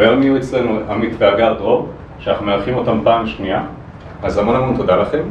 והיום 0.00 0.22
יהיו 0.22 0.36
אצלנו 0.36 0.78
עמית 0.90 1.12
והגר 1.18 1.52
דרור, 1.52 1.88
שאנחנו 2.18 2.46
מארחים 2.46 2.74
אותם 2.74 2.98
פעם 3.04 3.26
שנייה, 3.26 3.62
אז 4.22 4.38
המון 4.38 4.56
המון 4.56 4.76
תודה 4.76 4.96
לכם, 4.96 5.22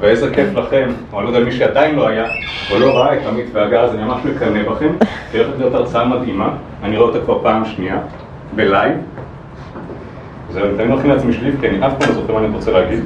ואיזה 0.00 0.34
כיף 0.34 0.54
לכם, 0.54 0.88
או 1.12 1.18
אני 1.18 1.26
לא 1.26 1.30
יודע 1.30 1.44
מי 1.44 1.52
שעדיין 1.52 1.94
לא 1.94 2.08
היה, 2.08 2.24
או 2.70 2.78
לא 2.78 2.98
ראה 2.98 3.14
את 3.14 3.26
עמית 3.26 3.46
והגר, 3.52 3.80
אז 3.80 3.94
אני 3.94 4.04
ממש 4.04 4.20
מקנא 4.24 4.70
בכם, 4.70 4.88
כי 5.30 5.38
הולכת 5.38 5.58
להיות 5.58 5.74
הרצאה 5.74 6.04
מדהימה, 6.04 6.50
אני 6.82 6.96
רואה 6.96 7.08
אותה 7.08 7.24
כבר 7.24 7.42
פעם 7.42 7.64
שנייה, 7.64 7.98
בלייב. 8.54 8.96
זהו, 10.50 10.64
אני 10.64 10.74
תמיד 10.76 10.90
מכין 10.90 11.10
לעצמי 11.10 11.32
שליף, 11.32 11.60
כי 11.60 11.68
אני 11.68 11.86
אף 11.86 11.92
פעם 11.98 12.08
לא 12.08 12.14
זוכר 12.14 12.32
מה 12.32 12.38
אני 12.38 12.48
רוצה 12.54 12.72
להגיד. 12.72 13.00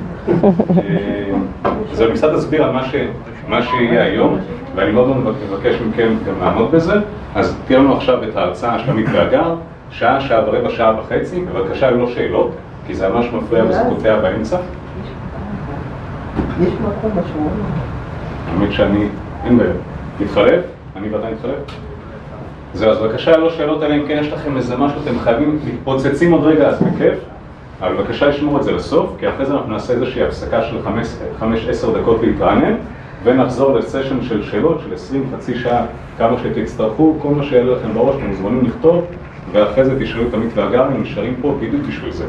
זהו, 1.93 2.07
אני 2.07 2.15
קצת 2.15 2.35
אסביר 2.35 2.65
על 2.65 2.73
מה 3.49 3.63
שיהיה 3.63 4.05
היום, 4.05 4.39
ואני 4.75 4.91
מאוד 4.93 5.17
מבקש 5.51 5.81
מכם 5.89 6.09
גם 6.27 6.35
לעמוד 6.41 6.73
בזה. 6.73 6.95
אז 7.35 7.59
תהיה 7.67 7.79
לנו 7.79 7.97
עכשיו 7.97 8.25
את 8.25 8.37
ההרצאה 8.37 8.79
של 8.79 8.91
עמית 8.91 9.07
והגר, 9.13 9.55
שעה, 9.93 10.21
שעה 10.21 10.49
ורבע, 10.49 10.71
שעה 10.71 11.01
וחצי, 11.01 11.41
בבקשה 11.41 11.91
ללא 11.91 12.07
שאלות, 12.07 12.51
כי 12.87 12.95
זה 12.95 13.09
ממש 13.09 13.27
מפריע 13.33 13.65
וזה 13.65 13.83
קוטע 13.89 14.21
באמצע. 14.21 14.57
יש 16.61 16.69
מקום 16.69 17.11
בשמונה. 17.11 17.51
האמת 18.49 18.73
שאני, 18.73 19.09
אין 19.45 19.59
בעיה, 19.59 19.73
נתחלף? 20.21 20.65
אני 20.97 21.09
ואתה 21.09 21.31
נתחלף? 21.31 21.77
זהו, 22.75 22.91
אז 22.91 22.99
בבקשה 22.99 23.37
ללא 23.37 23.51
שאלות, 23.51 23.83
אלא 23.83 23.95
אם 23.95 24.03
כן 24.09 24.19
יש 24.21 24.33
לכם 24.33 24.57
איזה 24.57 24.77
משהו, 24.77 25.01
אתם 25.05 25.19
חייבים, 25.19 25.59
מתפוצצים 25.67 26.33
עוד 26.33 26.45
רגע, 26.45 26.69
אז 26.69 26.83
בכיף, 26.83 27.15
אבל 27.81 27.95
בבקשה 27.95 28.27
לשמור 28.27 28.59
את 28.59 28.63
זה 28.63 28.73
לסוף, 28.73 29.11
כי 29.19 29.29
אחרי 29.29 29.47
זה 29.47 29.53
אנחנו 29.53 29.73
נעשה 29.73 29.93
איזושהי 29.93 30.23
הפסקה 30.23 30.63
של 30.63 30.77
5-10 31.41 31.45
דקות 32.01 32.21
להתרענן, 32.23 32.75
ונחזור 33.25 33.75
ל 33.75 33.81
session 33.81 34.23
של 34.23 34.43
שאלות 34.43 34.81
של 34.85 34.95
20, 34.95 35.25
חצי 35.37 35.55
שעה, 35.55 35.85
כמה 36.19 36.37
שתצטרכו, 36.39 37.17
כל 37.23 37.29
מה 37.29 37.45
שיהיה 37.45 37.65
לכם 37.65 37.95
בראש, 37.95 38.17
אתם 38.17 38.27
מוזמנים 38.27 38.65
לכתוב, 38.65 39.05
ואחרי 39.53 39.85
זה 39.85 40.01
תשאלו 40.01 40.23
את 40.29 40.35
עמית 40.35 40.51
והגר, 40.55 40.83
הם 40.83 41.03
נשארים 41.03 41.35
פה 41.41 41.57
בדיוק 41.61 41.83
בשביל 41.89 42.13
זה. 42.13 42.25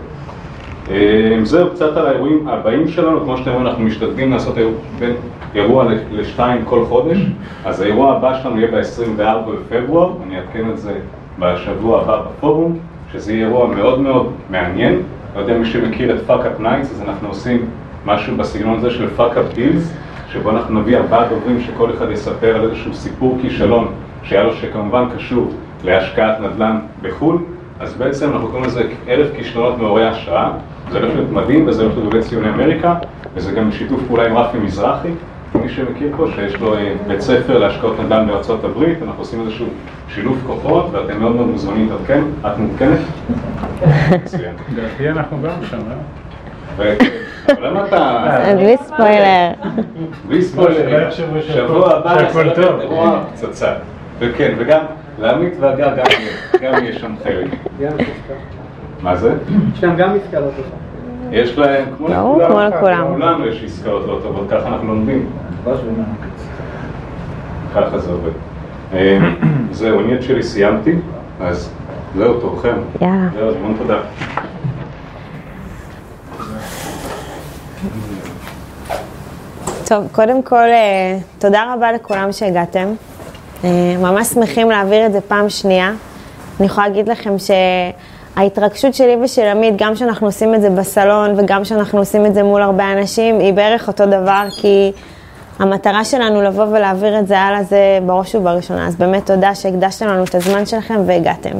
זהו 1.43 1.69
קצת 1.69 1.97
על 1.97 2.07
האירועים 2.07 2.47
הבאים 2.47 2.87
שלנו, 2.87 3.21
כמו 3.21 3.37
שאתם 3.37 3.51
רואים 3.51 3.67
אנחנו 3.67 3.83
משתדלים 3.83 4.31
לעשות 4.31 4.55
בין 4.99 5.13
אירוע 5.55 5.85
לשתיים 6.11 6.65
כל 6.65 6.85
חודש, 6.85 7.17
אז 7.65 7.81
האירוע 7.81 8.15
הבא 8.15 8.39
שלנו 8.43 8.59
יהיה 8.59 8.71
ב-24 8.71 9.49
בפברואר, 9.49 10.11
אני 10.27 10.37
אעדכן 10.37 10.69
את 10.69 10.77
זה 10.77 10.93
בשבוע 11.39 12.01
הבא 12.01 12.21
בפורום, 12.21 12.79
שזה 13.11 13.33
יהיה 13.33 13.47
אירוע 13.47 13.67
מאוד 13.67 13.99
מאוד 13.99 14.31
מעניין, 14.49 14.99
לא 15.35 15.41
יודע 15.41 15.57
מי 15.57 15.65
שמכיר 15.65 16.15
את 16.15 16.21
Fuckup 16.27 16.59
Nights, 16.59 16.91
אז 16.91 17.01
אנחנו 17.01 17.27
עושים 17.27 17.65
משהו 18.05 18.37
בסגנון 18.37 18.77
הזה 18.77 18.89
של 18.89 19.09
fuck 19.09 19.37
up 19.37 19.53
deals, 19.53 19.93
שבו 20.31 20.49
אנחנו 20.49 20.79
נביא 20.79 20.97
ארבעה 20.97 21.27
דוברים 21.29 21.61
שכל 21.61 21.89
אחד 21.97 22.11
יספר 22.11 22.55
על 22.55 22.63
איזשהו 22.63 22.93
סיפור 22.93 23.37
כישלון 23.41 23.87
שהיה 24.23 24.43
לו 24.43 24.53
שכמובן 24.53 25.03
קשור 25.15 25.51
להשקעת 25.83 26.39
נדל"ן 26.39 26.79
בחו"ל, 27.01 27.37
אז 27.79 27.93
בעצם 27.93 28.31
אנחנו 28.33 28.47
קוראים 28.47 28.65
לזה 28.65 28.83
אלף 29.07 29.27
כישלונות 29.35 29.77
מעוררי 29.77 30.07
השראה, 30.07 30.51
זה 30.91 30.99
הולך 30.99 31.15
להיות 31.15 31.31
מדהים 31.31 31.67
וזה 31.67 31.83
הולך 31.83 31.95
להיות 31.95 32.09
בבית 32.09 32.23
ציוני 32.23 32.49
אמריקה, 32.49 32.95
וזה 33.35 33.51
גם 33.51 33.71
שיתוף 33.71 34.01
פעולה 34.07 34.25
עם 34.25 34.37
רפי 34.37 34.57
מזרחי, 34.57 35.09
מי 35.55 35.69
שמכיר 35.69 36.13
פה, 36.17 36.27
שיש 36.35 36.55
לו 36.55 36.75
בית 37.07 37.21
ספר 37.21 37.57
להשקעות 37.57 37.99
נדל"ן 37.99 38.27
בארצות 38.27 38.63
הברית, 38.63 38.97
אנחנו 39.03 39.21
עושים 39.21 39.41
איזשהו 39.41 39.67
שילוב 40.07 40.43
כוחות 40.47 40.89
ואתם 40.91 41.19
מאוד 41.19 41.35
מאוד 41.35 41.47
מוזמנים 41.47 41.89
להתעדכן, 41.89 42.21
את 42.41 42.57
מעודכנת? 42.57 42.99
מצוין. 44.23 44.55
לדעתי 44.73 45.09
אנחנו 45.09 45.37
גם 45.41 45.65
שם, 45.69 45.77
אה? 45.77 45.95
אבל 46.77 46.95
למה 47.67 47.85
אתה... 47.87 48.53
בלי 48.55 48.77
ספוילר. 48.77 49.51
בלי 50.27 50.41
ספוילר, 50.41 51.11
שבוע 51.41 51.93
הבא 51.93 52.19
שהכל 52.19 52.49
טוב. 52.49 52.79
פצצה. 53.33 53.73
וכן, 54.19 54.53
וגם 54.57 54.79
לעמית 55.19 55.53
והגר 55.59 55.95
גם 56.61 56.83
יהיה 56.83 56.93
שם 56.99 57.15
חלק. 57.23 57.47
מה 59.01 59.15
זה? 59.15 59.33
יש 59.73 59.83
להם 59.83 59.95
גם 59.95 60.09
עסקה 60.15 60.39
לא 60.39 60.45
טובה. 60.45 60.83
יש 61.31 61.57
להם, 61.57 61.85
כמו 61.97 62.07
לכולם, 62.07 62.47
כמו 62.49 62.59
לכולם. 62.59 63.03
לכולנו 63.03 63.47
יש 63.47 63.63
עסקאות 63.63 64.07
לא 64.07 64.19
טובות, 64.23 64.47
ככה 64.49 64.67
אנחנו 64.67 64.87
לומדים. 64.87 65.29
ככה 67.75 67.97
זה 67.97 68.11
עובד. 68.11 68.31
אה, 68.93 69.17
זהו, 69.71 69.99
אני 69.99 70.15
את 70.15 70.23
שלי 70.23 70.43
סיימתי, 70.43 70.95
אז 71.41 71.73
זהו, 72.15 72.39
תורכם. 72.39 72.75
יאללה. 73.01 73.29
זהו, 73.33 73.49
אז 73.49 73.55
המון 73.55 73.75
תודה. 73.77 73.99
טוב, 79.87 80.07
קודם 80.11 80.43
כל, 80.43 80.55
אה, 80.55 81.17
תודה 81.39 81.73
רבה 81.73 81.91
לכולם 81.91 82.31
שהגעתם. 82.31 82.87
אה, 83.63 83.69
ממש 83.99 84.27
שמחים 84.27 84.69
להעביר 84.69 85.05
את 85.05 85.11
זה 85.11 85.21
פעם 85.21 85.49
שנייה. 85.49 85.91
אני 86.59 86.67
יכולה 86.67 86.87
להגיד 86.87 87.09
לכם 87.09 87.35
שההתרגשות 88.35 88.93
שלי 88.93 89.17
ושל 89.23 89.41
עמית, 89.41 89.73
גם 89.77 89.95
שאנחנו 89.95 90.27
עושים 90.27 90.55
את 90.55 90.61
זה 90.61 90.69
בסלון 90.69 91.39
וגם 91.39 91.65
שאנחנו 91.65 91.99
עושים 91.99 92.25
את 92.25 92.33
זה 92.33 92.43
מול 92.43 92.61
הרבה 92.61 92.93
אנשים, 92.93 93.39
היא 93.39 93.53
בערך 93.53 93.87
אותו 93.87 94.05
דבר, 94.05 94.47
כי 94.61 94.91
המטרה 95.59 96.05
שלנו 96.05 96.41
לבוא 96.41 96.63
ולהעביר 96.63 97.19
את 97.19 97.27
זה 97.27 97.39
הלאה 97.39 97.63
זה 97.63 97.99
בראש 98.05 98.35
ובראשונה. 98.35 98.87
אז 98.87 98.95
באמת 98.95 99.25
תודה 99.25 99.55
שהקדשתם 99.55 100.07
לנו 100.07 100.23
את 100.23 100.35
הזמן 100.35 100.65
שלכם 100.65 101.01
והגעתם. 101.05 101.57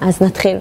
אז 0.00 0.22
נתחיל. 0.22 0.56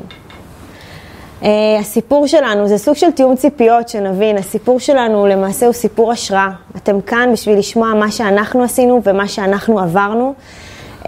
Uh, 1.41 1.45
הסיפור 1.79 2.27
שלנו 2.27 2.67
זה 2.67 2.77
סוג 2.77 2.95
של 2.95 3.11
תיאום 3.11 3.35
ציפיות, 3.35 3.89
שנבין, 3.89 4.37
הסיפור 4.37 4.79
שלנו 4.79 5.27
למעשה 5.27 5.65
הוא 5.65 5.73
סיפור 5.73 6.11
השראה. 6.11 6.49
אתם 6.75 7.01
כאן 7.01 7.29
בשביל 7.33 7.57
לשמוע 7.57 7.93
מה 7.93 8.11
שאנחנו 8.11 8.63
עשינו 8.63 9.01
ומה 9.03 9.27
שאנחנו 9.27 9.79
עברנו. 9.79 10.33
Uh, 11.03 11.07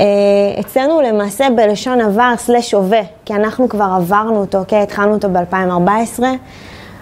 אצלנו 0.60 1.02
למעשה 1.02 1.48
בלשון 1.56 2.02
עבר 2.02 2.34
סלש 2.38 2.74
הווה, 2.74 3.02
כי 3.26 3.34
אנחנו 3.34 3.70
כבר 3.70 3.88
עברנו 3.98 4.40
אותו, 4.40 4.58
אוקיי? 4.58 4.80
התחלנו 4.82 5.14
אותו 5.14 5.28
ב-2014, 5.30 6.24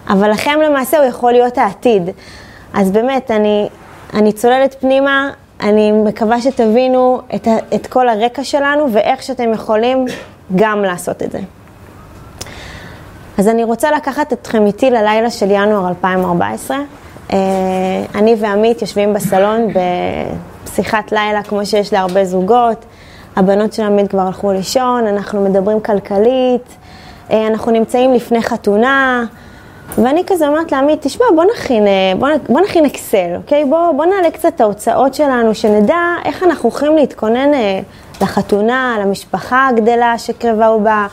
אבל 0.08 0.30
לכם 0.30 0.58
למעשה 0.64 0.98
הוא 0.98 1.06
יכול 1.06 1.32
להיות 1.32 1.58
העתיד. 1.58 2.10
אז 2.74 2.90
באמת, 2.90 3.30
אני, 3.30 3.68
אני 4.14 4.32
צוללת 4.32 4.76
פנימה, 4.80 5.30
אני 5.60 5.92
מקווה 5.92 6.40
שתבינו 6.40 7.20
את, 7.34 7.48
את 7.74 7.86
כל 7.86 8.08
הרקע 8.08 8.44
שלנו 8.44 8.92
ואיך 8.92 9.22
שאתם 9.22 9.52
יכולים 9.52 10.04
גם 10.56 10.82
לעשות 10.82 11.22
את 11.22 11.32
זה. 11.32 11.38
אז 13.40 13.48
אני 13.48 13.64
רוצה 13.64 13.90
לקחת 13.90 14.32
אתכם 14.32 14.66
איתי 14.66 14.90
ללילה 14.90 15.30
של 15.30 15.50
ינואר 15.50 15.88
2014. 15.88 16.76
אה, 17.32 17.38
אני 18.14 18.36
ועמית 18.38 18.82
יושבים 18.82 19.14
בסלון 19.14 19.68
בשיחת 20.64 21.12
לילה 21.12 21.42
כמו 21.42 21.66
שיש 21.66 21.92
להרבה 21.92 22.24
זוגות. 22.24 22.84
הבנות 23.36 23.72
של 23.72 23.82
עמית 23.82 24.10
כבר 24.10 24.20
הלכו 24.20 24.52
לישון, 24.52 25.06
אנחנו 25.06 25.44
מדברים 25.44 25.80
כלכלית, 25.80 26.76
אה, 27.30 27.46
אנחנו 27.46 27.72
נמצאים 27.72 28.14
לפני 28.14 28.42
חתונה, 28.42 29.24
ואני 29.98 30.22
כזה 30.26 30.48
אומרת 30.48 30.72
לעמית, 30.72 31.02
תשמע, 31.02 31.26
בוא 31.34 31.44
נכין, 31.54 31.86
אה, 31.86 32.12
בוא, 32.18 32.28
בוא 32.48 32.60
נכין 32.60 32.84
אקסל, 32.84 33.36
אוקיי? 33.36 33.64
בוא, 33.64 33.92
בוא 33.96 34.04
נעלה 34.06 34.30
קצת 34.30 34.52
את 34.56 34.60
ההוצאות 34.60 35.14
שלנו, 35.14 35.54
שנדע 35.54 35.98
איך 36.24 36.42
אנחנו 36.42 36.70
הולכים 36.70 36.96
להתכונן 36.96 37.50
לחתונה, 38.20 38.96
למשפחה 39.00 39.68
הגדלה 39.68 40.18
שקרבה 40.18 40.70
ובאה. 40.70 41.06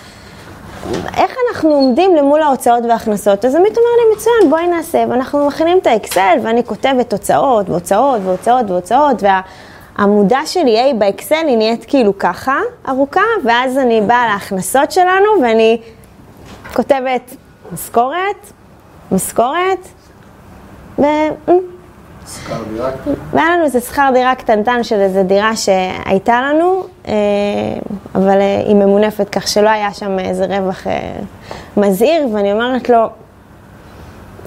איך 1.17 1.35
אנחנו 1.49 1.69
עומדים 1.69 2.15
למול 2.15 2.41
ההוצאות 2.41 2.83
וההכנסות? 2.89 3.45
אז 3.45 3.55
עמית 3.55 3.77
אומר 3.77 3.89
לי, 3.97 4.15
מצוין, 4.15 4.49
בואי 4.49 4.67
נעשה, 4.67 5.03
ואנחנו 5.09 5.47
מכינים 5.47 5.77
את 5.77 5.87
האקסל, 5.87 6.37
ואני 6.43 6.63
כותבת 6.63 7.13
הוצאות, 7.13 7.69
והוצאות, 7.69 8.21
והוצאות, 8.23 8.69
והוצאות, 8.69 9.23
והעמודה 9.97 10.45
שלי, 10.45 10.79
היי, 10.79 10.93
באקסל 10.93 11.47
היא 11.47 11.57
נהיית 11.57 11.85
כאילו 11.85 12.17
ככה, 12.17 12.59
ארוכה, 12.89 13.21
ואז 13.45 13.77
אני 13.77 14.01
באה 14.01 14.27
להכנסות 14.27 14.91
שלנו, 14.91 15.27
ואני 15.41 15.81
כותבת 16.73 17.35
משכורת, 17.73 18.51
משכורת, 19.11 19.87
ו... 20.99 21.03
והיה 23.31 23.49
לנו 23.49 23.63
איזה 23.63 23.79
שכר 23.79 24.09
דירה 24.13 24.35
קטנטן 24.35 24.83
של 24.83 24.99
איזה 24.99 25.23
דירה 25.23 25.55
שהייתה 25.55 26.41
לנו, 26.41 26.83
אה, 27.07 27.13
אבל 28.15 28.41
אה, 28.41 28.63
היא 28.67 28.75
ממונפת 28.75 29.29
כך 29.29 29.47
שלא 29.47 29.69
היה 29.69 29.93
שם 29.93 30.19
איזה 30.19 30.45
רווח 30.45 30.87
אה, 30.87 31.19
מזהיר, 31.77 32.27
ואני 32.33 32.53
אומרת 32.53 32.89
לו, 32.89 33.07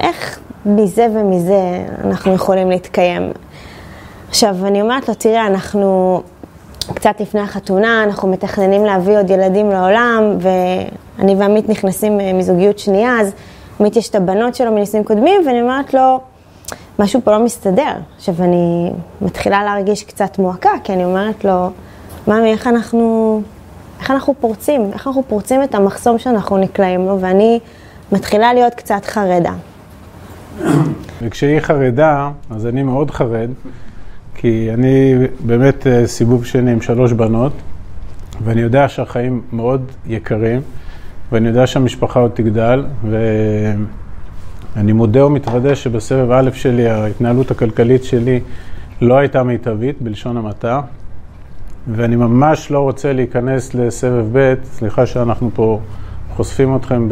איך 0.01 0.39
מזה 0.67 1.07
ומזה 1.15 1.85
אנחנו 2.05 2.35
יכולים 2.35 2.71
להתקיים? 2.71 3.33
עכשיו, 4.29 4.57
אני 4.67 4.83
אומרת 4.83 5.09
לו, 5.09 5.15
תראה, 5.15 5.47
אנחנו 5.47 6.21
קצת 6.95 7.21
לפני 7.21 7.41
החתונה, 7.41 8.03
אנחנו 8.03 8.29
מתכננים 8.29 8.85
להביא 8.85 9.19
עוד 9.19 9.31
ילדים 9.31 9.71
לעולם, 9.71 10.37
ואני 10.41 11.35
ועמית 11.35 11.69
נכנסים 11.69 12.19
מזוגיות 12.39 12.79
שנייה, 12.79 13.21
אז 13.21 13.33
עמית 13.81 13.97
יש 13.97 14.09
את 14.09 14.15
הבנות 14.15 14.55
שלו 14.55 14.73
מנישואים 14.73 15.05
קודמים, 15.05 15.43
ואני 15.47 15.63
אומרת 15.63 15.95
לו, 15.95 16.21
משהו 17.01 17.21
פה 17.25 17.31
לא 17.31 17.45
מסתדר. 17.45 17.93
עכשיו, 18.17 18.35
אני 18.39 18.91
מתחילה 19.21 19.65
להרגיש 19.65 20.05
קצת 20.05 20.39
מועקה, 20.39 20.71
כי 20.85 20.93
אני 20.93 21.05
אומרת 21.05 21.45
לו, 21.45 21.71
ממי, 22.29 22.53
איך 22.53 22.67
אנחנו, 22.67 23.43
איך 24.01 24.11
אנחנו 24.11 24.35
פורצים? 24.41 24.91
איך 24.93 25.07
אנחנו 25.07 25.23
פורצים 25.29 25.63
את 25.63 25.75
המחסום 25.75 26.19
שאנחנו 26.19 26.59
נקלעים 26.59 27.07
לו? 27.07 27.21
ואני 27.21 27.61
מתחילה 28.13 28.55
להיות 28.55 28.75
קצת 28.75 29.05
חרדה. 29.05 29.53
וכשהיא 31.23 31.61
חרדה, 31.61 32.31
אז 32.51 32.67
אני 32.67 32.83
מאוד 32.83 33.11
חרד, 33.11 33.51
כי 34.35 34.71
אני 34.75 35.15
באמת 35.41 35.87
אה, 35.87 36.07
סיבוב 36.07 36.45
שני 36.45 36.73
עם 36.73 36.81
שלוש 36.81 37.13
בנות, 37.13 37.53
ואני 38.45 38.61
יודע 38.61 38.89
שהחיים 38.89 39.43
מאוד 39.53 39.85
יקרים, 40.07 40.61
ואני 41.33 41.49
יודע 41.49 41.67
שהמשפחה 41.67 42.21
עוד 42.21 42.31
תגדל, 42.35 42.85
ואני 44.77 44.93
מודה 44.93 45.27
ומתוודה 45.27 45.75
שבסבב 45.75 46.31
א' 46.31 46.51
שלי 46.53 46.89
ההתנהלות 46.89 47.51
הכלכלית 47.51 48.05
שלי 48.05 48.41
לא 49.01 49.19
הייתה 49.19 49.43
מיטבית, 49.43 50.03
בלשון 50.03 50.37
המעטה, 50.37 50.81
ואני 51.89 52.17
ממש 52.17 52.71
לא 52.71 52.81
רוצה 52.81 53.13
להיכנס 53.13 53.75
לסבב 53.75 54.27
ב', 54.33 54.55
סליחה 54.65 55.07
שאנחנו 55.07 55.51
פה 55.55 55.81
חושפים 56.31 56.77
אתכם 56.77 57.09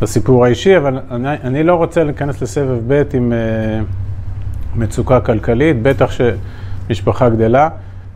בסיפור 0.00 0.44
האישי, 0.44 0.76
אבל 0.76 0.98
אני, 1.10 1.28
אני 1.44 1.62
לא 1.62 1.74
רוצה 1.74 2.04
להיכנס 2.04 2.42
לסבב 2.42 2.78
ב' 2.86 3.02
עם 3.12 3.32
uh, 3.32 4.78
מצוקה 4.78 5.20
כלכלית, 5.20 5.82
בטח 5.82 6.10
שמשפחה 6.10 7.28
גדלה, 7.28 7.68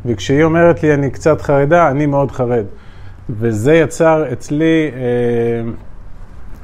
וכשהיא 0.07 0.45
אומרת 0.45 0.83
לי 0.83 0.95
אני 0.95 1.11
קצת 1.11 1.41
חרדה, 1.41 1.91
אני 1.91 2.07
מאוד 2.07 2.31
חרד. 2.31 2.65
וזה 3.31 3.75
יצר 3.75 4.25
אצלי 4.33 4.91
אה, 4.95 5.71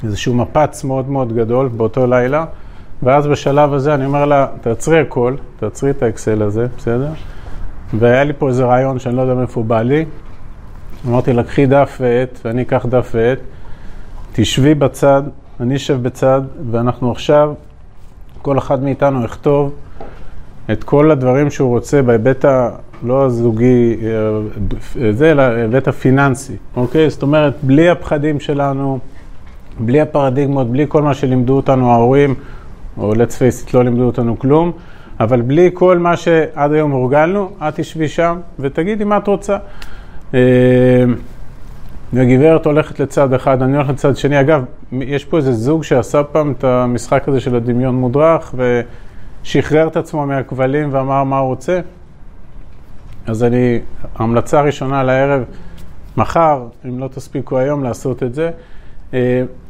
איזשהו 0.04 0.34
מפץ 0.34 0.84
מאוד 0.84 1.08
מאוד 1.08 1.32
גדול 1.32 1.68
באותו 1.68 2.06
לילה, 2.06 2.44
ואז 3.02 3.26
בשלב 3.26 3.72
הזה 3.72 3.94
אני 3.94 4.06
אומר 4.06 4.24
לה, 4.24 4.46
תעצרי 4.60 5.00
הכל, 5.00 5.34
תעצרי 5.60 5.90
את 5.90 6.02
האקסל 6.02 6.42
הזה, 6.42 6.66
בסדר? 6.76 7.08
והיה 7.94 8.24
לי 8.24 8.32
פה 8.38 8.48
איזה 8.48 8.64
רעיון 8.64 8.98
שאני 8.98 9.16
לא 9.16 9.22
יודע 9.22 9.34
מאיפה 9.34 9.62
בא 9.62 9.82
לי. 9.82 10.04
אמרתי 11.08 11.32
לה, 11.32 11.42
קחי 11.42 11.66
דף 11.66 11.98
ועט, 12.00 12.38
ואני 12.44 12.62
אקח 12.62 12.86
דף 12.86 13.10
ועט, 13.14 13.38
תשבי 14.32 14.74
בצד, 14.74 15.22
אני 15.60 15.76
אשב 15.76 16.02
בצד, 16.02 16.42
ואנחנו 16.70 17.12
עכשיו, 17.12 17.54
כל 18.42 18.58
אחד 18.58 18.82
מאיתנו 18.82 19.24
יכתוב 19.24 19.74
את 20.72 20.84
כל 20.84 21.10
הדברים 21.10 21.50
שהוא 21.50 21.68
רוצה 21.68 22.02
בהיבט 22.02 22.44
ה... 22.44 22.70
לא 23.02 23.24
הזוגי, 23.24 23.96
אה, 24.02 25.12
זה, 25.12 25.30
אלא 25.30 25.42
ההיבט 25.42 25.88
הפיננסי, 25.88 26.56
אוקיי? 26.76 27.10
זאת 27.10 27.22
אומרת, 27.22 27.54
בלי 27.62 27.90
הפחדים 27.90 28.40
שלנו, 28.40 28.98
בלי 29.80 30.00
הפרדיגמות, 30.00 30.70
בלי 30.70 30.84
כל 30.88 31.02
מה 31.02 31.14
שלימדו 31.14 31.56
אותנו 31.56 31.90
ההורים, 31.90 32.34
או 32.98 33.12
let's 33.12 33.16
face 33.16 33.68
it, 33.68 33.70
לא 33.74 33.84
לימדו 33.84 34.02
אותנו 34.02 34.38
כלום, 34.38 34.72
אבל 35.20 35.40
בלי 35.40 35.70
כל 35.74 35.98
מה 35.98 36.16
שעד 36.16 36.72
היום 36.72 36.90
הורגלנו, 36.90 37.50
את 37.58 37.74
תשבי 37.74 38.08
שם 38.08 38.38
ותגידי 38.58 39.04
מה 39.04 39.16
את 39.16 39.26
רוצה. 39.26 39.56
והגברת 42.12 42.66
אה, 42.66 42.72
הולכת 42.72 43.00
לצד 43.00 43.32
אחד, 43.32 43.62
אני 43.62 43.76
הולך 43.76 43.88
לצד 43.88 44.16
שני. 44.16 44.40
אגב, 44.40 44.64
יש 44.92 45.24
פה 45.24 45.36
איזה 45.36 45.52
זוג 45.52 45.84
שעשה 45.84 46.22
פעם 46.22 46.52
את 46.52 46.64
המשחק 46.64 47.28
הזה 47.28 47.40
של 47.40 47.56
הדמיון 47.56 47.94
מודרך, 47.94 48.54
ושחרר 49.44 49.86
את 49.86 49.96
עצמו 49.96 50.26
מהכבלים 50.26 50.88
ואמר 50.92 51.24
מה 51.24 51.38
הוא 51.38 51.48
רוצה. 51.48 51.80
אז 53.26 53.44
אני, 53.44 53.78
ההמלצה 54.16 54.58
הראשונה 54.58 55.02
לערב, 55.02 55.42
מחר, 56.16 56.64
אם 56.88 56.98
לא 56.98 57.08
תספיקו 57.08 57.58
היום, 57.58 57.84
לעשות 57.84 58.22
את 58.22 58.34
זה. 58.34 58.50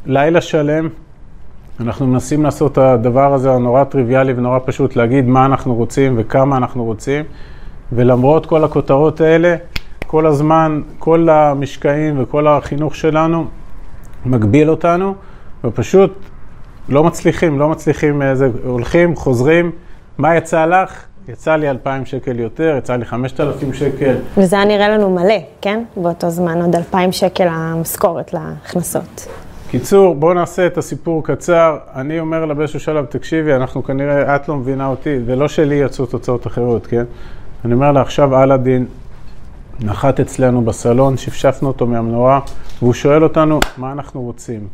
אה, 0.07 0.13
לילה 0.13 0.41
שלם, 0.41 0.89
אנחנו 1.81 2.07
מנסים 2.07 2.45
לעשות 2.45 2.73
את 2.73 2.79
הדבר 2.79 3.35
הזה 3.35 3.53
הנורא 3.53 3.85
טריוויאלי 3.85 4.33
ונורא 4.33 4.59
פשוט, 4.65 4.97
להגיד 4.97 5.27
מה 5.27 5.47
אנחנו 5.47 5.75
רוצים 5.75 6.15
וכמה 6.19 6.57
אנחנו 6.57 6.85
רוצים, 6.85 7.25
ולמרות 7.93 8.47
כל 8.47 8.65
הכותרות 8.65 9.21
האלה, 9.21 9.57
כל 10.07 10.27
הזמן, 10.27 10.81
כל 10.99 11.29
המשקעים 11.29 12.23
וכל 12.23 12.47
החינוך 12.47 12.95
שלנו 12.95 13.47
מגביל 14.27 14.71
אותנו, 14.71 15.15
ופשוט 15.65 16.13
לא 16.89 17.05
מצליחים, 17.05 17.59
לא 17.59 17.69
מצליחים, 17.69 18.23
איזה, 18.23 18.51
הולכים, 18.65 19.17
חוזרים, 19.17 19.71
מה 20.19 20.37
יצא 20.37 20.67
לך? 20.67 21.05
יצא 21.29 21.57
לי 21.57 21.71
2,000 21.71 22.05
שקל 22.07 22.39
יותר, 22.39 22.75
יצא 22.79 22.97
לי 22.97 23.05
5,000 23.05 23.73
שקל. 23.73 24.15
וזה 24.37 24.57
היה 24.57 24.65
נראה 24.65 24.89
לנו 24.89 25.11
מלא, 25.11 25.39
כן? 25.61 25.85
באותו 25.97 26.31
זמן, 26.31 26.63
עוד 26.63 26.77
2,000 26.77 27.13
שקל 27.13 27.49
המשכורת 27.51 28.35
להכנסות. 28.35 29.27
קיצור, 29.71 30.15
בואו 30.15 30.35
נעשה 30.35 30.67
את 30.67 30.79
הסיפור 30.79 31.25
קצר. 31.25 31.77
אני 31.95 32.21
אומר 32.21 32.45
לה 32.45 32.55
באיזשהו 32.55 32.81
שלב, 32.81 33.05
תקשיבי, 33.05 33.55
אנחנו 33.55 33.85
כנראה, 33.85 34.37
את 34.37 34.49
לא 34.49 34.57
מבינה 34.57 34.87
אותי, 34.87 35.17
ולא 35.27 35.49
שלי 35.49 35.75
יצאו 35.75 36.07
תוצאות 36.07 36.47
אחרות, 36.47 36.87
כן? 36.87 37.05
אני 37.65 37.75
אומר 37.75 37.93
לה, 37.93 38.01
עכשיו 38.01 38.43
אלאדין 38.43 38.87
נחת 39.81 40.21
אצלנו 40.21 40.63
בסלון, 40.63 41.17
שפשפנו 41.17 41.69
אותו 41.69 41.87
מהמנורה, 41.87 42.41
והוא 42.83 42.93
שואל 42.93 43.23
אותנו, 43.25 43.61
מה 43.77 43.93
אנחנו 43.93 44.23
רוצים, 44.23 44.69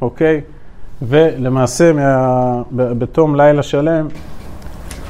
אוקיי? 0.00 0.40
ולמעשה, 1.02 1.92
מה... 1.92 2.62
בתום 2.72 3.36
לילה 3.36 3.62
שלם, 3.62 4.08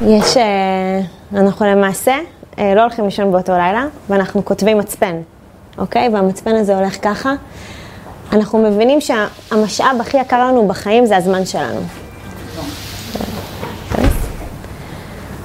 יש, 0.02 0.36
אה, 0.36 1.00
אנחנו 1.32 1.66
למעשה 1.66 2.14
אה, 2.58 2.74
לא 2.74 2.82
הולכים 2.82 3.04
לישון 3.04 3.32
באותו 3.32 3.52
לילה, 3.52 3.86
ואנחנו 4.08 4.44
כותבים 4.44 4.78
מצפן, 4.78 5.16
אוקיי? 5.78 6.08
והמצפן 6.08 6.54
הזה 6.54 6.76
הולך 6.76 6.96
ככה. 7.02 7.34
אנחנו 8.32 8.58
מבינים 8.58 8.98
שהמשאב 9.00 9.96
הכי 10.00 10.16
יקר 10.16 10.48
לנו 10.48 10.68
בחיים 10.68 11.06
זה 11.06 11.16
הזמן 11.16 11.46
שלנו. 11.46 11.80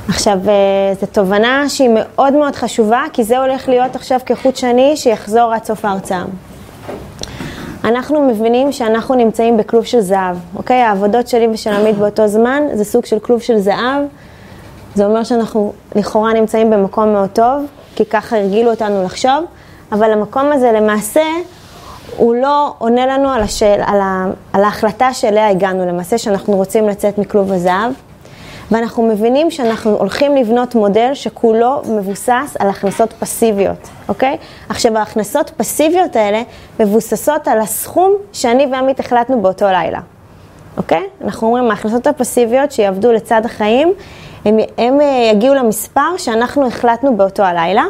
עכשיו, 0.08 0.40
אה, 0.48 0.94
זו 1.02 1.08
תובנה 1.12 1.70
שהיא 1.70 1.90
מאוד 1.94 2.34
מאוד 2.34 2.56
חשובה, 2.56 3.04
כי 3.14 3.24
זה 3.24 3.40
הולך 3.40 3.70
להיות 3.70 3.96
עכשיו 3.96 4.20
כחוט 4.26 4.56
שני 4.56 4.98
שיחזור 4.98 5.54
עד 5.54 5.64
סוף 5.64 5.86
ההרצאה. 5.86 6.24
אנחנו 7.84 8.28
מבינים 8.28 8.72
שאנחנו 8.72 9.16
נמצאים 9.16 9.58
בכלוב 9.58 9.86
של 9.86 10.02
זהב, 10.02 10.38
אוקיי? 10.56 10.82
העבודות 10.82 11.28
שלי 11.28 11.48
ושל 11.48 11.70
עמית 11.70 11.98
באותו 11.98 12.28
זמן 12.28 12.64
זה 12.74 12.84
סוג 12.84 13.06
של 13.06 13.20
כלוב 13.20 13.42
של 13.42 13.60
זהב. 13.60 14.04
זה 14.96 15.06
אומר 15.06 15.24
שאנחנו 15.24 15.74
לכאורה 15.96 16.34
נמצאים 16.34 16.70
במקום 16.70 17.14
מאוד 17.14 17.30
טוב, 17.30 17.66
כי 17.96 18.06
ככה 18.06 18.38
הרגילו 18.38 18.72
אותנו 18.72 19.04
לחשוב, 19.04 19.46
אבל 19.92 20.12
המקום 20.12 20.52
הזה 20.52 20.72
למעשה, 20.72 21.22
הוא 22.18 22.36
לא 22.36 22.74
עונה 22.78 23.06
לנו 23.06 23.30
על, 23.30 23.42
השאל, 23.42 23.82
על, 23.86 24.02
ה, 24.02 24.26
על 24.54 24.64
ההחלטה 24.64 25.14
שאליה 25.14 25.50
הגענו, 25.50 25.86
למעשה 25.86 26.18
שאנחנו 26.18 26.54
רוצים 26.54 26.88
לצאת 26.88 27.18
מכלוב 27.18 27.52
הזהב, 27.52 27.92
ואנחנו 28.72 29.08
מבינים 29.08 29.52
שאנחנו 29.52 29.92
הולכים 29.92 30.36
לבנות 30.36 30.76
מודל 30.76 31.10
שכולו 31.14 31.82
מבוסס 31.90 32.56
על 32.60 32.70
הכנסות 32.70 33.14
פסיביות, 33.14 33.90
אוקיי? 34.10 34.38
עכשיו, 34.70 34.98
ההכנסות 34.98 35.52
פסיביות 35.58 36.16
האלה 36.16 36.42
מבוססות 36.80 37.48
על 37.48 37.60
הסכום 37.60 38.14
שאני 38.34 38.68
ועמית 38.72 39.00
החלטנו 39.00 39.42
באותו 39.42 39.66
לילה, 39.66 40.00
אוקיי? 40.78 41.04
אנחנו 41.24 41.48
אומרים, 41.48 41.70
ההכנסות 41.72 42.08
הפסיביות 42.08 42.72
שיעבדו 42.72 43.12
לצד 43.12 43.42
החיים, 43.46 43.94
הם, 44.46 44.58
הם 44.78 45.02
אה, 45.02 45.30
יגיעו 45.34 45.56
למספר 45.56 46.18
שאנחנו 46.18 46.68
החלטנו 46.68 47.18
באותו 47.18 47.44
הלילה. 47.44 47.84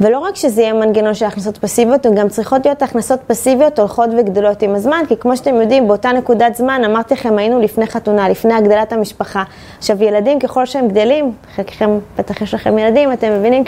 ולא 0.00 0.18
רק 0.18 0.36
שזה 0.36 0.62
יהיה 0.62 0.72
מנגנון 0.72 1.14
של 1.14 1.24
הכנסות 1.24 1.58
פסיביות, 1.58 2.06
הן 2.06 2.14
גם 2.14 2.28
צריכות 2.28 2.66
להיות 2.66 2.82
הכנסות 2.82 3.20
פסיביות 3.26 3.78
הולכות 3.78 4.10
וגדלות 4.18 4.62
עם 4.62 4.74
הזמן, 4.74 5.02
כי 5.08 5.16
כמו 5.16 5.36
שאתם 5.36 5.54
יודעים, 5.54 5.88
באותה 5.88 6.12
נקודת 6.12 6.54
זמן, 6.54 6.82
אמרתי 6.84 7.14
לכם, 7.14 7.38
היינו 7.38 7.60
לפני 7.60 7.86
חתונה, 7.86 8.28
לפני 8.28 8.54
הגדלת 8.54 8.92
המשפחה. 8.92 9.42
עכשיו, 9.78 10.02
ילדים, 10.02 10.40
ככל 10.40 10.66
שהם 10.66 10.88
גדלים, 10.88 11.32
חלקכם, 11.54 11.98
בטח 12.18 12.42
יש 12.42 12.54
לכם 12.54 12.78
ילדים, 12.78 13.12
אתם 13.12 13.32
מבינים, 13.38 13.64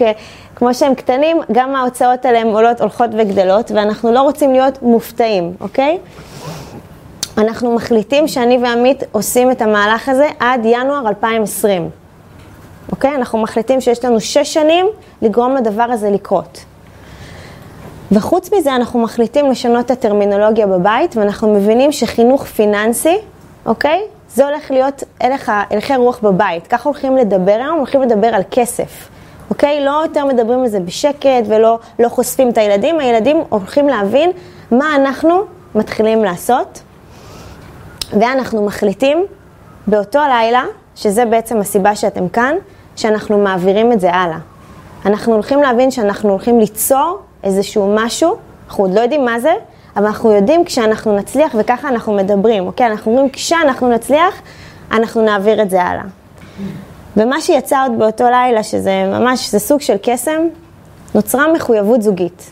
כמו 0.56 0.74
שהם 0.74 0.94
קטנים, 0.94 1.40
גם 1.52 1.76
ההוצאות 1.76 2.26
עליהם 2.26 2.48
עולות, 2.48 2.80
הולכות 2.80 3.10
וגדלות, 3.18 3.70
ואנחנו 3.70 4.12
לא 4.12 4.22
רוצים 4.22 4.52
להיות 4.52 4.82
מופתעים, 4.82 5.52
אוקיי? 5.60 5.98
אנחנו 7.38 7.74
מחליטים 7.74 8.28
שאני 8.28 8.58
ועמית 8.62 9.02
עושים 9.12 9.50
את 9.50 9.62
המהלך 9.62 10.08
הזה 10.08 10.28
עד 10.40 10.60
ינואר 10.64 11.08
2020. 11.08 12.03
אוקיי? 12.92 13.14
אנחנו 13.14 13.38
מחליטים 13.38 13.80
שיש 13.80 14.04
לנו 14.04 14.20
שש 14.20 14.54
שנים 14.54 14.86
לגרום 15.22 15.56
לדבר 15.56 15.82
הזה 15.82 16.10
לקרות. 16.10 16.64
וחוץ 18.12 18.52
מזה, 18.52 18.74
אנחנו 18.74 19.00
מחליטים 19.00 19.50
לשנות 19.50 19.86
את 19.86 19.90
הטרמינולוגיה 19.90 20.66
בבית, 20.66 21.16
ואנחנו 21.16 21.54
מבינים 21.54 21.92
שחינוך 21.92 22.44
פיננסי, 22.44 23.18
אוקיי? 23.66 24.02
זה 24.28 24.48
הולך 24.48 24.70
להיות 24.70 25.02
הלך, 25.20 25.52
הלכי 25.70 25.96
רוח 25.96 26.18
בבית. 26.22 26.66
ככה 26.66 26.88
הולכים 26.88 27.16
לדבר 27.16 27.52
היום, 27.52 27.78
הולכים 27.78 28.02
לדבר 28.02 28.26
על 28.26 28.42
כסף. 28.50 29.08
אוקיי? 29.50 29.84
לא 29.84 30.00
יותר 30.02 30.24
מדברים 30.24 30.60
על 30.60 30.68
זה 30.68 30.80
בשקט 30.80 31.44
ולא 31.46 31.78
לא 31.98 32.08
חושפים 32.08 32.50
את 32.50 32.58
הילדים, 32.58 33.00
הילדים 33.00 33.36
הולכים 33.48 33.88
להבין 33.88 34.30
מה 34.70 34.96
אנחנו 34.96 35.42
מתחילים 35.74 36.24
לעשות. 36.24 36.80
ואנחנו 38.20 38.66
מחליטים 38.66 39.24
באותו 39.86 40.18
לילה, 40.28 40.64
שזה 40.96 41.24
בעצם 41.24 41.58
הסיבה 41.58 41.96
שאתם 41.96 42.28
כאן, 42.28 42.54
שאנחנו 42.96 43.38
מעבירים 43.38 43.92
את 43.92 44.00
זה 44.00 44.12
הלאה. 44.12 44.38
אנחנו 45.06 45.32
הולכים 45.32 45.62
להבין 45.62 45.90
שאנחנו 45.90 46.30
הולכים 46.30 46.60
ליצור 46.60 47.18
איזשהו 47.44 47.94
משהו, 47.96 48.36
אנחנו 48.68 48.84
עוד 48.84 48.94
לא 48.94 49.00
יודעים 49.00 49.24
מה 49.24 49.40
זה, 49.40 49.52
אבל 49.96 50.06
אנחנו 50.06 50.32
יודעים 50.32 50.64
כשאנחנו 50.64 51.16
נצליח, 51.16 51.54
וככה 51.58 51.88
אנחנו 51.88 52.12
מדברים, 52.12 52.66
אוקיי? 52.66 52.86
אנחנו 52.86 53.12
אומרים, 53.12 53.30
כשאנחנו 53.30 53.88
נצליח, 53.88 54.34
אנחנו 54.92 55.22
נעביר 55.22 55.62
את 55.62 55.70
זה 55.70 55.82
הלאה. 55.82 56.04
ומה 57.16 57.40
שיצא 57.40 57.82
עוד 57.82 57.98
באותו 57.98 58.24
לילה, 58.24 58.62
שזה 58.62 59.04
ממש, 59.06 59.50
זה 59.50 59.58
סוג 59.58 59.80
של 59.80 59.96
קסם, 60.02 60.40
נוצרה 61.14 61.52
מחויבות 61.52 62.02
זוגית. 62.02 62.50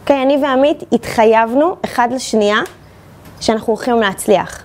אוקיי, 0.00 0.22
אני 0.22 0.38
ועמית 0.42 0.84
התחייבנו 0.92 1.76
אחד 1.84 2.08
לשנייה 2.12 2.58
שאנחנו 3.40 3.72
הולכים 3.72 3.96
להצליח. 3.96 4.62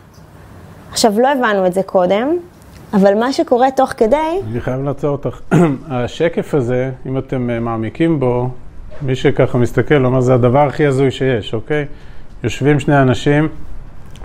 עכשיו, 0.91 1.19
לא 1.19 1.27
הבנו 1.27 1.65
את 1.65 1.73
זה 1.73 1.83
קודם, 1.83 2.37
אבל 2.93 3.19
מה 3.19 3.33
שקורה 3.33 3.71
תוך 3.71 3.93
כדי... 3.97 4.17
אני 4.51 4.61
חייב 4.61 4.83
לעצור 4.83 5.09
אותך. 5.09 5.39
השקף 5.89 6.53
הזה, 6.53 6.91
אם 7.05 7.17
אתם 7.17 7.49
אה, 7.49 7.59
מעמיקים 7.59 8.19
בו, 8.19 8.49
מי 9.01 9.15
שככה 9.15 9.57
מסתכל, 9.57 10.05
אומר, 10.05 10.21
זה 10.21 10.33
הדבר 10.33 10.67
הכי 10.67 10.85
הזוי 10.85 11.11
שיש, 11.11 11.53
אוקיי? 11.53 11.85
יושבים 12.43 12.79
שני 12.79 13.01
אנשים 13.01 13.47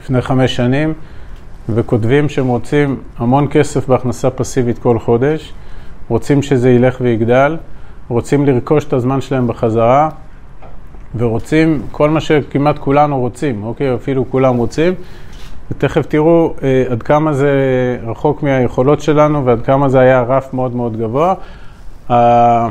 לפני 0.00 0.20
חמש 0.20 0.56
שנים 0.56 0.94
וכותבים 1.68 2.28
שהם 2.28 2.46
רוצים 2.46 3.00
המון 3.16 3.46
כסף 3.50 3.88
בהכנסה 3.88 4.30
פסיבית 4.30 4.78
כל 4.78 4.98
חודש, 4.98 5.52
רוצים 6.08 6.42
שזה 6.42 6.70
ילך 6.70 6.96
ויגדל, 7.00 7.56
רוצים 8.08 8.46
לרכוש 8.46 8.84
את 8.84 8.92
הזמן 8.92 9.20
שלהם 9.20 9.46
בחזרה 9.46 10.08
ורוצים 11.16 11.82
כל 11.92 12.10
מה 12.10 12.20
שכמעט 12.20 12.78
כולנו 12.78 13.20
רוצים, 13.20 13.64
אוקיי? 13.64 13.94
אפילו 13.94 14.30
כולם 14.30 14.56
רוצים. 14.56 14.94
ותכף 15.70 16.06
תראו 16.06 16.54
אה, 16.62 16.84
עד 16.90 17.02
כמה 17.02 17.32
זה 17.32 17.50
רחוק 18.06 18.42
מהיכולות 18.42 19.00
שלנו 19.00 19.44
ועד 19.44 19.62
כמה 19.62 19.88
זה 19.88 20.00
היה 20.00 20.22
רף 20.22 20.54
מאוד 20.54 20.74
מאוד 20.74 20.96
גבוה. 20.96 21.34
אה, 22.10 22.68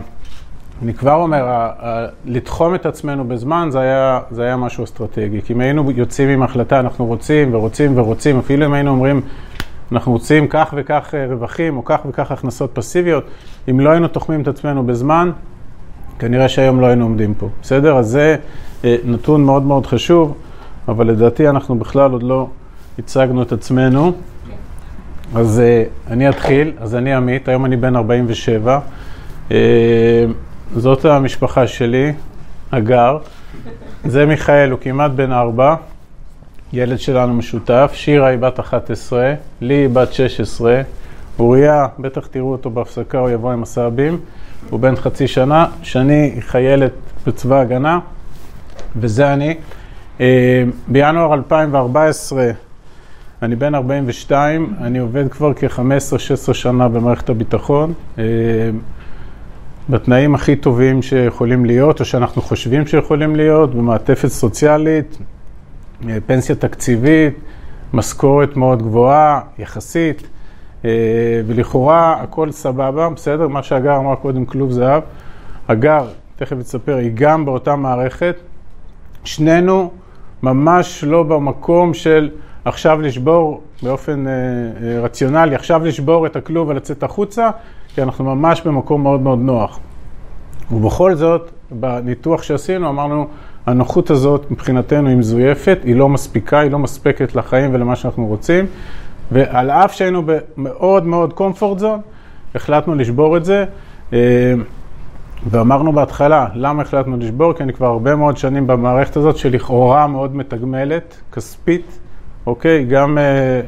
אני 0.84 0.94
כבר 0.94 1.14
אומר, 1.14 1.44
אה, 1.48 2.06
לתחום 2.26 2.76
את 2.76 2.86
עצמנו 2.86 3.24
בזמן 3.28 3.68
זה 3.72 3.80
היה, 3.80 4.20
זה 4.32 4.44
היה 4.44 4.58
משהו 4.58 4.84
אסטרטגי. 4.84 5.42
כי 5.42 5.54
אם 5.54 5.62
היינו 5.62 5.92
יוצאים 5.92 6.30
עם 6.30 6.44
החלטה, 6.44 6.80
אנחנו 6.80 7.06
רוצים 7.06 7.54
ורוצים 7.54 7.98
ורוצים, 7.98 8.40
אפילו 8.40 8.66
אם 8.66 8.74
היינו 8.74 8.92
אומרים, 8.92 9.22
אנחנו 9.92 10.12
רוצים 10.12 10.48
כך 10.48 10.74
וכך 10.78 11.14
אה, 11.14 11.26
רווחים 11.30 11.78
או 11.78 11.86
כך 11.86 12.00
וכך 12.06 12.32
הכנסות 12.32 12.70
פסיביות, 12.74 13.24
אם 13.70 13.80
לא 13.80 13.90
היינו 13.90 14.08
תוחמים 14.08 14.42
את 14.42 14.48
עצמנו 14.48 14.84
בזמן, 14.84 15.32
כנראה 16.20 16.50
שהיום 16.50 16.82
לא 16.82 16.86
היינו 16.86 17.06
עומדים 17.06 17.34
פה. 17.34 17.50
בסדר? 17.62 17.98
אז 17.98 18.08
זה 18.08 18.36
אה, 18.86 18.96
נתון 19.06 19.44
מאוד 19.44 19.64
מאוד 19.64 19.86
חשוב, 19.86 20.34
אבל 20.88 21.08
לדעתי 21.08 21.50
אנחנו 21.50 21.76
בכלל 21.76 22.12
עוד 22.12 22.24
לא 22.24 22.48
הצגנו 23.00 23.42
את 23.42 23.52
עצמנו. 23.52 24.12
אז 25.36 25.60
אה, 25.60 25.84
אני 26.08 26.30
אתחיל, 26.30 26.72
אז 26.80 26.96
אני 26.96 27.14
עמית, 27.14 27.48
היום 27.48 27.66
אני 27.66 27.78
בן 27.78 27.96
47. 27.96 28.80
אה, 29.52 29.58
זאת 30.76 31.06
המשפחה 31.06 31.68
שלי, 31.68 32.14
הגר. 32.72 33.18
זה 34.06 34.26
מיכאל, 34.26 34.72
הוא 34.72 34.80
כמעט 34.80 35.12
בן 35.12 35.32
ארבע, 35.32 35.76
ילד 36.74 37.00
שלנו 37.00 37.34
משותף. 37.34 37.92
שירה 37.94 38.28
היא 38.28 38.40
בת 38.40 38.60
11, 38.60 39.34
לי 39.62 39.74
היא 39.74 39.90
בת 39.90 40.14
16. 40.14 40.82
אוריה, 41.40 41.88
בטח 42.00 42.28
תראו 42.28 42.52
אותו 42.52 42.70
בהפסקה, 42.70 43.20
הוא 43.20 43.30
יבוא 43.30 43.52
עם 43.52 43.64
הסבים. 43.64 44.20
הוא 44.70 44.80
בן 44.80 44.96
חצי 44.96 45.28
שנה. 45.28 45.66
שני 45.84 46.32
היא 46.36 46.42
חיילת 46.42 46.92
בצבא 47.28 47.60
הגנה, 47.60 48.00
וזה 48.96 49.34
אני. 49.34 49.58
אה, 50.22 50.64
בינואר 50.88 51.34
2014 51.34 52.52
אני 53.42 53.56
בן 53.56 53.76
42, 53.76 54.74
אני 54.82 55.00
עובד 55.00 55.32
כבר 55.32 55.54
כ-15-16 55.54 56.54
שנה 56.54 56.88
במערכת 56.88 57.30
הביטחון. 57.30 57.94
אה, 58.18 58.24
בתנאים 59.90 60.36
הכי 60.36 60.56
טובים 60.56 61.02
שיכולים 61.02 61.66
להיות, 61.66 62.00
או 62.00 62.06
שאנחנו 62.06 62.42
חושבים 62.42 62.88
שיכולים 62.88 63.36
להיות, 63.36 63.76
במעטפת 63.76 64.28
סוציאלית, 64.28 65.18
אה, 66.10 66.18
פנסיה 66.26 66.56
תקציבית, 66.56 67.34
משכורת 67.94 68.56
מאוד 68.58 68.82
גבוהה, 68.82 69.42
יחסית, 69.60 70.28
אה, 70.86 70.90
ולכאורה 71.48 72.22
הכל 72.22 72.52
סבבה, 72.52 73.10
בסדר? 73.10 73.48
מה 73.48 73.64
שהגר 73.64 73.98
אמרה 73.98 74.16
קודם, 74.16 74.46
כלוב 74.46 74.72
זהב. 74.72 75.04
הגר, 75.68 76.08
תכף 76.36 76.58
אספר, 76.62 76.96
היא 76.96 77.12
גם 77.14 77.46
באותה 77.46 77.76
מערכת. 77.76 78.36
שנינו 79.24 79.92
ממש 80.44 81.04
לא 81.04 81.24
במקום 81.24 81.94
של 81.94 82.30
עכשיו 82.68 83.02
לשבור 83.02 83.62
באופן 83.84 84.28
אה, 84.28 84.32
אה, 84.32 85.00
רציונלי, 85.00 85.56
עכשיו 85.56 85.86
לשבור 85.86 86.26
את 86.26 86.36
הכלוב 86.36 86.70
ולצאת 86.70 87.04
החוצה, 87.04 87.50
כי 87.96 88.02
אנחנו 88.02 88.36
ממש 88.36 88.62
במקום 88.62 89.04
מאוד 89.04 89.22
מאוד 89.22 89.40
נוח. 89.40 89.80
ובכל 90.72 91.16
זאת, 91.16 91.52
בניתוח 91.72 92.44
שעשינו, 92.44 92.90
אמרנו, 92.90 93.28
הנוחות 93.66 94.10
הזאת 94.10 94.52
מבחינתנו 94.52 95.10
היא 95.10 95.18
מזויפת, 95.18 95.78
היא 95.84 95.96
לא 95.96 96.10
מספיקה, 96.10 96.60
היא 96.60 96.72
לא 96.72 96.80
מספקת 96.80 97.36
לחיים 97.36 97.74
ולמה 97.74 97.96
שאנחנו 97.96 98.26
רוצים, 98.26 98.66
ועל 99.32 99.72
אף 99.72 99.94
שהיינו 99.94 100.24
במאוד 100.26 101.06
מאוד 101.06 101.34
comfort 101.38 101.80
zone, 101.82 102.02
החלטנו 102.56 102.96
לשבור 102.96 103.38
את 103.38 103.46
זה. 103.46 103.66
אה, 104.14 104.54
ואמרנו 105.50 105.94
בהתחלה, 105.94 106.48
למה 106.54 106.82
החלטנו 106.82 107.18
לשבור? 107.18 107.54
כי 107.54 107.64
אני 107.64 107.74
כבר 107.74 107.88
הרבה 107.88 108.16
מאוד 108.16 108.38
שנים 108.38 108.68
במערכת 108.68 109.18
הזאת 109.18 109.38
שלכאורה 109.38 110.08
מאוד 110.08 110.36
מתגמלת, 110.36 111.18
כספית, 111.32 112.00
אוקיי? 112.48 112.86
גם 112.86 113.18
אה, 113.18 113.62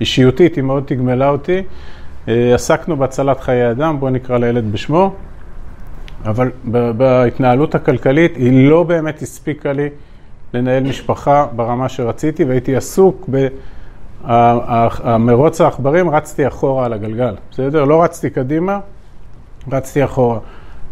אישיותית 0.00 0.56
היא 0.56 0.64
מאוד 0.64 0.82
תגמלה 0.86 1.28
אותי. 1.28 1.62
אה, 2.28 2.54
עסקנו 2.54 2.96
בהצלת 2.96 3.40
חיי 3.40 3.70
אדם, 3.70 4.00
בואו 4.00 4.10
נקרא 4.10 4.38
לילד 4.38 4.72
בשמו, 4.72 5.14
אבל 6.24 6.50
בהתנהלות 6.96 7.74
הכלכלית 7.74 8.36
היא 8.36 8.68
לא 8.68 8.82
באמת 8.82 9.22
הספיקה 9.22 9.72
לי 9.72 9.88
לנהל 10.54 10.82
משפחה 10.82 11.46
ברמה 11.56 11.88
שרציתי, 11.88 12.44
והייתי 12.44 12.76
עסוק 12.76 13.28
במרוץ 14.24 15.60
העכברים, 15.60 16.10
רצתי 16.10 16.46
אחורה 16.46 16.86
על 16.86 16.92
הגלגל, 16.92 17.34
בסדר? 17.50 17.84
לא 17.84 18.02
רצתי 18.02 18.30
קדימה, 18.30 18.78
רצתי 19.72 20.04
אחורה. 20.04 20.38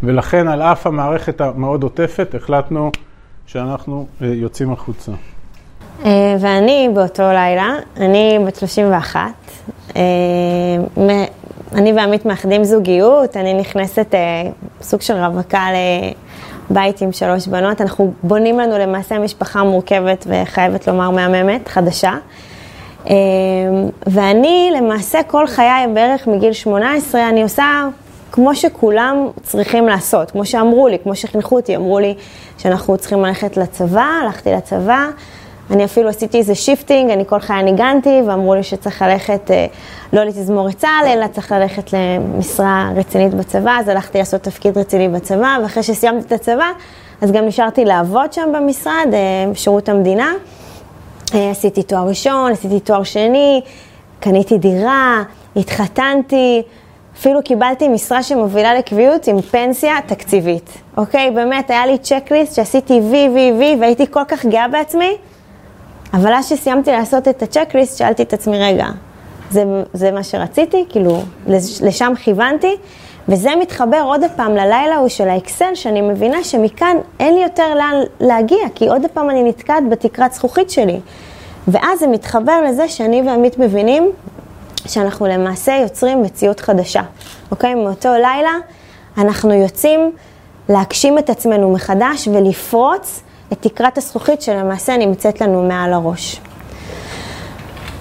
ולכן 0.03 0.49
על 0.49 0.63
אף 0.63 0.87
המערכת 0.87 1.41
המאוד 1.41 1.83
עוטפת, 1.83 2.35
החלטנו 2.35 2.91
שאנחנו 3.47 4.07
אה, 4.23 4.27
יוצאים 4.27 4.73
החוצה. 4.73 5.13
אה, 6.05 6.37
ואני 6.41 6.89
באותו 6.95 7.23
לילה, 7.23 7.75
אני 7.97 8.39
בת 8.47 8.57
31, 8.57 9.21
אה, 9.97 10.03
אני 11.73 11.93
ועמית 11.93 12.27
מאחדים 12.27 12.65
זוגיות, 12.65 13.37
אני 13.37 13.55
נכנסת 13.55 14.15
סוג 14.83 15.01
של 15.01 15.15
רווקה 15.15 15.67
לבית 16.71 17.01
עם 17.01 17.13
שלוש 17.13 17.47
בנות, 17.47 17.81
אנחנו 17.81 18.13
בונים 18.23 18.59
לנו 18.59 18.79
למעשה 18.79 19.19
משפחה 19.19 19.65
מורכבת 19.65 20.27
וחייבת 20.29 20.89
לומר 20.89 21.11
מהממת, 21.11 21.69
חדשה. 21.69 22.13
ואני 24.07 24.71
למעשה 24.77 25.23
כל 25.23 25.47
חיי 25.47 25.87
בערך 25.95 26.27
מגיל 26.27 26.53
18, 26.53 27.29
אני 27.29 27.43
עושה 27.43 27.65
כמו 28.35 28.55
שכולם 28.55 29.29
צריכים 29.43 29.87
לעשות, 29.87 30.31
כמו 30.31 30.45
שאמרו 30.45 30.89
לי, 30.89 30.99
כמו 30.99 31.15
שחינכו 31.15 31.57
אותי, 31.57 31.77
אמרו 31.77 31.99
לי 31.99 32.15
שאנחנו 32.59 32.97
צריכים 32.97 33.25
ללכת 33.25 33.57
לצבא, 33.57 34.07
הלכתי 34.23 34.53
לצבא, 34.53 35.07
אני 35.71 35.85
אפילו 35.85 36.09
עשיתי 36.09 36.39
איזה 36.39 36.55
shifting, 36.55 37.11
אני 37.11 37.25
כל 37.27 37.39
חיי 37.39 37.63
ניגנתי, 37.63 38.21
ואמרו 38.27 38.55
לי 38.55 38.63
שצריך 38.63 39.03
ללכת 39.03 39.51
אה, 39.51 39.67
לא 40.13 40.25
לתזמורת 40.25 40.79
צה"ל, 40.79 41.07
אלא 41.07 41.27
צריך 41.27 41.53
ללכת 41.53 41.93
למשרה 41.93 42.91
רצינית 42.97 43.35
בצבא, 43.35 43.77
אז 43.81 43.89
הלכתי 43.89 44.19
לעשות 44.19 44.43
תפקיד 44.43 44.79
רציני 44.79 45.09
בצבא, 45.09 45.59
ואחרי 45.63 45.83
שסיימתי 45.83 46.27
את 46.27 46.33
הצבא, 46.33 46.67
אז 47.21 47.33
גם 47.33 47.47
נשארתי 47.47 47.85
לעבוד 47.85 48.33
שם 48.33 48.49
במשרד, 48.55 49.07
אה, 49.13 49.51
בשירות 49.53 49.89
המדינה. 49.89 50.33
אה, 51.35 51.51
עשיתי 51.51 51.83
תואר 51.83 52.09
ראשון, 52.09 52.53
עשיתי 52.53 52.81
תואר 52.81 53.03
שני, 53.03 53.61
קניתי 54.21 54.59
דירה, 54.59 55.23
התחתנתי. 55.57 56.63
אפילו 57.19 57.43
קיבלתי 57.43 57.89
משרה 57.89 58.23
שמובילה 58.23 58.75
לקביעות 58.75 59.27
עם 59.27 59.41
פנסיה 59.41 59.95
תקציבית, 60.07 60.71
אוקיי? 60.97 61.31
באמת, 61.31 61.71
היה 61.71 61.87
לי 61.87 61.99
צ'קליסט 61.99 62.55
שעשיתי 62.55 63.01
וי, 63.11 63.29
וי, 63.35 63.53
וי, 63.59 63.77
והייתי 63.81 64.05
כל 64.11 64.25
כך 64.29 64.47
גאה 64.47 64.69
בעצמי, 64.69 65.17
אבל 66.15 66.33
אז 66.33 66.49
שסיימתי 66.49 66.93
לעשות 66.93 67.29
את 67.29 67.43
הצ'קליסט, 67.43 67.99
שאלתי 67.99 68.23
את 68.23 68.33
עצמי, 68.33 68.59
רגע, 68.59 68.87
זה, 69.51 69.65
זה 69.93 70.11
מה 70.11 70.23
שרציתי? 70.23 70.85
כאילו, 70.89 71.23
לשם 71.83 72.13
כיוונתי? 72.25 72.77
וזה 73.29 73.51
מתחבר 73.61 74.03
עוד 74.05 74.21
פעם 74.37 74.53
ללילה 74.53 74.95
ההוא 74.95 75.09
של 75.09 75.29
האקסל, 75.29 75.75
שאני 75.75 76.01
מבינה 76.01 76.45
שמכאן 76.45 76.97
אין 77.21 77.35
לי 77.35 77.43
יותר 77.43 77.75
לאן 77.75 77.95
להגיע, 78.21 78.69
כי 78.75 78.89
עוד 78.89 79.03
פעם 79.13 79.31
אני 79.31 79.43
נתקעת 79.43 79.89
בתקרת 79.89 80.33
זכוכית 80.33 80.71
שלי. 80.71 81.01
ואז 81.69 81.99
זה 81.99 82.07
מתחבר 82.07 82.63
לזה 82.63 82.89
שאני 82.89 83.23
ועמית 83.27 83.59
מבינים 83.59 84.11
שאנחנו 84.87 85.27
למעשה 85.27 85.77
יוצרים 85.83 86.23
מציאות 86.23 86.61
חדשה, 86.61 87.03
אוקיי? 87.51 87.75
מאותו 87.75 88.13
לילה 88.13 88.53
אנחנו 89.19 89.53
יוצאים 89.53 90.13
להגשים 90.69 91.19
את 91.19 91.31
עצמנו 91.31 91.73
מחדש 91.73 92.29
ולפרוץ 92.29 93.23
את 93.53 93.59
תקרת 93.61 93.99
הזכוכית 93.99 94.43
שלמעשה 94.43 94.97
נמצאת 94.97 95.41
לנו 95.41 95.63
מעל 95.63 95.93
הראש. 95.93 96.41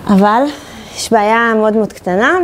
אבל 0.08 0.44
יש 0.96 1.12
בעיה 1.12 1.54
מאוד 1.56 1.76
מאוד 1.76 1.94
קטנה, 1.94 2.38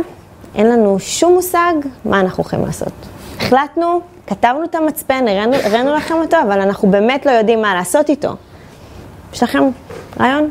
אין 0.54 0.66
לנו 0.70 0.98
שום 0.98 1.34
מושג 1.34 1.72
מה 2.04 2.20
אנחנו 2.20 2.42
הולכים 2.42 2.66
לעשות. 2.66 2.92
החלטנו, 3.36 4.00
כתבנו 4.26 4.64
את 4.64 4.74
המצפן, 4.74 5.28
הראינו, 5.28 5.54
הראינו 5.54 5.94
לכם 5.94 6.14
אותו, 6.14 6.36
אבל 6.42 6.60
אנחנו 6.60 6.90
באמת 6.90 7.26
לא 7.26 7.30
יודעים 7.30 7.62
מה 7.62 7.74
לעשות 7.74 8.08
איתו. 8.08 8.36
יש 9.32 9.42
לכם 9.42 9.62
רעיון? 10.20 10.50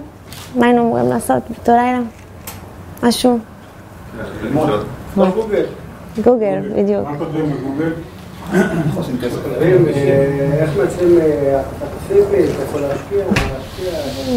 מה 0.56 0.65
היינו 0.65 0.82
אמורים 0.82 1.10
לעשות 1.10 1.44
באותו 1.50 1.72
לילה? 1.72 2.00
משהו? 3.03 3.39
גוגל. 5.15 5.65
גוגל, 6.24 6.62
בדיוק. 6.75 7.08
מה 7.08 7.18
כותבים 7.18 7.51
בגוגל? 7.51 7.91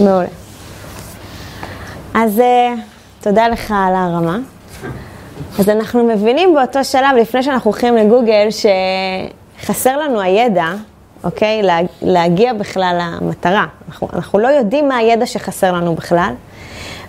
מעולה. 0.04 0.26
אז 2.14 2.40
אה, 2.40 2.74
תודה 3.20 3.48
לך 3.48 3.70
על 3.70 3.94
הרמה. 3.94 4.38
אז 5.58 5.68
אנחנו 5.68 6.04
מבינים 6.04 6.54
באותו 6.54 6.84
שלב, 6.84 7.16
לפני 7.20 7.42
שאנחנו 7.42 7.70
הולכים 7.70 7.96
לגוגל, 7.96 8.48
שחסר 9.60 9.96
לנו 9.96 10.20
הידע 10.20 10.74
אוקיי? 11.24 11.62
לה, 11.62 11.78
להגיע 12.02 12.52
בכלל 12.52 12.98
למטרה. 13.00 13.66
אנחנו, 13.88 14.08
אנחנו 14.12 14.38
לא 14.38 14.48
יודעים 14.48 14.88
מה 14.88 14.96
הידע 14.96 15.26
שחסר 15.26 15.72
לנו 15.72 15.94
בכלל, 15.94 16.34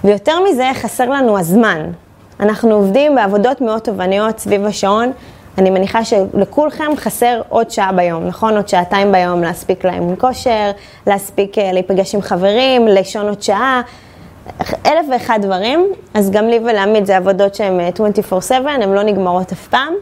ויותר 0.04 0.34
מזה, 0.50 0.72
חסר 0.74 1.10
לנו 1.10 1.40
הזמן. 1.40 1.92
אנחנו 2.40 2.72
עובדים 2.72 3.16
בעבודות 3.16 3.62
מאוד 3.62 3.80
תובעניות 3.80 4.40
סביב 4.40 4.66
השעון. 4.66 5.12
אני 5.58 5.70
מניחה 5.70 6.04
שלכולכם 6.06 6.96
חסר 6.96 7.42
עוד 7.50 7.72
שעה 7.72 7.92
ביום, 7.92 8.28
נכון? 8.28 8.56
עוד 8.56 8.68
שעתיים 8.68 9.12
ביום 9.12 9.42
להספיק 9.42 9.86
לאימון 9.86 10.16
כושר, 10.20 10.72
להספיק 11.08 11.58
אה, 11.58 11.72
להיפגש 11.72 12.16
עם 12.16 12.22
חברים, 12.22 12.88
לישון 12.88 13.28
עוד 13.28 13.42
שעה, 13.42 13.82
אלף 14.86 15.06
ואחד 15.12 15.40
דברים. 15.42 15.88
אז 16.14 16.32
גם 16.32 16.48
לי 16.48 16.60
ולעמית 16.60 17.06
זה 17.06 17.18
עבודות 17.18 17.56
שהן 17.56 17.80
24/7, 18.32 18.54
הן 18.70 18.94
לא 18.94 19.04
נגמרות 19.04 19.52
אף 19.52 19.68
פעם. 19.68 19.94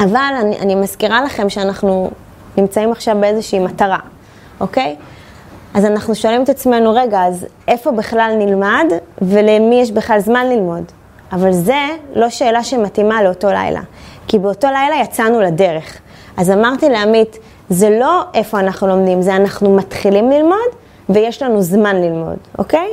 אבל 0.00 0.32
אני, 0.40 0.58
אני 0.58 0.74
מזכירה 0.74 1.22
לכם 1.22 1.48
שאנחנו 1.48 2.10
נמצאים 2.56 2.92
עכשיו 2.92 3.16
באיזושהי 3.20 3.58
מטרה, 3.58 3.98
אוקיי? 4.60 4.96
אז 5.74 5.84
אנחנו 5.84 6.14
שואלים 6.14 6.42
את 6.42 6.48
עצמנו, 6.48 6.94
רגע, 6.94 7.22
אז 7.22 7.46
איפה 7.68 7.92
בכלל 7.92 8.34
נלמד 8.38 8.86
ולמי 9.22 9.80
יש 9.80 9.90
בכלל 9.90 10.18
זמן 10.18 10.46
ללמוד? 10.46 10.84
אבל 11.32 11.52
זה 11.52 11.88
לא 12.14 12.30
שאלה 12.30 12.64
שמתאימה 12.64 13.22
לאותו 13.22 13.48
לילה, 13.48 13.80
כי 14.26 14.38
באותו 14.38 14.68
לילה 14.68 14.96
יצאנו 15.02 15.40
לדרך. 15.40 15.98
אז 16.36 16.50
אמרתי 16.50 16.88
לעמית, 16.88 17.38
זה 17.68 17.98
לא 18.00 18.22
איפה 18.34 18.60
אנחנו 18.60 18.86
לומדים, 18.86 19.22
זה 19.22 19.36
אנחנו 19.36 19.76
מתחילים 19.76 20.30
ללמוד 20.30 20.70
ויש 21.08 21.42
לנו 21.42 21.62
זמן 21.62 21.96
ללמוד, 21.96 22.36
אוקיי? 22.58 22.88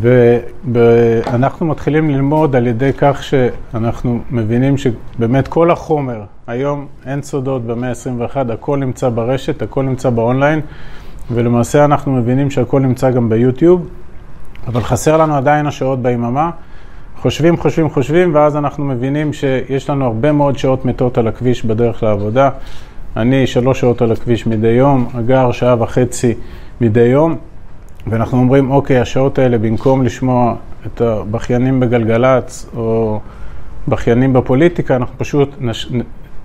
ואנחנו 0.00 1.66
מתחילים 1.66 2.10
ללמוד 2.10 2.56
על 2.56 2.66
ידי 2.66 2.90
כך 2.98 3.22
שאנחנו 3.22 4.18
מבינים 4.30 4.76
שבאמת 4.76 5.48
כל 5.48 5.70
החומר, 5.70 6.22
היום 6.46 6.86
אין 7.06 7.22
סודות 7.22 7.64
במאה 7.64 7.90
ה-21, 7.90 8.52
הכל 8.52 8.76
נמצא 8.76 9.08
ברשת, 9.08 9.62
הכל 9.62 9.82
נמצא 9.82 10.10
באונליין, 10.10 10.60
ולמעשה 11.30 11.84
אנחנו 11.84 12.12
מבינים 12.12 12.50
שהכל 12.50 12.80
נמצא 12.80 13.10
גם 13.10 13.28
ביוטיוב, 13.28 13.88
אבל 14.66 14.80
חסר 14.80 15.16
לנו 15.16 15.36
עדיין 15.36 15.66
השעות 15.66 16.02
ביממה. 16.02 16.50
חושבים, 17.22 17.56
חושבים, 17.56 17.90
חושבים, 17.90 18.34
ואז 18.34 18.56
אנחנו 18.56 18.84
מבינים 18.84 19.32
שיש 19.32 19.90
לנו 19.90 20.04
הרבה 20.04 20.32
מאוד 20.32 20.58
שעות 20.58 20.84
מתות 20.84 21.18
על 21.18 21.28
הכביש 21.28 21.64
בדרך 21.64 22.02
לעבודה. 22.02 22.50
אני 23.16 23.46
שלוש 23.46 23.80
שעות 23.80 24.02
על 24.02 24.12
הכביש 24.12 24.46
מדי 24.46 24.68
יום, 24.68 25.08
אגר 25.18 25.52
שעה 25.52 25.82
וחצי 25.82 26.34
מדי 26.80 27.00
יום. 27.00 27.36
ואנחנו 28.06 28.38
אומרים, 28.38 28.70
אוקיי, 28.70 29.00
השעות 29.00 29.38
האלה, 29.38 29.58
במקום 29.58 30.04
לשמוע 30.04 30.54
את 30.86 31.00
הבכיינים 31.00 31.80
בגלגלצ 31.80 32.66
או 32.76 33.20
בכיינים 33.88 34.32
בפוליטיקה, 34.32 34.96
אנחנו 34.96 35.18
פשוט 35.18 35.48
נש, 35.60 35.92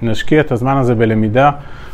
נשקיע 0.02 0.42
את 0.42 0.52
הזמן 0.52 0.78
הזה 0.78 0.96
בלמידה. 0.96 1.52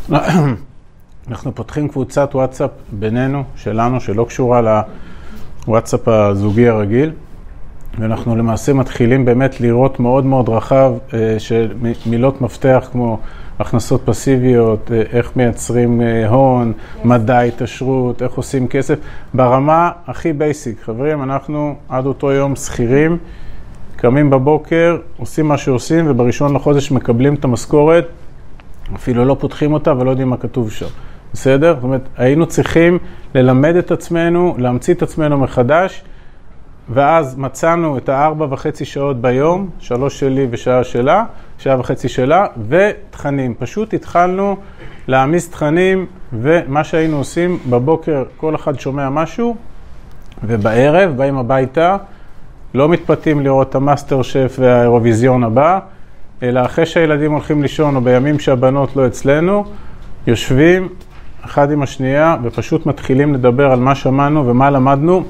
אנחנו 1.29 1.55
פותחים 1.55 1.87
קבוצת 1.87 2.29
וואטסאפ 2.33 2.71
בינינו, 2.91 3.43
שלנו, 3.55 4.01
שלא 4.01 4.25
קשורה 4.29 4.83
לוואטסאפ 5.67 6.07
הזוגי 6.07 6.67
הרגיל, 6.67 7.11
ואנחנו 7.99 8.35
למעשה 8.35 8.73
מתחילים 8.73 9.25
באמת 9.25 9.61
לראות 9.61 9.99
מאוד 9.99 10.25
מאוד 10.25 10.49
רחב 10.49 10.93
אה, 11.13 11.35
של 11.39 11.73
מילות 12.05 12.41
מפתח 12.41 12.89
כמו 12.91 13.19
הכנסות 13.59 14.01
פסיביות, 14.05 14.91
אה, 14.91 15.01
איך 15.11 15.31
מייצרים 15.35 16.01
אה, 16.01 16.27
הון, 16.27 16.73
מדע 17.03 17.39
התעשרות, 17.39 18.21
איך 18.21 18.33
עושים 18.33 18.67
כסף, 18.67 18.99
ברמה 19.33 19.91
הכי 20.07 20.33
בייסיק. 20.33 20.81
חברים, 20.83 21.23
אנחנו 21.23 21.75
עד 21.89 22.05
אותו 22.05 22.31
יום 22.31 22.55
שכירים, 22.55 23.17
קמים 23.95 24.29
בבוקר, 24.29 24.97
עושים 25.17 25.47
מה 25.47 25.57
שעושים, 25.57 26.05
ובראשון 26.07 26.55
לחודש 26.55 26.91
מקבלים 26.91 27.33
את 27.33 27.43
המשכורת, 27.43 28.07
אפילו 28.95 29.25
לא 29.25 29.37
פותחים 29.39 29.73
אותה 29.73 29.97
ולא 29.97 30.09
יודעים 30.09 30.29
מה 30.29 30.37
כתוב 30.37 30.71
שם. 30.71 30.85
בסדר? 31.33 31.73
זאת 31.73 31.83
אומרת, 31.83 32.09
היינו 32.17 32.45
צריכים 32.45 32.97
ללמד 33.35 33.75
את 33.75 33.91
עצמנו, 33.91 34.55
להמציא 34.57 34.93
את 34.93 35.01
עצמנו 35.01 35.37
מחדש. 35.37 36.03
ואז 36.89 37.37
מצאנו 37.37 37.97
את 37.97 38.09
הארבע 38.09 38.47
וחצי 38.49 38.85
שעות 38.85 39.21
ביום, 39.21 39.69
שלוש 39.79 40.19
שלי 40.19 40.47
ושעה 40.49 40.83
שלה, 40.83 41.23
שעה 41.57 41.79
וחצי 41.79 42.09
שלה, 42.09 42.45
ותכנים. 42.67 43.53
פשוט 43.59 43.93
התחלנו 43.93 44.57
להעמיס 45.07 45.49
תכנים, 45.49 46.05
ומה 46.33 46.83
שהיינו 46.83 47.17
עושים, 47.17 47.57
בבוקר 47.69 48.23
כל 48.37 48.55
אחד 48.55 48.79
שומע 48.79 49.09
משהו, 49.09 49.55
ובערב 50.43 51.17
באים 51.17 51.37
הביתה, 51.37 51.97
לא 52.73 52.89
מתפתים 52.89 53.39
לראות 53.39 53.69
את 53.69 53.75
המאסטר 53.75 54.21
שף 54.21 54.55
והאירוויזיון 54.59 55.43
הבא, 55.43 55.79
אלא 56.43 56.65
אחרי 56.65 56.85
שהילדים 56.85 57.31
הולכים 57.31 57.61
לישון, 57.61 57.95
או 57.95 58.01
בימים 58.01 58.39
שהבנות 58.39 58.95
לא 58.95 59.07
אצלנו, 59.07 59.65
יושבים 60.27 60.87
אחד 61.45 61.71
עם 61.71 61.83
השנייה, 61.83 62.35
ופשוט 62.43 62.85
מתחילים 62.85 63.33
לדבר 63.33 63.71
על 63.71 63.79
מה 63.79 63.95
שמענו 63.95 64.47
ומה 64.47 64.69
למדנו. 64.69 65.23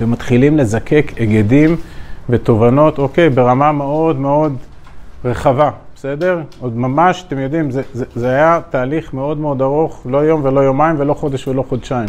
ומתחילים 0.00 0.56
לזקק 0.56 1.12
היגדים 1.16 1.76
ותובנות, 2.30 2.98
אוקיי, 2.98 3.30
ברמה 3.30 3.72
מאוד 3.72 4.20
מאוד 4.20 4.56
רחבה, 5.24 5.70
בסדר? 5.94 6.40
עוד 6.60 6.76
ממש, 6.76 7.24
אתם 7.28 7.38
יודעים, 7.38 7.70
זה, 7.70 7.82
זה, 7.92 8.04
זה 8.14 8.30
היה 8.30 8.60
תהליך 8.70 9.14
מאוד 9.14 9.38
מאוד 9.38 9.62
ארוך, 9.62 10.06
לא 10.10 10.18
יום 10.18 10.40
ולא 10.44 10.60
יומיים 10.60 10.96
ולא 10.98 11.14
חודש 11.14 11.48
ולא 11.48 11.64
חודשיים, 11.68 12.08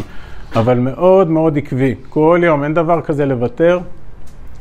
אבל 0.55 0.79
מאוד 0.79 1.29
מאוד 1.29 1.57
עקבי. 1.57 1.95
כל 2.09 2.41
יום, 2.43 2.63
אין 2.63 2.73
דבר 2.73 3.01
כזה 3.01 3.25
לוותר, 3.25 3.79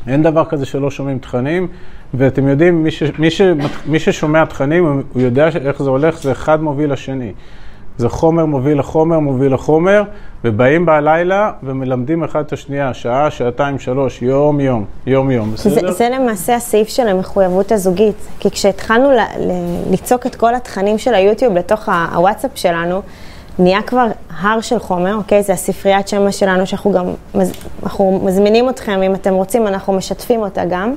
אין 0.07 0.23
דבר 0.23 0.45
כזה 0.45 0.67
שלא 0.67 0.91
שומעים 0.91 1.19
תכנים, 1.19 1.69
ואתם 2.15 2.49
יודעים, 2.49 2.85
מי, 2.85 2.91
ש, 2.91 3.03
מי, 3.19 3.31
ש, 3.31 3.41
מי 3.87 3.99
ששומע 3.99 4.45
תכנים, 4.45 4.85
הוא 5.13 5.23
יודע 5.23 5.49
איך 5.49 5.83
זה 5.83 5.91
הולך, 5.91 6.23
זה 6.23 6.33
אחד 6.33 6.63
מוביל 6.63 6.93
לשני. 6.93 7.33
זה 7.99 8.09
חומר 8.09 8.45
מוביל 8.45 8.79
לחומר, 8.79 9.19
מוביל 9.19 9.55
לחומר, 9.55 10.03
ובאים 10.45 10.87
בלילה 10.87 11.53
ומלמדים 11.63 12.25
אחד 12.25 12.41
את 12.41 12.53
השנייה, 12.53 12.95
שעה, 12.95 13.31
שעתיים, 13.31 13.79
שלוש, 13.79 14.23
יום, 14.23 14.61
יום, 14.61 14.85
יום, 15.07 15.31
יום, 15.31 15.53
בסדר? 15.53 15.93
זה, 15.93 15.93
זה 15.93 16.09
למעשה 16.09 16.55
הסעיף 16.55 16.89
של 16.89 17.09
המחויבות 17.09 17.73
הזוגית, 17.73 18.17
כי 18.41 18.51
כשהתחלנו 18.51 19.11
ל, 19.11 19.19
ל, 19.39 19.53
ליצוק 19.91 20.27
את 20.27 20.35
כל 20.35 20.55
התכנים 20.55 20.99
של 20.99 21.15
היוטיוב 21.15 21.55
לתוך 21.55 21.89
הוואטסאפ 22.13 22.51
שלנו, 22.55 23.03
נהיה 23.59 23.83
כבר 23.83 24.07
הר 24.41 24.61
של 24.61 24.79
חומר, 24.79 25.15
אוקיי? 25.15 25.43
זה 25.43 25.53
הספריית 25.53 26.09
שמע 26.09 26.33
שלנו, 26.33 26.67
שאנחנו 26.67 26.93
גם, 26.93 27.07
אנחנו 27.83 28.21
מזמינים 28.25 28.69
אתכם, 28.69 29.03
אם 29.03 29.15
אתם 29.15 29.35
רוצים, 29.35 29.67
אנחנו 29.67 29.93
משתפים 29.93 30.41
אותה 30.41 30.65
גם. 30.65 30.95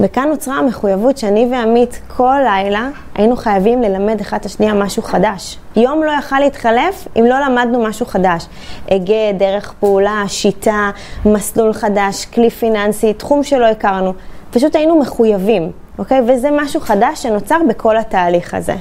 וכאן 0.00 0.28
נוצרה 0.28 0.58
המחויבות 0.58 1.18
שאני 1.18 1.48
ועמית 1.52 2.00
כל 2.16 2.36
לילה 2.44 2.88
היינו 3.14 3.36
חייבים 3.36 3.82
ללמד 3.82 4.20
אחד 4.20 4.36
את 4.40 4.44
השנייה 4.44 4.74
משהו 4.74 5.02
חדש. 5.02 5.58
יום 5.76 6.02
לא 6.02 6.10
יכל 6.18 6.38
להתחלף 6.38 7.08
אם 7.16 7.24
לא 7.28 7.36
למדנו 7.40 7.84
משהו 7.84 8.06
חדש. 8.06 8.46
הגה, 8.90 9.32
דרך 9.38 9.74
פעולה, 9.80 10.24
שיטה, 10.26 10.90
מסלול 11.26 11.72
חדש, 11.72 12.24
כלי 12.24 12.50
פיננסי, 12.50 13.12
תחום 13.12 13.42
שלא 13.42 13.66
הכרנו. 13.66 14.12
פשוט 14.50 14.76
היינו 14.76 15.00
מחויבים, 15.00 15.70
אוקיי? 15.98 16.20
וזה 16.28 16.48
משהו 16.62 16.80
חדש 16.80 17.22
שנוצר 17.22 17.58
בכל 17.68 17.96
התהליך 17.96 18.54
הזה. 18.54 18.74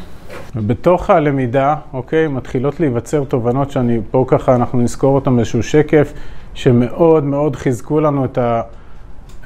בתוך 0.55 1.09
הלמידה, 1.09 1.75
אוקיי, 1.93 2.27
מתחילות 2.27 2.79
להיווצר 2.79 3.23
תובנות 3.23 3.71
שאני, 3.71 3.99
פה 4.11 4.25
ככה 4.27 4.55
אנחנו 4.55 4.79
נזכור 4.81 5.15
אותן 5.15 5.35
באיזשהו 5.35 5.63
שקף, 5.63 6.13
שמאוד 6.53 7.23
מאוד 7.23 7.55
חיזקו 7.55 7.99
לנו 7.99 8.25
את 8.25 8.37
ה... 8.37 8.61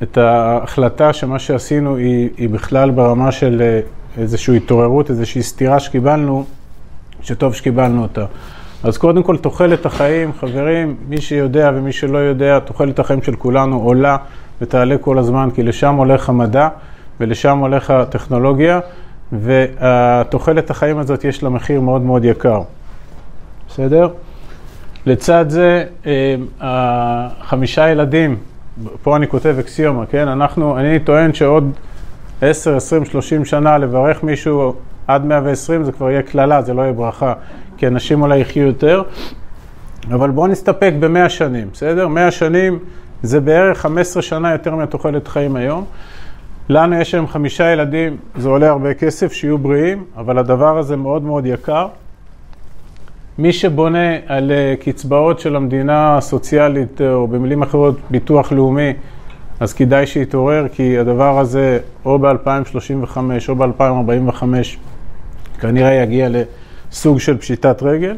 את 0.04 0.18
ההחלטה 0.18 1.14
שמה 1.14 1.40
שעשינו 1.40 1.96
היא, 1.96 2.30
היא 2.38 2.50
בכלל 2.50 2.92
ברמה 2.92 3.32
של 3.32 3.62
אה, 3.62 3.80
איזושהי 4.22 4.58
התעוררות, 4.58 5.10
איזושהי 5.10 5.44
סתירה 5.44 5.80
שקיבלנו, 5.80 6.46
שטוב 7.22 7.54
שקיבלנו 7.54 8.02
אותה. 8.02 8.26
אז 8.84 8.98
קודם 8.98 9.24
כל, 9.24 9.38
תוחלת 9.38 9.86
החיים, 9.86 10.34
חברים, 10.34 10.96
מי 11.10 11.22
שיודע 11.22 11.72
ומי 11.76 11.92
שלא 11.92 12.18
יודע, 12.18 12.60
תוחלת 12.60 13.00
החיים 13.00 13.22
של 13.22 13.36
כולנו 13.36 13.80
עולה 13.80 14.18
ותעלה 14.62 14.98
כל 14.98 15.18
הזמן, 15.18 15.50
כי 15.56 15.64
לשם 15.64 15.96
הולך 15.96 16.30
המדע 16.30 16.70
ולשם 17.20 17.58
הולך 17.58 17.92
הטכנולוגיה, 17.92 18.80
ותוחלת 19.34 20.70
החיים 20.70 20.98
הזאת 20.98 21.24
יש 21.24 21.44
לה 21.44 21.50
מחיר 21.50 21.82
מאוד 21.82 22.02
מאוד 22.02 22.26
יקר. 22.26 22.62
בסדר? 23.70 24.10
לצד 25.06 25.46
זה, 25.50 25.84
אה, 26.62 27.28
חמישה 27.42 27.90
ילדים 27.90 28.38
פה 29.04 29.16
אני 29.16 29.28
כותב 29.28 29.56
אקסיומה, 29.60 30.06
כן? 30.06 30.28
אנחנו, 30.28 30.78
אני 30.78 31.00
טוען 31.00 31.34
שעוד 31.34 31.72
10, 32.42 32.76
20, 32.76 33.06
30 33.06 33.46
שנה 33.46 33.78
לברך 33.78 34.24
מישהו 34.24 34.74
עד 35.08 35.26
120 35.26 35.84
זה 35.84 35.92
כבר 35.92 36.12
יהיה 36.12 36.22
קללה, 36.22 36.62
זה 36.62 36.74
לא 36.74 36.82
יהיה 36.82 36.94
ברכה, 36.94 37.34
כי 37.78 37.88
אנשים 37.88 38.22
אולי 38.22 38.40
יחיו 38.40 38.64
יותר. 38.64 39.04
אבל 40.14 40.30
בואו 40.30 40.48
נסתפק 40.48 40.94
ב-100 41.00 41.30
שנים, 41.30 41.68
בסדר? 41.74 42.08
100 42.08 42.32
שנים 42.32 42.80
זה 43.24 43.40
בערך 43.40 43.78
15 43.78 44.22
שנה 44.22 44.52
יותר 44.52 44.76
מתוחלת 44.76 45.28
חיים 45.28 45.56
היום. 45.56 45.86
לנו 46.70 46.96
יש 46.96 47.14
היום 47.14 47.28
חמישה 47.28 47.72
ילדים, 47.72 48.18
זה 48.38 48.50
עולה 48.50 48.70
הרבה 48.70 48.94
כסף, 48.94 49.34
שיהיו 49.34 49.58
בריאים, 49.58 50.04
אבל 50.18 50.38
הדבר 50.38 50.78
הזה 50.78 50.96
מאוד 50.96 51.24
מאוד 51.24 51.46
יקר. 51.46 51.88
מי 53.38 53.54
שבונה 53.54 54.16
על 54.26 54.52
אה, 54.52 54.74
קצבאות 54.80 55.40
של 55.40 55.56
המדינה 55.56 56.18
הסוציאלית, 56.18 57.02
אה, 57.02 57.14
או 57.14 57.28
במילים 57.28 57.62
אחרות 57.62 57.96
ביטוח 58.10 58.52
לאומי, 58.52 58.94
אז 59.60 59.74
כדאי 59.74 60.08
שיתעורר, 60.08 60.68
כי 60.72 60.98
הדבר 60.98 61.40
הזה 61.40 61.80
או 62.06 62.20
ב-2035 62.20 63.18
או 63.50 63.56
ב-2045 63.56 64.44
כנראה 65.60 65.94
יגיע 65.94 66.28
לסוג 66.30 67.20
של 67.20 67.38
פשיטת 67.38 67.84
רגל. 67.84 68.16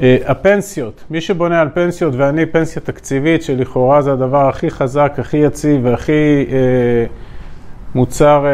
אה, 0.00 0.16
הפנסיות, 0.26 1.04
מי 1.10 1.20
שבונה 1.20 1.60
על 1.60 1.68
פנסיות, 1.74 2.14
ואני 2.16 2.46
פנסיה 2.46 2.82
תקציבית, 2.82 3.42
שלכאורה 3.42 4.02
זה 4.02 4.12
הדבר 4.12 4.48
הכי 4.48 4.70
חזק, 4.70 5.12
הכי 5.18 5.36
יציב 5.36 5.80
והכי 5.84 6.46
אה, 6.52 7.06
מוצר, 7.94 8.46
אה, 8.46 8.50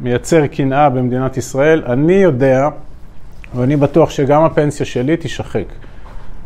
מייצר 0.00 0.46
קנאה 0.46 0.90
במדינת 0.90 1.36
ישראל, 1.36 1.82
אני 1.86 2.12
יודע, 2.12 2.68
ואני 3.54 3.76
בטוח 3.76 4.10
שגם 4.10 4.44
הפנסיה 4.44 4.86
שלי 4.86 5.16
תישחק, 5.16 5.64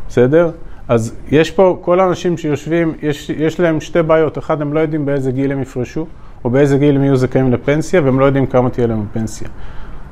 בסדר? 0.09 0.51
אז 0.87 1.15
יש 1.31 1.51
פה, 1.51 1.77
כל 1.81 1.99
האנשים 1.99 2.37
שיושבים, 2.37 2.93
יש, 3.01 3.29
יש 3.29 3.59
להם 3.59 3.81
שתי 3.81 4.01
בעיות. 4.01 4.37
אחד, 4.37 4.61
הם 4.61 4.73
לא 4.73 4.79
יודעים 4.79 5.05
באיזה 5.05 5.31
גיל 5.31 5.51
הם 5.51 5.61
יפרשו, 5.61 6.05
או 6.45 6.49
באיזה 6.49 6.77
גיל 6.77 6.95
הם 6.95 7.03
יהיו 7.03 7.15
זכאים 7.15 7.53
לפנסיה, 7.53 8.01
והם 8.01 8.19
לא 8.19 8.25
יודעים 8.25 8.45
כמה 8.45 8.69
תהיה 8.69 8.87
להם 8.87 9.05
הפנסיה. 9.09 9.47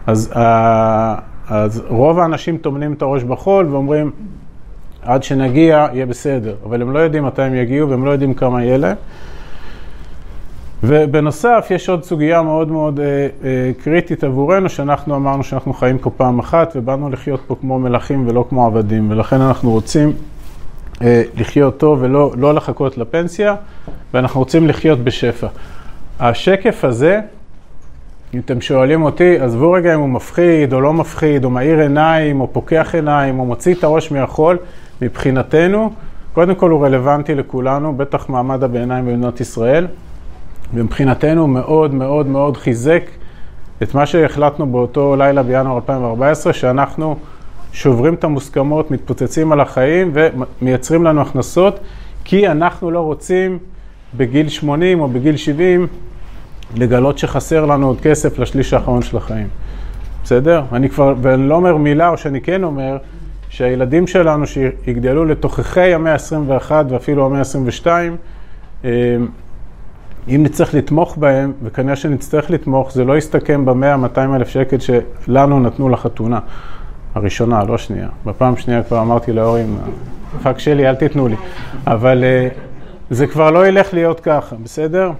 אז, 0.08 0.34
אז 1.48 1.84
רוב 1.88 2.20
האנשים 2.20 2.58
טומנים 2.58 2.94
את 2.94 3.02
הראש 3.02 3.24
בחול 3.24 3.68
ואומרים, 3.68 4.12
עד 5.02 5.24
שנגיע, 5.24 5.88
יהיה 5.94 6.06
בסדר. 6.06 6.56
אבל 6.66 6.82
הם 6.82 6.92
לא 6.92 7.00
יודעים 7.00 7.26
מתי 7.26 7.42
הם 7.42 7.56
יגיעו, 7.56 7.90
והם 7.90 8.06
לא 8.06 8.12
יודעים 8.12 8.34
כמה 8.34 8.64
יהיה 8.64 8.78
להם. 8.78 8.96
ובנוסף, 10.84 11.68
יש 11.70 11.90
עוד 11.90 12.04
סוגיה 12.04 12.42
מאוד 12.42 12.68
מאוד 12.68 13.00
אה, 13.00 13.28
אה, 13.44 13.72
קריטית 13.84 14.24
עבורנו, 14.24 14.70
שאנחנו 14.70 15.16
אמרנו 15.16 15.44
שאנחנו 15.44 15.74
חיים 15.74 15.98
פה 15.98 16.10
פעם 16.10 16.40
אחת, 16.40 16.74
ובאנו 16.76 17.10
לחיות 17.10 17.42
פה 17.48 17.56
כמו 17.62 17.80
מלכים 17.80 18.28
ולא 18.28 18.46
כמו 18.50 18.66
עבדים, 18.66 19.12
ולכן 19.12 19.42
אנחנו 19.42 19.72
רוצים 19.72 20.14
אה, 21.02 21.24
לחיות 21.38 21.78
טוב 21.78 22.00
ולא 22.02 22.32
לא 22.38 22.54
לחכות 22.54 22.98
לפנסיה, 22.98 23.56
ואנחנו 24.14 24.40
רוצים 24.40 24.68
לחיות 24.68 25.00
בשפע. 25.00 25.48
השקף 26.20 26.86
הזה, 26.86 27.20
אם 28.34 28.40
אתם 28.40 28.62
שואלים 28.62 29.04
אותי, 29.04 29.40
עזבו 29.40 29.72
רגע 29.72 29.96
אם 29.96 30.00
הוא 30.00 30.10
מפחיד 30.10 30.74
או 30.74 30.82
לא 30.82 30.94
מפחיד, 30.94 31.46
או 31.46 31.50
מאיר 31.50 31.80
עיניים, 31.80 32.42
או 32.42 32.54
פוקח 32.54 32.96
עיניים, 32.96 33.40
או 33.40 33.46
מוציא 33.46 33.76
את 33.76 33.84
הראש 33.84 34.12
מהחול, 34.12 34.58
מבחינתנו, 35.02 35.92
קודם 36.34 36.56
כל 36.56 36.70
הוא 36.70 36.86
רלוונטי 36.86 37.36
לכולנו, 37.36 37.98
בטח 37.98 38.30
מעמד 38.30 38.64
הביניים 38.64 39.06
במדינת 39.06 39.42
ישראל, 39.42 39.88
ומבחינתנו 40.74 41.48
מאוד 41.48 41.94
מאוד 41.94 42.28
מאוד 42.28 42.58
חיזק 42.58 43.04
את 43.84 43.96
מה 43.96 44.06
שהחלטנו 44.06 44.72
באותו 44.72 45.16
לילה 45.16 45.44
בינואר 45.44 45.76
2014, 45.76 46.54
שאנחנו 46.54 47.16
שוברים 47.72 48.14
את 48.14 48.24
המוסכמות, 48.24 48.92
מתפוצצים 48.92 49.52
על 49.52 49.60
החיים 49.60 50.12
ומייצרים 50.14 51.04
לנו 51.04 51.22
הכנסות, 51.22 51.80
כי 52.24 52.48
אנחנו 52.48 52.92
לא 52.92 53.00
רוצים 53.00 53.58
בגיל 54.18 54.50
80 54.50 55.00
או 55.00 55.08
בגיל 55.08 55.38
70 55.38 55.88
לגלות 56.76 57.18
שחסר 57.18 57.66
לנו 57.66 57.88
עוד 57.88 58.02
כסף 58.02 58.40
לשליש 58.40 58.74
האחרון 58.74 59.02
של 59.02 59.18
החיים. 59.18 59.48
בסדר? 60.24 60.64
אני 60.72 60.90
כבר, 60.90 61.14
ואני 61.22 61.50
לא 61.50 61.56
אומר 61.56 61.78
מילה, 61.78 62.10
או 62.10 62.18
שאני 62.18 62.42
כן 62.42 62.64
אומר, 62.64 62.98
שהילדים 63.50 64.08
שלנו 64.08 64.48
שיגדלו 64.48 65.26
לתוככי 65.26 65.94
המאה 65.94 66.14
ה-21 66.14 66.72
ואפילו 66.90 67.26
המאה 67.26 67.40
ה-22, 67.40 67.88
אה, 68.86 68.90
אם 70.28 70.44
נצטרך 70.44 70.74
לתמוך 70.74 71.18
בהם, 71.18 71.52
וכנראה 71.64 71.96
שנצטרך 71.96 72.50
לתמוך, 72.50 72.92
זה 72.92 73.06
לא 73.06 73.18
יסתכם 73.18 73.66
ב-100-200 73.66 74.36
אלף 74.36 74.48
שקל 74.48 74.78
שלנו 74.80 75.60
נתנו 75.60 75.90
לחתונה. 75.90 76.40
הראשונה, 77.16 77.64
לא 77.64 77.76
השנייה. 77.76 78.08
בפעם 78.26 78.58
שנייה 78.58 78.84
כבר 78.84 79.02
אמרתי 79.02 79.34
להורים, 79.34 79.78
fuck 80.44 80.60
שלי, 80.60 80.90
אל 80.90 80.96
תיתנו 80.96 81.28
לי. 81.28 81.36
אבל 81.88 82.24
אה, 82.24 82.48
זה 83.10 83.28
כבר 83.28 83.52
לא 83.52 83.68
ילך 83.68 83.94
להיות 83.94 84.20
ככה, 84.20 84.56
בסדר? 84.64 85.12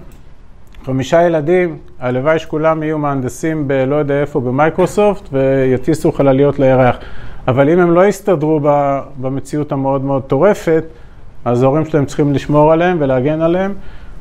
חמישה 0.84 1.22
ילדים, 1.22 1.76
הלוואי 2.00 2.38
שכולם 2.38 2.82
יהיו 2.82 2.98
מהנדסים 2.98 3.68
בלא 3.68 3.96
יודע 3.96 4.20
איפה 4.20 4.40
במייקרוסופט 4.40 5.28
ויטיסו 5.32 6.12
חלליות 6.12 6.58
לירח. 6.58 6.96
אבל 7.48 7.68
אם 7.68 7.78
הם 7.78 7.90
לא 7.90 8.06
יסתדרו 8.06 8.60
במציאות 9.20 9.72
המאוד 9.72 10.04
מאוד 10.04 10.22
טורפת, 10.22 10.84
אז 11.44 11.62
ההורים 11.62 11.84
שלהם 11.84 12.04
צריכים 12.04 12.32
לשמור 12.32 12.72
עליהם 12.72 12.96
ולהגן 13.00 13.40
עליהם, 13.40 13.74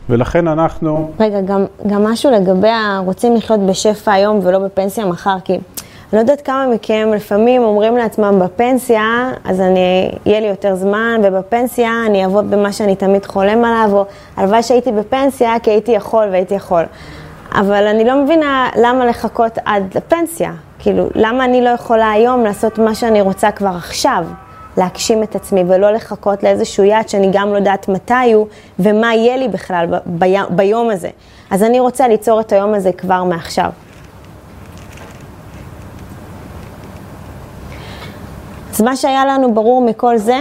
ולכן 0.10 0.48
אנחנו... 0.48 1.12
רגע, 1.20 1.42
גם, 1.42 1.66
גם 1.88 2.04
משהו 2.04 2.32
לגבי 2.32 2.70
הרוצים 2.70 3.36
לחיות 3.36 3.60
בשפע 3.60 4.12
היום 4.12 4.40
ולא 4.44 4.60
בפנסיה 4.60 5.06
מחר, 5.06 5.36
כי 5.44 5.54
אני 5.54 5.62
לא 6.14 6.20
יודעת 6.20 6.42
כמה 6.42 6.68
מכם 6.68 7.10
לפעמים 7.16 7.62
אומרים 7.62 7.98
לעצמם 7.98 8.40
בפנסיה, 8.46 9.32
אז 9.44 9.62
אני, 9.62 10.12
יהיה 10.26 10.40
לי 10.40 10.48
יותר 10.48 10.76
זמן, 10.76 11.22
ובפנסיה 11.24 11.92
אני 12.06 12.24
אעבוד 12.24 12.52
במה 12.52 12.72
שאני 12.72 12.96
תמיד 12.96 13.26
חולם 13.26 13.66
עליו, 13.66 13.90
או 13.94 14.06
הלוואי 14.38 14.64
שהייתי 14.64 14.92
בפנסיה 14.92 15.60
כי 15.60 15.70
הייתי 15.72 15.92
יכול 15.92 16.28
והייתי 16.32 16.54
יכול. 16.54 16.84
אבל 17.52 17.88
אני 17.88 18.06
לא 18.06 18.24
מבינה 18.24 18.70
למה 18.76 19.06
לחכות 19.06 19.58
עד 19.66 19.84
לפנסיה. 19.96 20.52
כאילו, 20.80 21.08
למה 21.16 21.46
אני 21.46 21.62
לא 21.62 21.70
יכולה 21.70 22.12
היום 22.12 22.44
לעשות 22.44 22.80
מה 22.80 22.96
שאני 22.96 23.22
רוצה 23.22 23.52
כבר 23.52 23.74
עכשיו? 23.78 24.26
להגשים 24.78 25.24
את 25.24 25.36
עצמי 25.36 25.64
ולא 25.68 25.92
לחכות 25.92 26.44
לאיזשהו 26.44 26.84
יעד 26.84 27.10
שאני 27.10 27.30
גם 27.34 27.50
לא 27.52 27.58
יודעת 27.58 27.88
מתי 27.90 28.34
הוא 28.34 28.48
ומה 28.80 29.16
יהיה 29.16 29.38
לי 29.38 29.48
בכלל 29.48 29.86
ב- 29.92 29.98
בי- 30.06 30.36
ביום 30.50 30.90
הזה. 30.90 31.10
אז 31.52 31.64
אני 31.64 31.80
רוצה 31.80 32.08
ליצור 32.08 32.40
את 32.40 32.52
היום 32.52 32.74
הזה 32.74 32.92
כבר 32.92 33.24
מעכשיו. 33.24 33.70
אז 38.74 38.82
מה 38.82 38.96
שהיה 38.96 39.26
לנו 39.26 39.54
ברור 39.54 39.82
מכל 39.86 40.18
זה, 40.18 40.38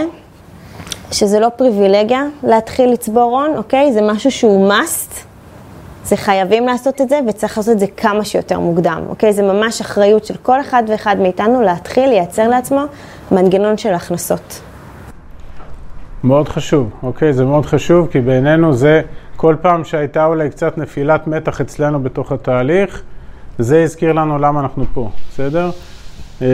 שזה 1.13 1.41
לא 1.41 1.49
פריבילגיה 1.57 2.25
להתחיל 2.43 2.93
לצבור 2.93 3.41
הון, 3.41 3.57
אוקיי? 3.57 3.93
זה 3.93 4.03
משהו 4.03 4.31
שהוא 4.31 4.73
must, 4.73 5.15
זה 6.05 6.17
חייבים 6.17 6.67
לעשות 6.67 7.01
את 7.01 7.09
זה, 7.09 7.21
וצריך 7.29 7.59
לעשות 7.59 7.75
את 7.75 7.79
זה 7.79 7.87
כמה 7.97 8.25
שיותר 8.25 8.61
מוקדם, 8.61 9.03
אוקיי? 9.09 9.33
זה 9.33 9.43
ממש 9.43 9.81
אחריות 9.81 10.25
של 10.25 10.35
כל 10.43 10.61
אחד 10.61 10.83
ואחד 10.89 11.17
מאיתנו 11.19 11.63
להתחיל 11.63 12.09
לייצר 12.09 12.49
לעצמו 12.49 12.85
מנגנון 13.31 13.77
של 13.77 13.95
הכנסות. 13.95 14.61
מאוד 16.25 16.49
חשוב, 16.49 16.91
אוקיי? 17.03 17.33
זה 17.33 17.45
מאוד 17.45 17.67
חשוב, 17.67 18.09
כי 18.11 18.21
בעינינו 18.21 18.73
זה, 18.73 19.03
כל 19.37 19.57
פעם 19.63 19.85
שהייתה 19.85 20.25
אולי 20.25 20.51
קצת 20.51 20.79
נפילת 20.79 21.27
מתח 21.27 21.61
אצלנו 21.61 22.03
בתוך 22.03 22.33
התהליך, 22.33 23.03
זה 23.59 23.83
הזכיר 23.83 24.13
לנו 24.13 24.39
למה 24.39 24.61
אנחנו 24.61 24.85
פה, 24.95 25.11
בסדר? 25.31 25.71
אה, 26.43 26.47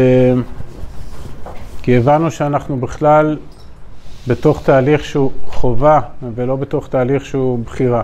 כי 1.82 1.96
הבנו 1.96 2.30
שאנחנו 2.30 2.76
בכלל 2.76 3.36
בתוך 4.28 4.62
תהליך 4.62 5.04
שהוא 5.04 5.30
חובה 5.46 6.00
ולא 6.34 6.56
בתוך 6.56 6.88
תהליך 6.88 7.24
שהוא 7.24 7.58
בחירה. 7.58 8.02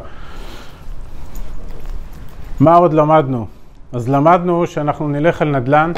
מה 2.62 2.74
עוד 2.74 2.92
למדנו? 2.92 3.46
אז 3.92 4.08
למדנו 4.08 4.66
שאנחנו 4.66 5.08
נלך 5.08 5.42
על 5.42 5.48
נדל"ן, 5.48 5.92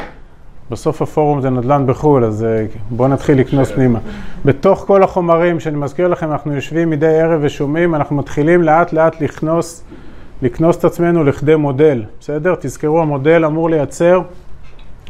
בסוף 0.71 1.01
הפורום 1.01 1.41
זה 1.41 1.49
נדל"ן 1.49 1.87
בחו"ל, 1.87 2.23
אז 2.25 2.43
אה, 2.43 2.65
בואו 2.89 3.07
נתחיל 3.07 3.39
לקנוס 3.39 3.71
פנימה. 3.71 3.99
בתוך 4.45 4.83
כל 4.87 5.03
החומרים 5.03 5.59
שאני 5.59 5.77
מזכיר 5.77 6.07
לכם, 6.07 6.31
אנחנו 6.31 6.53
יושבים 6.53 6.89
מדי 6.89 7.21
ערב 7.21 7.39
ושומעים, 7.43 7.95
אנחנו 7.95 8.15
מתחילים 8.15 8.61
לאט 8.61 8.93
לאט 8.93 9.21
לקנוס, 9.21 9.83
לקנוס 10.41 10.77
את 10.77 10.85
עצמנו 10.85 11.23
לכדי 11.23 11.55
מודל, 11.55 12.03
בסדר? 12.19 12.55
תזכרו, 12.59 13.01
המודל 13.01 13.45
אמור 13.45 13.69
לייצר 13.69 14.21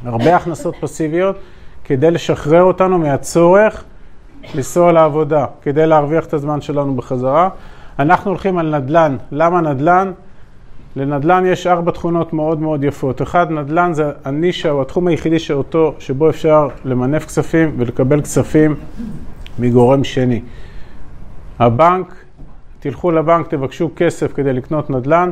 הרבה 0.05 0.35
הכנסות 0.35 0.75
פסיביות. 0.79 1.35
כדי 1.83 2.11
לשחרר 2.11 2.63
אותנו 2.63 2.97
מהצורך 2.97 3.83
לנסוע 4.55 4.91
לעבודה, 4.91 5.45
כדי 5.61 5.87
להרוויח 5.87 6.25
את 6.25 6.33
הזמן 6.33 6.61
שלנו 6.61 6.95
בחזרה. 6.95 7.49
אנחנו 7.99 8.31
הולכים 8.31 8.57
על 8.57 8.77
נדל"ן. 8.79 9.17
למה 9.31 9.61
נדל"ן? 9.61 10.11
לנדל"ן 10.95 11.43
יש 11.45 11.67
ארבע 11.67 11.91
תכונות 11.91 12.33
מאוד 12.33 12.61
מאוד 12.61 12.83
יפות. 12.83 13.21
אחד, 13.21 13.51
נדל"ן 13.51 13.93
זה 13.93 14.11
הנישה 14.25 14.71
או 14.71 14.81
התחום 14.81 15.07
היחידי 15.07 15.39
שאותו, 15.39 15.95
שבו 15.99 16.29
אפשר 16.29 16.67
למנף 16.85 17.25
כספים 17.25 17.75
ולקבל 17.77 18.21
כספים 18.21 18.75
מגורם 19.59 20.03
שני. 20.03 20.41
הבנק, 21.59 22.15
תלכו 22.79 23.11
לבנק, 23.11 23.47
תבקשו 23.47 23.89
כסף 23.95 24.33
כדי 24.33 24.53
לקנות 24.53 24.89
נדל"ן, 24.89 25.29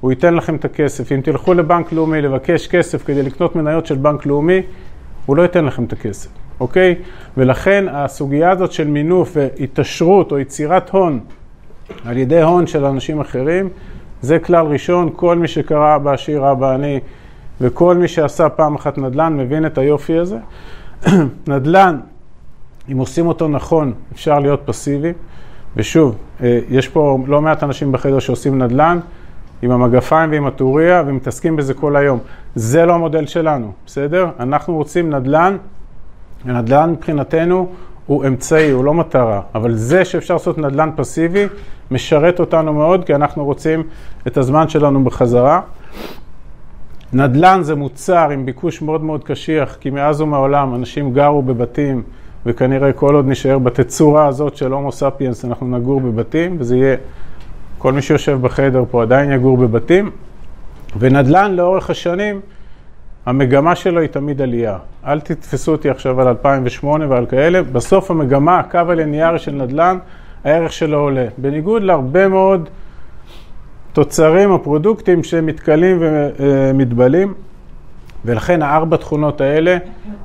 הוא 0.00 0.10
ייתן 0.10 0.34
לכם 0.34 0.56
את 0.56 0.64
הכסף. 0.64 1.12
אם 1.12 1.20
תלכו 1.20 1.54
לבנק 1.54 1.92
לאומי 1.92 2.22
לבקש 2.22 2.66
כסף 2.66 3.04
כדי 3.04 3.22
לקנות 3.22 3.56
מניות 3.56 3.86
של 3.86 3.96
בנק 3.96 4.26
לאומי, 4.26 4.62
הוא 5.26 5.36
לא 5.36 5.42
ייתן 5.42 5.64
לכם 5.64 5.84
את 5.84 5.92
הכסף, 5.92 6.30
אוקיי? 6.60 6.94
ולכן 7.36 7.84
הסוגיה 7.90 8.50
הזאת 8.50 8.72
של 8.72 8.88
מינוף 8.88 9.36
והתעשרות 9.36 10.32
או 10.32 10.38
יצירת 10.38 10.90
הון 10.90 11.20
על 12.04 12.16
ידי 12.16 12.42
הון 12.42 12.66
של 12.66 12.84
אנשים 12.84 13.20
אחרים, 13.20 13.68
זה 14.22 14.38
כלל 14.38 14.66
ראשון, 14.66 15.10
כל 15.16 15.38
מי 15.38 15.48
שקרא 15.48 15.98
בעשיר 15.98 16.42
ראה 16.42 16.54
בעני 16.54 17.00
וכל 17.60 17.96
מי 17.96 18.08
שעשה 18.08 18.48
פעם 18.48 18.74
אחת 18.74 18.98
נדל"ן 18.98 19.36
מבין 19.36 19.66
את 19.66 19.78
היופי 19.78 20.18
הזה. 20.18 20.38
נדל"ן, 21.48 22.00
אם 22.92 22.98
עושים 22.98 23.26
אותו 23.26 23.48
נכון, 23.48 23.92
אפשר 24.12 24.38
להיות 24.38 24.62
פסיבי. 24.64 25.12
ושוב, 25.76 26.16
אה, 26.42 26.60
יש 26.68 26.88
פה 26.88 27.18
לא 27.26 27.42
מעט 27.42 27.62
אנשים 27.62 27.92
בחדר 27.92 28.18
שעושים 28.18 28.62
נדל"ן, 28.62 28.98
עם 29.62 29.70
המגפיים 29.70 30.30
ועם 30.30 30.46
הטוריה, 30.46 31.02
ומתעסקים 31.06 31.56
בזה 31.56 31.74
כל 31.74 31.96
היום. 31.96 32.18
זה 32.54 32.86
לא 32.86 32.94
המודל 32.94 33.26
שלנו, 33.26 33.72
בסדר? 33.86 34.28
אנחנו 34.40 34.74
רוצים 34.74 35.10
נדל"ן, 35.10 35.56
ונדל"ן 36.44 36.90
מבחינתנו 36.90 37.72
הוא 38.06 38.26
אמצעי, 38.26 38.70
הוא 38.70 38.84
לא 38.84 38.94
מטרה, 38.94 39.40
אבל 39.54 39.74
זה 39.74 40.04
שאפשר 40.04 40.34
לעשות 40.34 40.58
נדל"ן 40.58 40.90
פסיבי, 40.96 41.46
משרת 41.90 42.40
אותנו 42.40 42.72
מאוד, 42.72 43.04
כי 43.04 43.14
אנחנו 43.14 43.44
רוצים 43.44 43.82
את 44.26 44.36
הזמן 44.36 44.68
שלנו 44.68 45.04
בחזרה. 45.04 45.60
נדל"ן 47.12 47.62
זה 47.62 47.74
מוצר 47.74 48.30
עם 48.30 48.46
ביקוש 48.46 48.82
מאוד 48.82 49.04
מאוד 49.04 49.24
קשיח, 49.24 49.76
כי 49.80 49.90
מאז 49.90 50.20
ומעולם 50.20 50.74
אנשים 50.74 51.12
גרו 51.12 51.42
בבתים, 51.42 52.02
וכנראה 52.46 52.92
כל 52.92 53.14
עוד 53.14 53.28
נשאר 53.28 53.58
בתצורה 53.58 54.26
הזאת 54.26 54.56
של 54.56 54.72
הומו 54.72 54.92
ספיאנס, 54.92 55.44
אנחנו 55.44 55.78
נגור 55.78 56.00
בבתים, 56.00 56.56
וזה 56.58 56.76
יהיה, 56.76 56.96
כל 57.78 57.92
מי 57.92 58.02
שיושב 58.02 58.38
בחדר 58.40 58.84
פה 58.90 59.02
עדיין 59.02 59.32
יגור 59.32 59.56
בבתים, 59.56 60.10
ונדל"ן 60.98 61.54
לאורך 61.54 61.90
השנים, 61.90 62.40
המגמה 63.26 63.74
שלו 63.74 64.00
היא 64.00 64.08
תמיד 64.08 64.42
עלייה. 64.42 64.78
אל 65.06 65.20
תתפסו 65.20 65.72
אותי 65.72 65.90
עכשיו 65.90 66.20
על 66.20 66.28
2008 66.28 67.06
ועל 67.08 67.26
כאלה, 67.26 67.62
בסוף 67.62 68.10
המגמה, 68.10 68.58
הקו 68.58 68.78
הליניארי 68.78 69.38
של 69.38 69.52
נדל"ן, 69.52 69.98
הערך 70.44 70.72
שלו 70.72 70.98
עולה. 70.98 71.26
בניגוד 71.38 71.82
להרבה 71.82 72.28
מאוד 72.28 72.68
תוצרים 73.92 74.50
או 74.50 74.62
פרודוקטים 74.62 75.24
שמתכלים 75.24 75.98
ומתבלים, 76.00 77.34
ולכן 78.24 78.62
הארבע 78.62 78.96
תכונות 78.96 79.40
האלה 79.40 79.76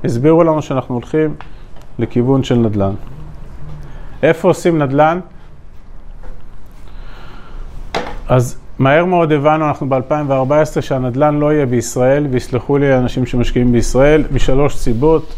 הסבירו 0.04 0.44
לנו 0.44 0.62
שאנחנו 0.62 0.94
הולכים 0.94 1.34
לכיוון 1.98 2.44
של 2.44 2.54
נדל"ן. 2.54 2.94
איפה 4.22 4.48
עושים 4.48 4.82
נדל"ן? 4.82 5.20
אז 8.28 8.61
מהר 8.82 9.04
מאוד 9.04 9.32
הבנו, 9.32 9.68
אנחנו 9.68 9.88
ב-2014, 9.88 10.80
שהנדל"ן 10.80 11.34
לא 11.34 11.52
יהיה 11.52 11.66
בישראל, 11.66 12.26
ויסלחו 12.30 12.78
לי 12.78 12.92
האנשים 12.92 13.26
שמשקיעים 13.26 13.72
בישראל, 13.72 14.24
משלוש 14.32 14.76
סיבות, 14.76 15.34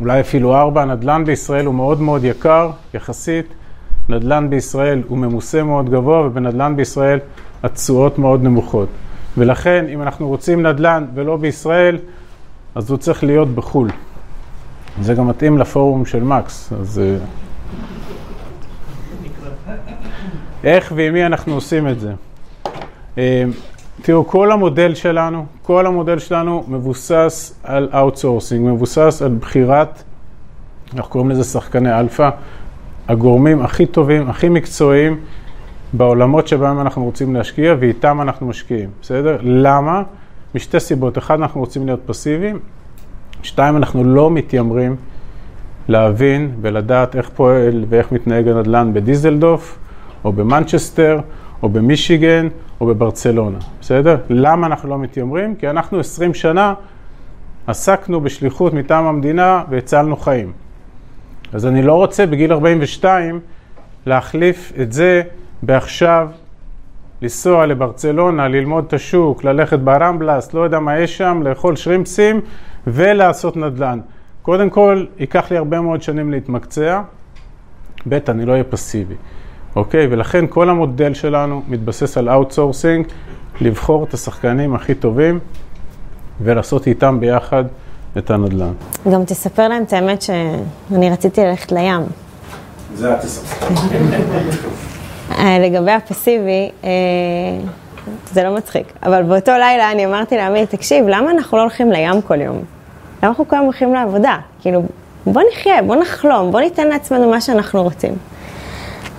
אולי 0.00 0.20
אפילו 0.20 0.56
ארבע. 0.56 0.82
הנדל"ן 0.82 1.24
בישראל 1.24 1.66
הוא 1.66 1.74
מאוד 1.74 2.00
מאוד 2.00 2.24
יקר, 2.24 2.70
יחסית. 2.94 3.46
נדל"ן 4.08 4.50
בישראל 4.50 5.02
הוא 5.08 5.18
ממוסה 5.18 5.62
מאוד 5.62 5.90
גבוה, 5.90 6.26
ובנדל"ן 6.26 6.76
בישראל 6.76 7.18
התשואות 7.62 8.18
מאוד 8.18 8.42
נמוכות. 8.42 8.88
ולכן, 9.38 9.84
אם 9.88 10.02
אנחנו 10.02 10.28
רוצים 10.28 10.66
נדל"ן 10.66 11.04
ולא 11.14 11.36
בישראל, 11.36 11.98
אז 12.74 12.90
הוא 12.90 12.98
צריך 12.98 13.24
להיות 13.24 13.48
בחו"ל. 13.48 13.88
זה 15.00 15.14
גם 15.14 15.28
מתאים 15.28 15.58
לפורום 15.58 16.06
של 16.06 16.22
מקס, 16.22 16.72
אז... 16.80 16.98
אה, 16.98 17.16
איך 20.64 20.92
ועם 20.96 21.12
מי 21.12 21.26
אנחנו 21.26 21.54
עושים 21.54 21.88
את 21.88 22.00
זה? 22.00 22.12
אה, 23.18 23.44
תראו, 24.02 24.26
כל 24.26 24.52
המודל 24.52 24.94
שלנו, 24.94 25.46
כל 25.62 25.86
המודל 25.86 26.18
שלנו 26.18 26.64
מבוסס 26.68 27.60
על 27.62 27.88
outsourcing, 27.94 28.72
מבוסס 28.72 29.22
על 29.24 29.36
בחירת, 29.40 30.02
אנחנו 30.94 31.10
קוראים 31.10 31.30
לזה 31.30 31.44
שחקני 31.44 31.98
אלפא, 31.98 32.30
הגורמים 33.08 33.62
הכי 33.62 33.86
טובים, 33.86 34.30
הכי 34.30 34.48
מקצועיים 34.48 35.20
בעולמות 35.92 36.48
שבהם 36.48 36.80
אנחנו 36.80 37.04
רוצים 37.04 37.34
להשקיע 37.34 37.74
ואיתם 37.80 38.20
אנחנו 38.20 38.46
משקיעים, 38.46 38.90
בסדר? 39.02 39.38
למה? 39.42 40.02
משתי 40.54 40.80
סיבות. 40.80 41.18
אחד, 41.18 41.34
אנחנו 41.34 41.60
רוצים 41.60 41.86
להיות 41.86 42.00
פסיביים. 42.06 42.58
שתיים, 43.42 43.76
אנחנו 43.76 44.04
לא 44.04 44.30
מתיימרים 44.30 44.96
להבין 45.88 46.50
ולדעת 46.60 47.16
איך 47.16 47.28
פועל 47.28 47.84
ואיך 47.88 48.12
מתנהג 48.12 48.48
הנדל"ן 48.48 48.90
בדיזלדוף, 48.94 49.78
או 50.24 50.32
במנצ'סטר, 50.32 51.20
או 51.64 51.68
במישיגן, 51.68 52.48
או 52.80 52.86
בברצלונה, 52.86 53.58
בסדר? 53.80 54.16
למה 54.30 54.66
אנחנו 54.66 54.88
לא 54.88 54.98
מתיימרים? 54.98 55.54
כי 55.54 55.70
אנחנו 55.70 56.00
20 56.00 56.34
שנה 56.34 56.74
עסקנו 57.66 58.20
בשליחות 58.20 58.72
מטעם 58.72 59.04
המדינה 59.06 59.62
והצלנו 59.70 60.16
חיים. 60.16 60.52
אז 61.52 61.66
אני 61.66 61.82
לא 61.82 61.94
רוצה 61.94 62.26
בגיל 62.26 62.52
42 62.52 63.40
להחליף 64.06 64.72
את 64.80 64.92
זה 64.92 65.22
בעכשיו, 65.62 66.28
לנסוע 67.22 67.66
לברצלונה, 67.66 68.48
ללמוד 68.48 68.84
את 68.88 68.92
השוק, 68.92 69.44
ללכת 69.44 69.78
ברמבלס, 69.78 70.54
לא 70.54 70.60
יודע 70.60 70.78
מה 70.80 70.98
יש 70.98 71.18
שם, 71.18 71.40
לאכול 71.44 71.76
שרימפסים 71.76 72.40
ולעשות 72.86 73.56
נדל"ן. 73.56 74.00
קודם 74.42 74.70
כל, 74.70 75.04
ייקח 75.18 75.50
לי 75.50 75.56
הרבה 75.56 75.80
מאוד 75.80 76.02
שנים 76.02 76.30
להתמקצע, 76.30 77.00
ב', 78.08 78.18
אני 78.28 78.46
לא 78.46 78.52
אהיה 78.52 78.64
פסיבי, 78.64 79.14
אוקיי? 79.76 80.06
ולכן 80.10 80.44
כל 80.48 80.70
המודל 80.70 81.14
שלנו 81.14 81.62
מתבסס 81.68 82.18
על 82.18 82.28
outsourcing, 82.28 83.06
לבחור 83.60 84.04
את 84.04 84.14
השחקנים 84.14 84.74
הכי 84.74 84.94
טובים 84.94 85.38
ולעשות 86.40 86.86
איתם 86.86 87.20
ביחד 87.20 87.64
את 88.18 88.30
הנדל"ן. 88.30 88.72
גם 89.12 89.24
תספר 89.24 89.68
להם 89.68 89.82
את 89.82 89.92
האמת 89.92 90.22
שאני 90.22 91.10
רציתי 91.10 91.40
ללכת 91.40 91.72
לים. 91.72 92.02
זה 92.94 93.14
את 93.14 93.20
תספר. 93.20 93.66
אה, 95.38 95.58
לגבי 95.58 95.90
הפסיבי, 95.90 96.70
אה, 96.84 96.90
זה 98.32 98.42
לא 98.42 98.56
מצחיק, 98.56 98.92
אבל 99.02 99.22
באותו 99.22 99.52
לילה 99.52 99.92
אני 99.92 100.06
אמרתי 100.06 100.36
לעמי, 100.36 100.66
תקשיב, 100.66 101.08
למה 101.08 101.30
אנחנו 101.30 101.56
לא 101.56 101.62
הולכים 101.62 101.92
לים 101.92 102.22
כל 102.22 102.40
יום? 102.40 102.56
למה 103.22 103.28
אנחנו 103.28 103.48
כל 103.48 103.56
יום 103.56 103.64
הולכים 103.64 103.94
לעבודה? 103.94 104.36
כאילו, 104.60 104.82
בוא 105.26 105.42
נחיה, 105.52 105.82
בוא 105.82 105.96
נחלום, 105.96 106.52
בוא 106.52 106.60
ניתן 106.60 106.88
לעצמנו 106.88 107.30
מה 107.30 107.40
שאנחנו 107.40 107.82
רוצים. 107.82 108.14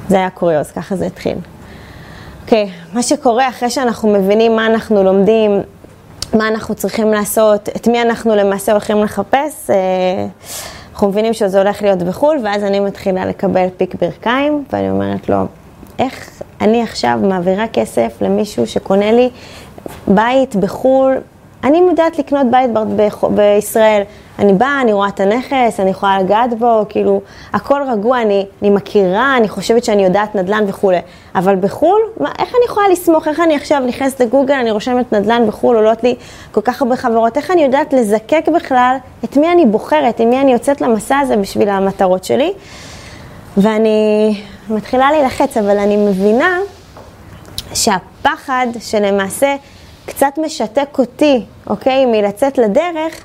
זה 0.09 0.17
היה 0.17 0.29
קוריוז, 0.29 0.71
ככה 0.71 0.95
זה 0.95 1.05
התחיל. 1.05 1.37
אוקיי, 2.43 2.65
okay, 2.65 2.95
מה 2.95 3.03
שקורה 3.03 3.49
אחרי 3.49 3.69
שאנחנו 3.69 4.13
מבינים 4.13 4.55
מה 4.55 4.65
אנחנו 4.65 5.03
לומדים, 5.03 5.61
מה 6.33 6.47
אנחנו 6.47 6.75
צריכים 6.75 7.11
לעשות, 7.11 7.69
את 7.69 7.87
מי 7.87 8.01
אנחנו 8.01 8.35
למעשה 8.35 8.71
הולכים 8.71 9.03
לחפש, 9.03 9.69
אה, 9.69 9.75
אנחנו 10.91 11.07
מבינים 11.07 11.33
שזה 11.33 11.61
הולך 11.61 11.81
להיות 11.81 12.03
בחו"ל, 12.03 12.37
ואז 12.43 12.63
אני 12.63 12.79
מתחילה 12.79 13.25
לקבל 13.25 13.67
פיק 13.77 13.95
ברכיים, 14.01 14.63
ואני 14.73 14.89
אומרת 14.89 15.29
לו, 15.29 15.37
איך 15.99 16.41
אני 16.61 16.83
עכשיו 16.83 17.19
מעבירה 17.23 17.67
כסף 17.67 18.21
למישהו 18.21 18.67
שקונה 18.67 19.11
לי 19.11 19.29
בית 20.07 20.55
בחו"ל, 20.55 21.13
אני 21.63 21.77
יודעת 21.77 22.19
לקנות 22.19 22.47
בית 22.51 22.69
ב- 22.73 23.35
בישראל. 23.35 24.03
אני 24.39 24.53
באה, 24.53 24.81
אני 24.81 24.93
רואה 24.93 25.07
את 25.07 25.19
הנכס, 25.19 25.79
אני 25.79 25.89
יכולה 25.89 26.19
לגעת 26.19 26.59
בו, 26.59 26.85
כאילו, 26.89 27.21
הכל 27.53 27.81
רגוע, 27.91 28.21
אני, 28.21 28.45
אני 28.61 28.69
מכירה, 28.69 29.37
אני 29.37 29.49
חושבת 29.49 29.83
שאני 29.83 30.03
יודעת 30.03 30.35
נדל"ן 30.35 30.63
וכולי. 30.67 30.99
אבל 31.35 31.55
בחו"ל, 31.55 32.01
מה, 32.19 32.31
איך 32.39 32.49
אני 32.49 32.65
יכולה 32.65 32.87
לסמוך? 32.87 33.27
איך 33.27 33.39
אני 33.39 33.55
עכשיו 33.55 33.83
נכנסת 33.87 34.21
לגוגל, 34.21 34.53
אני 34.53 34.71
רושמת 34.71 35.13
נדל"ן 35.13 35.47
בחו"ל, 35.47 35.75
עולות 35.75 36.03
לי 36.03 36.15
כל 36.51 36.61
כך 36.61 36.81
הרבה 36.81 36.95
חברות, 36.95 37.37
איך 37.37 37.51
אני 37.51 37.63
יודעת 37.63 37.93
לזקק 37.93 38.45
בכלל 38.55 38.95
את 39.23 39.37
מי 39.37 39.51
אני 39.51 39.65
בוחרת, 39.65 40.19
עם 40.19 40.29
מי 40.29 40.41
אני 40.41 40.53
יוצאת 40.53 40.81
למסע 40.81 41.17
הזה 41.17 41.37
בשביל 41.37 41.69
המטרות 41.69 42.23
שלי. 42.23 42.53
ואני 43.57 44.37
מתחילה 44.69 45.11
להילחץ, 45.11 45.57
אבל 45.57 45.77
אני 45.77 45.97
מבינה 45.97 46.57
שהפחד 47.73 48.67
שלמעשה 48.79 49.55
קצת 50.05 50.37
משתק 50.37 50.99
אותי, 50.99 51.41
אוקיי, 51.67 52.05
מלצאת 52.05 52.57
לדרך, 52.57 53.23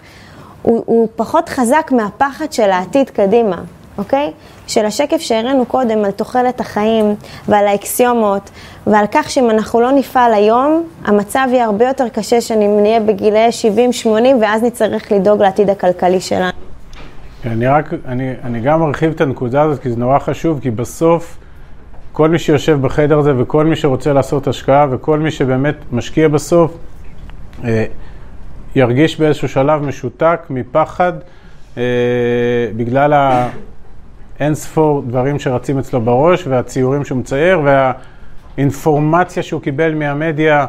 הוא, 0.63 0.83
הוא 0.87 1.09
פחות 1.17 1.49
חזק 1.49 1.91
מהפחד 1.97 2.53
של 2.53 2.71
העתיד 2.71 3.11
קדימה, 3.11 3.63
אוקיי? 3.99 4.33
של 4.67 4.87
השקף 4.87 5.21
שהראינו 5.21 5.67
קודם 5.67 6.05
על 6.05 6.11
תוחלת 6.11 6.61
החיים 6.61 7.15
ועל 7.49 7.67
האקסיומות 7.67 8.51
ועל 8.87 9.05
כך 9.13 9.31
שאם 9.31 9.51
אנחנו 9.51 9.81
לא 9.81 9.93
נפעל 9.93 10.35
היום, 10.35 10.87
המצב 11.05 11.49
יהיה 11.51 11.65
הרבה 11.65 11.89
יותר 11.89 12.09
קשה 12.09 12.41
שנהיה 12.41 13.01
בגילאי 13.01 13.49
70-80 14.05 14.09
ואז 14.41 14.63
נצטרך 14.63 15.13
לדאוג 15.13 15.43
לעתיד 15.43 15.71
הכלכלי 15.71 16.21
שלנו. 16.21 16.53
אני 17.47 17.67
רק, 17.67 17.95
אני, 18.07 18.33
אני 18.45 18.61
גם 18.61 18.83
ארחיב 18.83 19.11
את 19.11 19.21
הנקודה 19.21 19.63
הזאת 19.63 19.83
כי 19.83 19.91
זה 19.91 19.97
נורא 19.97 20.19
חשוב, 20.19 20.61
כי 20.61 20.71
בסוף 20.71 21.39
כל 22.13 22.29
מי 22.29 22.39
שיושב 22.39 22.79
בחדר 22.81 23.19
הזה 23.19 23.33
וכל 23.39 23.67
מי 23.67 23.77
שרוצה 23.77 24.13
לעשות 24.13 24.49
השקעה 24.49 24.87
וכל 24.91 25.19
מי 25.19 25.31
שבאמת 25.31 25.75
משקיע 25.93 26.29
בסוף, 26.29 26.77
אה, 27.65 27.85
ירגיש 28.75 29.21
באיזשהו 29.21 29.49
שלב 29.49 29.83
משותק 29.83 30.41
מפחד 30.51 31.13
אה, 31.79 31.83
בגלל 32.77 33.13
האין 33.13 34.55
ספור 34.55 35.03
דברים 35.07 35.39
שרצים 35.39 35.79
אצלו 35.79 36.01
בראש 36.01 36.47
והציורים 36.47 37.05
שהוא 37.05 37.19
מצייר 37.19 37.61
והאינפורמציה 37.65 39.43
שהוא 39.43 39.61
קיבל 39.61 39.95
מהמדיה 39.95 40.67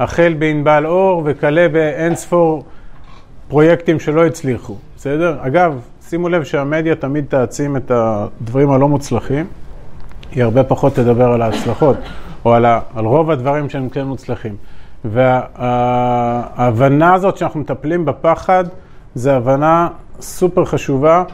החל 0.00 0.34
בענבל 0.38 0.86
אור 0.86 1.22
וכלה 1.24 1.68
באין 1.68 2.14
ספור 2.14 2.64
פרויקטים 3.48 4.00
שלא 4.00 4.26
הצליחו, 4.26 4.76
בסדר? 4.96 5.36
אגב, 5.40 5.80
שימו 6.08 6.28
לב 6.28 6.44
שהמדיה 6.44 6.94
תמיד 6.94 7.24
תעצים 7.28 7.76
את 7.76 7.90
הדברים 7.94 8.70
הלא 8.70 8.88
מוצלחים, 8.88 9.46
היא 10.32 10.44
הרבה 10.44 10.64
פחות 10.64 10.94
תדבר 10.94 11.32
על 11.32 11.42
ההצלחות, 11.42 11.96
או 12.44 12.54
על, 12.54 12.64
ה, 12.64 12.80
על 12.94 13.04
רוב 13.04 13.30
הדברים 13.30 13.70
שהם 13.70 13.88
כן 13.88 14.04
מוצלחים. 14.04 14.56
וההבנה 15.04 15.94
הזאת 17.14 17.36
שאנחנו 17.36 17.60
מטפלים 17.60 18.04
בפחד, 18.04 18.64
זו 19.14 19.30
הבנה 19.30 19.88
סופר 20.20 20.64
חשובה, 20.64 21.24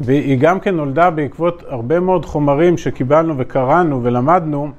והיא 0.00 0.38
גם 0.38 0.60
כן 0.60 0.76
נולדה 0.76 1.10
בעקבות 1.10 1.62
הרבה 1.68 2.00
מאוד 2.00 2.24
חומרים 2.24 2.78
שקיבלנו 2.78 3.34
וקראנו 3.38 4.00
ולמדנו, 4.02 4.70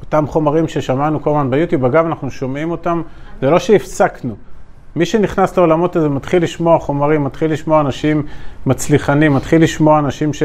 אותם 0.00 0.26
חומרים 0.26 0.68
ששמענו 0.68 1.22
כל 1.22 1.30
הזמן 1.30 1.50
ביוטיוב, 1.50 1.84
אגב, 1.84 2.06
אנחנו 2.06 2.30
שומעים 2.30 2.70
אותם, 2.70 3.02
זה 3.40 3.50
לא 3.50 3.58
שהפסקנו. 3.58 4.34
מי 4.96 5.06
שנכנס 5.06 5.56
לעולמות 5.56 5.96
הזה 5.96 6.08
מתחיל 6.08 6.42
לשמוע 6.42 6.78
חומרים, 6.78 7.24
מתחיל 7.24 7.52
לשמוע 7.52 7.80
אנשים 7.80 8.22
מצליחנים, 8.66 9.34
מתחיל 9.34 9.62
לשמוע 9.62 9.98
אנשים 9.98 10.32
ש, 10.32 10.42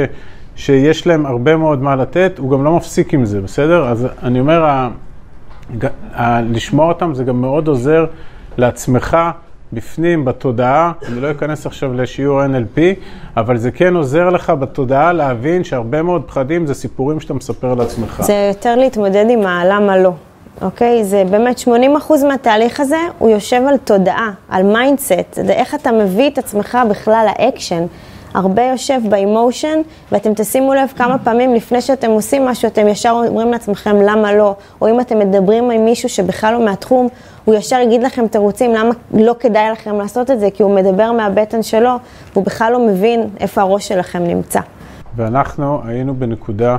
שיש 0.55 1.07
להם 1.07 1.25
הרבה 1.25 1.55
מאוד 1.55 1.81
מה 1.81 1.95
לתת, 1.95 2.33
הוא 2.37 2.51
גם 2.51 2.63
לא 2.63 2.75
מפסיק 2.77 3.13
עם 3.13 3.25
זה, 3.25 3.41
בסדר? 3.41 3.87
אז 3.87 4.07
אני 4.23 4.39
אומר, 4.39 4.89
לשמוע 6.49 6.87
אותם 6.87 7.13
זה 7.13 7.23
גם 7.23 7.41
מאוד 7.41 7.67
עוזר 7.67 8.05
לעצמך, 8.57 9.17
בפנים, 9.73 10.25
בתודעה, 10.25 10.91
אני 11.07 11.21
לא 11.21 11.31
אכנס 11.31 11.65
עכשיו 11.65 11.93
לשיעור 11.93 12.41
NLP, 12.43 12.79
אבל 13.37 13.57
זה 13.57 13.71
כן 13.71 13.95
עוזר 13.95 14.29
לך 14.29 14.49
בתודעה 14.49 15.13
להבין 15.13 15.63
שהרבה 15.63 16.01
מאוד 16.01 16.23
פחדים 16.27 16.67
זה 16.67 16.73
סיפורים 16.73 17.19
שאתה 17.19 17.33
מספר 17.33 17.73
לעצמך. 17.73 18.21
זה 18.23 18.51
יותר 18.55 18.75
להתמודד 18.75 19.25
עם 19.29 19.45
הלמה 19.45 19.97
לא, 19.97 20.11
אוקיי? 20.61 21.03
זה 21.03 21.23
באמת 21.31 21.59
80% 21.59 21.69
מהתהליך 22.27 22.79
הזה, 22.79 22.97
הוא 23.17 23.29
יושב 23.29 23.61
על 23.67 23.77
תודעה, 23.77 24.31
על 24.49 24.63
mindset, 24.63 25.33
זה 25.33 25.53
איך 25.53 25.75
אתה 25.75 25.91
מביא 25.91 26.29
את 26.29 26.37
עצמך 26.37 26.77
בכלל 26.89 27.27
לאקשן. 27.27 27.83
הרבה 28.33 28.63
יושב 28.63 28.99
ב 29.09 29.17
emotion, 29.17 29.79
ואתם 30.11 30.33
תשימו 30.33 30.73
לב 30.73 30.89
כמה 30.95 31.17
פעמים 31.17 31.53
לפני 31.53 31.81
שאתם 31.81 32.09
עושים 32.09 32.45
משהו, 32.45 32.67
אתם 32.67 32.87
ישר 32.87 33.23
אומרים 33.27 33.51
לעצמכם 33.51 33.95
למה 33.95 34.33
לא, 34.33 34.55
או 34.81 34.89
אם 34.89 34.99
אתם 34.99 35.19
מדברים 35.19 35.71
עם 35.71 35.85
מישהו 35.85 36.09
שבכלל 36.09 36.53
לא 36.53 36.65
מהתחום, 36.65 37.07
הוא 37.45 37.55
ישר 37.55 37.79
יגיד 37.79 38.03
לכם 38.03 38.27
תירוצים 38.27 38.73
למה 38.73 38.89
לא 39.13 39.35
כדאי 39.39 39.71
לכם 39.71 39.95
לעשות 39.95 40.31
את 40.31 40.39
זה, 40.39 40.47
כי 40.53 40.63
הוא 40.63 40.75
מדבר 40.75 41.11
מהבטן 41.11 41.63
שלו, 41.63 41.91
והוא 42.33 42.45
בכלל 42.45 42.71
לא 42.71 42.87
מבין 42.87 43.29
איפה 43.39 43.61
הראש 43.61 43.87
שלכם 43.87 44.23
נמצא. 44.23 44.59
ואנחנו 45.15 45.81
היינו 45.85 46.15
בנקודה 46.15 46.77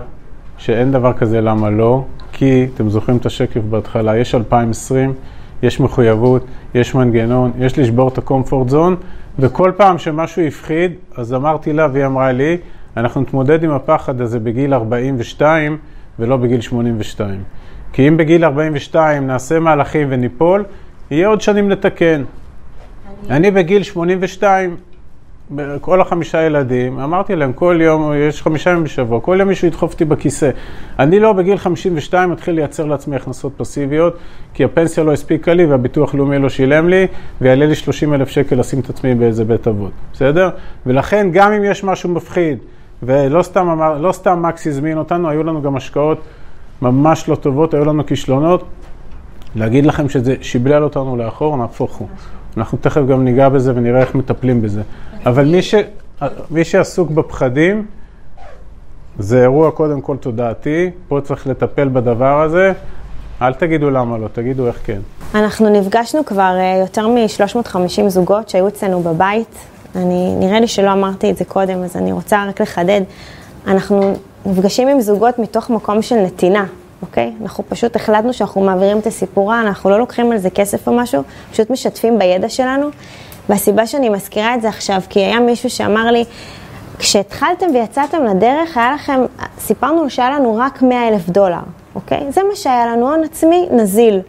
שאין 0.58 0.92
דבר 0.92 1.12
כזה 1.12 1.40
למה 1.40 1.70
לא, 1.70 2.02
כי, 2.32 2.68
אתם 2.74 2.90
זוכרים 2.90 3.16
את 3.16 3.26
השקף 3.26 3.60
בהתחלה, 3.60 4.16
יש 4.16 4.34
2020, 4.34 5.14
יש 5.62 5.80
מחויבות, 5.80 6.44
יש 6.74 6.94
מנגנון, 6.94 7.52
יש 7.58 7.78
לשבור 7.78 8.08
את 8.08 8.18
הקומפורט 8.18 8.68
זון, 8.68 8.96
וכל 9.40 9.72
פעם 9.76 9.98
שמשהו 9.98 10.42
הפחיד, 10.42 10.92
אז 11.16 11.34
אמרתי 11.34 11.72
לה 11.72 11.88
והיא 11.92 12.06
אמרה 12.06 12.32
לי, 12.32 12.56
אנחנו 12.96 13.20
נתמודד 13.20 13.64
עם 13.64 13.70
הפחד 13.70 14.20
הזה 14.20 14.40
בגיל 14.40 14.74
42 14.74 15.78
ולא 16.18 16.36
בגיל 16.36 16.60
82. 16.60 17.42
כי 17.92 18.08
אם 18.08 18.16
בגיל 18.16 18.44
42 18.44 19.26
נעשה 19.26 19.58
מהלכים 19.58 20.06
וניפול, 20.10 20.64
יהיה 21.10 21.28
עוד 21.28 21.40
שנים 21.40 21.70
לתקן. 21.70 22.22
אני 23.30 23.50
בגיל 23.50 23.82
82, 23.82 24.76
כל 25.80 26.00
החמישה 26.00 26.42
ילדים, 26.42 26.98
אמרתי 26.98 27.36
להם, 27.36 27.52
כל 27.52 27.78
יום, 27.82 28.12
יש 28.28 28.42
חמישה 28.42 28.70
ימים 28.70 28.84
בשבוע, 28.84 29.20
כל 29.20 29.36
יום 29.40 29.48
מישהו 29.48 29.68
ידחוף 29.68 29.92
אותי 29.92 30.04
בכיסא. 30.04 30.50
אני 30.98 31.20
לא 31.20 31.32
בגיל 31.32 31.56
52 31.56 32.30
מתחיל 32.30 32.54
לייצר 32.54 32.84
לעצמי 32.84 33.16
הכנסות 33.16 33.52
פסיביות, 33.56 34.16
כי 34.54 34.64
הפנסיה 34.64 35.04
לא 35.04 35.12
הספיקה 35.12 35.54
לי 35.54 35.66
והביטוח 35.66 36.14
לאומי 36.14 36.38
לא 36.38 36.48
שילם 36.48 36.88
לי, 36.88 37.06
ויעלה 37.40 37.66
לי 37.66 37.74
30 37.74 38.14
אלף 38.14 38.28
שקל 38.28 38.56
לשים 38.56 38.80
את 38.80 38.90
עצמי 38.90 39.14
באיזה 39.14 39.44
בית 39.44 39.68
אבות, 39.68 39.90
בסדר? 40.12 40.50
ולכן 40.86 41.28
גם 41.32 41.52
אם 41.52 41.64
יש 41.64 41.84
משהו 41.84 42.08
מפחיד, 42.08 42.58
ולא 43.02 43.42
סתם, 43.42 43.68
אמר, 43.68 43.98
לא 43.98 44.12
סתם 44.12 44.42
מקס 44.42 44.66
הזמין 44.66 44.98
אותנו, 44.98 45.28
היו 45.28 45.42
לנו 45.42 45.62
גם 45.62 45.76
השקעות 45.76 46.20
ממש 46.82 47.28
לא 47.28 47.34
טובות, 47.34 47.74
היו 47.74 47.84
לנו 47.84 48.06
כישלונות. 48.06 48.64
להגיד 49.56 49.86
לכם 49.86 50.08
שזה 50.08 50.34
שיבלל 50.40 50.84
אותנו 50.84 51.16
לאחור, 51.16 51.56
נהפוך 51.56 51.96
הוא. 51.96 52.08
אנחנו 52.56 52.78
תכף 52.80 53.02
גם 53.08 53.24
ניגע 53.24 53.48
בזה 53.48 53.72
ונראה 53.76 54.00
איך 54.00 54.14
מטפלים 54.14 54.62
בזה. 54.62 54.82
אבל 55.26 55.44
מי, 55.44 55.62
ש... 55.62 55.74
מי 56.50 56.64
שעסוק 56.64 57.10
בפחדים, 57.10 57.86
זה 59.18 59.42
אירוע 59.42 59.70
קודם 59.70 60.00
כל 60.00 60.16
תודעתי, 60.16 60.90
פה 61.08 61.20
צריך 61.24 61.46
לטפל 61.46 61.88
בדבר 61.88 62.40
הזה. 62.42 62.72
אל 63.42 63.52
תגידו 63.52 63.90
למה 63.90 64.18
לא, 64.18 64.28
תגידו 64.32 64.66
איך 64.66 64.78
כן. 64.84 65.00
אנחנו 65.34 65.68
נפגשנו 65.68 66.24
כבר 66.24 66.56
אה, 66.58 66.76
יותר 66.80 67.08
מ-350 67.08 68.08
זוגות 68.08 68.48
שהיו 68.48 68.68
אצלנו 68.68 69.00
בבית. 69.00 69.54
אני, 69.96 70.34
נראה 70.38 70.60
לי 70.60 70.68
שלא 70.68 70.92
אמרתי 70.92 71.30
את 71.30 71.36
זה 71.36 71.44
קודם, 71.44 71.82
אז 71.82 71.96
אני 71.96 72.12
רוצה 72.12 72.44
רק 72.48 72.60
לחדד. 72.60 73.00
אנחנו 73.66 74.14
נפגשים 74.46 74.88
עם 74.88 75.00
זוגות 75.00 75.38
מתוך 75.38 75.70
מקום 75.70 76.02
של 76.02 76.16
נתינה, 76.16 76.66
אוקיי? 77.02 77.32
אנחנו 77.42 77.64
פשוט 77.68 77.96
החלטנו 77.96 78.32
שאנחנו 78.32 78.60
מעבירים 78.60 78.98
את 78.98 79.06
הסיפורה, 79.06 79.60
אנחנו 79.60 79.90
לא 79.90 79.98
לוקחים 79.98 80.32
על 80.32 80.38
זה 80.38 80.50
כסף 80.50 80.88
או 80.88 80.92
משהו, 80.92 81.22
פשוט 81.52 81.70
משתפים 81.70 82.18
בידע 82.18 82.48
שלנו. 82.48 82.86
והסיבה 83.50 83.86
שאני 83.86 84.08
מזכירה 84.08 84.54
את 84.54 84.62
זה 84.62 84.68
עכשיו, 84.68 85.00
כי 85.08 85.20
היה 85.20 85.40
מישהו 85.40 85.70
שאמר 85.70 86.10
לי, 86.10 86.24
כשהתחלתם 86.98 87.66
ויצאתם 87.74 88.24
לדרך, 88.24 88.76
היה 88.76 88.92
לכם, 88.94 89.20
סיפרנו 89.58 90.10
שהיה 90.10 90.30
לנו 90.30 90.56
רק 90.56 90.82
100 90.82 91.08
אלף 91.08 91.28
דולר, 91.28 91.60
אוקיי? 91.94 92.26
זה 92.32 92.40
מה 92.48 92.56
שהיה 92.56 92.86
לנו, 92.86 93.08
הון 93.08 93.24
עצמי 93.24 93.68
נזיל. 93.70 94.20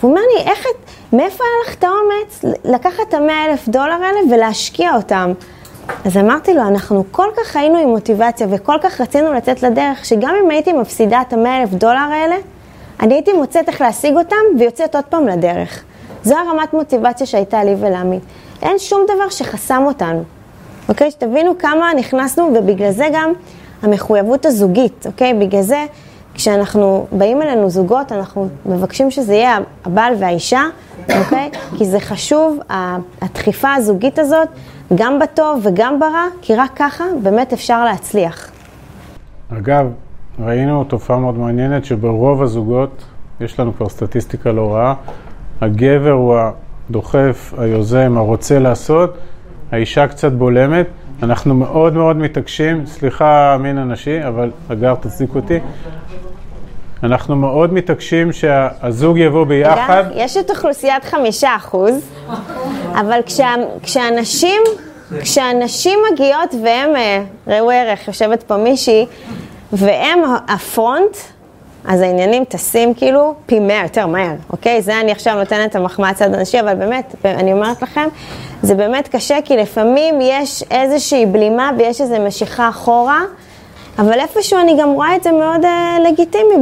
והוא 0.00 0.10
אומר 0.10 0.20
לי, 0.34 0.50
איך 0.50 0.60
את, 0.60 0.90
מאיפה 1.12 1.44
היה 1.44 1.52
לך 1.66 1.74
את 1.74 1.84
האומץ 1.84 2.56
לקחת 2.64 3.00
את 3.08 3.14
המאה 3.14 3.44
אלף 3.44 3.68
דולר 3.68 3.92
האלה 4.04 4.20
ולהשקיע 4.30 4.94
אותם? 4.96 5.32
אז 6.04 6.16
אמרתי 6.16 6.54
לו, 6.54 6.62
אנחנו 6.62 7.04
כל 7.10 7.28
כך 7.36 7.56
היינו 7.56 7.78
עם 7.78 7.88
מוטיבציה 7.88 8.46
וכל 8.50 8.76
כך 8.82 9.00
רצינו 9.00 9.32
לצאת 9.32 9.62
לדרך, 9.62 10.04
שגם 10.04 10.34
אם 10.44 10.50
הייתי 10.50 10.72
מפסידה 10.72 11.20
את 11.20 11.32
המאה 11.32 11.62
אלף 11.62 11.70
דולר 11.70 12.08
האלה, 12.12 12.36
אני 13.00 13.14
הייתי 13.14 13.32
מוצאת 13.32 13.68
איך 13.68 13.80
להשיג 13.80 14.16
אותם 14.16 14.36
ויוצאת 14.58 14.94
עוד 14.94 15.04
פעם 15.04 15.28
לדרך. 15.28 15.84
זו 16.24 16.36
הרמת 16.36 16.74
מוטיבציה 16.74 17.26
שהייתה 17.26 17.64
לי 17.64 17.74
ולעמית. 17.80 18.22
אין 18.62 18.78
שום 18.78 19.00
דבר 19.04 19.28
שחסם 19.28 19.82
אותנו, 19.86 20.22
אוקיי? 20.88 21.10
שתבינו 21.10 21.58
כמה 21.58 21.90
נכנסנו, 21.98 22.52
ובגלל 22.58 22.90
זה 22.90 23.06
גם 23.12 23.32
המחויבות 23.82 24.46
הזוגית, 24.46 25.06
אוקיי? 25.06 25.34
בגלל 25.34 25.62
זה, 25.62 25.84
כשאנחנו 26.34 27.06
באים 27.12 27.42
אלינו 27.42 27.70
זוגות, 27.70 28.12
אנחנו 28.12 28.48
מבקשים 28.66 29.10
שזה 29.10 29.34
יהיה 29.34 29.58
הבעל 29.84 30.14
והאישה, 30.18 30.62
אוקיי? 31.18 31.50
כי 31.78 31.84
זה 31.84 32.00
חשוב, 32.00 32.58
הדחיפה 33.20 33.74
הזוגית 33.74 34.18
הזאת, 34.18 34.48
גם 34.94 35.18
בטוב 35.18 35.60
וגם 35.62 36.00
ברע, 36.00 36.26
כי 36.42 36.54
רק 36.54 36.70
ככה 36.76 37.04
באמת 37.22 37.52
אפשר 37.52 37.84
להצליח. 37.84 38.50
אגב, 39.58 39.86
ראינו 40.44 40.84
תופעה 40.84 41.18
מאוד 41.18 41.38
מעניינת 41.38 41.84
שברוב 41.84 42.42
הזוגות, 42.42 43.04
יש 43.40 43.60
לנו 43.60 43.76
כבר 43.76 43.88
סטטיסטיקה 43.88 44.52
לא 44.52 44.74
רעה, 44.74 44.94
הגבר 45.60 46.10
הוא 46.10 46.36
הדוחף, 46.90 47.54
היוזם, 47.58 48.18
הרוצה 48.18 48.58
לעשות, 48.58 49.14
האישה 49.72 50.06
קצת 50.06 50.32
בולמת. 50.32 50.86
אנחנו 51.22 51.54
מאוד 51.54 51.94
מאוד 51.94 52.16
מתעקשים, 52.16 52.86
סליחה 52.86 53.56
מין 53.60 53.78
הנשי, 53.78 54.26
אבל 54.28 54.50
הגר 54.70 54.94
תצדיק 54.94 55.34
אותי. 55.34 55.58
אנחנו 57.02 57.36
מאוד 57.36 57.72
מתעקשים 57.72 58.32
שהזוג 58.32 59.18
יבוא 59.18 59.44
ביחד. 59.44 60.04
יש 60.14 60.36
את 60.36 60.50
אוכלוסיית 60.50 61.04
חמישה 61.04 61.56
אחוז, 61.56 62.10
אבל 62.94 63.20
כשה, 63.26 63.54
כשאנשים, 63.82 64.62
כשאנשים 65.20 65.98
מגיעות 66.12 66.54
והם, 66.64 66.96
אה, 66.96 67.22
ראו 67.46 67.70
ערך, 67.70 68.08
יושבת 68.08 68.42
פה 68.42 68.56
מישהי, 68.56 69.06
והם 69.72 70.18
הפרונט, 70.48 71.16
אז 71.84 72.00
העניינים 72.00 72.44
טסים 72.44 72.94
כאילו 72.94 73.34
פי 73.46 73.58
מאה 73.58 73.82
יותר 73.82 74.06
מהר, 74.06 74.34
אוקיי? 74.50 74.82
זה 74.82 75.00
אני 75.00 75.12
עכשיו 75.12 75.38
נותנת 75.38 75.70
את 75.70 75.76
המחמאה 75.76 76.14
צד 76.14 76.34
הנשי, 76.34 76.60
אבל 76.60 76.74
באמת, 76.74 77.14
אני 77.24 77.52
אומרת 77.52 77.82
לכם, 77.82 78.08
זה 78.62 78.74
באמת 78.74 79.08
קשה, 79.08 79.38
כי 79.44 79.56
לפעמים 79.56 80.18
יש 80.22 80.64
איזושהי 80.70 81.26
בלימה 81.26 81.70
ויש 81.78 82.00
איזו 82.00 82.14
משיכה 82.26 82.68
אחורה, 82.68 83.20
אבל 83.98 84.12
איפשהו 84.12 84.58
אני 84.58 84.76
גם 84.80 84.88
רואה 84.92 85.16
את 85.16 85.22
זה 85.22 85.32
מאוד 85.32 85.64
uh, 85.64 86.08
לגיטימי 86.08 86.54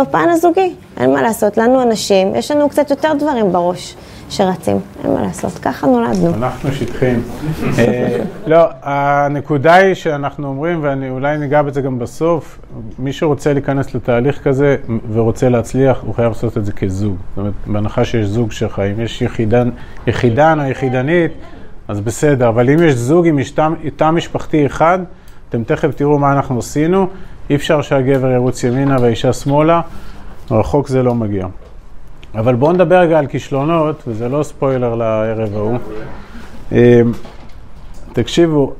בפן 0.00 0.28
הזוגי. 0.28 0.74
אין 1.00 1.12
מה 1.12 1.22
לעשות, 1.22 1.58
לנו 1.58 1.82
אנשים, 1.82 2.34
יש 2.34 2.50
לנו 2.50 2.68
קצת 2.68 2.90
יותר 2.90 3.12
דברים 3.12 3.52
בראש. 3.52 3.94
שרצים, 4.30 4.78
אין 5.04 5.14
מה 5.14 5.22
לעשות, 5.22 5.58
ככה 5.58 5.86
נולדנו. 5.86 6.34
אנחנו 6.34 6.72
שטחים. 6.72 7.22
אה, 7.78 8.18
לא, 8.46 8.68
הנקודה 8.82 9.74
היא 9.74 9.94
שאנחנו 9.94 10.48
אומרים, 10.48 10.78
ואולי 10.82 11.38
ניגע 11.38 11.62
בזה 11.62 11.80
גם 11.80 11.98
בסוף, 11.98 12.58
מי 12.98 13.12
שרוצה 13.12 13.52
להיכנס 13.52 13.94
לתהליך 13.94 14.42
כזה 14.42 14.76
ותרוצה 15.10 15.48
להצליח, 15.48 15.98
הוא 16.06 16.14
חייב 16.14 16.28
לעשות 16.28 16.58
את 16.58 16.64
זה 16.64 16.72
כזוג. 16.72 17.16
זאת 17.28 17.38
אומרת, 17.38 17.52
בהנחה 17.66 18.04
שיש 18.04 18.26
זוג 18.26 18.52
שחיים, 18.52 19.00
יש 19.00 19.22
יחידן, 19.22 19.70
יחידן 20.06 20.60
או 20.60 20.64
יחידנית, 20.64 21.32
אז 21.88 22.00
בסדר, 22.00 22.48
אבל 22.48 22.70
אם 22.70 22.82
יש 22.82 22.94
זוג 22.94 23.26
עם 23.26 23.38
תא 23.96 24.10
משפחתי 24.10 24.66
אחד, 24.66 24.98
אתם 25.48 25.64
תכף 25.64 25.94
תראו 25.94 26.18
מה 26.18 26.32
אנחנו 26.32 26.58
עשינו, 26.58 27.06
אי 27.50 27.54
אפשר 27.54 27.82
שהגבר 27.82 28.30
ירוץ 28.30 28.64
ימינה 28.64 28.96
והאישה 29.00 29.32
שמאלה, 29.32 29.80
רחוק 30.50 30.88
זה 30.88 31.02
לא 31.02 31.14
מגיע. 31.14 31.46
אבל 32.34 32.54
בואו 32.54 32.72
נדבר 32.72 32.98
רגע 32.98 33.18
על 33.18 33.26
כישלונות, 33.26 34.02
וזה 34.06 34.28
לא 34.28 34.42
ספוילר 34.42 34.94
לערב 34.94 35.56
ההוא. 35.56 35.78
אמ, 36.72 36.78
תקשיבו, 38.12 38.72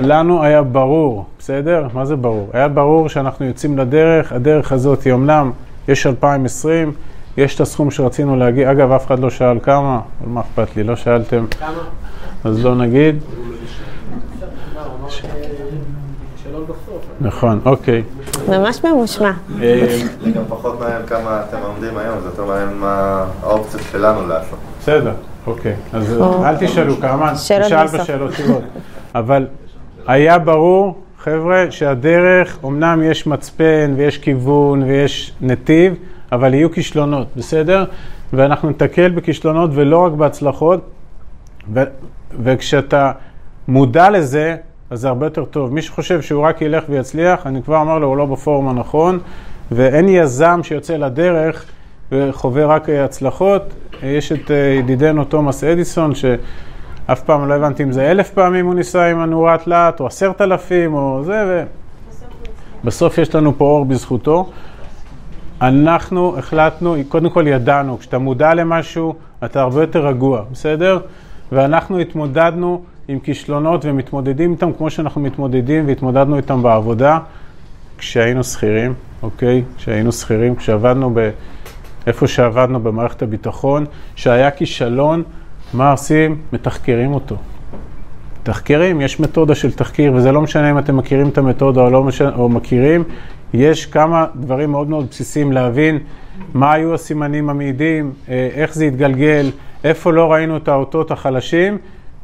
לנו 0.00 0.42
היה 0.42 0.62
ברור, 0.62 1.24
בסדר? 1.38 1.86
מה 1.94 2.04
זה 2.04 2.16
ברור? 2.16 2.50
היה 2.52 2.68
ברור 2.68 3.08
שאנחנו 3.08 3.46
יוצאים 3.46 3.78
לדרך, 3.78 4.32
הדרך 4.32 4.72
הזאת 4.72 5.02
היא 5.02 5.12
אמנם, 5.12 5.50
יש 5.88 6.06
2020, 6.06 6.92
יש 7.36 7.54
את 7.54 7.60
הסכום 7.60 7.90
שרצינו 7.90 8.36
להגיע, 8.36 8.70
אגב, 8.70 8.92
אף 8.92 9.06
אחד 9.06 9.18
לא 9.18 9.30
שאל 9.30 9.58
כמה, 9.62 10.00
אבל 10.20 10.28
מה 10.28 10.40
אכפת 10.40 10.76
לי, 10.76 10.82
לא 10.82 10.96
שאלתם, 10.96 11.44
אז 12.44 12.64
לא 12.64 12.74
נגיד. 12.74 13.16
נכון, 17.20 17.60
אוקיי. 17.64 18.02
ממש 18.48 18.84
ממושמע. 18.84 19.32
אה, 19.62 19.98
זה 20.22 20.30
גם 20.30 20.42
פחות 20.48 20.80
מעניין 20.80 21.06
כמה 21.06 21.42
אתם 21.48 21.56
עומדים 21.66 21.98
היום, 21.98 22.20
זה 22.20 22.26
יותר 22.26 22.44
מעניין 22.44 22.78
מה 22.78 23.24
האופציות 23.42 23.82
שלנו 23.92 24.26
לעשות. 24.26 24.58
בסדר, 24.80 25.12
אוקיי. 25.46 25.74
אז 25.92 26.22
אל 26.44 26.56
תשאלו 26.56 26.96
כמה, 26.96 27.34
תשאל 27.34 27.86
בשאלות 27.86 28.30
תשובות. 28.30 28.62
אבל 29.14 29.46
היה 30.06 30.38
ברור, 30.38 31.02
חבר'ה, 31.18 31.66
שהדרך, 31.70 32.58
אמנם 32.64 33.02
יש 33.04 33.26
מצפן 33.26 33.94
ויש 33.96 34.18
כיוון 34.18 34.82
ויש 34.82 35.32
נתיב, 35.40 35.94
אבל 36.32 36.54
יהיו 36.54 36.72
כישלונות, 36.72 37.26
בסדר? 37.36 37.84
ואנחנו 38.32 38.70
נתקל 38.70 39.10
בכישלונות 39.10 39.70
ולא 39.74 39.98
רק 39.98 40.12
בהצלחות, 40.12 40.80
ו- 41.74 41.82
וכשאתה 42.42 43.12
מודע 43.68 44.10
לזה, 44.10 44.56
אז 44.90 45.00
זה 45.00 45.08
הרבה 45.08 45.26
יותר 45.26 45.44
טוב. 45.44 45.74
מי 45.74 45.82
שחושב 45.82 46.22
שהוא 46.22 46.44
רק 46.44 46.62
ילך 46.62 46.84
ויצליח, 46.88 47.46
אני 47.46 47.62
כבר 47.62 47.76
אומר 47.76 47.98
לו, 47.98 48.06
הוא 48.06 48.16
לא 48.16 48.26
בפורום 48.26 48.68
הנכון, 48.68 49.18
ואין 49.70 50.08
יזם 50.08 50.60
שיוצא 50.62 50.96
לדרך 50.96 51.64
וחווה 52.12 52.66
רק 52.66 52.88
הצלחות. 52.88 53.62
יש 54.02 54.32
את 54.32 54.50
אה, 54.50 54.56
ידידנו 54.56 55.24
תומאס 55.24 55.64
אדיסון, 55.64 56.14
שאף 56.14 57.22
פעם 57.22 57.48
לא 57.48 57.54
הבנתי 57.54 57.82
אם 57.82 57.92
זה 57.92 58.10
אלף 58.10 58.30
פעמים 58.30 58.66
הוא 58.66 58.74
ניסה 58.74 59.06
עם 59.06 59.18
הנורת 59.20 59.66
לאט, 59.66 60.00
או 60.00 60.06
עשרת 60.06 60.40
אלפים, 60.40 60.94
או 60.94 61.22
זה, 61.24 61.64
ובסוף 62.84 63.18
יש 63.18 63.34
לנו 63.34 63.58
פה 63.58 63.64
אור 63.64 63.84
בזכותו. 63.84 64.50
אנחנו 65.62 66.38
החלטנו, 66.38 66.96
קודם 67.08 67.30
כל 67.30 67.46
ידענו, 67.46 67.98
כשאתה 67.98 68.18
מודע 68.18 68.54
למשהו, 68.54 69.14
אתה 69.44 69.60
הרבה 69.60 69.80
יותר 69.80 70.06
רגוע, 70.06 70.42
בסדר? 70.52 70.98
ואנחנו 71.52 71.98
התמודדנו 71.98 72.82
עם 73.10 73.18
כישלונות 73.18 73.84
ומתמודדים 73.84 74.52
איתם 74.52 74.72
כמו 74.72 74.90
שאנחנו 74.90 75.20
מתמודדים 75.20 75.86
והתמודדנו 75.86 76.36
איתם 76.36 76.62
בעבודה 76.62 77.18
כשהיינו 77.98 78.44
שכירים, 78.44 78.94
אוקיי? 79.22 79.62
כשהיינו 79.76 80.12
שכירים, 80.12 80.56
כשעבדנו 80.56 81.10
ב... 81.14 81.30
איפה 82.06 82.26
שעבדנו 82.26 82.80
במערכת 82.80 83.22
הביטחון, 83.22 83.86
שהיה 84.16 84.50
כישלון, 84.50 85.22
מה 85.74 85.90
עושים? 85.90 86.38
מתחקרים 86.52 87.14
אותו. 87.14 87.36
מתחקרים, 88.40 89.00
יש 89.00 89.20
מתודה 89.20 89.54
של 89.54 89.72
תחקיר, 89.72 90.12
וזה 90.14 90.32
לא 90.32 90.40
משנה 90.40 90.70
אם 90.70 90.78
אתם 90.78 90.96
מכירים 90.96 91.28
את 91.28 91.38
המתודה 91.38 91.80
או 91.80 91.90
לא 91.90 92.02
משנה, 92.04 92.34
או 92.34 92.48
מכירים, 92.48 93.04
יש 93.54 93.86
כמה 93.86 94.26
דברים 94.36 94.70
מאוד 94.70 94.88
מאוד 94.88 95.06
בסיסיים 95.10 95.52
להבין 95.52 95.98
מה 96.54 96.72
היו 96.72 96.94
הסימנים 96.94 97.50
המעידים, 97.50 98.12
אה, 98.28 98.48
איך 98.54 98.74
זה 98.74 98.84
התגלגל, 98.84 99.50
איפה 99.84 100.12
לא 100.12 100.32
ראינו 100.32 100.56
את 100.56 100.68
האותות 100.68 101.10
החלשים 101.10 101.78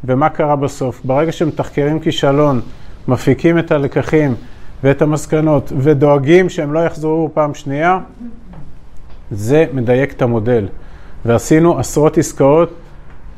ומה 0.06 0.28
קרה 0.28 0.56
בסוף. 0.56 1.00
ברגע 1.04 1.32
שמתחקרים 1.32 2.00
כישלון, 2.00 2.60
מפיקים 3.08 3.58
את 3.58 3.72
הלקחים 3.72 4.34
ואת 4.82 5.02
המסקנות 5.02 5.72
ודואגים 5.78 6.48
שהם 6.48 6.72
לא 6.72 6.80
יחזרו 6.80 7.30
פעם 7.34 7.54
שנייה, 7.54 7.98
זה 9.30 9.66
מדייק 9.72 10.12
את 10.12 10.22
המודל. 10.22 10.66
ועשינו 11.24 11.78
עשרות 11.78 12.18
עסקאות, 12.18 12.70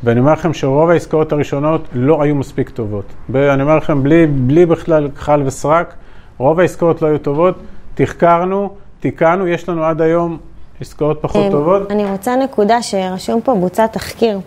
ואני 0.05 0.21
אומר 0.21 0.33
לכם 0.33 0.55
שרוב 0.55 0.91
העסקאות 0.91 1.33
הראשונות 1.33 1.89
לא 1.93 2.23
היו 2.23 2.35
מספיק 2.35 2.71
טובות. 2.71 3.05
אני 3.35 3.63
אומר 3.63 3.77
לכם, 3.77 4.03
בלי, 4.03 4.27
בלי 4.27 4.67
בכלל 4.67 5.09
כחל 5.09 5.43
וסרק, 5.47 5.95
רוב 6.39 6.61
העסקאות 6.61 7.03
לא 7.03 7.07
היו 7.07 7.19
טובות. 7.19 7.55
תחקרנו, 7.95 8.75
תיקנו, 9.01 9.47
יש 9.47 9.69
לנו 9.69 9.85
עד 9.85 10.01
היום 10.01 10.39
עסקאות 10.81 11.19
פחות 11.21 11.45
אה, 11.45 11.51
טובות. 11.51 11.91
אני 11.91 12.11
רוצה 12.11 12.37
נקודה 12.37 12.83
שרשום 12.83 13.41
פה 13.41 13.55
בוצע 13.55 13.87
תחקיר. 13.87 14.41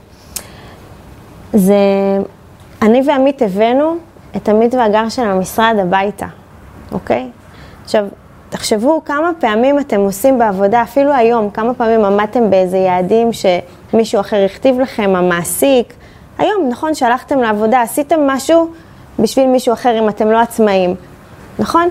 זה, 1.53 1.75
אני 2.81 3.01
ועמית 3.05 3.41
הבאנו 3.41 3.95
את 4.35 4.49
עמית 4.49 4.73
והגר 4.73 5.09
של 5.09 5.21
המשרד 5.21 5.75
הביתה, 5.81 6.25
אוקיי? 6.91 7.29
עכשיו, 7.83 8.05
תחשבו 8.49 9.01
כמה 9.05 9.31
פעמים 9.39 9.79
אתם 9.79 9.99
עושים 9.99 10.39
בעבודה, 10.39 10.81
אפילו 10.81 11.13
היום, 11.13 11.49
כמה 11.49 11.73
פעמים 11.73 12.05
עמדתם 12.05 12.49
באיזה 12.49 12.77
יעדים 12.77 13.29
שמישהו 13.33 14.21
אחר 14.21 14.45
הכתיב 14.45 14.79
לכם, 14.79 15.15
המעסיק. 15.15 15.93
היום, 16.37 16.69
נכון, 16.69 16.93
שהלכתם 16.93 17.39
לעבודה, 17.39 17.81
עשיתם 17.81 18.27
משהו 18.27 18.69
בשביל 19.19 19.47
מישהו 19.47 19.73
אחר 19.73 19.99
אם 19.99 20.09
אתם 20.09 20.27
לא 20.31 20.37
עצמאים, 20.37 20.95
נכון? 21.59 21.89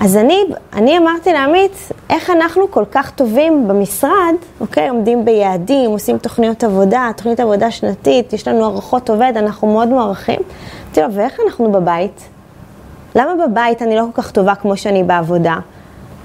אז 0.00 0.16
אני, 0.16 0.44
אני 0.72 0.98
אמרתי 0.98 1.32
לעמית, 1.32 1.72
איך 2.10 2.30
אנחנו 2.30 2.70
כל 2.70 2.84
כך 2.90 3.10
טובים 3.10 3.68
במשרד, 3.68 4.34
אוקיי, 4.60 4.88
עומדים 4.88 5.24
ביעדים, 5.24 5.90
עושים 5.90 6.18
תוכניות 6.18 6.64
עבודה, 6.64 7.10
תוכנית 7.16 7.40
עבודה 7.40 7.70
שנתית, 7.70 8.32
יש 8.32 8.48
לנו 8.48 8.64
הערכות 8.64 9.10
עובד, 9.10 9.32
אנחנו 9.36 9.72
מאוד 9.72 9.88
מוערכים. 9.88 10.40
אמרתי 10.84 11.00
לו, 11.00 11.12
ואיך 11.12 11.40
אנחנו 11.46 11.72
בבית? 11.72 12.20
למה 13.14 13.46
בבית 13.46 13.82
אני 13.82 13.96
לא 13.96 14.04
כל 14.14 14.22
כך 14.22 14.30
טובה 14.30 14.54
כמו 14.54 14.76
שאני 14.76 15.04
בעבודה? 15.04 15.56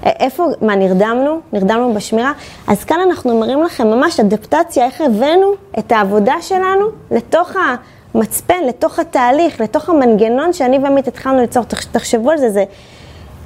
איפה, 0.04 0.46
מה, 0.62 0.76
נרדמנו? 0.76 1.40
נרדמנו 1.52 1.94
בשמירה? 1.94 2.32
אז 2.68 2.84
כאן 2.84 2.98
אנחנו 3.06 3.40
מראים 3.40 3.62
לכם 3.62 3.86
ממש 3.86 4.20
אדפטציה, 4.20 4.84
איך 4.84 5.00
הבאנו 5.00 5.52
את 5.78 5.92
העבודה 5.92 6.34
שלנו 6.40 6.86
לתוך 7.10 7.52
המצפן, 8.14 8.64
לתוך 8.68 8.98
התהליך, 8.98 9.60
לתוך 9.60 9.88
המנגנון 9.88 10.52
שאני 10.52 10.78
ועמית 10.78 11.08
התחלנו 11.08 11.40
ליצור. 11.40 11.62
תחשבו 11.92 12.30
על 12.30 12.38
זה, 12.38 12.50
זה, 12.50 12.64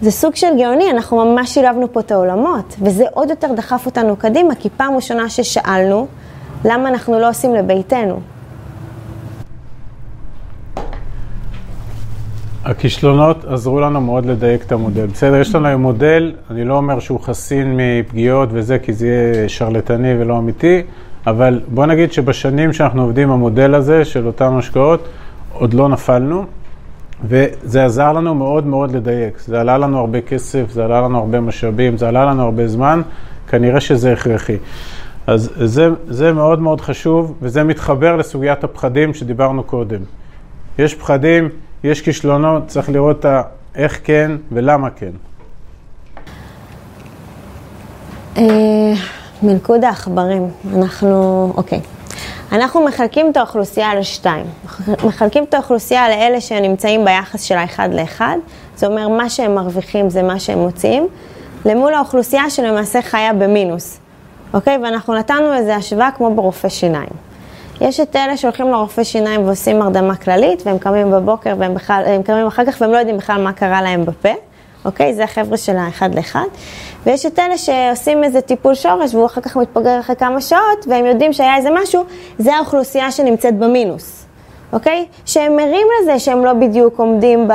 זה 0.02 0.10
סוג 0.10 0.34
של 0.34 0.46
גאוני, 0.58 0.90
אנחנו 0.90 1.24
ממש 1.24 1.54
שילבנו 1.54 1.92
פה 1.92 2.00
את 2.00 2.10
העולמות, 2.10 2.76
וזה 2.82 3.04
עוד 3.12 3.30
יותר 3.30 3.52
דחף 3.56 3.86
אותנו 3.86 4.16
קדימה, 4.16 4.54
כי 4.54 4.68
פעם 4.76 4.94
ראשונה 4.94 5.28
ששאלנו, 5.28 6.06
למה 6.64 6.88
אנחנו 6.88 7.18
לא 7.18 7.28
עושים 7.28 7.54
לביתנו? 7.54 8.20
הכישלונות 12.64 13.44
עזרו 13.44 13.80
לנו 13.80 14.00
מאוד 14.00 14.26
לדייק 14.26 14.62
את 14.62 14.72
המודל. 14.72 15.06
בסדר, 15.06 15.36
יש 15.36 15.54
לנו 15.54 15.66
היום 15.66 15.82
מודל, 15.82 16.32
אני 16.50 16.64
לא 16.64 16.76
אומר 16.76 16.98
שהוא 16.98 17.20
חסין 17.20 17.76
מפגיעות 17.76 18.48
וזה, 18.52 18.78
כי 18.78 18.92
זה 18.92 19.06
יהיה 19.06 19.48
שרלטני 19.48 20.14
ולא 20.18 20.38
אמיתי, 20.38 20.82
אבל 21.26 21.60
בוא 21.68 21.86
נגיד 21.86 22.12
שבשנים 22.12 22.72
שאנחנו 22.72 23.02
עובדים 23.02 23.30
המודל 23.30 23.74
הזה 23.74 24.04
של 24.04 24.26
אותן 24.26 24.52
השקעות, 24.58 25.08
עוד 25.52 25.74
לא 25.74 25.88
נפלנו, 25.88 26.44
וזה 27.24 27.84
עזר 27.84 28.12
לנו 28.12 28.34
מאוד 28.34 28.66
מאוד 28.66 28.96
לדייק. 28.96 29.38
זה 29.38 29.60
עלה 29.60 29.78
לנו 29.78 29.98
הרבה 29.98 30.20
כסף, 30.20 30.70
זה 30.70 30.84
עלה 30.84 31.00
לנו 31.00 31.18
הרבה 31.18 31.40
משאבים, 31.40 31.98
זה 31.98 32.08
עלה 32.08 32.24
לנו 32.24 32.42
הרבה 32.42 32.68
זמן, 32.68 33.02
כנראה 33.48 33.80
שזה 33.80 34.12
הכרחי. 34.12 34.56
אז 35.26 35.50
זה, 35.64 35.88
זה 36.08 36.32
מאוד 36.32 36.60
מאוד 36.60 36.80
חשוב, 36.80 37.34
וזה 37.42 37.64
מתחבר 37.64 38.16
לסוגיית 38.16 38.64
הפחדים 38.64 39.14
שדיברנו 39.14 39.62
קודם. 39.62 40.00
יש 40.78 40.94
פחדים, 40.94 41.48
יש 41.84 42.02
כישלונות, 42.02 42.66
צריך 42.66 42.88
לראות 42.90 43.24
איך 43.74 44.00
כן 44.04 44.30
ולמה 44.52 44.90
כן. 44.90 45.10
אה, 48.36 48.92
מלכוד 49.42 49.84
העכברים, 49.84 50.46
אנחנו, 50.74 51.52
אוקיי. 51.56 51.80
אנחנו 52.52 52.84
מחלקים 52.84 53.30
את 53.30 53.36
האוכלוסייה 53.36 53.94
לשתיים. 53.94 54.46
מחלקים 55.04 55.44
את 55.44 55.54
האוכלוסייה 55.54 56.08
לאלה 56.08 56.40
שנמצאים 56.40 57.04
ביחס 57.04 57.42
של 57.42 57.54
האחד 57.54 57.88
לאחד, 57.94 58.36
זה 58.76 58.86
אומר 58.86 59.08
מה 59.08 59.30
שהם 59.30 59.54
מרוויחים 59.54 60.10
זה 60.10 60.22
מה 60.22 60.40
שהם 60.40 60.58
מוציאים, 60.58 61.08
למול 61.64 61.94
האוכלוסייה 61.94 62.50
שלמעשה 62.50 63.02
חיה 63.02 63.32
במינוס, 63.32 63.98
אוקיי? 64.54 64.78
ואנחנו 64.82 65.14
נתנו 65.14 65.54
איזו 65.54 65.72
השוואה 65.72 66.10
כמו 66.10 66.34
ברופא 66.34 66.68
שיניים. 66.68 67.10
יש 67.80 68.00
את 68.00 68.16
אלה 68.16 68.36
שהולכים 68.36 68.70
לרופא 68.70 69.04
שיניים 69.04 69.46
ועושים 69.46 69.82
הרדמה 69.82 70.16
כללית, 70.16 70.62
והם 70.66 70.78
קמים 70.78 71.10
בבוקר 71.10 71.54
והם 71.58 71.74
בכלל, 71.74 72.02
הם 72.06 72.22
קמים 72.22 72.46
אחר 72.46 72.64
כך 72.64 72.80
והם 72.80 72.92
לא 72.92 72.96
יודעים 72.96 73.16
בכלל 73.16 73.42
מה 73.42 73.52
קרה 73.52 73.82
להם 73.82 74.04
בפה, 74.04 74.32
אוקיי? 74.84 75.14
זה 75.14 75.24
החבר'ה 75.24 75.56
של 75.56 75.76
האחד 75.76 76.14
לאחד. 76.14 76.46
ויש 77.06 77.26
את 77.26 77.38
אלה 77.38 77.58
שעושים 77.58 78.24
איזה 78.24 78.40
טיפול 78.40 78.74
שורש 78.74 79.14
והוא 79.14 79.26
אחר 79.26 79.40
כך 79.40 79.56
מתפגר 79.56 80.00
אחרי 80.00 80.16
כמה 80.16 80.40
שעות, 80.40 80.86
והם 80.88 81.06
יודעים 81.06 81.32
שהיה 81.32 81.56
איזה 81.56 81.68
משהו, 81.82 82.04
זה 82.38 82.54
האוכלוסייה 82.54 83.10
שנמצאת 83.10 83.58
במינוס, 83.58 84.26
אוקיי? 84.72 85.06
שהם 85.26 85.56
מרים 85.56 85.86
לזה 86.02 86.18
שהם 86.18 86.44
לא 86.44 86.52
בדיוק 86.52 86.98
עומדים 86.98 87.48
ב... 87.48 87.52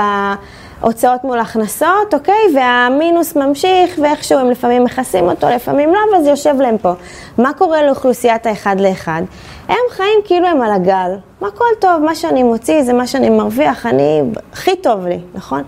הוצאות 0.81 1.23
מול 1.23 1.39
הכנסות, 1.39 2.13
אוקיי? 2.13 2.55
והמינוס 2.55 3.35
ממשיך, 3.35 3.99
ואיכשהו 4.03 4.39
הם 4.39 4.49
לפעמים 4.49 4.83
מכסים 4.83 5.29
אותו, 5.29 5.47
לפעמים 5.49 5.93
לא, 5.93 5.99
אבל 6.11 6.23
זה 6.23 6.29
יושב 6.29 6.55
להם 6.61 6.77
פה. 6.77 6.93
מה 7.37 7.53
קורה 7.53 7.83
לאוכלוסיית 7.83 8.45
האחד 8.45 8.79
לאחד? 8.79 9.21
הם 9.67 9.77
חיים 9.89 10.19
כאילו 10.25 10.47
הם 10.47 10.61
על 10.61 10.71
הגל. 10.71 11.15
הכל 11.41 11.65
טוב, 11.79 12.01
מה 12.05 12.15
שאני 12.15 12.43
מוציא 12.43 12.83
זה 12.83 12.93
מה 12.93 13.07
שאני 13.07 13.29
מרוויח, 13.29 13.85
אני... 13.85 14.21
הכי 14.53 14.75
טוב 14.75 15.05
לי, 15.07 15.19
נכון? 15.33 15.63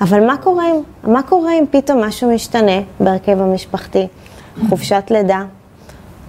אבל 0.00 0.26
מה 0.26 0.36
קורה, 0.36 0.64
מה 1.04 1.22
קורה 1.22 1.52
אם 1.52 1.64
פתאום 1.70 2.04
משהו 2.04 2.34
משתנה 2.34 2.80
בהרכב 3.00 3.40
המשפחתי? 3.40 4.06
חופשת 4.68 5.04
לידה, 5.10 5.42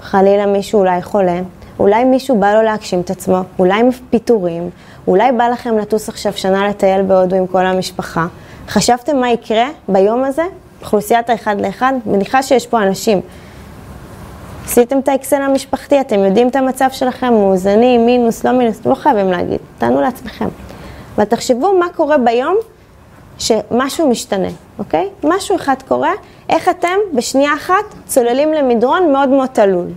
חלילה 0.01 0.45
מישהו 0.45 0.79
אולי 0.79 1.01
חולה, 1.01 1.39
אולי 1.79 2.03
מישהו 2.03 2.39
בא 2.39 2.53
לו 2.53 2.61
להגשים 2.61 3.01
את 3.01 3.09
עצמו, 3.09 3.41
אולי 3.59 3.83
פיטורים, 4.09 4.69
אולי 5.07 5.31
בא 5.31 5.47
לכם 5.47 5.77
לטוס 5.77 6.09
עכשיו 6.09 6.33
שנה 6.33 6.67
לטייל 6.67 7.01
בהודו 7.01 7.35
עם 7.35 7.47
כל 7.47 7.65
המשפחה. 7.65 8.27
חשבתם 8.67 9.17
מה 9.17 9.31
יקרה 9.31 9.67
ביום 9.87 10.23
הזה? 10.23 10.43
אוכלוסיית 10.81 11.29
האחד 11.29 11.61
לאחד? 11.61 11.93
מניחה 12.05 12.43
שיש 12.43 12.67
פה 12.67 12.83
אנשים. 12.83 13.21
עשיתם 14.65 14.99
את 14.99 15.07
האקסל 15.07 15.41
המשפחתי, 15.41 16.01
אתם 16.01 16.19
יודעים 16.19 16.47
את 16.47 16.55
המצב 16.55 16.87
שלכם, 16.91 17.33
מאוזנים, 17.33 18.05
מינוס, 18.05 18.43
לא 18.43 18.51
מינוס, 18.51 18.85
לא 18.85 18.95
חייבים 18.95 19.31
להגיד, 19.31 19.59
תענו 19.77 20.01
לעצמכם. 20.01 20.47
אבל 21.15 21.25
תחשבו 21.25 21.77
מה 21.79 21.85
קורה 21.95 22.17
ביום 22.17 22.55
שמשהו 23.39 24.09
משתנה, 24.09 24.47
אוקיי? 24.79 25.09
משהו 25.23 25.55
אחד 25.55 25.75
קורה, 25.87 26.11
איך 26.49 26.69
אתם 26.69 26.97
בשנייה 27.15 27.53
אחת 27.53 27.95
צוללים 28.05 28.53
למדרון 28.53 29.11
מאוד 29.11 29.29
מאוד 29.29 29.47
תלול. 29.47 29.87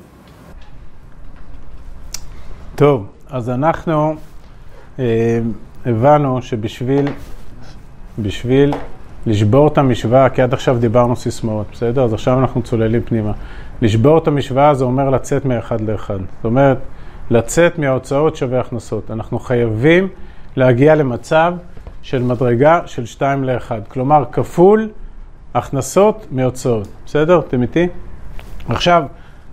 טוב, 2.75 3.07
אז 3.31 3.51
אנחנו 3.51 4.15
אה, 4.99 5.05
הבנו 5.87 6.43
שבשביל 6.43 7.09
בשביל 8.19 8.75
לשבור 9.27 9.69
את 9.69 9.79
המשוואה, 9.79 10.29
כי 10.29 10.43
עד 10.43 10.53
עכשיו 10.53 10.79
דיברנו 10.79 11.17
סיסמאות, 11.17 11.67
בסדר? 11.73 12.05
אז 12.05 12.13
עכשיו 12.13 12.39
אנחנו 12.39 12.63
צוללים 12.63 13.01
פנימה. 13.03 13.33
לשבור 13.83 14.19
את 14.19 14.29
המשוואה 14.29 14.75
זה 14.75 14.85
אומר 14.85 15.11
לצאת 15.11 15.45
מאחד 15.45 15.81
לאחד. 15.81 16.19
זאת 16.37 16.45
אומרת, 16.45 16.79
לצאת 17.31 17.79
מההוצאות 17.79 18.37
שווה 18.37 18.61
הכנסות. 18.61 19.11
אנחנו 19.11 19.39
חייבים 19.39 20.09
להגיע 20.57 20.95
למצב 20.95 21.55
של 22.03 22.23
מדרגה 22.23 22.81
של 22.87 23.07
2 23.07 23.45
ל-1, 23.45 23.71
כלומר 23.89 24.25
כפול 24.33 24.91
הכנסות 25.55 26.27
מהוצאות, 26.31 26.89
בסדר? 27.07 27.41
אתם 27.49 27.63
איתי? 27.63 27.89
עכשיו, 28.69 29.03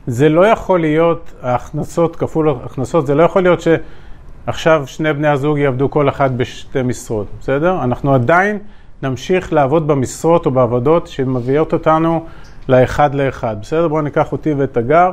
זה 0.08 0.30
לא 0.30 0.48
יכול 0.48 0.80
להיות, 0.80 1.34
ההכנסות 1.42 2.16
כפול 2.16 2.50
הכנסות, 2.50 3.08
זה 3.08 3.16
לא 3.16 3.24
יכול 3.24 3.44
להיות 3.44 3.60
שעכשיו 3.62 4.84
שני 4.86 5.14
בני 5.14 5.28
הזוג 5.28 5.58
יעבדו 5.58 5.90
כל 5.90 6.10
אחד 6.10 6.38
בשתי 6.38 6.82
משרות, 6.82 7.28
בסדר? 7.40 7.84
אנחנו 7.84 8.14
עדיין 8.14 8.60
נמשיך 9.04 9.54
לעבוד 9.54 9.88
במשרות 9.88 10.46
או 10.46 10.52
בעבודות 10.52 11.08
שמביאות 11.08 11.74
אותנו 11.74 12.26
לאחד 12.70 13.16
לאחד, 13.16 13.56
בסדר? 13.62 13.88
בואו 13.88 14.02
ניקח 14.02 14.32
אותי 14.32 14.54
ואת 14.54 14.78
הגר, 14.78 15.12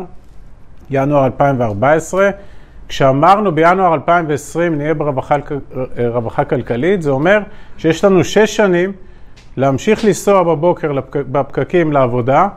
ינואר 0.90 1.24
2014. 1.26 2.30
כשאמרנו 2.88 3.52
בינואר 3.52 3.94
2020 3.94 4.74
נהיה 4.74 4.94
ברווחה 4.94 6.44
כלכלית, 6.44 7.02
זה 7.02 7.10
אומר 7.10 7.40
שיש 7.78 8.04
לנו 8.04 8.24
שש 8.24 8.56
שנים 8.56 8.92
להמשיך 9.56 10.04
לנסוע 10.04 10.42
בבוקר 10.42 10.92
בפקקים 11.12 11.92
לעבודה, 11.92 12.48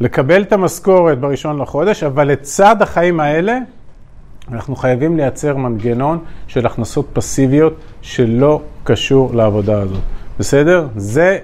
לקבל 0.00 0.42
את 0.42 0.52
המשכורת 0.52 1.18
בראשון 1.18 1.58
לחודש, 1.58 2.02
אבל 2.02 2.28
לצד 2.28 2.82
החיים 2.82 3.20
האלה, 3.20 3.58
אנחנו 4.52 4.76
חייבים 4.76 5.16
לייצר 5.16 5.56
מנגנון 5.56 6.18
של 6.46 6.66
הכנסות 6.66 7.08
פסיביות 7.12 7.74
שלא 8.02 8.60
קשור 8.84 9.34
לעבודה 9.34 9.80
הזאת. 9.80 10.02
בסדר? 10.38 10.86
זה 10.96 11.38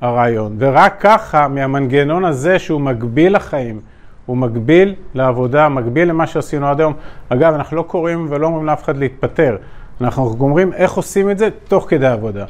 הרעיון. 0.00 0.56
ורק 0.58 0.96
ככה, 1.00 1.48
מהמנגנון 1.48 2.24
הזה 2.24 2.58
שהוא 2.58 2.80
מגביל 2.80 3.36
לחיים, 3.36 3.80
הוא 4.28 4.36
מגביל 4.36 4.94
לעבודה, 5.14 5.68
מגביל 5.68 6.08
למה 6.08 6.26
שעשינו 6.26 6.66
עד 6.66 6.80
היום. 6.80 6.92
אגב, 7.28 7.54
אנחנו 7.54 7.76
לא 7.76 7.82
קוראים 7.82 8.26
ולא 8.30 8.46
אומרים 8.46 8.66
לאף 8.66 8.84
אחד 8.84 8.96
להתפטר. 8.96 9.56
אנחנו 10.00 10.36
אומרים 10.40 10.72
איך 10.72 10.92
עושים 10.92 11.30
את 11.30 11.38
זה 11.38 11.48
תוך 11.68 11.86
כדי 11.88 12.06
עבודה. 12.06 12.44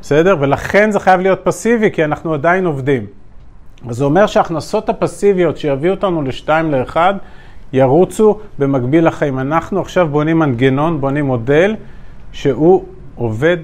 בסדר? 0.00 0.36
ולכן 0.40 0.90
זה 0.90 1.00
חייב 1.00 1.20
להיות 1.20 1.40
פסיבי, 1.44 1.90
כי 1.90 2.04
אנחנו 2.04 2.34
עדיין 2.34 2.66
עובדים. 2.66 3.06
אז 3.88 3.96
זה 3.96 4.04
אומר 4.04 4.26
שההכנסות 4.26 4.88
הפסיביות 4.88 5.56
שיביאו 5.56 5.94
אותנו 5.94 6.22
לשתיים 6.22 6.70
לאחד, 6.70 7.14
ירוצו 7.72 8.38
במקביל 8.58 9.06
לחיים. 9.06 9.38
אנחנו 9.38 9.80
עכשיו 9.80 10.08
בונים 10.08 10.38
מנגנון, 10.38 11.00
בונים 11.00 11.26
מודל, 11.26 11.76
שהוא 12.32 12.84
עובד 13.16 13.56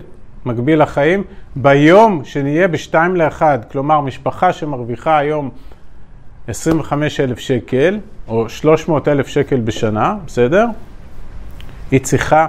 מקביל 0.47 0.83
לחיים. 0.83 1.25
ביום 1.57 2.25
שנהיה 2.25 2.69
בשתיים 2.69 3.17
לאחד, 3.17 3.59
כלומר 3.73 4.01
משפחה 4.01 4.53
שמרוויחה 4.53 5.19
היום 5.19 5.51
25,000 6.49 7.39
שקל, 7.39 7.99
או 8.29 8.49
300,000 8.49 9.29
שקל 9.29 9.61
בשנה, 9.61 10.17
בסדר? 10.27 10.67
היא 11.91 12.01
צריכה 12.01 12.47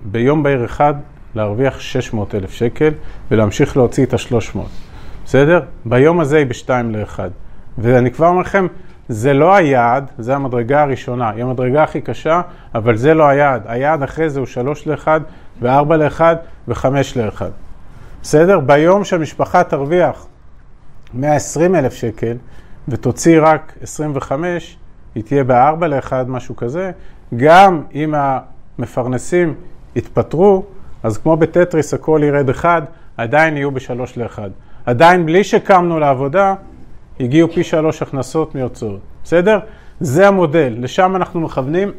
ביום 0.00 0.42
בהיר 0.42 0.64
אחד 0.64 0.94
להרוויח 1.34 1.80
600,000 1.80 2.50
שקל 2.50 2.90
ולהמשיך 3.30 3.76
להוציא 3.76 4.04
את 4.04 4.14
ה-300, 4.14 4.58
בסדר? 5.24 5.60
ביום 5.84 6.20
הזה 6.20 6.38
היא 6.38 6.46
בשתיים 6.46 6.94
לאחד. 6.94 7.30
ואני 7.78 8.10
כבר 8.10 8.26
אומר 8.26 8.40
לכם, 8.40 8.66
זה 9.08 9.32
לא 9.32 9.54
היעד, 9.54 10.10
זה 10.18 10.34
המדרגה 10.34 10.82
הראשונה, 10.82 11.30
היא 11.30 11.44
המדרגה 11.44 11.82
הכי 11.82 12.00
קשה, 12.00 12.40
אבל 12.74 12.96
זה 12.96 13.14
לא 13.14 13.28
היעד. 13.28 13.62
היעד 13.66 14.02
אחרי 14.02 14.30
זה 14.30 14.40
הוא 14.40 14.46
3 14.46 14.86
ל-1 14.86 15.08
ו-4 15.60 15.94
ל-1 15.94 16.20
ו-5 16.68 16.86
ל-1. 17.16 17.42
בסדר? 18.22 18.60
ביום 18.60 19.04
שהמשפחה 19.04 19.64
תרוויח 19.64 20.26
120 21.14 21.74
אלף 21.74 21.94
שקל 21.94 22.36
ותוציא 22.88 23.40
רק 23.42 23.72
25, 23.82 24.76
היא 25.14 25.22
תהיה 25.24 25.44
ב-4 25.44 25.86
ל-1, 25.86 26.12
משהו 26.26 26.56
כזה. 26.56 26.90
גם 27.36 27.82
אם 27.94 28.14
המפרנסים 28.16 29.54
יתפטרו, 29.96 30.64
אז 31.02 31.18
כמו 31.18 31.36
בטטריס 31.36 31.94
הכל 31.94 32.20
ירד 32.24 32.50
1, 32.50 32.82
עדיין 33.16 33.56
יהיו 33.56 33.70
ב-3 33.70 34.00
ל-1. 34.16 34.38
עדיין 34.86 35.26
בלי 35.26 35.44
שקמנו 35.44 35.98
לעבודה, 35.98 36.54
הגיעו 37.20 37.48
פי 37.48 37.64
שלוש 37.64 38.02
הכנסות 38.02 38.54
מהוצאות. 38.54 39.00
בסדר? 39.24 39.58
זה 40.00 40.28
המודל, 40.28 40.74
לשם 40.78 41.16
אנחנו 41.16 41.40
מכוונים. 41.40 41.92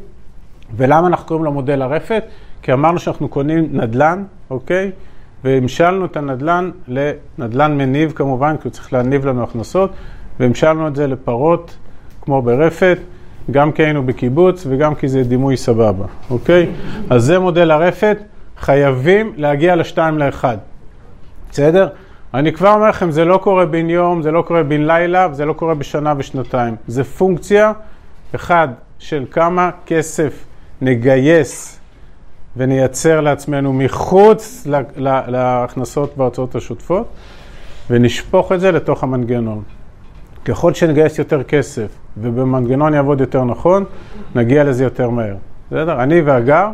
ולמה 0.76 1.06
אנחנו 1.06 1.26
קוראים 1.26 1.44
לו 1.44 1.52
מודל 1.52 1.82
הרפת? 1.82 2.24
כי 2.62 2.72
אמרנו 2.72 2.98
שאנחנו 2.98 3.28
קונים 3.28 3.68
נדל"ן, 3.72 4.24
אוקיי? 4.50 4.90
והמשלנו 5.44 6.04
את 6.04 6.16
הנדל"ן 6.16 6.70
לנדל"ן 6.88 7.78
מניב 7.78 8.12
כמובן, 8.12 8.56
כי 8.56 8.68
הוא 8.68 8.72
צריך 8.72 8.92
להניב 8.92 9.26
לנו 9.26 9.42
הכנסות, 9.42 9.92
והמשלנו 10.40 10.88
את 10.88 10.96
זה 10.96 11.06
לפרות, 11.06 11.76
כמו 12.20 12.42
ברפת, 12.42 12.98
גם 13.50 13.72
כי 13.72 13.82
היינו 13.82 14.06
בקיבוץ 14.06 14.66
וגם 14.68 14.94
כי 14.94 15.08
זה 15.08 15.22
דימוי 15.22 15.56
סבבה, 15.56 16.04
אוקיי? 16.30 16.70
אז 17.10 17.24
זה 17.24 17.38
מודל 17.38 17.70
הרפת, 17.70 18.18
חייבים 18.58 19.32
להגיע 19.36 19.76
לשתיים 19.76 20.18
לאחד, 20.18 20.56
בסדר? 21.50 21.88
אני 22.34 22.52
כבר 22.52 22.72
אומר 22.72 22.88
לכם, 22.88 23.10
זה 23.10 23.24
לא 23.24 23.36
קורה 23.36 23.66
בן 23.66 23.90
יום, 23.90 24.22
זה 24.22 24.30
לא 24.30 24.42
קורה 24.42 24.62
בן 24.62 24.86
לילה, 24.86 25.28
וזה 25.30 25.44
לא 25.44 25.52
קורה 25.52 25.74
בשנה 25.74 26.14
ושנתיים. 26.18 26.76
זה 26.86 27.04
פונקציה, 27.04 27.72
אחד, 28.34 28.68
של 28.98 29.24
כמה 29.30 29.70
כסף 29.86 30.44
נגייס 30.80 31.80
ונייצר 32.56 33.20
לעצמנו 33.20 33.72
מחוץ 33.72 34.66
להכנסות 35.06 36.14
וההוצאות 36.16 36.54
השוטפות, 36.54 37.06
ונשפוך 37.90 38.52
את 38.52 38.60
זה 38.60 38.72
לתוך 38.72 39.02
המנגנון. 39.02 39.62
ככל 40.44 40.74
שנגייס 40.74 41.18
יותר 41.18 41.42
כסף 41.42 41.88
ובמנגנון 42.16 42.94
יעבוד 42.94 43.20
יותר 43.20 43.44
נכון, 43.44 43.84
נגיע 44.34 44.64
לזה 44.64 44.84
יותר 44.84 45.10
מהר. 45.10 45.34
בסדר? 45.66 46.02
אני 46.02 46.20
והגר, 46.20 46.68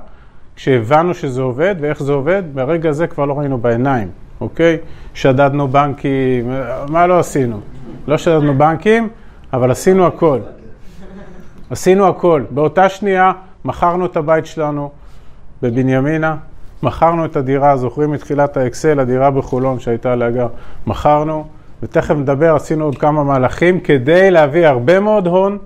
כשהבנו 0.57 1.15
שזה 1.15 1.43
עובד 1.43 1.75
ואיך 1.81 2.03
זה 2.03 2.13
עובד, 2.13 2.43
ברגע 2.55 2.89
הזה 2.89 3.07
כבר 3.07 3.25
לא 3.25 3.39
ראינו 3.39 3.59
בעיניים. 3.59 4.09
אוקיי? 4.41 4.79
שדדנו 5.15 5.69
בנקים, 5.69 6.51
מה 6.89 7.07
לא 7.07 7.19
עשינו? 7.19 7.61
לא 8.07 8.19
שדדנו 8.19 8.55
בנקים, 8.55 9.09
אבל 9.53 9.71
עשינו 9.71 10.07
הכל. 10.07 10.39
עשינו 11.71 12.07
הכל. 12.09 12.43
באותה 12.51 12.89
שנייה 12.89 13.33
מכרנו 13.65 14.07
את 14.07 14.17
הבית 14.17 14.47
שלנו 14.47 14.91
בבנימינה, 15.63 16.37
מכרנו 16.83 17.25
את 17.25 17.37
הדירה, 17.37 17.77
זוכרים 17.77 18.11
מתחילת 18.11 18.57
האקסל, 18.57 19.01
הדירה 19.01 19.31
בחולון 19.31 19.81
שהייתה 19.81 20.17
להגר, 20.17 20.49
מכרנו, 20.87 21.47
ותכף 21.83 22.15
נדבר, 22.15 22.55
עשינו 22.57 22.85
עוד 22.85 22.99
כמה 22.99 23.25
מהלכים 23.25 23.81
כדי 23.81 24.31
להביא 24.31 24.67
הרבה 24.67 25.01
מאוד 25.01 25.27
הון. 25.27 25.59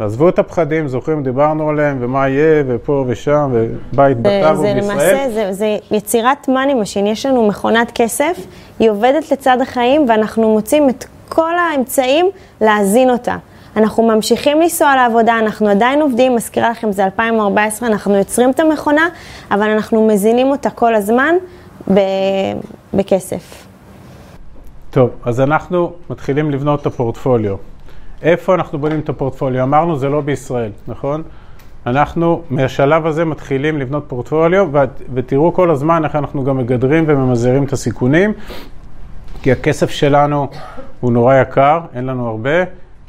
ועזבו 0.00 0.28
את 0.28 0.38
הפחדים, 0.38 0.88
זוכרים, 0.88 1.22
דיברנו 1.22 1.68
עליהם, 1.68 1.96
ומה 2.00 2.28
יהיה, 2.28 2.64
ופה 2.66 3.04
ושם, 3.08 3.50
ובית 3.52 4.18
בטאבו 4.18 4.62
בישראל. 4.62 4.82
זה 4.82 4.92
למעשה, 4.92 5.30
זה, 5.30 5.52
זה 5.52 5.76
יצירת 5.90 6.48
money 6.48 6.74
machine, 6.74 7.06
יש 7.06 7.26
לנו 7.26 7.48
מכונת 7.48 7.92
כסף, 7.94 8.46
היא 8.78 8.90
עובדת 8.90 9.32
לצד 9.32 9.58
החיים, 9.60 10.06
ואנחנו 10.08 10.52
מוצאים 10.52 10.88
את 10.88 11.04
כל 11.28 11.52
האמצעים 11.58 12.30
להזין 12.60 13.10
אותה. 13.10 13.36
אנחנו 13.76 14.02
ממשיכים 14.02 14.60
לנסוע 14.60 14.96
לעבודה, 14.96 15.38
אנחנו 15.38 15.68
עדיין 15.68 16.02
עובדים, 16.02 16.36
מזכירה 16.36 16.70
לכם, 16.70 16.92
זה 16.92 17.04
2014, 17.04 17.88
אנחנו 17.88 18.16
יוצרים 18.16 18.50
את 18.50 18.60
המכונה, 18.60 19.08
אבל 19.50 19.70
אנחנו 19.70 20.06
מזינים 20.06 20.46
אותה 20.46 20.70
כל 20.70 20.94
הזמן 20.94 21.34
ב- 21.94 22.00
בכסף. 22.94 23.63
טוב, 24.94 25.10
אז 25.24 25.40
אנחנו 25.40 25.92
מתחילים 26.10 26.50
לבנות 26.50 26.80
את 26.80 26.86
הפורטפוליו. 26.86 27.56
איפה 28.22 28.54
אנחנו 28.54 28.78
בונים 28.78 29.00
את 29.00 29.08
הפורטפוליו? 29.08 29.62
אמרנו, 29.62 29.96
זה 29.96 30.08
לא 30.08 30.20
בישראל, 30.20 30.70
נכון? 30.88 31.22
אנחנו 31.86 32.42
מהשלב 32.50 33.06
הזה 33.06 33.24
מתחילים 33.24 33.78
לבנות 33.78 34.04
פורטפוליו, 34.08 34.68
ותראו 35.14 35.52
כל 35.52 35.70
הזמן 35.70 36.04
איך 36.04 36.16
אנחנו 36.16 36.44
גם 36.44 36.58
מגדרים 36.58 37.04
וממזערים 37.06 37.64
את 37.64 37.72
הסיכונים, 37.72 38.32
כי 39.42 39.52
הכסף 39.52 39.90
שלנו 39.90 40.48
הוא 41.00 41.12
נורא 41.12 41.34
יקר, 41.34 41.80
אין 41.94 42.06
לנו 42.06 42.28
הרבה, 42.28 42.64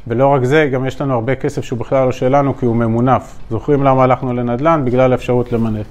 ולא 0.07 0.27
רק 0.27 0.43
זה, 0.43 0.69
גם 0.73 0.85
יש 0.85 1.01
לנו 1.01 1.13
הרבה 1.13 1.35
כסף 1.35 1.63
שהוא 1.63 1.79
בכלל 1.79 2.05
לא 2.05 2.11
שלנו, 2.11 2.57
כי 2.57 2.65
הוא 2.65 2.75
ממונף. 2.75 3.37
זוכרים 3.49 3.83
למה 3.83 4.03
הלכנו 4.03 4.33
לנדל"ן? 4.33 4.81
בגלל 4.85 5.11
האפשרות 5.11 5.51
למנף. 5.51 5.85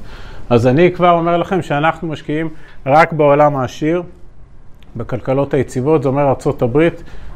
אז 0.50 0.66
אני 0.66 0.92
כבר 0.92 1.10
אומר 1.10 1.36
לכם 1.36 1.62
שאנחנו 1.62 2.08
משקיעים 2.08 2.48
רק 2.86 3.12
בעולם 3.12 3.56
העשיר, 3.56 4.02
בכלכלות 4.96 5.54
היציבות, 5.54 6.02
זה 6.02 6.08
אומר 6.08 6.22
ארה"ב 6.22 6.88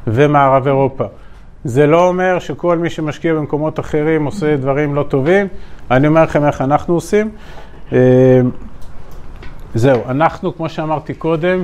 ומערב 0.07 0.67
אירופה. 0.67 1.05
זה 1.65 1.87
לא 1.87 2.09
אומר 2.09 2.39
שכל 2.39 2.79
מי 2.79 2.91
שמשקיע 2.91 3.35
במקומות 3.35 3.81
אחרים 3.81 4.25
עושה 4.25 4.57
דברים 4.57 4.95
לא 4.95 5.03
טובים. 5.03 5.47
אני 5.91 6.07
אומר 6.07 6.23
לכם 6.23 6.45
איך 6.45 6.61
אנחנו 6.61 6.95
עושים. 6.95 7.31
אה, 7.93 7.99
זהו, 9.75 10.01
אנחנו, 10.09 10.57
כמו 10.57 10.69
שאמרתי 10.69 11.15
קודם, 11.15 11.63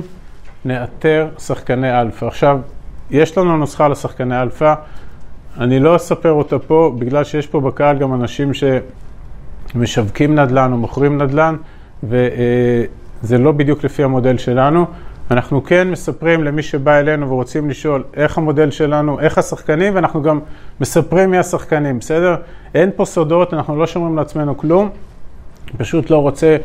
נאתר 0.65 1.27
שחקני 1.37 2.01
אלפא. 2.01 2.25
עכשיו, 2.25 2.59
יש 3.11 3.37
לנו 3.37 3.57
נוסחה 3.57 3.87
לשחקני 3.87 4.41
אלפא, 4.41 4.73
אני 5.59 5.79
לא 5.79 5.95
אספר 5.95 6.31
אותה 6.31 6.59
פה, 6.59 6.95
בגלל 6.99 7.23
שיש 7.23 7.47
פה 7.47 7.59
בקהל 7.59 7.97
גם 7.97 8.13
אנשים 8.13 8.51
שמשווקים 9.73 10.39
נדל"ן 10.39 10.71
או 10.71 10.77
מוכרים 10.77 11.21
נדל"ן, 11.21 11.55
וזה 12.03 13.37
לא 13.37 13.51
בדיוק 13.51 13.83
לפי 13.83 14.03
המודל 14.03 14.37
שלנו. 14.37 14.85
אנחנו 15.31 15.63
כן 15.63 15.87
מספרים 15.91 16.43
למי 16.43 16.63
שבא 16.63 16.99
אלינו 16.99 17.29
ורוצים 17.29 17.69
לשאול 17.69 18.03
איך 18.13 18.37
המודל 18.37 18.71
שלנו, 18.71 19.19
איך 19.19 19.37
השחקנים, 19.37 19.95
ואנחנו 19.95 20.21
גם 20.21 20.39
מספרים 20.81 21.31
מי 21.31 21.37
השחקנים, 21.37 21.99
בסדר? 21.99 22.35
אין 22.75 22.89
פה 22.95 23.05
סודות, 23.05 23.53
אנחנו 23.53 23.75
לא 23.75 23.87
שומרים 23.87 24.17
לעצמנו 24.17 24.57
כלום, 24.57 24.89
פשוט 25.77 26.09
לא 26.09 26.17
רוצה 26.17 26.57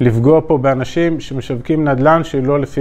לפגוע 0.00 0.40
פה 0.46 0.58
באנשים 0.58 1.20
שמשווקים 1.20 1.88
נדל"ן 1.88 2.24
שלא 2.24 2.60
לפי 2.60 2.80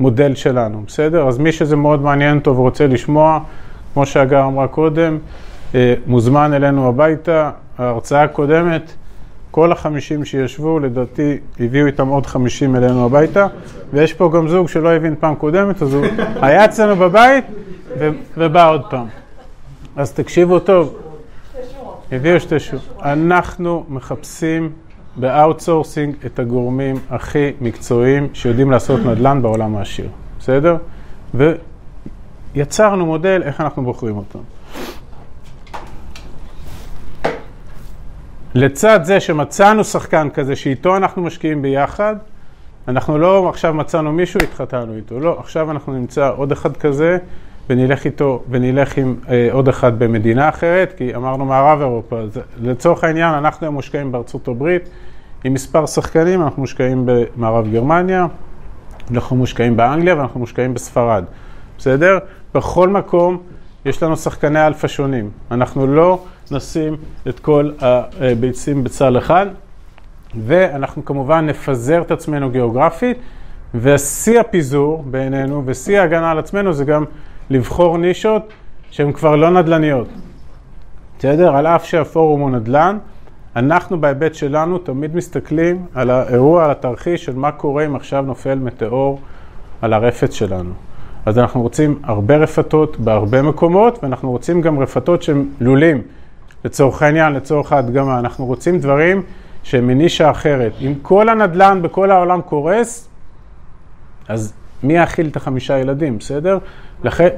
המודל 0.00 0.34
שלנו, 0.34 0.82
בסדר? 0.86 1.28
אז 1.28 1.38
מי 1.38 1.52
שזה 1.52 1.76
מאוד 1.76 2.02
מעניין 2.02 2.38
אותו 2.38 2.56
ורוצה 2.56 2.86
לשמוע, 2.86 3.38
כמו 3.94 4.06
שהגר 4.06 4.44
אמרה 4.44 4.68
קודם, 4.68 5.18
אה, 5.74 5.94
מוזמן 6.06 6.52
אלינו 6.52 6.88
הביתה. 6.88 7.50
ההרצאה 7.78 8.22
הקודמת, 8.22 8.94
כל 9.50 9.72
החמישים 9.72 10.24
שישבו, 10.24 10.78
לדעתי, 10.78 11.38
הביאו 11.60 11.86
איתם 11.86 12.08
עוד 12.08 12.26
חמישים 12.26 12.76
אלינו 12.76 13.06
הביתה, 13.06 13.46
ויש 13.92 14.12
פה 14.12 14.30
גם 14.34 14.48
זוג 14.48 14.68
שלא 14.68 14.92
הבין 14.92 15.14
פעם 15.20 15.34
קודמת, 15.34 15.82
אז 15.82 15.94
הוא 15.94 16.06
היה 16.42 16.64
אצלנו 16.64 16.96
בבית 16.96 17.44
ו- 17.98 18.10
ובא 18.36 18.70
עוד 18.70 18.82
פעם. 18.90 19.06
אז 19.96 20.12
תקשיבו 20.12 20.58
טוב. 20.58 20.96
הביאו 22.12 22.40
שתי 22.40 22.60
שורות. 22.60 22.84
אנחנו 23.02 23.84
מחפשים 23.88 24.70
ב 25.16 25.24
outsourcing 25.24 26.14
את 26.26 26.38
הגורמים 26.38 26.96
הכי 27.10 27.52
מקצועיים 27.60 28.28
שיודעים 28.32 28.70
לעשות 28.70 29.00
נדל"ן 29.00 29.42
בעולם 29.42 29.76
העשיר, 29.76 30.08
בסדר? 30.38 30.76
ויצרנו 32.54 33.06
מודל 33.06 33.42
איך 33.44 33.60
אנחנו 33.60 33.84
בוחרים 33.84 34.16
אותם. 34.16 34.38
לצד 38.56 39.00
זה 39.02 39.20
שמצאנו 39.20 39.84
שחקן 39.84 40.28
כזה 40.34 40.56
שאיתו 40.56 40.96
אנחנו 40.96 41.22
משקיעים 41.22 41.62
ביחד, 41.62 42.16
אנחנו 42.88 43.18
לא 43.18 43.48
עכשיו 43.48 43.74
מצאנו 43.74 44.12
מישהו, 44.12 44.40
התחתנו 44.42 44.96
איתו, 44.96 45.20
לא, 45.20 45.36
עכשיו 45.38 45.70
אנחנו 45.70 45.92
נמצא 45.92 46.30
עוד 46.36 46.52
אחד 46.52 46.76
כזה 46.76 47.18
ונלך 47.70 48.04
איתו, 48.04 48.42
ונלך 48.50 48.98
עם 48.98 49.16
אה, 49.28 49.48
עוד 49.52 49.68
אחד 49.68 49.98
במדינה 49.98 50.48
אחרת, 50.48 50.94
כי 50.96 51.14
אמרנו 51.14 51.44
מערב 51.44 51.80
אירופה, 51.80 52.18
אז 52.18 52.40
לצורך 52.60 53.04
העניין 53.04 53.34
אנחנו 53.34 53.72
מושקעים 53.72 54.12
בארצות 54.12 54.48
הברית. 54.48 54.88
עם 55.44 55.54
מספר 55.54 55.86
שחקנים, 55.86 56.42
אנחנו 56.42 56.62
מושקעים 56.62 57.06
במערב 57.06 57.72
גרמניה, 57.72 58.26
אנחנו 59.10 59.36
מושקעים 59.36 59.76
באנגליה 59.76 60.16
ואנחנו 60.16 60.40
מושקעים 60.40 60.74
בספרד, 60.74 61.24
בסדר? 61.78 62.18
בכל 62.54 62.88
מקום 62.88 63.38
יש 63.86 64.02
לנו 64.02 64.16
שחקני 64.16 64.66
אלפא 64.66 64.88
שונים, 64.88 65.30
אנחנו 65.50 65.86
לא 65.86 66.24
נשים 66.50 66.96
את 67.28 67.40
כל 67.40 67.70
הביצים 68.20 68.84
בצל 68.84 69.18
אחד, 69.18 69.46
ואנחנו 70.46 71.04
כמובן 71.04 71.46
נפזר 71.46 72.02
את 72.02 72.10
עצמנו 72.10 72.50
גיאוגרפית, 72.50 73.18
ושיא 73.74 74.40
הפיזור 74.40 75.04
בעינינו 75.10 75.62
ושיא 75.66 76.00
ההגנה 76.00 76.30
על 76.30 76.38
עצמנו 76.38 76.72
זה 76.72 76.84
גם 76.84 77.04
לבחור 77.50 77.98
נישות 77.98 78.52
שהן 78.90 79.12
כבר 79.12 79.36
לא 79.36 79.50
נדל"ניות. 79.50 80.08
בסדר? 81.18 81.56
על 81.56 81.66
אף 81.66 81.84
שהפורום 81.84 82.40
הוא 82.40 82.50
נדל"ן, 82.50 82.98
אנחנו 83.56 84.00
בהיבט 84.00 84.34
שלנו 84.34 84.78
תמיד 84.78 85.16
מסתכלים 85.16 85.86
על 85.94 86.10
האירוע, 86.10 86.64
על 86.64 86.70
התרחיש 86.70 87.24
של 87.24 87.34
מה 87.34 87.52
קורה 87.52 87.86
אם 87.86 87.96
עכשיו 87.96 88.22
נופל 88.22 88.58
מטאור 88.58 89.20
על 89.82 89.92
הרפת 89.92 90.32
שלנו. 90.32 90.70
אז 91.26 91.38
אנחנו 91.38 91.62
רוצים 91.62 91.98
הרבה 92.02 92.36
רפתות 92.36 93.00
בהרבה 93.00 93.42
מקומות, 93.42 93.98
ואנחנו 94.02 94.30
רוצים 94.30 94.60
גם 94.60 94.78
רפתות 94.78 95.22
שהן 95.22 95.48
לולים. 95.60 96.02
לצורך 96.64 97.02
העניין, 97.02 97.32
לצורך 97.32 97.72
ההדגמה, 97.72 98.18
אנחנו 98.18 98.46
רוצים 98.46 98.78
דברים 98.78 99.22
שהם 99.62 99.86
מנישה 99.86 100.30
אחרת. 100.30 100.72
אם 100.80 100.94
כל 101.02 101.28
הנדל"ן 101.28 101.82
בכל 101.82 102.10
העולם 102.10 102.40
קורס, 102.40 103.08
אז 104.28 104.52
מי 104.82 104.94
יאכיל 104.94 105.28
את 105.28 105.36
החמישה 105.36 105.78
ילדים, 105.78 106.18
בסדר? 106.18 106.58
לכן... 107.04 107.28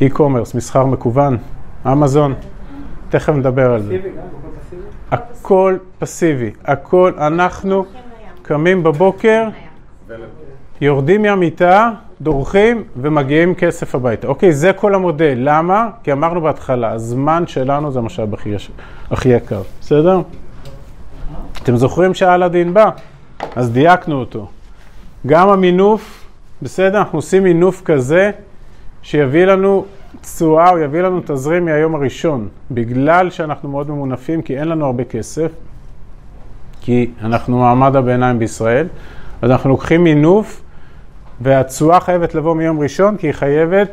e-commerce, 0.00 0.56
מסחר 0.56 0.86
מקוון, 0.86 1.36
אמזון, 1.86 2.34
תכף 3.08 3.32
נדבר 3.32 3.72
על 3.72 3.82
זה. 3.82 3.98
הכל 5.10 5.76
פסיבי, 5.98 6.50
הכל, 6.64 7.12
אנחנו 7.18 7.84
קמים 8.42 8.82
בבוקר, 8.82 9.48
יורדים 10.80 11.22
מהמיטה, 11.22 11.90
דורכים 12.20 12.84
ומגיעים 12.96 13.54
כסף 13.54 13.94
הביתה. 13.94 14.28
אוקיי, 14.28 14.52
זה 14.52 14.72
כל 14.72 14.94
המודל. 14.94 15.34
למה? 15.36 15.88
כי 16.02 16.12
אמרנו 16.12 16.40
בהתחלה, 16.40 16.90
הזמן 16.90 17.46
שלנו 17.46 17.92
זה 17.92 17.98
המשאב 17.98 18.34
הכי, 18.34 18.54
הכי 19.10 19.28
יקר, 19.28 19.62
בסדר? 19.80 20.20
אתם 21.62 21.76
זוכרים 21.76 22.14
שאלאדין 22.14 22.74
בא? 22.74 22.90
אז 23.56 23.70
דייקנו 23.70 24.20
אותו. 24.20 24.48
גם 25.26 25.48
המינוף, 25.48 26.24
בסדר? 26.62 26.98
אנחנו 26.98 27.18
עושים 27.18 27.42
מינוף 27.42 27.82
כזה 27.84 28.30
שיביא 29.02 29.44
לנו 29.44 29.84
תשואה, 30.20 30.70
הוא 30.70 30.78
יביא 30.78 31.02
לנו 31.02 31.20
תזרים 31.26 31.64
מהיום 31.64 31.94
הראשון, 31.94 32.48
בגלל 32.70 33.30
שאנחנו 33.30 33.68
מאוד 33.68 33.90
ממונפים, 33.90 34.42
כי 34.42 34.58
אין 34.58 34.68
לנו 34.68 34.86
הרבה 34.86 35.04
כסף, 35.04 35.50
כי 36.80 37.10
אנחנו 37.22 37.58
מעמד 37.58 37.96
הביניים 37.96 38.38
בישראל, 38.38 38.86
אז 39.42 39.50
אנחנו 39.50 39.70
לוקחים 39.70 40.04
מינוף, 40.04 40.62
והתשואה 41.40 42.00
חייבת 42.00 42.34
לבוא 42.34 42.54
מיום 42.54 42.80
ראשון, 42.80 43.16
כי 43.16 43.26
היא 43.26 43.34
חייבת, 43.34 43.88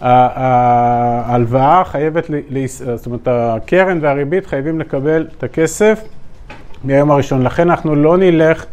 ההלוואה 0.00 1.82
חייבת, 1.84 2.30
זאת 2.94 3.06
אומרת, 3.06 3.28
הקרן 3.30 3.98
והריבית 4.02 4.46
חייבים 4.46 4.80
לקבל 4.80 5.26
את 5.38 5.42
הכסף 5.42 6.00
מהיום 6.84 7.10
הראשון. 7.10 7.42
לכן 7.42 7.70
אנחנו 7.70 7.94
לא 7.94 8.16
נלך, 8.16 8.64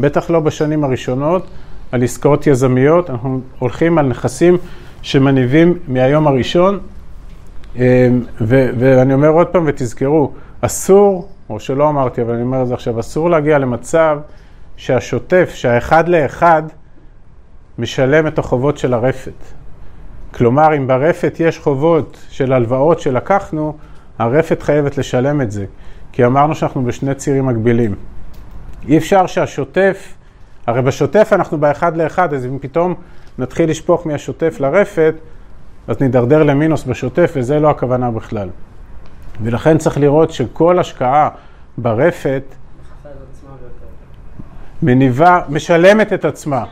בטח 0.00 0.30
לא 0.30 0.40
בשנים 0.40 0.84
הראשונות, 0.84 1.46
על 1.92 2.02
עסקאות 2.02 2.46
יזמיות, 2.46 3.10
אנחנו 3.10 3.40
הולכים 3.58 3.98
על 3.98 4.06
נכסים 4.06 4.56
שמניבים 5.02 5.78
מהיום 5.88 6.26
הראשון, 6.26 6.78
אמ, 7.76 7.82
ו- 8.40 8.70
ואני 8.78 9.14
אומר 9.14 9.28
עוד 9.28 9.46
פעם 9.46 9.64
ותזכרו, 9.66 10.32
אסור, 10.60 11.28
או 11.50 11.60
שלא 11.60 11.88
אמרתי, 11.88 12.22
אבל 12.22 12.34
אני 12.34 12.42
אומר 12.42 12.62
את 12.62 12.66
זה 12.68 12.74
עכשיו, 12.74 13.00
אסור 13.00 13.30
להגיע 13.30 13.58
למצב 13.58 14.18
שהשוטף, 14.76 15.50
שהאחד 15.54 16.08
לאחד, 16.08 16.62
משלם 17.78 18.26
את 18.26 18.38
החובות 18.38 18.78
של 18.78 18.94
הרפת. 18.94 19.32
כלומר, 20.34 20.76
אם 20.76 20.86
ברפת 20.86 21.36
יש 21.40 21.58
חובות 21.58 22.18
של 22.30 22.52
הלוואות 22.52 23.00
שלקחנו, 23.00 23.76
הרפת 24.18 24.62
חייבת 24.62 24.98
לשלם 24.98 25.40
את 25.40 25.50
זה, 25.50 25.64
כי 26.12 26.24
אמרנו 26.24 26.54
שאנחנו 26.54 26.84
בשני 26.84 27.14
צירים 27.14 27.46
מקבילים. 27.46 27.94
אי 28.88 28.98
אפשר 28.98 29.26
שהשוטף, 29.26 30.14
הרי 30.66 30.82
בשוטף 30.82 31.28
אנחנו 31.32 31.58
באחד 31.58 31.96
לאחד, 31.96 32.34
אז 32.34 32.46
אם 32.46 32.58
פתאום 32.60 32.94
נתחיל 33.38 33.70
לשפוך 33.70 34.06
מהשוטף 34.06 34.56
לרפת, 34.60 35.14
אז 35.88 36.00
נידרדר 36.00 36.42
למינוס 36.42 36.84
בשוטף, 36.84 37.32
וזה 37.36 37.60
לא 37.60 37.70
הכוונה 37.70 38.10
בכלל. 38.10 38.48
ולכן 39.42 39.78
צריך 39.78 39.98
לראות 39.98 40.30
שכל 40.30 40.78
השקעה 40.78 41.28
ברפת 41.78 42.42
מניבה, 44.82 45.40
משלמת 45.48 46.12
את 46.12 46.24
עצמה. 46.24 46.64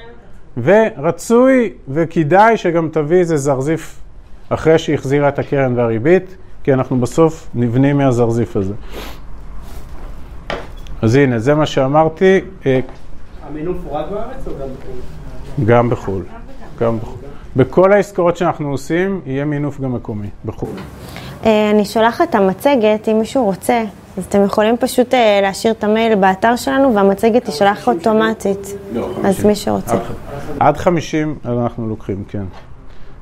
ורצוי 0.56 1.72
וכדאי 1.88 2.56
שגם 2.56 2.88
תביא 2.92 3.18
איזה 3.18 3.36
זרזיף 3.36 4.00
אחרי 4.48 4.78
שהחזירה 4.78 5.28
את 5.28 5.38
הקרן 5.38 5.78
והריבית, 5.78 6.36
כי 6.62 6.72
אנחנו 6.72 7.00
בסוף 7.00 7.48
נבנים 7.54 7.98
מהזרזיף 7.98 8.56
הזה. 8.56 8.74
אז 11.02 11.14
הנה, 11.14 11.38
זה 11.38 11.54
מה 11.54 11.66
שאמרתי. 11.66 12.40
אה, 12.66 12.80
המינוף 13.48 13.76
הוא 13.84 13.92
רק 13.92 14.06
בארץ 14.10 14.46
או 14.46 14.52
גם 14.60 14.68
בחו"ל? 14.68 15.64
גם 15.64 15.90
בחו"ל. 15.90 16.22
גם 16.80 16.98
בחו"ל. 16.98 17.20
בכל 17.56 17.92
העסקאות 17.92 18.36
שאנחנו 18.36 18.70
עושים, 18.70 19.20
יהיה 19.26 19.44
מינוף 19.44 19.80
גם 19.80 19.92
מקומי, 19.92 20.28
בחו"ל. 20.44 20.78
אה, 21.44 21.70
אני 21.70 21.84
שולחת 21.84 22.30
את 22.30 22.34
המצגת, 22.34 23.08
אם 23.08 23.18
מישהו 23.18 23.44
רוצה, 23.44 23.84
אז 24.18 24.24
אתם 24.24 24.44
יכולים 24.44 24.76
פשוט 24.76 25.14
אה, 25.14 25.38
להשאיר 25.42 25.72
את 25.72 25.84
המייל 25.84 26.14
באתר 26.14 26.56
שלנו, 26.56 26.94
והמצגת 26.94 27.44
תשלח 27.44 27.88
אוטומטית. 27.88 28.74
לא, 28.94 29.08
אז 29.24 29.44
מי 29.44 29.54
שרוצה. 29.54 29.96
עד 30.60 30.76
50 30.76 31.38
אנחנו 31.44 31.88
לוקחים, 31.88 32.24
כן. 32.28 32.44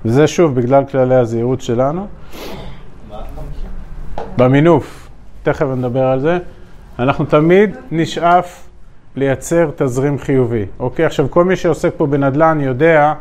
וזה 0.05 0.27
שוב, 0.27 0.55
בגלל 0.55 0.85
כללי 0.85 1.14
הזהירות 1.14 1.61
שלנו. 1.61 2.07
במינוף, 4.37 5.09
תכף 5.43 5.66
נדבר 5.77 6.05
על 6.05 6.21
זה. 6.21 6.39
אנחנו 6.99 7.25
תמיד 7.25 7.77
נשאף 7.91 8.66
לייצר 9.16 9.71
תזרים 9.77 10.19
חיובי. 10.19 10.64
אוקיי, 10.81 11.05
עכשיו 11.05 11.31
כל 11.31 11.45
מי 11.45 11.57
שעוסק 11.57 11.91
פה 11.97 12.07
בנדל"ן 12.07 12.61
יודע 12.61 13.12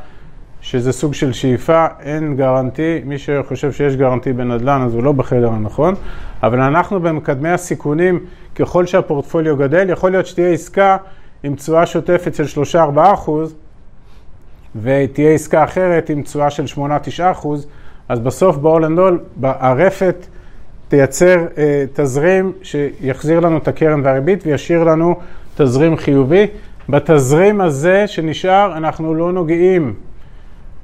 שזה 0.62 0.92
סוג 0.92 1.14
של 1.14 1.34
שאיפה, 1.34 1.86
אין 2.00 2.36
guarantee, 2.38 3.02
מי 3.06 3.18
שחושב 3.18 3.72
שיש 3.72 3.96
guarantee 3.96 4.34
בנדל"ן 4.34 4.82
אז 4.82 4.94
הוא 4.94 5.04
לא 5.04 5.12
בחדר 5.12 5.50
הנכון, 5.50 5.96
אבל 6.44 6.62
אנחנו 6.62 7.00
במקדמי 7.00 7.50
הסיכונים, 7.50 8.20
ככל 8.56 8.86
שהפורטפוליו 8.86 9.58
גדל, 9.58 9.90
יכול 9.90 10.12
להיות 10.12 10.26
שתהיה 10.26 10.50
עסקה 10.50 10.98
עם 11.44 11.56
תשואה 11.56 11.86
שוטפת 11.86 12.36
של 12.36 12.62
3-4 12.76 12.78
אחוז, 13.14 13.56
ותהיה 14.82 15.32
עסקה 15.32 15.64
אחרת 15.64 16.10
עם 16.10 16.22
תשואה 16.22 16.50
של 16.50 16.64
8-9 16.78 16.80
אחוז, 17.32 17.68
אז 18.10 18.20
בסוף 18.20 18.58
ב-all 18.58 19.06
הרפת 19.44 20.28
תייצר 20.88 21.46
אה, 21.58 21.86
תזרים 21.94 22.52
שיחזיר 22.64 23.40
לנו 23.40 23.58
את 23.58 23.68
הקרן 23.68 24.02
והריבית 24.04 24.44
וישאיר 24.46 24.84
לנו 24.84 25.16
תזרים 25.56 25.98
חיובי. 25.98 26.48
בתזרים 26.90 27.62
הזה 27.62 28.08
שנשאר 28.08 28.78
אנחנו 28.78 29.16
לא 29.16 29.32
נוגעים. 29.32 29.94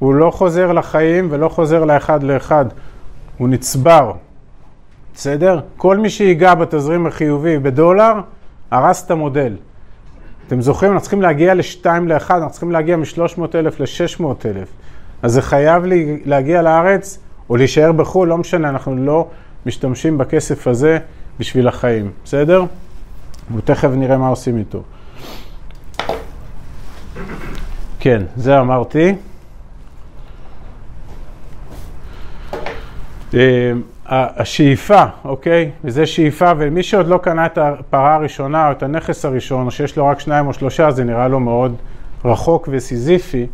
הוא 0.04 0.14
לא 0.14 0.32
חוזר 0.32 0.72
לחיים 0.72 1.28
ולא 1.32 1.50
חוזר 1.50 1.86
לאחד 1.86 2.24
לאחד, 2.24 2.66
הוא 3.38 3.50
נצבר. 3.50 4.12
בסדר? 5.14 5.60
כל 5.78 5.98
מי 5.98 6.10
שיגע 6.10 6.56
בתזרים 6.56 7.08
החיובי 7.08 7.60
בדולר, 7.60 8.14
הרס 8.72 9.06
את 9.06 9.12
המודל. 9.12 9.56
אתם 10.48 10.62
זוכרים, 10.62 10.92
אנחנו 10.92 11.02
צריכים 11.02 11.22
להגיע 11.22 11.54
ל-2 11.54 11.86
ל-1, 11.86 12.32
אנחנו 12.32 12.50
צריכים 12.50 12.72
להגיע 12.72 12.98
מ-300,000 12.98 13.80
ל-600,000. 13.80 14.68
אז 15.22 15.34
זה 15.34 15.42
חייב 15.42 15.84
להגיע 16.26 16.62
לארץ 16.62 17.20
או 17.50 17.56
להישאר 17.56 17.92
בחו"ל, 17.92 18.28
לא 18.28 18.38
משנה, 18.38 18.70
אנחנו 18.70 18.96
לא 18.96 19.28
משתמשים 19.66 20.18
בכסף 20.18 20.68
הזה 20.68 21.00
בשביל 21.40 21.68
החיים, 21.68 22.12
בסדר? 22.26 22.64
ותכף 23.56 23.90
נראה 23.92 24.18
מה 24.18 24.28
עושים 24.28 24.58
איתו. 24.58 24.84
כן, 28.00 28.24
זה 28.36 28.60
אמרתי. 28.60 29.16
השאיפה, 34.06 35.04
אוקיי? 35.26 35.70
וזה 35.84 36.06
שאיפה, 36.06 36.52
ומי 36.58 36.84
שעוד 36.84 37.08
לא 37.08 37.18
קנה 37.18 37.46
את 37.46 37.58
הפרה 37.58 38.16
הראשונה 38.16 38.68
או 38.68 38.72
את 38.72 38.84
הנכס 38.84 39.26
הראשון, 39.26 39.66
או 39.66 39.72
שיש 39.72 39.98
לו 39.98 40.06
רק 40.08 40.20
שניים 40.20 40.48
או 40.48 40.54
שלושה, 40.54 40.92
זה 40.92 41.04
נראה 41.04 41.28
לו 41.28 41.40
מאוד 41.40 41.76
רחוק 42.26 42.70
וסיזיפי, 42.72 43.48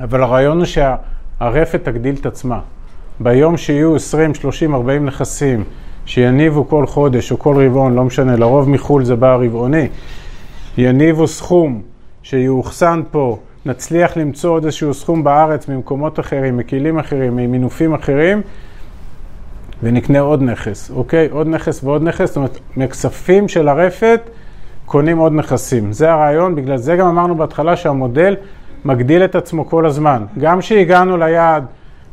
אבל 0.00 0.22
הרעיון 0.22 0.58
הוא 0.58 0.66
שהרפת 0.66 1.84
תגדיל 1.84 2.14
את 2.20 2.26
עצמה. 2.26 2.60
ביום 3.20 3.56
שיהיו 3.56 3.96
20, 3.96 4.34
30, 4.34 4.74
40 4.74 5.06
נכסים 5.06 5.64
שיניבו 6.06 6.68
כל 6.68 6.86
חודש 6.86 7.32
או 7.32 7.38
כל 7.38 7.64
רבעון, 7.66 7.94
לא 7.94 8.04
משנה, 8.04 8.36
לרוב 8.36 8.70
מחו"ל 8.70 9.04
זה 9.04 9.16
בא 9.16 9.34
רבעוני, 9.34 9.88
יניבו 10.78 11.26
סכום 11.26 11.82
שיאוחסן 12.22 13.02
פה, 13.10 13.38
נצליח 13.66 14.16
למצוא 14.16 14.50
עוד 14.50 14.64
איזשהו 14.64 14.94
סכום 14.94 15.24
בארץ 15.24 15.68
ממקומות 15.68 16.20
אחרים, 16.20 16.56
מכלים 16.56 16.98
אחרים, 16.98 17.36
ממינופים 17.36 17.94
אחרים, 17.94 18.42
ונקנה 19.82 20.20
עוד 20.20 20.42
נכס, 20.42 20.90
אוקיי? 20.90 21.28
עוד 21.30 21.46
נכס 21.46 21.84
ועוד 21.84 22.02
נכס, 22.02 22.28
זאת 22.28 22.36
אומרת, 22.36 22.58
מכספים 22.76 23.48
של 23.48 23.68
הרפת 23.68 24.20
קונים 24.86 25.18
עוד 25.18 25.32
נכסים. 25.32 25.92
זה 25.92 26.12
הרעיון, 26.12 26.54
בגלל 26.54 26.76
זה 26.76 26.96
גם 26.96 27.06
אמרנו 27.06 27.36
בהתחלה 27.36 27.76
שהמודל 27.76 28.36
מגדיל 28.84 29.24
את 29.24 29.34
עצמו 29.34 29.68
כל 29.68 29.86
הזמן. 29.86 30.24
גם 30.38 30.60
כשהגענו 30.60 31.16
ליעד 31.16 31.66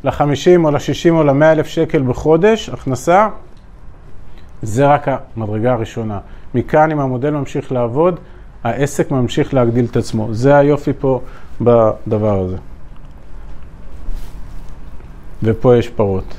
ל-50 0.04 0.64
או 0.64 0.70
ל-60 0.70 1.10
או 1.10 1.24
ל-100 1.24 1.44
אלף 1.44 1.66
שקל 1.66 2.02
בחודש, 2.02 2.68
הכנסה, 2.68 3.28
זה 4.62 4.86
רק 4.86 5.08
המדרגה 5.36 5.72
הראשונה. 5.72 6.18
מכאן, 6.54 6.90
אם 6.90 7.00
המודל 7.00 7.30
ממשיך 7.30 7.72
לעבוד, 7.72 8.20
העסק 8.64 9.10
ממשיך 9.10 9.54
להגדיל 9.54 9.84
את 9.90 9.96
עצמו. 9.96 10.28
זה 10.34 10.56
היופי 10.56 10.92
פה 10.98 11.20
בדבר 11.60 12.40
הזה. 12.40 12.56
ופה 15.42 15.76
יש 15.76 15.88
פרות. 15.88 16.34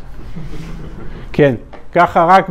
כן, 1.38 1.56
ככה 1.92 2.26
רק 2.26 2.46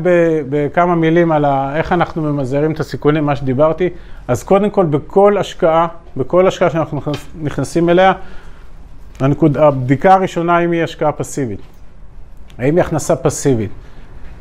בכמה 0.48 0.94
מילים 0.94 1.32
על 1.32 1.44
איך 1.76 1.92
אנחנו 1.92 2.22
ממזערים 2.22 2.72
את 2.72 2.80
הסיכונים, 2.80 3.26
מה 3.26 3.36
שדיברתי. 3.36 3.88
אז 4.28 4.42
קודם 4.42 4.70
כל, 4.70 4.86
בכל 4.86 5.38
השקעה, 5.38 5.86
בכל 6.16 6.46
השקעה 6.46 6.70
שאנחנו 6.70 7.00
נכנסים 7.42 7.88
אליה, 7.88 8.12
הנקוד, 9.20 9.56
הבדיקה 9.56 10.14
הראשונה, 10.14 10.56
האם 10.56 10.70
היא 10.70 10.84
השקעה 10.84 11.12
פסיבית. 11.12 11.60
האם 12.58 12.76
היא 12.76 12.84
הכנסה 12.84 13.16
פסיבית? 13.16 13.70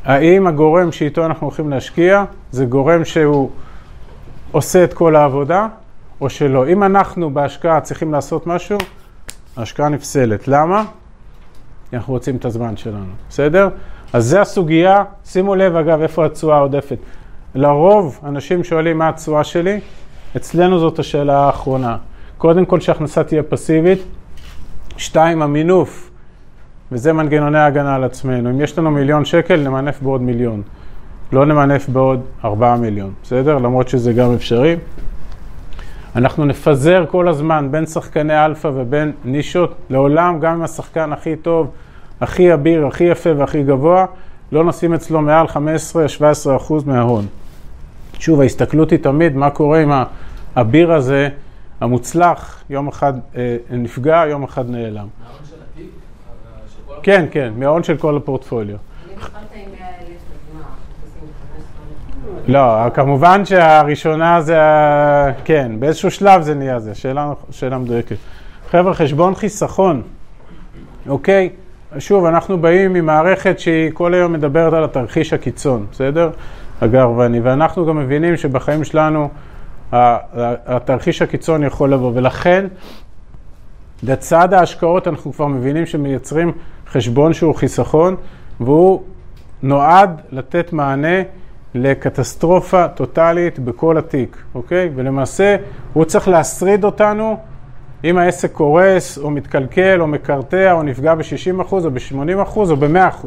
האם 0.04 0.46
הגורם 0.46 0.92
שאיתו 0.92 1.26
אנחנו 1.26 1.46
הולכים 1.46 1.70
להשקיע, 1.70 2.24
זה 2.50 2.64
גורם 2.64 3.04
שהוא 3.04 3.50
עושה 4.52 4.84
את 4.84 4.94
כל 4.94 5.16
העבודה, 5.16 5.66
או 6.20 6.30
שלא. 6.30 6.68
אם 6.68 6.82
אנחנו 6.82 7.30
בהשקעה 7.30 7.80
צריכים 7.80 8.12
לעשות 8.12 8.46
משהו, 8.46 8.78
ההשקעה 9.56 9.88
נפסלת. 9.88 10.48
למה? 10.48 10.84
כי 11.90 11.96
אנחנו 11.96 12.12
רוצים 12.12 12.36
את 12.36 12.44
הזמן 12.44 12.76
שלנו, 12.76 13.12
בסדר? 13.30 13.68
אז 14.14 14.24
זה 14.24 14.40
הסוגיה, 14.40 15.04
שימו 15.24 15.54
לב 15.54 15.76
אגב 15.76 16.00
איפה 16.00 16.26
התשואה 16.26 16.56
העודפת. 16.56 16.98
לרוב 17.54 18.20
אנשים 18.24 18.64
שואלים 18.64 18.98
מה 18.98 19.08
התשואה 19.08 19.44
שלי, 19.44 19.80
אצלנו 20.36 20.78
זאת 20.78 20.98
השאלה 20.98 21.38
האחרונה. 21.38 21.96
קודם 22.38 22.64
כל 22.64 22.80
שההכנסה 22.80 23.24
תהיה 23.24 23.42
פסיבית, 23.42 23.98
שתיים, 24.96 25.42
המינוף, 25.42 26.10
וזה 26.92 27.12
מנגנוני 27.12 27.58
ההגנה 27.58 27.94
על 27.94 28.04
עצמנו. 28.04 28.50
אם 28.50 28.60
יש 28.60 28.78
לנו 28.78 28.90
מיליון 28.90 29.24
שקל, 29.24 29.56
נמנף 29.56 30.02
בעוד 30.02 30.22
מיליון. 30.22 30.62
לא 31.32 31.46
נמנף 31.46 31.88
בעוד 31.88 32.20
ארבעה 32.44 32.76
מיליון, 32.76 33.12
בסדר? 33.22 33.58
למרות 33.58 33.88
שזה 33.88 34.12
גם 34.12 34.34
אפשרי. 34.34 34.76
אנחנו 36.16 36.44
נפזר 36.44 37.04
כל 37.10 37.28
הזמן 37.28 37.68
בין 37.70 37.86
שחקני 37.86 38.44
אלפא 38.44 38.70
ובין 38.74 39.12
נישות. 39.24 39.74
לעולם, 39.90 40.40
גם 40.40 40.54
אם 40.54 40.62
השחקן 40.62 41.12
הכי 41.12 41.36
טוב, 41.36 41.70
הכי 42.24 42.54
אביר, 42.54 42.86
הכי 42.86 43.04
יפה 43.04 43.30
והכי 43.36 43.62
גבוה, 43.62 44.06
לא 44.52 44.64
נשים 44.64 44.94
אצלו 44.94 45.22
מעל 45.22 45.46
15-17 45.46 46.56
אחוז 46.56 46.84
מההון. 46.84 47.26
שוב, 48.18 48.40
ההסתכלות 48.40 48.90
היא 48.90 48.98
תמיד 48.98 49.36
מה 49.36 49.50
קורה 49.50 49.80
עם 49.80 49.92
האביר 50.56 50.92
הזה, 50.92 51.28
המוצלח, 51.80 52.62
יום 52.70 52.88
אחד 52.88 53.12
אה, 53.36 53.56
נפגע, 53.70 54.24
יום 54.28 54.42
אחד 54.42 54.70
נעלם. 54.70 55.06
כן, 57.02 57.26
כן, 57.30 57.52
מההון 57.56 57.82
של 57.82 57.96
כל 57.96 58.16
הפורטפוליו. 58.16 58.76
לא, 62.48 62.90
כמובן 62.94 63.44
שהראשונה 63.44 64.40
זה, 64.40 64.58
כן, 65.44 65.72
באיזשהו 65.78 66.10
שלב 66.10 66.42
זה 66.42 66.54
נהיה 66.54 66.80
זה, 66.80 66.94
שאלה, 66.94 67.32
שאלה 67.50 67.78
מדויקת. 67.78 68.16
חבר'ה, 68.70 68.94
חשבון 68.94 69.34
חיסכון, 69.34 70.02
אוקיי? 71.08 71.50
שוב, 71.98 72.24
אנחנו 72.24 72.58
באים 72.58 72.92
ממערכת 72.92 73.58
שהיא 73.58 73.90
כל 73.94 74.14
היום 74.14 74.32
מדברת 74.32 74.72
על 74.72 74.84
התרחיש 74.84 75.32
הקיצון, 75.32 75.86
בסדר? 75.92 76.30
הגר 76.80 77.10
ואני, 77.10 77.40
ואנחנו 77.40 77.86
גם 77.86 77.98
מבינים 77.98 78.36
שבחיים 78.36 78.84
שלנו 78.84 79.28
התרחיש 79.92 81.22
הקיצון 81.22 81.62
יכול 81.62 81.92
לבוא, 81.92 82.12
ולכן 82.14 82.66
לצד 84.02 84.52
ההשקעות 84.54 85.08
אנחנו 85.08 85.32
כבר 85.32 85.46
מבינים 85.46 85.86
שמייצרים 85.86 86.52
חשבון 86.88 87.32
שהוא 87.32 87.54
חיסכון, 87.54 88.16
והוא 88.60 89.02
נועד 89.62 90.20
לתת 90.32 90.72
מענה 90.72 91.22
לקטסטרופה 91.74 92.88
טוטאלית 92.88 93.58
בכל 93.58 93.98
התיק, 93.98 94.36
אוקיי? 94.54 94.90
ולמעשה 94.94 95.56
הוא 95.92 96.04
צריך 96.04 96.28
להשריד 96.28 96.84
אותנו 96.84 97.36
אם 98.04 98.18
העסק 98.18 98.52
קורס 98.52 99.18
או 99.18 99.30
מתקלקל 99.30 100.00
או 100.00 100.06
מקרטע 100.06 100.72
או 100.72 100.82
נפגע 100.82 101.14
ב-60% 101.14 101.72
או 101.72 101.90
ב-80% 101.90 102.56
או 102.56 102.76
ב-100%. 102.76 103.26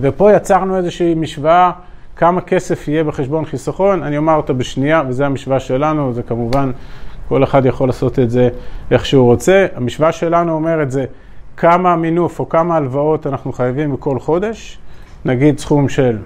ופה 0.00 0.32
יצרנו 0.32 0.76
איזושהי 0.76 1.14
משוואה 1.14 1.70
כמה 2.16 2.40
כסף 2.40 2.88
יהיה 2.88 3.04
בחשבון 3.04 3.44
חיסכון, 3.44 4.02
אני 4.02 4.18
אומר 4.18 4.34
אותה 4.34 4.52
בשנייה, 4.52 5.02
וזו 5.08 5.24
המשוואה 5.24 5.60
שלנו, 5.60 6.12
זה 6.12 6.22
כמובן, 6.22 6.70
כל 7.28 7.44
אחד 7.44 7.66
יכול 7.66 7.88
לעשות 7.88 8.18
את 8.18 8.30
זה 8.30 8.48
איך 8.90 9.06
שהוא 9.06 9.24
רוצה. 9.24 9.66
המשוואה 9.74 10.12
שלנו 10.12 10.52
אומרת 10.52 10.90
זה 10.90 11.04
כמה 11.56 11.96
מינוף 11.96 12.40
או 12.40 12.48
כמה 12.48 12.76
הלוואות 12.76 13.26
אנחנו 13.26 13.52
חייבים 13.52 13.92
בכל 13.92 14.18
חודש, 14.18 14.78
נגיד 15.24 15.58
סכום 15.58 15.88
של 15.88 16.18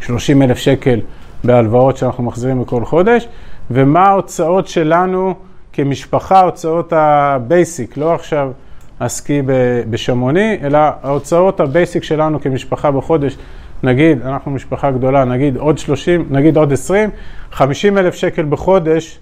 30 0.00 0.42
אלף 0.42 0.58
שקל 0.58 1.00
בהלוואות 1.44 1.96
שאנחנו 1.96 2.24
מחזירים 2.24 2.62
בכל 2.62 2.84
חודש, 2.84 3.28
ומה 3.70 4.08
ההוצאות 4.08 4.68
שלנו 4.68 5.34
כמשפחה, 5.74 6.40
הוצאות 6.40 6.92
ה 6.96 7.10
basic, 7.10 7.96
לא 7.96 8.14
עכשיו 8.14 8.50
הסקי 9.00 9.42
בשאמוני, 9.90 10.58
אלא 10.62 10.78
ההוצאות 11.02 11.60
ה 11.60 11.67
basic 11.67 12.02
שלנו 12.02 12.40
כמשפחה 12.40 12.90
בחודש, 12.90 13.36
נגיד, 13.82 14.22
אנחנו 14.22 14.50
משפחה 14.50 14.90
גדולה, 14.90 15.24
נגיד 15.24 15.56
עוד 15.56 15.78
30, 15.78 16.26
נגיד 16.30 16.56
עוד 16.56 16.72
20, 16.72 17.10
50 17.52 17.98
אלף 17.98 18.14
שקל 18.14 18.42
בחודש, 18.42 19.18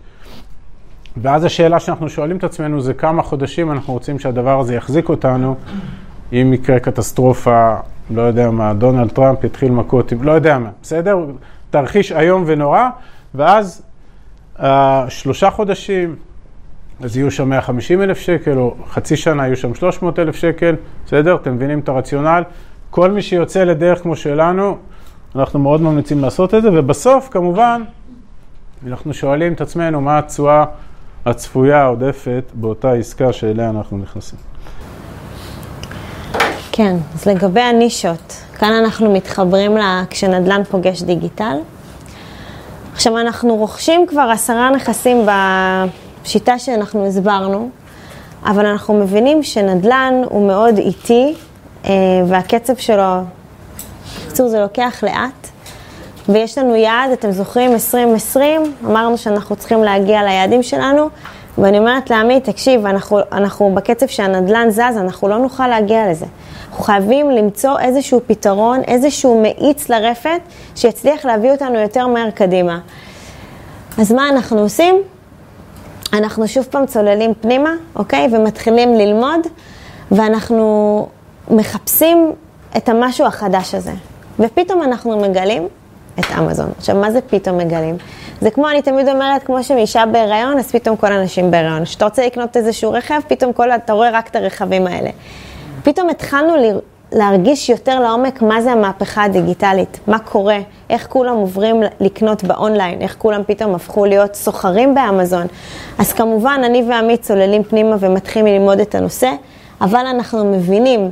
ואז 1.16 1.44
השאלה 1.44 1.80
שאנחנו 1.80 2.08
שואלים 2.08 2.36
את 2.36 2.44
עצמנו 2.44 2.80
זה 2.80 2.94
כמה 2.94 3.22
חודשים 3.22 3.72
אנחנו 3.72 3.92
רוצים 3.92 4.18
שהדבר 4.18 4.60
הזה 4.60 4.74
יחזיק 4.74 5.08
אותנו, 5.08 5.56
אם 6.32 6.52
יקרה 6.54 6.80
קטסטרופה, 6.80 7.74
לא 8.10 8.22
יודע 8.22 8.50
מה, 8.50 8.74
דונלד 8.74 9.10
טראמפ 9.10 9.44
יתחיל 9.44 9.70
מכות, 9.70 10.12
לא 10.20 10.32
יודע 10.32 10.58
מה, 10.58 10.70
בסדר? 10.82 11.18
תרחיש 11.70 12.12
איום 12.12 12.44
ונורא, 12.46 12.88
ואז 13.34 13.82
uh, 14.56 14.62
שלושה 15.08 15.50
חודשים, 15.50 16.16
אז 17.02 17.16
יהיו 17.16 17.30
שם 17.30 17.48
150 17.48 18.02
אלף 18.02 18.18
שקל, 18.18 18.58
או 18.58 18.74
חצי 18.90 19.16
שנה 19.16 19.46
יהיו 19.46 19.56
שם 19.56 19.74
300 19.74 20.18
אלף 20.18 20.36
שקל, 20.36 20.74
בסדר? 21.06 21.34
אתם 21.34 21.54
מבינים 21.54 21.78
את 21.78 21.88
הרציונל? 21.88 22.42
כל 22.90 23.10
מי 23.10 23.22
שיוצא 23.22 23.64
לדרך 23.64 24.02
כמו 24.02 24.16
שלנו, 24.16 24.76
אנחנו 25.36 25.58
מאוד 25.58 25.82
ממליצים 25.82 26.20
לעשות 26.20 26.54
את 26.54 26.62
זה, 26.62 26.68
ובסוף, 26.72 27.28
כמובן, 27.30 27.82
אנחנו 28.86 29.14
שואלים 29.14 29.52
את 29.52 29.60
עצמנו 29.60 30.00
מה 30.00 30.18
התשואה 30.18 30.64
הצפויה 31.26 31.82
העודפת 31.82 32.44
באותה 32.54 32.92
עסקה 32.92 33.32
שאליה 33.32 33.70
אנחנו 33.70 33.98
נכנסים. 33.98 34.38
כן, 36.72 36.96
אז 37.14 37.26
לגבי 37.26 37.60
הנישות, 37.60 38.32
כאן 38.58 38.72
אנחנו 38.72 39.12
מתחברים 39.12 39.76
ל... 39.76 39.80
כשנדל"ן 40.10 40.64
פוגש 40.64 41.02
דיגיטל. 41.02 41.56
עכשיו, 42.92 43.18
אנחנו 43.18 43.56
רוכשים 43.56 44.06
כבר 44.06 44.28
עשרה 44.32 44.70
נכסים 44.70 45.26
בשיטה 46.22 46.58
שאנחנו 46.58 47.06
הסברנו, 47.06 47.70
אבל 48.44 48.66
אנחנו 48.66 48.94
מבינים 48.94 49.42
שנדל"ן 49.42 50.14
הוא 50.24 50.46
מאוד 50.46 50.78
איטי, 50.78 51.34
אה, 51.84 51.90
והקצב 52.28 52.76
שלו, 52.76 53.04
בקיצור, 54.26 54.48
זה 54.48 54.60
לוקח 54.60 55.04
לאט. 55.04 55.48
ויש 56.28 56.58
לנו 56.58 56.76
יעד, 56.76 57.10
אתם 57.12 57.30
זוכרים, 57.30 57.72
2020, 57.72 58.74
אמרנו 58.84 59.18
שאנחנו 59.18 59.56
צריכים 59.56 59.82
להגיע 59.82 60.22
ליעדים 60.22 60.62
שלנו, 60.62 61.08
ואני 61.58 61.78
אומרת 61.78 62.10
לעמית, 62.10 62.44
תקשיב, 62.44 62.86
אנחנו, 62.86 63.18
אנחנו 63.32 63.74
בקצב 63.74 64.06
שהנדל"ן 64.06 64.70
זז, 64.70 64.96
אנחנו 64.96 65.28
לא 65.28 65.38
נוכל 65.38 65.66
להגיע 65.66 66.10
לזה. 66.10 66.26
אנחנו 66.68 66.84
חייבים 66.84 67.30
למצוא 67.30 67.78
איזשהו 67.80 68.20
פתרון, 68.26 68.80
איזשהו 68.86 69.42
מאיץ 69.42 69.88
לרפת, 69.88 70.40
שיצליח 70.76 71.24
להביא 71.24 71.50
אותנו 71.50 71.78
יותר 71.78 72.06
מהר 72.06 72.30
קדימה. 72.30 72.78
אז 73.98 74.12
מה 74.12 74.28
אנחנו 74.28 74.60
עושים? 74.60 75.02
אנחנו 76.12 76.48
שוב 76.48 76.66
פעם 76.70 76.86
צוללים 76.86 77.34
פנימה, 77.40 77.70
אוקיי? 77.96 78.28
ומתחילים 78.32 78.94
ללמוד, 78.94 79.40
ואנחנו 80.10 81.08
מחפשים 81.50 82.32
את 82.76 82.88
המשהו 82.88 83.26
החדש 83.26 83.74
הזה. 83.74 83.92
ופתאום 84.38 84.82
אנחנו 84.82 85.20
מגלים 85.20 85.68
את 86.18 86.24
אמזון. 86.38 86.72
עכשיו, 86.78 86.96
מה 86.96 87.10
זה 87.10 87.20
פתאום 87.20 87.58
מגלים? 87.58 87.96
זה 88.40 88.50
כמו, 88.50 88.68
אני 88.68 88.82
תמיד 88.82 89.08
אומרת, 89.08 89.42
כמו 89.42 89.64
שאישה 89.64 90.04
בהיריון, 90.12 90.58
אז 90.58 90.72
פתאום 90.72 90.96
כל 90.96 91.12
הנשים 91.12 91.50
בהיריון. 91.50 91.84
כשאתה 91.84 92.04
רוצה 92.04 92.26
לקנות 92.26 92.56
איזשהו 92.56 92.92
רכב, 92.92 93.20
פתאום 93.28 93.52
כל, 93.52 93.70
אתה 93.70 93.92
רואה 93.92 94.10
רק 94.10 94.28
את 94.28 94.36
הרכבים 94.36 94.86
האלה. 94.86 95.10
פתאום 95.82 96.08
התחלנו. 96.08 96.54
להרגיש 97.12 97.68
יותר 97.68 98.00
לעומק 98.00 98.42
מה 98.42 98.62
זה 98.62 98.72
המהפכה 98.72 99.24
הדיגיטלית, 99.24 100.00
מה 100.06 100.18
קורה, 100.18 100.58
איך 100.90 101.06
כולם 101.08 101.34
עוברים 101.34 101.82
לקנות 102.00 102.44
באונליין, 102.44 103.00
איך 103.00 103.16
כולם 103.18 103.42
פתאום 103.46 103.74
הפכו 103.74 104.04
להיות 104.04 104.34
סוחרים 104.34 104.94
באמזון. 104.94 105.46
אז 105.98 106.12
כמובן, 106.12 106.60
אני 106.64 106.84
ועמית 106.88 107.22
צוללים 107.22 107.64
פנימה 107.64 107.96
ומתחילים 108.00 108.46
ללמוד 108.46 108.80
את 108.80 108.94
הנושא, 108.94 109.30
אבל 109.80 110.06
אנחנו 110.06 110.52
מבינים 110.52 111.10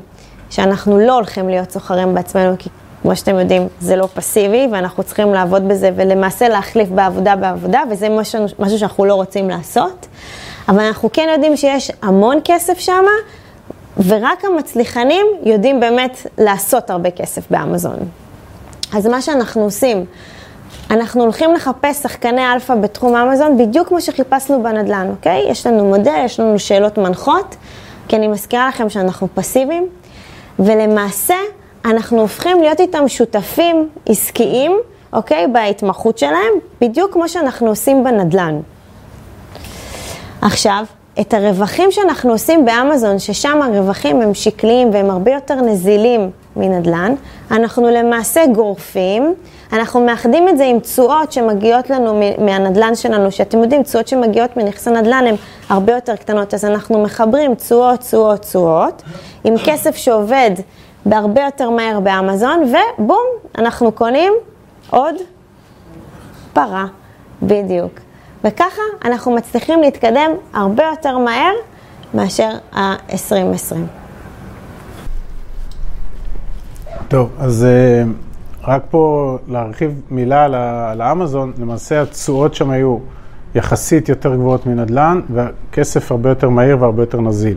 שאנחנו 0.51 0.98
לא 0.98 1.14
הולכים 1.14 1.48
להיות 1.48 1.70
סוחרים 1.70 2.14
בעצמנו, 2.14 2.55
כי 2.59 2.68
כמו 3.03 3.16
שאתם 3.16 3.38
יודעים, 3.38 3.68
זה 3.80 3.96
לא 3.96 4.09
פסיבי, 4.14 4.68
ואנחנו 4.72 5.03
צריכים 5.03 5.34
לעבוד 5.34 5.68
בזה 5.68 5.90
ולמעשה 5.96 6.48
להחליף 6.48 6.88
בעבודה 6.88 7.36
בעבודה, 7.36 7.82
וזה 7.90 8.09
משהו, 8.09 8.44
משהו 8.59 8.78
שאנחנו 8.78 9.05
לא 9.05 9.14
רוצים 9.14 9.51
לעשות. 9.51 10.07
אבל 10.68 10.80
אנחנו 10.80 11.12
כן 11.12 11.28
יודעים 11.32 11.57
שיש 11.57 11.92
המון 12.03 12.38
כסף 12.44 12.78
שם, 12.78 13.05
ורק 14.07 14.44
המצליחנים 14.44 15.26
יודעים 15.42 15.80
באמת 15.80 16.26
לעשות 16.38 16.90
הרבה 16.90 17.11
כסף 17.11 17.51
באמזון. 17.51 17.98
אז 18.94 19.07
מה 19.07 19.22
שאנחנו 19.22 19.62
עושים, 19.62 20.05
אנחנו 20.90 21.22
הולכים 21.22 21.55
לחפש 21.55 22.03
שחקני 22.03 22.53
אלפא 22.53 22.74
בתחום 22.74 23.16
אמזון 23.16 23.59
בדיוק 23.59 23.88
כמו 23.88 24.01
שחיפשנו 24.01 24.62
בנדל"ן, 24.62 25.07
אוקיי? 25.11 25.51
יש 25.51 25.66
לנו 25.66 25.84
מודל, 25.84 26.22
יש 26.24 26.40
לנו 26.40 26.59
שאלות 26.59 26.98
מנחות, 26.98 27.57
כי 28.09 28.16
אני 28.16 28.28
מזכירה 28.28 28.68
לכם 28.68 28.88
שאנחנו 28.88 29.28
פסיביים, 29.34 29.88
ולמעשה 30.59 31.36
אנחנו 31.84 32.20
הופכים 32.20 32.62
להיות 32.62 32.80
איתם 32.80 33.09
שותפים 33.09 33.88
עסקיים, 34.07 34.76
אוקיי? 35.12 35.46
בהתמחות 35.46 36.18
שלהם, 36.18 36.53
בדיוק 36.80 37.12
כמו 37.12 37.28
שאנחנו 37.28 37.68
עושים 37.68 38.05
בנדל"ן. 38.05 38.61
עכשיו, 40.42 40.84
את 41.20 41.34
הרווחים 41.34 41.90
שאנחנו 41.90 42.32
עושים 42.32 42.64
באמזון, 42.64 43.18
ששם 43.18 43.62
הרווחים 43.62 44.20
הם 44.20 44.34
שקליים 44.34 44.90
והם 44.92 45.10
הרבה 45.10 45.30
יותר 45.30 45.54
נזילים 45.54 46.30
מנדל"ן, 46.56 47.14
אנחנו 47.50 47.88
למעשה 47.90 48.46
גורפים, 48.54 49.34
אנחנו 49.72 50.06
מאחדים 50.06 50.48
את 50.48 50.58
זה 50.58 50.64
עם 50.64 50.80
תשואות 50.80 51.32
שמגיעות 51.32 51.90
לנו 51.90 52.20
מהנדל"ן 52.38 52.94
שלנו, 52.94 53.32
שאתם 53.32 53.58
יודעים, 53.58 53.82
תשואות 53.82 54.08
שמגיעות 54.08 54.56
מנכסי 54.56 54.90
נדל"ן 54.90 55.24
הן 55.26 55.34
הרבה 55.68 55.92
יותר 55.92 56.16
קטנות, 56.16 56.54
אז 56.54 56.64
אנחנו 56.64 57.02
מחברים 57.02 57.54
תשואות, 57.54 58.00
תשואות, 58.00 58.40
תשואות, 58.40 59.02
עם 59.44 59.54
כסף 59.64 59.96
שעובד 59.96 60.50
בהרבה 61.06 61.42
יותר 61.42 61.70
מהר 61.70 62.00
באמזון, 62.00 62.72
ובום, 62.98 63.26
אנחנו 63.58 63.92
קונים 63.92 64.32
עוד 64.90 65.14
פרה, 66.52 66.86
בדיוק. 67.42 68.09
וככה 68.45 68.82
אנחנו 69.05 69.34
מצליחים 69.34 69.80
להתקדם 69.80 70.30
הרבה 70.53 70.84
יותר 70.84 71.18
מהר 71.18 71.53
מאשר 72.14 72.51
ה-2020. 72.72 73.76
טוב, 77.09 77.30
אז 77.38 77.64
אה, 77.64 78.03
רק 78.64 78.82
פה 78.91 79.36
להרחיב 79.49 80.01
מילה 80.11 80.45
על 80.91 81.01
האמזון, 81.01 81.53
למעשה 81.59 82.03
התשואות 82.03 82.55
שם 82.55 82.70
היו 82.70 82.99
יחסית 83.55 84.09
יותר 84.09 84.34
גבוהות 84.34 84.66
מנדל"ן, 84.66 85.20
והכסף 85.30 86.12
הרבה 86.12 86.28
יותר 86.28 86.49
מהיר 86.49 86.76
והרבה 86.80 87.03
יותר 87.03 87.20
נזיל. 87.20 87.57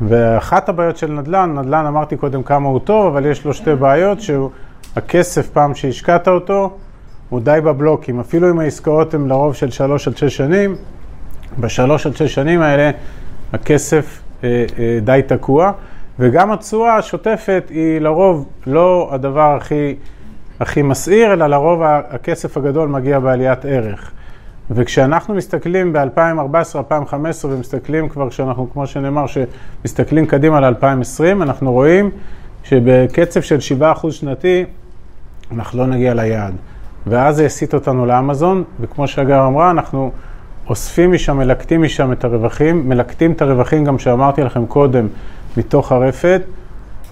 ואחת 0.00 0.68
הבעיות 0.68 0.96
של 0.96 1.12
נדל"ן, 1.12 1.58
נדל"ן 1.58 1.86
אמרתי 1.86 2.16
קודם 2.16 2.42
כמה 2.42 2.68
הוא 2.68 2.78
טוב, 2.78 3.06
אבל 3.06 3.26
יש 3.26 3.44
לו 3.44 3.54
שתי 3.54 3.74
בעיות, 3.74 4.18
שהכסף 4.20 5.48
פעם 5.48 5.74
שהשקעת 5.74 6.28
אותו, 6.28 6.76
הוא 7.34 7.40
די 7.40 7.58
בבלוקים, 7.64 8.20
אפילו 8.20 8.50
אם 8.50 8.58
העסקאות 8.58 9.14
הן 9.14 9.28
לרוב 9.28 9.54
של 9.54 9.70
שלוש 9.70 10.08
עד 10.08 10.16
שש 10.16 10.36
שנים, 10.36 10.76
בשלוש 11.58 12.06
עד 12.06 12.16
שש 12.16 12.34
שנים 12.34 12.60
האלה 12.60 12.90
הכסף 13.52 14.22
אה, 14.44 14.64
אה, 14.78 14.98
די 15.02 15.20
תקוע, 15.26 15.72
וגם 16.18 16.52
התשואה 16.52 16.96
השוטפת 16.96 17.64
היא 17.70 18.00
לרוב 18.00 18.48
לא 18.66 19.08
הדבר 19.12 19.56
הכי, 19.56 19.94
הכי 20.60 20.82
מסעיר, 20.82 21.32
אלא 21.32 21.46
לרוב 21.46 21.82
הכסף 21.84 22.56
הגדול 22.56 22.88
מגיע 22.88 23.18
בעליית 23.18 23.64
ערך. 23.64 24.10
וכשאנחנו 24.70 25.34
מסתכלים 25.34 25.92
ב-2014-2015 25.92 27.14
ומסתכלים 27.44 28.08
כבר, 28.08 28.30
כשאנחנו, 28.30 28.72
כמו 28.72 28.86
שנאמר, 28.86 29.24
שמסתכלים 29.26 30.26
קדימה 30.26 30.60
ל-2020, 30.60 31.42
אנחנו 31.42 31.72
רואים 31.72 32.10
שבקצב 32.64 33.40
של 33.40 33.58
7% 33.80 34.10
שנתי 34.10 34.64
אנחנו 35.52 35.78
לא 35.78 35.86
נגיע 35.86 36.14
ליעד. 36.14 36.54
ואז 37.06 37.36
זה 37.36 37.46
הסיט 37.46 37.74
אותנו 37.74 38.06
לאמזון, 38.06 38.64
וכמו 38.80 39.08
שהגר 39.08 39.46
אמרה, 39.46 39.70
אנחנו 39.70 40.10
אוספים 40.68 41.12
משם, 41.12 41.36
מלקטים 41.36 41.82
משם 41.82 42.12
את 42.12 42.24
הרווחים, 42.24 42.88
מלקטים 42.88 43.32
את 43.32 43.42
הרווחים 43.42 43.84
גם 43.84 43.98
שאמרתי 43.98 44.42
לכם 44.42 44.66
קודם, 44.66 45.06
מתוך 45.56 45.92
הרפת, 45.92 46.42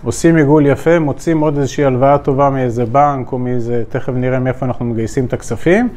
עושים 0.04 0.36
עיגול 0.36 0.66
יפה, 0.66 0.98
מוצאים 0.98 1.40
עוד 1.40 1.58
איזושהי 1.58 1.84
הלוואה 1.84 2.18
טובה 2.18 2.50
מאיזה 2.50 2.86
בנק 2.86 3.32
או 3.32 3.38
מאיזה, 3.38 3.82
תכף 3.88 4.12
נראה 4.14 4.38
מאיפה 4.38 4.66
אנחנו 4.66 4.84
מגייסים 4.84 5.24
את 5.24 5.32
הכספים, 5.32 5.88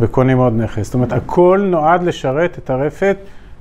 וקונים 0.00 0.38
עוד 0.38 0.52
נכס. 0.56 0.84
זאת 0.84 0.94
אומרת, 0.94 1.12
הכל 1.12 1.66
נועד 1.70 2.02
לשרת 2.02 2.58
את 2.58 2.70
הרפת, 2.70 3.16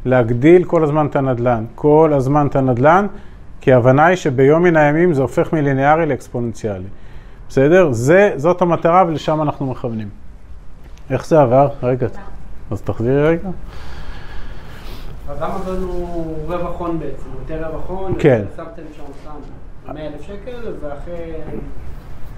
להגדיל 0.06 0.64
כל 0.64 0.84
הזמן 0.84 1.06
את 1.06 1.16
הנדל"ן. 1.16 1.64
כל 1.76 2.14
הזמן 2.14 2.48
את 2.48 2.56
הנדל"ן, 2.56 3.08
כי 3.62 3.74
ההבנה 3.74 4.06
היא 4.06 4.16
שביום 4.16 4.64
מן 4.64 4.78
הימים 4.78 5.14
זה 5.14 5.22
הופך 5.22 5.54
מליניארי 5.54 6.06
לאקספוננציאלי. 6.06 6.88
בסדר? 7.52 7.92
זה, 7.92 8.34
זאת 8.36 8.62
המטרה 8.62 9.04
ולשם 9.08 9.42
אנחנו 9.42 9.66
מכוונים. 9.66 10.10
איך 11.10 11.26
זה 11.26 11.42
עבר? 11.42 11.70
רגע, 11.84 12.08
אז 12.72 12.82
תחזירי 12.82 13.24
רגע. 13.24 13.50
אז 15.30 15.38
אמזון 15.44 15.84
הוא 15.84 16.36
רווח 16.48 16.80
הון 16.80 17.00
בעצם, 17.00 17.30
יותר 17.40 17.68
רווח 17.68 17.90
הון, 17.90 18.14
כן. 18.20 18.44
שמתם 18.56 18.82
שם 18.96 19.04
סתם 19.22 19.94
100 19.94 20.08
אלף 20.08 20.22
שקל, 20.22 20.74
ואחרי 20.82 21.34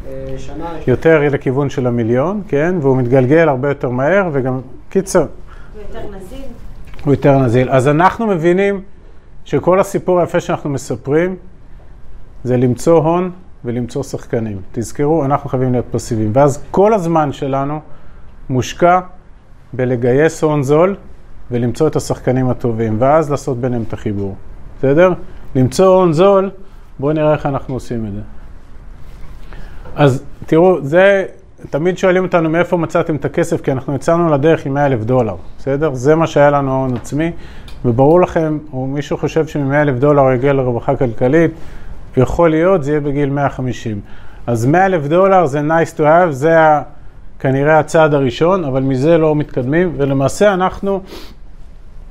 אה, 0.07 0.36
שנה... 0.38 0.72
יותר 0.88 1.30
לכיוון 1.32 1.70
של 1.70 1.88
המיליון, 1.88 2.41
כן, 2.47 2.76
והוא 2.82 2.97
מתגלגל 2.97 3.49
הרבה 3.49 3.70
יותר 3.70 3.89
מהר, 3.89 4.30
וגם, 4.32 4.61
קיצר. 4.89 5.20
הוא 5.20 5.28
יותר 5.82 6.18
נזיל. 6.18 6.45
הוא 7.05 7.14
יותר 7.14 7.38
נזיל. 7.38 7.70
אז 7.70 7.88
אנחנו 7.88 8.28
מבינים 8.28 8.82
שכל 9.45 9.80
הסיפור 9.80 10.20
היפה 10.20 10.39
שאנחנו 10.39 10.70
מספרים, 10.70 11.36
זה 12.43 12.57
למצוא 12.57 12.99
הון 12.99 13.32
ולמצוא 13.66 14.03
שחקנים. 14.03 14.61
תזכרו, 14.72 15.26
אנחנו 15.26 15.49
חייבים 15.49 15.72
להיות 15.72 15.86
פסיביים. 15.91 16.32
ואז 16.34 16.64
כל 16.72 16.93
הזמן 16.93 17.32
שלנו 17.32 17.80
מושקע 18.49 18.99
בלגייס 19.74 20.43
הון 20.43 20.64
זול 20.64 20.95
ולמצוא 21.51 21.88
את 21.88 21.95
השחקנים 21.95 22.49
הטובים, 22.49 22.95
ואז 22.99 23.32
לעשות 23.32 23.57
ביניהם 23.57 23.84
את 23.88 23.93
החיבור. 23.93 24.36
בסדר? 24.80 25.14
למצוא 25.55 25.95
הון 25.95 26.14
זול, 26.14 26.49
בואו 26.99 27.14
נראה 27.14 27.34
איך 27.34 27.45
אנחנו 27.45 27.74
עושים 27.74 28.05
את 28.05 28.14
זה. 28.14 28.22
אז 29.95 30.24
תראו, 30.45 30.82
זה, 30.82 31.26
תמיד 31.70 31.97
שואלים 31.97 32.24
אותנו 32.24 32.49
מאיפה 32.49 32.78
מצאתם 32.78 33.16
את 33.16 33.26
הכסף, 33.26 33.61
כי 33.61 33.72
אנחנו 33.72 33.95
יצאנו 33.95 34.30
לדרך 34.30 34.66
עם 34.66 34.74
100 34.74 34.86
אלף 34.86 35.03
דולר, 35.03 35.36
בסדר? 35.57 35.93
זה 35.93 36.16
מה 36.16 36.28
שהיה 36.28 36.49
לנו 36.49 36.72
ההון 36.72 36.95
עצמי, 36.95 37.32
וברור 37.86 38.22
לכם, 38.22 38.57
או 38.74 38.88
מישהו 38.88 39.18
חושב 39.18 39.47
שמ-100 39.47 39.76
אלף 39.76 39.95
דולר 39.95 40.22
הוא 40.22 40.32
יגיע 40.32 40.53
לרווחה 40.53 40.95
כלכלית, 40.95 41.51
יכול 42.18 42.49
להיות, 42.49 42.84
זה 42.84 42.91
יהיה 42.91 43.01
בגיל 43.01 43.30
150. 43.30 43.99
אז 44.47 44.66
100 44.66 44.86
אלף 44.86 45.07
דולר 45.07 45.45
זה 45.45 45.59
nice 45.59 45.97
to 45.97 46.01
have, 46.01 46.32
זה 46.32 46.57
כנראה 47.39 47.80
הצעד 47.80 48.14
הראשון, 48.14 48.64
אבל 48.64 48.82
מזה 48.82 49.18
לא 49.18 49.36
מתקדמים, 49.36 49.93
ולמעשה 49.97 50.53
אנחנו 50.53 51.01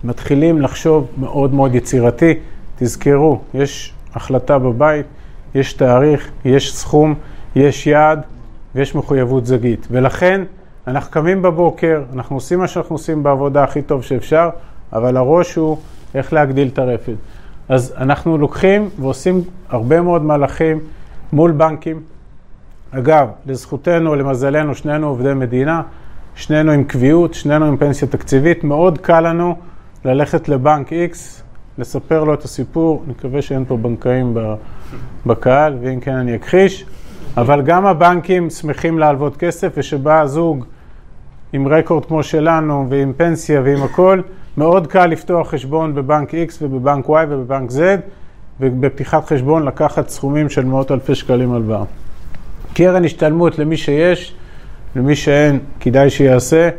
מתחילים 0.05 0.62
לחשוב 0.62 1.09
מאוד 1.16 1.55
מאוד 1.55 1.74
יצירתי. 1.74 2.34
תזכרו, 2.78 3.40
יש 3.55 3.92
החלטה 4.14 4.59
בבית, 4.59 5.07
יש 5.55 5.72
תאריך, 5.72 6.30
יש 6.44 6.76
סכום, 6.76 7.14
יש 7.57 7.86
יעד 7.86 8.22
ויש 8.74 8.94
מחויבות 8.94 9.46
זגית. 9.46 9.86
ולכן 9.90 10.40
אנחנו 10.86 11.12
קמים 11.12 11.42
בבוקר, 11.42 12.03
אנחנו 12.12 12.36
עושים 12.36 12.59
מה 12.59 12.68
שאנחנו 12.68 12.94
עושים 12.94 13.22
בעבודה 13.22 13.64
הכי 13.64 13.82
טוב 13.82 14.03
שאפשר, 14.03 14.48
אבל 14.92 15.16
הראש 15.16 15.55
הוא 15.55 15.78
איך 16.14 16.32
להגדיל 16.32 16.68
את 16.68 16.78
הרפת. 16.78 17.14
אז 17.72 17.94
אנחנו 17.96 18.38
לוקחים 18.38 18.88
ועושים 19.00 19.42
הרבה 19.68 20.00
מאוד 20.00 20.22
מהלכים 20.22 20.80
מול 21.32 21.50
בנקים. 21.50 22.02
אגב, 22.90 23.28
לזכותנו, 23.46 24.14
למזלנו, 24.14 24.74
שנינו 24.74 25.08
עובדי 25.08 25.34
מדינה, 25.34 25.82
שנינו 26.34 26.72
עם 26.72 26.84
קביעות, 26.84 27.34
שנינו 27.34 27.64
עם 27.64 27.76
פנסיה 27.76 28.08
תקציבית, 28.08 28.64
מאוד 28.64 28.98
קל 28.98 29.20
לנו 29.20 29.56
ללכת 30.04 30.48
לבנק 30.48 30.88
X, 30.88 31.16
לספר 31.78 32.24
לו 32.24 32.34
את 32.34 32.44
הסיפור, 32.44 33.02
אני 33.04 33.12
מקווה 33.12 33.42
שאין 33.42 33.64
פה 33.68 33.76
בנקאים 33.76 34.36
בקהל, 35.26 35.76
ואם 35.82 36.00
כן 36.00 36.14
אני 36.14 36.36
אכחיש, 36.36 36.86
אבל 37.36 37.62
גם 37.62 37.86
הבנקים 37.86 38.50
שמחים 38.50 38.98
להלוות 38.98 39.36
כסף, 39.36 39.72
ושבא 39.76 40.26
זוג 40.26 40.64
עם 41.52 41.68
רקורד 41.68 42.04
כמו 42.04 42.22
שלנו, 42.22 42.86
ועם 42.88 43.12
פנסיה 43.16 43.60
ועם 43.64 43.82
הכל, 43.82 44.20
מאוד 44.57 44.86
קל 44.86 45.07
לפתוח 45.07 45.50
חשבון 45.50 45.94
בבנק 45.94 46.30
X 46.30 46.53
ובבנק 46.62 47.07
Y 47.07 47.26
ובבנק 47.28 47.70
Z, 47.70 47.74
ובפתיחת 48.61 49.24
חשבון 49.24 49.62
לקחת 49.62 50.09
סכומים 50.09 50.48
של 50.48 50.64
מאות 50.64 50.92
אלפי 50.92 51.14
שקלים 51.14 51.53
הלוואה. 51.53 51.84
קרן 52.74 53.05
השתלמות 53.05 53.59
למי 53.59 53.76
שיש, 53.76 54.34
למי 54.96 55.16
שאין, 55.16 55.59
כדאי 55.80 56.11
שיעשה. 56.11 56.70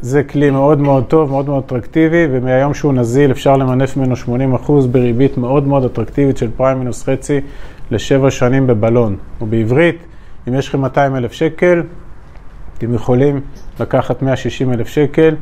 זה 0.00 0.22
כלי 0.22 0.50
מאוד 0.50 0.80
מאוד 0.80 1.04
טוב, 1.04 1.30
מאוד 1.30 1.48
מאוד 1.48 1.62
אטרקטיבי, 1.66 2.26
ומהיום 2.30 2.74
שהוא 2.74 2.92
נזיל 2.92 3.30
אפשר 3.30 3.56
למנף 3.56 3.96
ממנו 3.96 4.14
80% 4.56 4.72
בריבית 4.90 5.38
מאוד 5.38 5.66
מאוד 5.66 5.84
אטרקטיבית 5.84 6.36
של 6.36 6.50
פריים 6.56 6.78
מינוס 6.78 7.02
חצי 7.02 7.40
לשבע 7.90 8.30
שנים 8.30 8.66
בבלון. 8.66 9.16
ובעברית, 9.40 9.96
אם 10.48 10.54
יש 10.54 10.68
לכם 10.68 10.80
200 10.80 11.16
אלף 11.16 11.32
שקל, 11.32 11.82
אתם 12.78 12.94
יכולים 12.94 13.40
לקחת 13.80 14.22
160 14.22 14.72
אלף 14.72 14.88
שקל. 14.88 15.34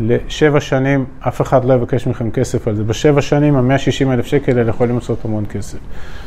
לשבע 0.00 0.60
שנים, 0.60 1.04
אף 1.20 1.40
אחד 1.40 1.64
לא 1.64 1.74
יבקש 1.74 2.06
מכם 2.06 2.30
כסף 2.30 2.68
על 2.68 2.76
זה. 2.76 2.84
בשבע 2.84 3.22
שנים, 3.22 3.56
ה-160 3.56 4.12
אלף 4.12 4.26
שקל 4.26 4.58
האלה 4.58 4.70
יכולים 4.70 4.94
לעשות 4.94 5.24
המון 5.24 5.44
כסף. 5.46 5.78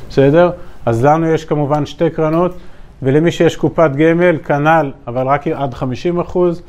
בסדר? 0.10 0.52
אז 0.86 1.06
לנו 1.06 1.28
יש 1.28 1.46
כמובן 1.46 1.86
שתי 1.86 2.10
קרנות, 2.10 2.58
ולמי 3.02 3.32
שיש 3.32 3.56
קופת 3.56 3.92
גמל, 3.96 4.38
כנ"ל, 4.38 4.92
אבל 5.08 5.28
רק 5.28 5.48
עד 5.48 5.74
50 5.74 6.20
אחוז. 6.20 6.62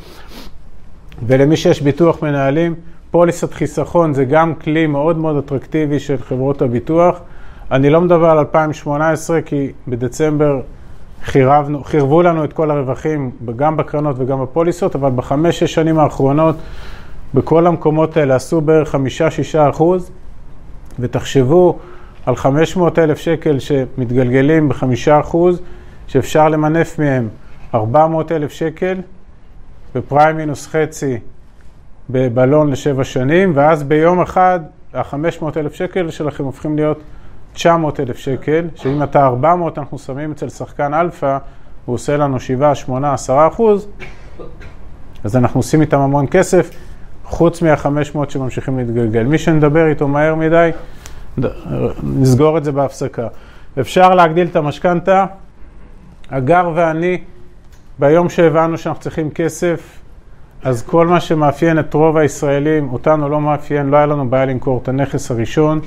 ולמי 1.27 1.57
שיש 1.57 1.83
ביטוח 1.83 2.23
מנהלים, 2.23 2.75
פוליסת 3.11 3.53
חיסכון 3.53 4.15
זה 4.15 4.25
גם 4.25 4.55
כלי 4.55 4.87
מאוד 4.87 5.19
מאוד 5.19 5.37
אטרקטיבי 5.37 5.99
של 5.99 6.17
חברות 6.17 6.63
הביטוח. 6.63 7.21
אני 7.71 7.91
לא 7.91 8.01
מדבר 8.01 8.31
על 8.31 8.39
2018, 8.39 9.43
כי 9.43 9.73
בדצמבר 9.89 10.61
חירבנו, 11.25 11.85
חירבו 11.85 12.22
לנו 12.22 12.45
את 12.45 12.53
כל 12.53 12.70
הרווחים, 12.70 13.31
גם 13.57 13.77
בקרנות 13.77 14.16
וגם 14.18 14.43
בפוליסות, 14.43 14.95
אבל 14.95 15.11
בחמש-שש 15.11 15.75
שנים 15.75 15.99
האחרונות, 15.99 16.57
בכל 17.35 17.66
המקומות 17.66 18.16
האלה 18.16 18.35
עשו 18.35 18.61
בערך 18.61 18.89
חמישה-שישה 18.89 19.70
אחוז, 19.70 20.11
ותחשבו 20.99 21.79
על 22.27 22.37
500 22.37 22.99
אלף 22.99 23.18
שקל 23.18 23.59
שמתגלגלים 23.59 24.68
בחמישה 24.68 25.20
אחוז, 25.20 25.61
שאפשר 26.07 26.49
למנף 26.49 26.99
מהם 26.99 27.29
400 27.75 28.33
אלף 28.33 28.53
שקל, 28.53 29.01
בפריים 29.95 30.37
מינוס 30.37 30.66
חצי 30.66 31.18
בבלון 32.11 32.70
לשבע 32.70 33.05
שנים, 33.05 33.53
ואז 33.55 33.83
ביום 33.83 34.20
אחד 34.20 34.61
ה-500 34.95 35.45
אלף 35.57 35.75
שקל 35.75 36.11
שלכם 36.11 36.45
הופכים 36.45 36.77
להיות 36.77 37.01
900 37.55 38.01
אלף 38.01 38.19
שקל, 38.19 38.67
שאם 38.75 39.03
אתה 39.03 39.27
400 39.27 39.79
אנחנו 39.79 39.99
שמים 39.99 40.33
אצל 40.33 40.49
שחקן 40.49 40.95
אלפא, 40.95 41.39
הוא 41.85 41.95
עושה 41.95 42.17
לנו 42.17 42.41
7, 42.41 42.75
8, 42.75 43.13
10 43.13 43.49
אחוז, 43.49 43.89
אז 45.25 45.37
אנחנו 45.37 45.61
עושים 45.61 45.81
איתם 45.81 46.01
המון 46.01 46.27
כסף, 46.31 46.71
חוץ 47.25 47.63
מה-500 47.63 48.31
שממשיכים 48.31 48.79
להתגלגל. 48.79 49.23
מי 49.23 49.39
שנדבר 49.39 49.87
איתו 49.87 50.09
מהר 50.09 50.35
מדי, 50.35 50.71
נסגור 52.03 52.59
את 52.59 52.65
זה 52.65 52.73
בהפסקה. 52.73 53.29
אפשר 53.81 54.15
להגדיל 54.15 54.47
את 54.47 54.57
המשכנתה. 54.57 55.27
הגר 56.31 56.71
ואני, 56.75 57.19
ביום 57.99 58.29
שהבנו 58.29 58.79
שאנחנו 58.79 59.03
צריכים 59.03 59.31
כסף, 59.31 59.99
אז 60.63 60.83
כל 60.83 61.07
מה 61.07 61.21
שמאפיין 61.21 61.79
את 61.79 61.95
רוב 61.95 62.17
הישראלים, 62.17 62.93
אותנו 62.93 63.29
לא 63.29 63.41
מאפיין, 63.41 63.87
לא 63.87 63.97
היה 63.97 64.07
לנו 64.07 64.29
בעיה 64.29 64.45
למכור 64.45 64.81
את 64.83 64.89
הנכס 64.89 65.31
הראשון. 65.31 65.81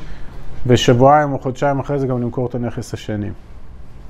ושבועיים 0.68 1.34
או 1.34 1.40
חודשיים 1.40 1.80
אחרי 1.80 2.00
זה 2.00 2.08
גם 2.08 2.22
למכור 2.22 2.48
את 2.48 2.56
הנכס 2.56 2.94
השני. 2.94 3.30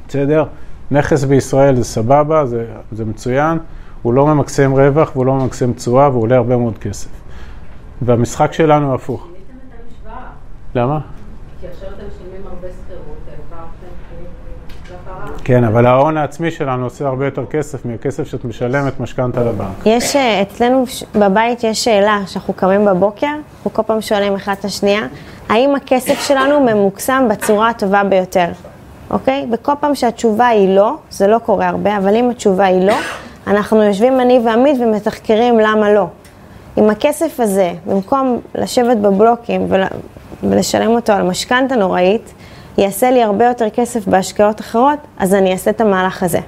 בסדר? 0.08 0.46
נכס 0.92 1.24
בישראל 1.24 1.76
זה 1.76 1.84
סבבה, 1.84 2.46
זה, 2.46 2.66
זה 2.92 3.06
מצוין, 3.06 3.58
הוא 4.02 4.14
לא 4.14 4.28
ממקסם 4.28 4.72
רווח 4.72 5.12
והוא 5.16 5.26
לא 5.26 5.34
ממקסם 5.34 5.74
תשואה 5.74 6.10
והוא 6.10 6.22
עולה 6.22 6.36
הרבה 6.36 6.58
מאוד 6.58 6.78
כסף. 6.78 7.10
והמשחק 8.02 8.54
שלנו 8.54 8.94
הפוך. 8.94 9.28
למה? 10.76 11.00
כי 11.62 11.68
עכשיו 11.68 11.90
אתם 11.90 12.04
משלמים 12.08 12.48
הרבה 12.48 12.68
שכירות, 12.68 13.18
כן, 15.48 15.64
אבל 15.64 15.86
ההון 15.86 16.18
העצמי 16.18 16.52
שלנו 16.52 16.84
עושה 16.84 17.08
הרבה 17.08 17.26
יותר 17.26 17.46
כסף 17.46 17.86
מהכסף 17.86 18.24
שאת 18.28 18.46
משלמת 18.46 19.00
משכנתה 19.00 19.44
לבנק. 19.44 19.86
יש, 19.86 20.16
אה, 20.16 20.42
אצלנו 20.42 20.86
בבית 21.16 21.64
יש 21.64 21.84
שאלה, 21.84 22.20
שאנחנו 22.26 22.54
קמים 22.54 22.86
בבוקר, 22.86 23.28
אנחנו 23.28 23.74
כל 23.74 23.82
פעם 23.84 24.02
שואלים 24.02 24.36
אחד 24.36 24.56
את 24.60 24.66
השנייה, 24.66 25.02
האם 25.50 25.76
הכסף 25.76 26.28
שלנו 26.28 26.60
ממוקסם 26.60 27.28
בצורה 27.30 27.70
הטובה 27.70 28.04
ביותר, 28.04 28.46
אוקיי? 29.12 29.46
וכל 29.52 29.72
פעם 29.80 29.96
שהתשובה 29.96 30.48
היא 30.48 30.76
לא, 30.76 30.96
זה 31.10 31.28
לא 31.28 31.40
קורה 31.40 31.68
הרבה, 31.68 31.98
אבל 31.98 32.16
אם 32.16 32.30
התשובה 32.30 32.66
היא 32.66 32.88
לא, 32.88 32.96
אנחנו 33.48 33.84
יושבים 33.84 34.22
אני 34.22 34.40
ועמית 34.46 34.82
ומתחקרים 34.82 35.60
למה 35.60 35.94
לא. 35.94 36.08
אם 36.78 36.90
הכסף 36.90 37.40
הזה, 37.40 37.74
במקום 37.86 38.40
לשבת 38.56 38.98
בבלוקים 38.98 39.68
ולשלם 40.44 40.92
אותו 40.92 41.14
על 41.14 41.24
משכנתה 41.24 41.76
נוראית, 41.76 42.34
יעשה 42.78 43.12
לי 43.12 43.24
הרבה 43.24 43.46
יותר 43.46 43.70
כסף 43.70 44.08
בהשקעות 44.08 44.62
אחרות, 44.62 45.00
אז 45.18 45.34
אני 45.34 45.52
אעשה 45.52 45.72
את 45.72 45.82
המהלך 45.82 46.24
הזה, 46.24 46.40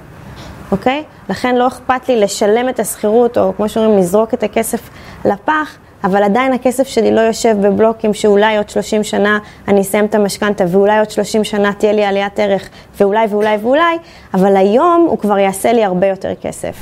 אוקיי? 0.72 1.04
לכן 1.28 1.56
לא 1.56 1.66
אכפת 1.66 2.08
לי 2.08 2.20
לשלם 2.20 2.68
את 2.68 2.80
השכירות, 2.80 3.38
או 3.38 3.52
כמו 3.56 3.68
שאומרים, 3.68 3.98
לזרוק 3.98 4.34
את 4.34 4.42
הכסף 4.42 4.90
לפח, 5.24 5.78
אבל 6.04 6.22
עדיין 6.22 6.52
הכסף 6.52 6.86
שלי 6.86 7.14
לא 7.14 7.20
יושב 7.20 7.56
בבלוקים 7.60 8.14
שאולי 8.14 8.56
עוד 8.56 8.68
30 8.68 9.04
שנה 9.04 9.38
אני 9.68 9.80
אסיים 9.80 10.04
את 10.04 10.14
המשכנתה, 10.14 10.64
ואולי 10.68 10.98
עוד 10.98 11.10
30 11.10 11.44
שנה 11.44 11.72
תהיה 11.72 11.92
לי 11.92 12.04
עליית 12.04 12.38
ערך, 12.38 12.68
ואולי 13.00 13.26
ואולי 13.30 13.56
ואולי, 13.56 13.98
אבל 14.34 14.56
היום 14.56 15.06
הוא 15.10 15.18
כבר 15.18 15.38
יעשה 15.38 15.72
לי 15.72 15.84
הרבה 15.84 16.06
יותר 16.06 16.32
כסף. 16.42 16.76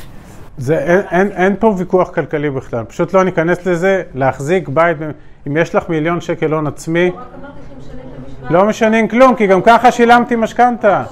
זה, 0.58 0.78
אין, 0.78 1.00
אין, 1.10 1.32
אין 1.32 1.56
פה 1.58 1.74
ויכוח 1.76 2.10
כלכלי 2.10 2.50
בכלל, 2.50 2.84
פשוט 2.84 3.14
לא 3.14 3.24
ניכנס 3.24 3.66
לזה, 3.66 4.02
להחזיק 4.14 4.68
בית, 4.68 4.96
אם 5.46 5.56
יש 5.56 5.74
לך 5.74 5.88
מיליון 5.88 6.20
שקל 6.20 6.52
הון 6.52 6.66
עצמי, 6.66 7.10
לא 8.50 8.64
משנים 8.64 9.08
כלום, 9.08 9.34
כי 9.34 9.46
גם 9.46 9.62
ככה 9.62 9.92
שילמתי 9.92 10.36
משכנתה. 10.36 11.02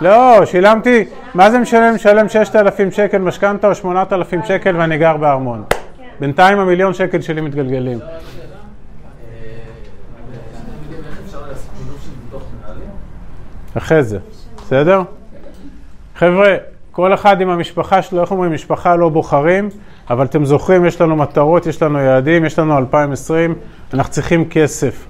לא, 0.00 0.44
שילמתי, 0.44 1.04
מה 1.34 1.50
זה 1.50 1.58
משלם? 1.58 1.94
משלם 1.94 2.28
6,000 2.28 2.90
שקל 2.90 3.18
משכנתה 3.18 3.68
או 3.68 3.74
8,000 3.74 4.40
שקל 4.44 4.76
ואני 4.76 4.98
גר 4.98 5.16
בארמון. 5.16 5.62
בינתיים 6.20 6.58
המיליון 6.58 6.94
שקל 6.94 7.20
שלי 7.20 7.40
מתגלגלים. 7.40 7.98
אחרי 13.76 14.02
זה, 14.02 14.18
בסדר? 14.56 15.02
חבר'ה, 16.16 16.56
כל 16.92 17.14
אחד 17.14 17.40
עם 17.40 17.48
המשפחה 17.48 18.02
שלו, 18.02 18.20
איך 18.20 18.30
אומרים, 18.30 18.52
משפחה 18.52 18.96
לא 18.96 19.08
בוחרים, 19.08 19.68
אבל 20.10 20.24
אתם 20.24 20.44
זוכרים, 20.44 20.84
יש 20.84 21.00
לנו 21.00 21.16
מטרות, 21.16 21.66
יש 21.66 21.82
לנו 21.82 21.98
יעדים, 21.98 22.44
יש 22.44 22.58
לנו 22.58 22.78
2020, 22.78 23.54
אנחנו 23.94 24.12
צריכים 24.12 24.48
כסף. 24.48 25.06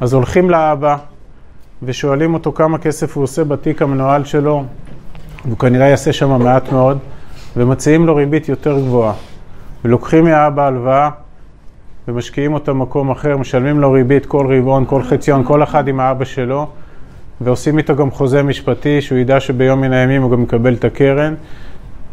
אז 0.00 0.12
הולכים 0.12 0.50
לאבא 0.50 0.96
ושואלים 1.82 2.34
אותו 2.34 2.52
כמה 2.52 2.78
כסף 2.78 3.16
הוא 3.16 3.24
עושה 3.24 3.44
בתיק 3.44 3.82
המנוהל 3.82 4.24
שלו, 4.24 4.64
והוא 5.44 5.58
כנראה 5.58 5.88
יעשה 5.88 6.12
שם 6.12 6.42
מעט 6.42 6.72
מאוד, 6.72 6.98
ומציעים 7.56 8.06
לו 8.06 8.16
ריבית 8.16 8.48
יותר 8.48 8.78
גבוהה. 8.78 9.12
ולוקחים 9.84 10.24
מהאבא 10.24 10.66
הלוואה 10.66 11.10
ומשקיעים 12.08 12.54
אותה 12.54 12.72
במקום 12.72 13.10
אחר, 13.10 13.36
משלמים 13.36 13.80
לו 13.80 13.92
ריבית 13.92 14.26
כל 14.26 14.46
רבעון, 14.56 14.84
כל 14.86 15.02
חציון, 15.02 15.44
כל 15.44 15.62
אחד 15.62 15.88
עם 15.88 16.00
האבא 16.00 16.24
שלו, 16.24 16.66
ועושים 17.40 17.78
איתו 17.78 17.96
גם 17.96 18.10
חוזה 18.10 18.42
משפטי, 18.42 19.00
שהוא 19.00 19.18
ידע 19.18 19.40
שביום 19.40 19.80
מן 19.80 19.92
הימים 19.92 20.22
הוא 20.22 20.30
גם 20.30 20.42
יקבל 20.42 20.74
את 20.74 20.84
הקרן. 20.84 21.34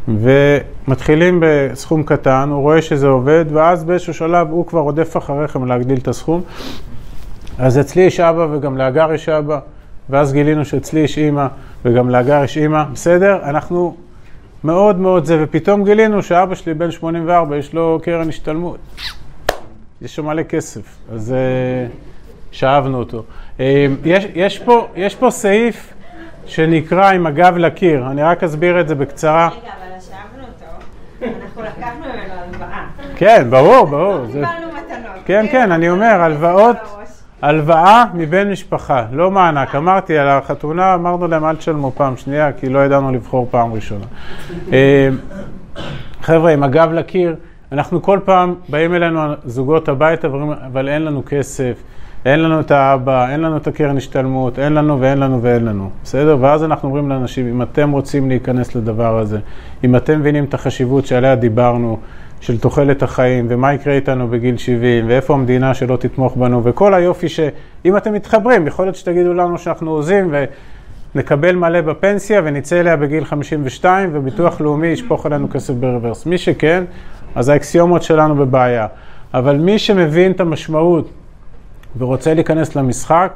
ומתחילים 0.07 1.39
בסכום 1.41 2.03
קטן, 2.03 2.49
הוא 2.51 2.61
רואה 2.61 2.81
שזה 2.81 3.07
עובד, 3.07 3.45
ואז 3.53 3.83
באיזשהו 3.83 4.13
שלב 4.13 4.47
הוא 4.51 4.65
כבר 4.67 4.79
רודף 4.79 5.17
אחריכם 5.17 5.65
להגדיל 5.65 5.97
את 5.97 6.07
הסכום. 6.07 6.41
אז 7.60 7.80
אצלי 7.80 8.01
יש 8.01 8.20
אבא 8.20 8.47
וגם 8.51 8.78
לאגר 8.78 9.14
יש 9.14 9.30
אבא, 9.30 9.60
ואז 10.10 10.34
גילינו 10.34 10.66
שאצלי 10.66 10.99
יש 10.99 11.18
אימא 11.18 11.47
וגם 11.86 12.10
לאגר 12.10 12.43
יש 12.43 12.58
אימא, 12.58 12.84
בסדר? 12.93 13.39
אנחנו 13.43 13.95
מאוד 14.64 14.99
מאוד 14.99 15.26
זה, 15.26 15.38
ופתאום 15.43 15.84
גילינו 15.84 16.24
שאבא 16.24 16.55
שלי 16.55 16.74
בן 16.74 16.91
84, 16.91 17.58
יש 17.58 17.74
לו 17.74 17.99
קרן 18.03 18.30
השתלמות. 18.30 18.78
יש 20.01 20.16
שם 20.16 20.26
מלא 20.26 20.43
כסף, 20.43 20.82
אז 21.14 21.34
uh, 21.34 21.91
שאבנו 22.51 22.97
אותו. 22.99 23.24
Uh, 23.58 23.62
יש, 24.05 24.28
יש, 24.36 24.60
פה, 24.60 24.88
יש 24.95 25.16
פה 25.16 25.30
סעיף 25.32 25.93
שנקרא 26.45 27.12
עם 27.12 27.28
הגב 27.28 27.58
לקיר, 27.58 28.08
אני 28.12 28.24
רק 28.24 28.43
אסביר 28.43 28.80
את 28.82 28.88
זה 28.88 28.95
בקצרה. 28.95 29.47
רגע, 29.47 29.58
אבל 29.58 29.99
שאבנו 29.99 30.47
אותו, 30.47 30.66
אנחנו 31.41 31.62
לקחנו 31.62 32.05
ממנו 32.05 32.34
הלוואה. 32.53 32.86
כן, 33.16 33.47
ברור, 33.49 33.86
ברור. 33.86 34.26
זה- 34.26 34.32
קיבלנו 34.32 34.68
מתנות. 34.68 35.24
כן, 35.26 35.45
כן, 35.51 35.72
אני 35.72 35.89
אומר, 35.89 36.05
הלוואות, 36.22 36.78
הלוואה 37.41 38.05
מבן 38.13 38.51
משפחה, 38.51 39.05
לא 39.11 39.31
מענק. 39.31 39.75
אמרתי, 39.75 40.17
על 40.17 40.27
החתונה 40.27 40.93
אמרנו 40.93 41.27
להם, 41.27 41.45
אל 41.45 41.55
תשלמו 41.55 41.91
פעם 41.95 42.17
שנייה, 42.17 42.51
כי 42.51 42.69
לא 42.69 42.79
ידענו 42.79 43.11
לבחור 43.11 43.47
פעם 43.51 43.73
ראשונה. 43.73 44.05
אה, 44.73 45.09
חבר'ה, 46.21 46.53
עם 46.53 46.63
הגב 46.63 46.91
לקיר, 46.93 47.35
אנחנו 47.71 48.01
כל 48.01 48.19
פעם 48.25 48.55
באים 48.69 48.93
אלינו 48.93 49.19
זוגות 49.45 49.89
הביתה 49.89 50.27
אבל 50.65 50.89
אין 50.89 51.01
לנו 51.01 51.23
כסף, 51.25 51.83
אין 52.25 52.39
לנו 52.39 52.59
את 52.59 52.71
האבא, 52.71 53.29
אין 53.29 53.39
לנו 53.39 53.57
את 53.57 53.67
הקרן 53.67 53.97
השתלמות, 53.97 54.59
אין 54.59 54.73
לנו 54.73 55.01
ואין 55.01 55.17
לנו 55.17 55.41
ואין 55.41 55.65
לנו, 55.65 55.89
בסדר? 56.03 56.38
ואז 56.39 56.63
אנחנו 56.63 56.88
אומרים 56.88 57.09
לאנשים, 57.09 57.47
אם 57.47 57.61
אתם 57.61 57.91
רוצים 57.91 58.29
להיכנס 58.29 58.75
לדבר 58.75 59.19
הזה, 59.19 59.39
אם 59.83 59.95
אתם 59.95 60.19
מבינים 60.19 60.43
את 60.43 60.53
החשיבות 60.53 61.05
שעליה 61.05 61.35
דיברנו, 61.35 61.99
של 62.41 62.57
תוחלת 62.57 63.03
החיים, 63.03 63.45
ומה 63.49 63.73
יקרה 63.73 63.93
איתנו 63.93 64.27
בגיל 64.27 64.57
70, 64.57 65.07
ואיפה 65.07 65.33
המדינה 65.33 65.73
שלא 65.73 65.97
תתמוך 65.97 66.38
בנו, 66.38 66.63
וכל 66.63 66.93
היופי 66.93 67.29
שאם 67.29 67.97
אתם 67.97 68.13
מתחברים, 68.13 68.67
יכול 68.67 68.85
להיות 68.85 68.95
שתגידו 68.95 69.33
לנו 69.33 69.57
שאנחנו 69.57 69.91
עוזים 69.91 70.33
ונקבל 71.15 71.55
מלא 71.55 71.81
בפנסיה 71.81 72.41
ונצא 72.43 72.79
אליה 72.79 72.95
בגיל 72.95 73.25
52, 73.25 74.09
וביטוח 74.13 74.61
לאומי 74.61 74.88
ישפוך 74.88 75.25
עלינו 75.25 75.49
כסף 75.49 75.73
ברוורס. 75.73 76.25
מי 76.25 76.38
שכן, 76.38 76.83
אז 77.35 77.49
האקסיומות 77.49 78.03
שלנו 78.03 78.35
בבעיה. 78.35 78.88
אבל 79.33 79.57
מי 79.57 79.79
שמבין 79.79 80.31
את 80.31 80.39
המשמעות 80.39 81.09
ורוצה 81.97 82.33
להיכנס 82.33 82.75
למשחק, 82.75 83.33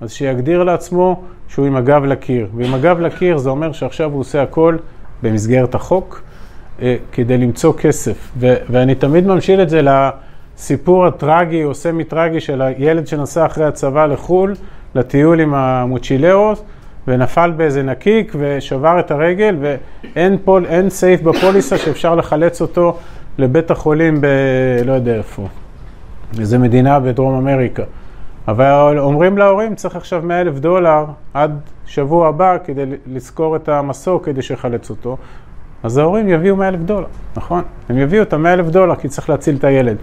אז 0.00 0.12
שיגדיר 0.12 0.62
לעצמו 0.62 1.22
שהוא 1.48 1.66
עם 1.66 1.76
הגב 1.76 2.04
לקיר. 2.04 2.46
ועם 2.56 2.74
הגב 2.74 3.00
לקיר 3.00 3.38
זה 3.38 3.50
אומר 3.50 3.72
שעכשיו 3.72 4.12
הוא 4.12 4.20
עושה 4.20 4.42
הכל 4.42 4.76
במסגרת 5.22 5.74
החוק, 5.74 6.22
כדי 7.12 7.38
למצוא 7.38 7.72
כסף. 7.78 8.30
ו- 8.38 8.56
ואני 8.70 8.94
תמיד 8.94 9.26
ממשיל 9.26 9.62
את 9.62 9.70
זה 9.70 9.80
לסיפור 9.82 11.06
הטרגי 11.06 11.64
או 11.64 11.74
סמי-טרגי 11.74 12.40
של 12.40 12.62
הילד 12.62 13.06
שנסע 13.06 13.46
אחרי 13.46 13.64
הצבא 13.64 14.06
לחו"ל, 14.06 14.54
לטיול 14.94 15.40
עם 15.40 15.54
המוצ'ילרוס, 15.54 16.62
ונפל 17.08 17.52
באיזה 17.56 17.82
נקיק 17.82 18.32
ושבר 18.38 19.00
את 19.00 19.10
הרגל, 19.10 19.56
ואין 19.60 20.38
פול, 20.44 20.66
סעיף 20.88 21.22
בפוליסה 21.22 21.78
שאפשר 21.78 22.14
לחלץ 22.14 22.60
אותו 22.62 22.96
לבית 23.38 23.70
החולים 23.70 24.20
ב... 24.20 24.26
לא 24.84 24.92
יודע 24.92 25.14
איפה. 25.14 25.48
איזה 26.38 26.58
מדינה 26.58 27.00
בדרום 27.00 27.34
אמריקה. 27.34 27.82
אבל 28.48 28.98
אומרים 28.98 29.38
להורים, 29.38 29.74
צריך 29.74 29.96
עכשיו 29.96 30.22
100 30.24 30.40
אלף 30.40 30.58
דולר 30.58 31.04
עד 31.34 31.60
שבוע 31.86 32.28
הבא 32.28 32.56
כדי 32.64 32.84
לזכור 33.06 33.56
את 33.56 33.68
המסוק 33.68 34.24
כדי 34.24 34.42
שיחלץ 34.42 34.90
אותו. 34.90 35.16
אז 35.82 35.98
ההורים 35.98 36.28
יביאו 36.28 36.56
100 36.56 36.68
אלף 36.68 36.80
דולר, 36.80 37.06
נכון? 37.36 37.62
הם 37.88 37.98
יביאו 37.98 38.22
את 38.22 38.32
ה-100 38.32 38.48
אלף 38.48 38.66
דולר 38.66 38.94
כי 38.94 39.08
צריך 39.08 39.30
להציל 39.30 39.56
את 39.56 39.64
הילד. 39.64 39.96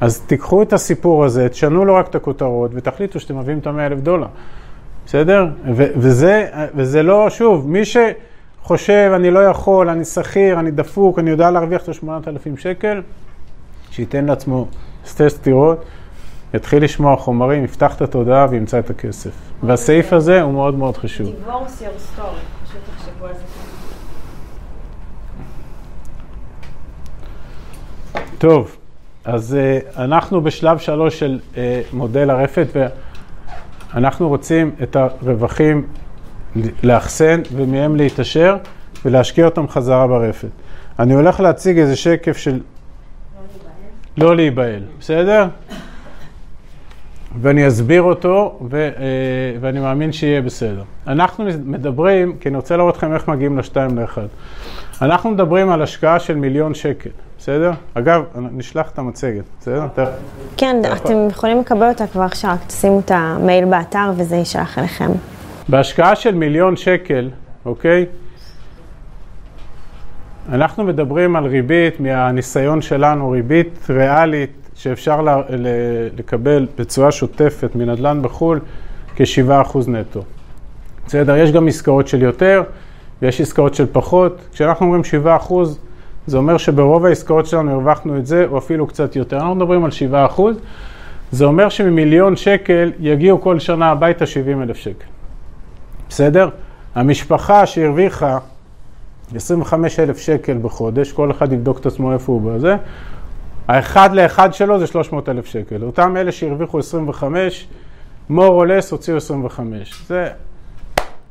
אז 0.00 0.20
תיקחו 0.20 0.62
את 0.62 0.72
הסיפור 0.72 1.24
הזה, 1.24 1.48
תשנו 1.48 1.84
לו 1.84 1.94
רק 1.94 2.08
את 2.08 2.14
הכותרות 2.14 2.70
ותחליטו 2.74 3.20
שאתם 3.20 3.38
מביאים 3.38 3.58
את 3.58 3.66
ה-100 3.66 3.80
אלף 3.80 4.00
דולר. 4.00 4.26
בסדר? 5.06 5.46
ו- 5.74 5.92
וזה, 5.96 6.48
וזה 6.74 7.02
לא, 7.02 7.30
שוב, 7.30 7.68
מי 7.68 7.82
שחושב, 7.84 9.12
אני 9.14 9.30
לא 9.30 9.38
יכול, 9.38 9.88
אני 9.88 10.04
שכיר, 10.04 10.60
אני 10.60 10.70
דפוק, 10.70 11.18
אני 11.18 11.30
יודע 11.30 11.50
להרוויח 11.50 11.82
את 11.82 11.88
ה-8,000 11.88 12.60
שקל, 12.60 13.02
שייתן 13.90 14.24
לעצמו 14.24 14.66
שתי 15.06 15.30
סטירות, 15.30 15.84
יתחיל 16.54 16.84
לשמוע 16.84 17.16
חומרים, 17.16 17.64
יפתח 17.64 17.96
את 17.96 18.02
התודעה 18.02 18.46
וימצא 18.50 18.78
את 18.78 18.90
הכסף. 18.90 19.30
והסעיף 19.62 20.12
הזה 20.12 20.42
הוא 20.42 20.52
מאוד 20.52 20.74
מאוד 20.74 20.96
חשוב. 20.96 21.28
divorce 21.28 21.50
your 21.50 22.18
story, 22.18 22.22
פשוט 22.64 22.80
תחשבו 22.96 23.26
על 23.26 23.34
זה. 23.34 23.69
טוב, 28.38 28.76
אז 29.24 29.56
uh, 29.56 29.98
אנחנו 30.00 30.40
בשלב 30.40 30.78
שלוש 30.78 31.18
של 31.18 31.38
uh, 31.54 31.56
מודל 31.92 32.30
הרפת, 32.30 32.66
ואנחנו 33.94 34.28
רוצים 34.28 34.70
את 34.82 34.96
הרווחים 34.96 35.86
לאחסן 36.82 37.40
ומהם 37.52 37.96
להתעשר 37.96 38.56
ולהשקיע 39.04 39.44
אותם 39.44 39.68
חזרה 39.68 40.06
ברפת. 40.06 40.48
אני 40.98 41.14
הולך 41.14 41.40
להציג 41.40 41.78
איזה 41.78 41.96
שקף 41.96 42.36
של 42.36 42.60
לא 44.16 44.36
להיבהל, 44.36 44.82
בסדר? 45.00 45.48
ואני 47.40 47.68
אסביר 47.68 48.02
אותו, 48.02 48.58
ו, 48.70 48.90
uh, 48.96 49.00
ואני 49.60 49.80
מאמין 49.80 50.12
שיהיה 50.12 50.42
בסדר. 50.42 50.82
אנחנו 51.06 51.44
מדברים, 51.64 52.36
כי 52.40 52.48
אני 52.48 52.56
רוצה 52.56 52.76
להראות 52.76 52.96
לכם 52.96 53.14
איך 53.14 53.28
מגיעים 53.28 53.58
לשתיים 53.58 53.98
לאחד. 53.98 54.26
אנחנו 55.02 55.30
מדברים 55.30 55.70
על 55.70 55.82
השקעה 55.82 56.20
של 56.20 56.36
מיליון 56.36 56.74
שקל, 56.74 57.10
בסדר? 57.40 57.70
אגב, 57.94 58.22
נשלח 58.52 58.90
את 58.90 58.98
המצגת, 58.98 59.44
בסדר? 59.60 59.86
כן, 60.56 60.76
אתם 60.92 61.28
יכולים 61.30 61.60
לקבל 61.60 61.88
אותה 61.88 62.06
כבר 62.06 62.22
עכשיו, 62.22 62.50
רק 62.50 62.66
תשימו 62.66 63.00
את 63.00 63.10
המייל 63.14 63.64
באתר 63.64 64.10
וזה 64.16 64.36
יישלח 64.36 64.78
אליכם. 64.78 65.10
בהשקעה 65.68 66.16
של 66.16 66.34
מיליון 66.34 66.76
שקל, 66.76 67.30
אוקיי? 67.64 68.06
אנחנו 70.52 70.84
מדברים 70.84 71.36
על 71.36 71.46
ריבית, 71.46 72.00
מהניסיון 72.00 72.82
שלנו, 72.82 73.30
ריבית 73.30 73.86
ריאלית 73.90 74.50
שאפשר 74.74 75.22
ל- 75.22 75.30
ל- 75.48 75.66
לקבל 76.16 76.66
בצורה 76.78 77.12
שוטפת 77.12 77.74
מנדל"ן 77.74 78.22
בחו"ל 78.22 78.60
כ-7% 79.16 79.78
נטו. 79.88 80.22
בסדר, 81.06 81.36
יש 81.36 81.52
גם 81.52 81.68
עסקאות 81.68 82.08
של 82.08 82.22
יותר 82.22 82.62
ויש 83.22 83.40
עסקאות 83.40 83.74
של 83.74 83.86
פחות. 83.92 84.38
כשאנחנו 84.52 84.86
אומרים 84.86 85.02
7%, 85.04 85.52
זה 86.26 86.36
אומר 86.36 86.58
שברוב 86.58 87.06
העסקאות 87.06 87.46
שלנו 87.46 87.72
הרווחנו 87.72 88.16
את 88.16 88.26
זה, 88.26 88.46
או 88.50 88.58
אפילו 88.58 88.86
קצת 88.86 89.16
יותר. 89.16 89.36
אנחנו 89.36 89.54
מדברים 89.54 89.84
על 89.84 89.90
7%, 90.36 90.40
זה 91.32 91.44
אומר 91.44 91.68
שממיליון 91.68 92.36
שקל 92.36 92.92
יגיעו 93.00 93.40
כל 93.40 93.58
שנה 93.58 93.90
הביתה 93.90 94.26
70 94.26 94.62
אלף 94.62 94.76
שקל. 94.76 95.06
בסדר? 96.08 96.48
המשפחה 96.94 97.66
שהרוויחה 97.66 98.38
25 99.34 100.00
אלף 100.00 100.18
שקל 100.18 100.58
בחודש, 100.62 101.12
כל 101.12 101.30
אחד 101.30 101.52
יבדוק 101.52 101.78
את 101.78 101.86
עצמו 101.86 102.12
איפה 102.12 102.32
הוא 102.32 102.52
בזה, 102.52 102.76
האחד 103.68 104.12
לאחד 104.12 104.54
שלו 104.54 104.78
זה 104.78 104.86
300 104.86 105.28
אלף 105.28 105.46
שקל. 105.46 105.82
אותם 105.82 106.16
אלה 106.16 106.32
שהרוויחו 106.32 106.78
25, 106.78 107.68
more 108.30 108.32
or 108.32 108.66
less 108.66 108.90
הוציאו 108.90 109.16
25. 109.16 110.04
זה 110.06 110.28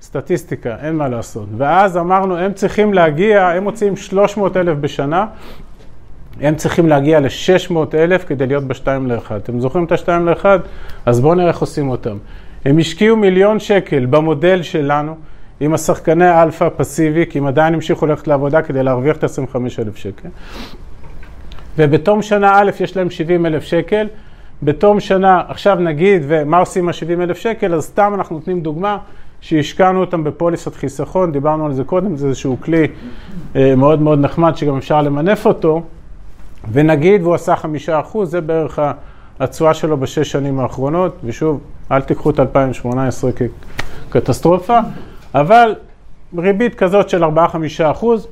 סטטיסטיקה, 0.10 0.76
אין 0.82 0.96
מה 0.96 1.08
לעשות. 1.08 1.48
ואז 1.58 1.98
אמרנו, 1.98 2.38
הם 2.38 2.54
צריכים 2.54 2.94
להגיע, 2.94 3.48
הם 3.48 3.64
מוציאים 3.64 3.96
300 3.96 4.58
אלף 4.58 4.78
בשנה, 4.78 5.26
הם 6.42 6.56
צריכים 6.56 6.90
להגיע 6.90 7.20
ל-600 7.20 7.76
אלף 7.94 8.26
כדי 8.28 8.48
להיות 8.48 8.64
בשתיים 8.64 9.08
לאחד. 9.08 9.36
אתם 9.36 9.60
זוכרים 9.60 9.86
את 9.86 9.92
השתיים 9.92 10.26
לאחד? 10.26 10.60
אז 11.06 11.20
בואו 11.20 11.36
נראה 11.36 11.48
איך 11.48 11.60
עושים 11.60 11.90
אותם. 11.90 12.18
הם 12.66 12.78
השקיעו 12.78 13.18
מיליון 13.18 13.60
שקל 13.60 14.06
במודל 14.06 14.64
שלנו, 14.64 15.16
עם 15.60 15.74
השחקני 15.74 16.42
אלפא 16.44 16.70
פסיבי, 16.78 17.26
כי 17.30 17.40
הם 17.40 17.48
עדיין 17.48 17.74
המשיכו 17.74 18.06
ללכת 18.06 18.28
לעבודה 18.28 18.62
כדי 18.62 18.84
להרוויח 18.84 19.18
את 19.18 19.24
ה-25,000 19.24 19.96
שקל. 19.96 20.30
ובתום 21.78 22.22
שנה 22.22 22.60
א' 22.60 22.72
יש 22.80 22.98
להם 22.98 23.10
70 23.10 23.46
אלף 23.46 23.64
שקל, 23.64 24.08
בתום 24.64 25.00
שנה, 25.00 25.42
עכשיו 25.48 25.76
נגיד, 25.80 26.22
ומה 26.28 26.58
עושים 26.58 26.84
עם 26.84 26.90
ה-70 26.90 27.24
אלף 27.24 27.38
שקל, 27.38 27.74
אז 27.74 27.84
סתם 27.84 28.14
אנחנו 28.16 28.36
נותנים 28.36 28.62
דוגמה 28.62 28.98
שהשקענו 29.42 30.00
אותם 30.02 30.24
בפוליסת 30.24 30.76
חיסכון, 30.76 31.32
דיברנו 31.32 31.66
על 31.66 31.74
זה 31.74 31.84
קודם, 31.84 32.16
זה 32.16 32.28
איזשהו 32.28 32.58
כלי 32.62 32.88
אה, 33.56 33.76
מאוד 33.76 34.02
מאוד 34.02 34.20
נחמד 34.20 34.56
שגם 34.56 34.78
אפשר 34.78 35.02
למנף 35.02 35.46
אותו, 35.46 35.82
ונגיד 36.72 37.22
והוא 37.24 37.36
עשה 37.36 37.56
חמישה 37.56 38.00
אחוז, 38.00 38.32
זה 38.32 38.42
בערך 38.42 38.80
התשואה 39.40 39.74
שלו 39.74 39.98
בשש 39.98 40.32
שנים 40.32 40.60
האחרונות, 40.60 41.16
ושוב, 41.24 41.60
אל 41.92 42.02
תיקחו 42.02 42.30
את 42.30 42.40
2018 42.40 43.32
כקטסטרופה, 44.12 44.80
אבל 45.36 45.76
ריבית 46.38 46.76
כזאת 46.76 47.10
של 47.10 47.24
4-5 47.24 47.28
אחוז, 47.92 48.28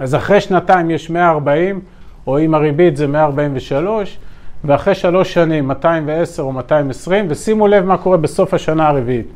אז 0.00 0.14
אחרי 0.14 0.40
שנתיים 0.40 0.90
יש 0.90 1.10
140, 1.10 1.80
או 2.26 2.38
אם 2.38 2.54
הריבית 2.54 2.96
זה 2.96 3.06
143, 3.06 4.18
ואחרי 4.64 4.94
שלוש 4.94 5.34
שנים 5.34 5.68
210 5.68 6.42
או 6.42 6.52
220, 6.52 7.26
ושימו 7.28 7.66
לב 7.68 7.84
מה 7.84 7.98
קורה 7.98 8.16
בסוף 8.16 8.54
השנה 8.54 8.88
הרביעית. 8.88 9.26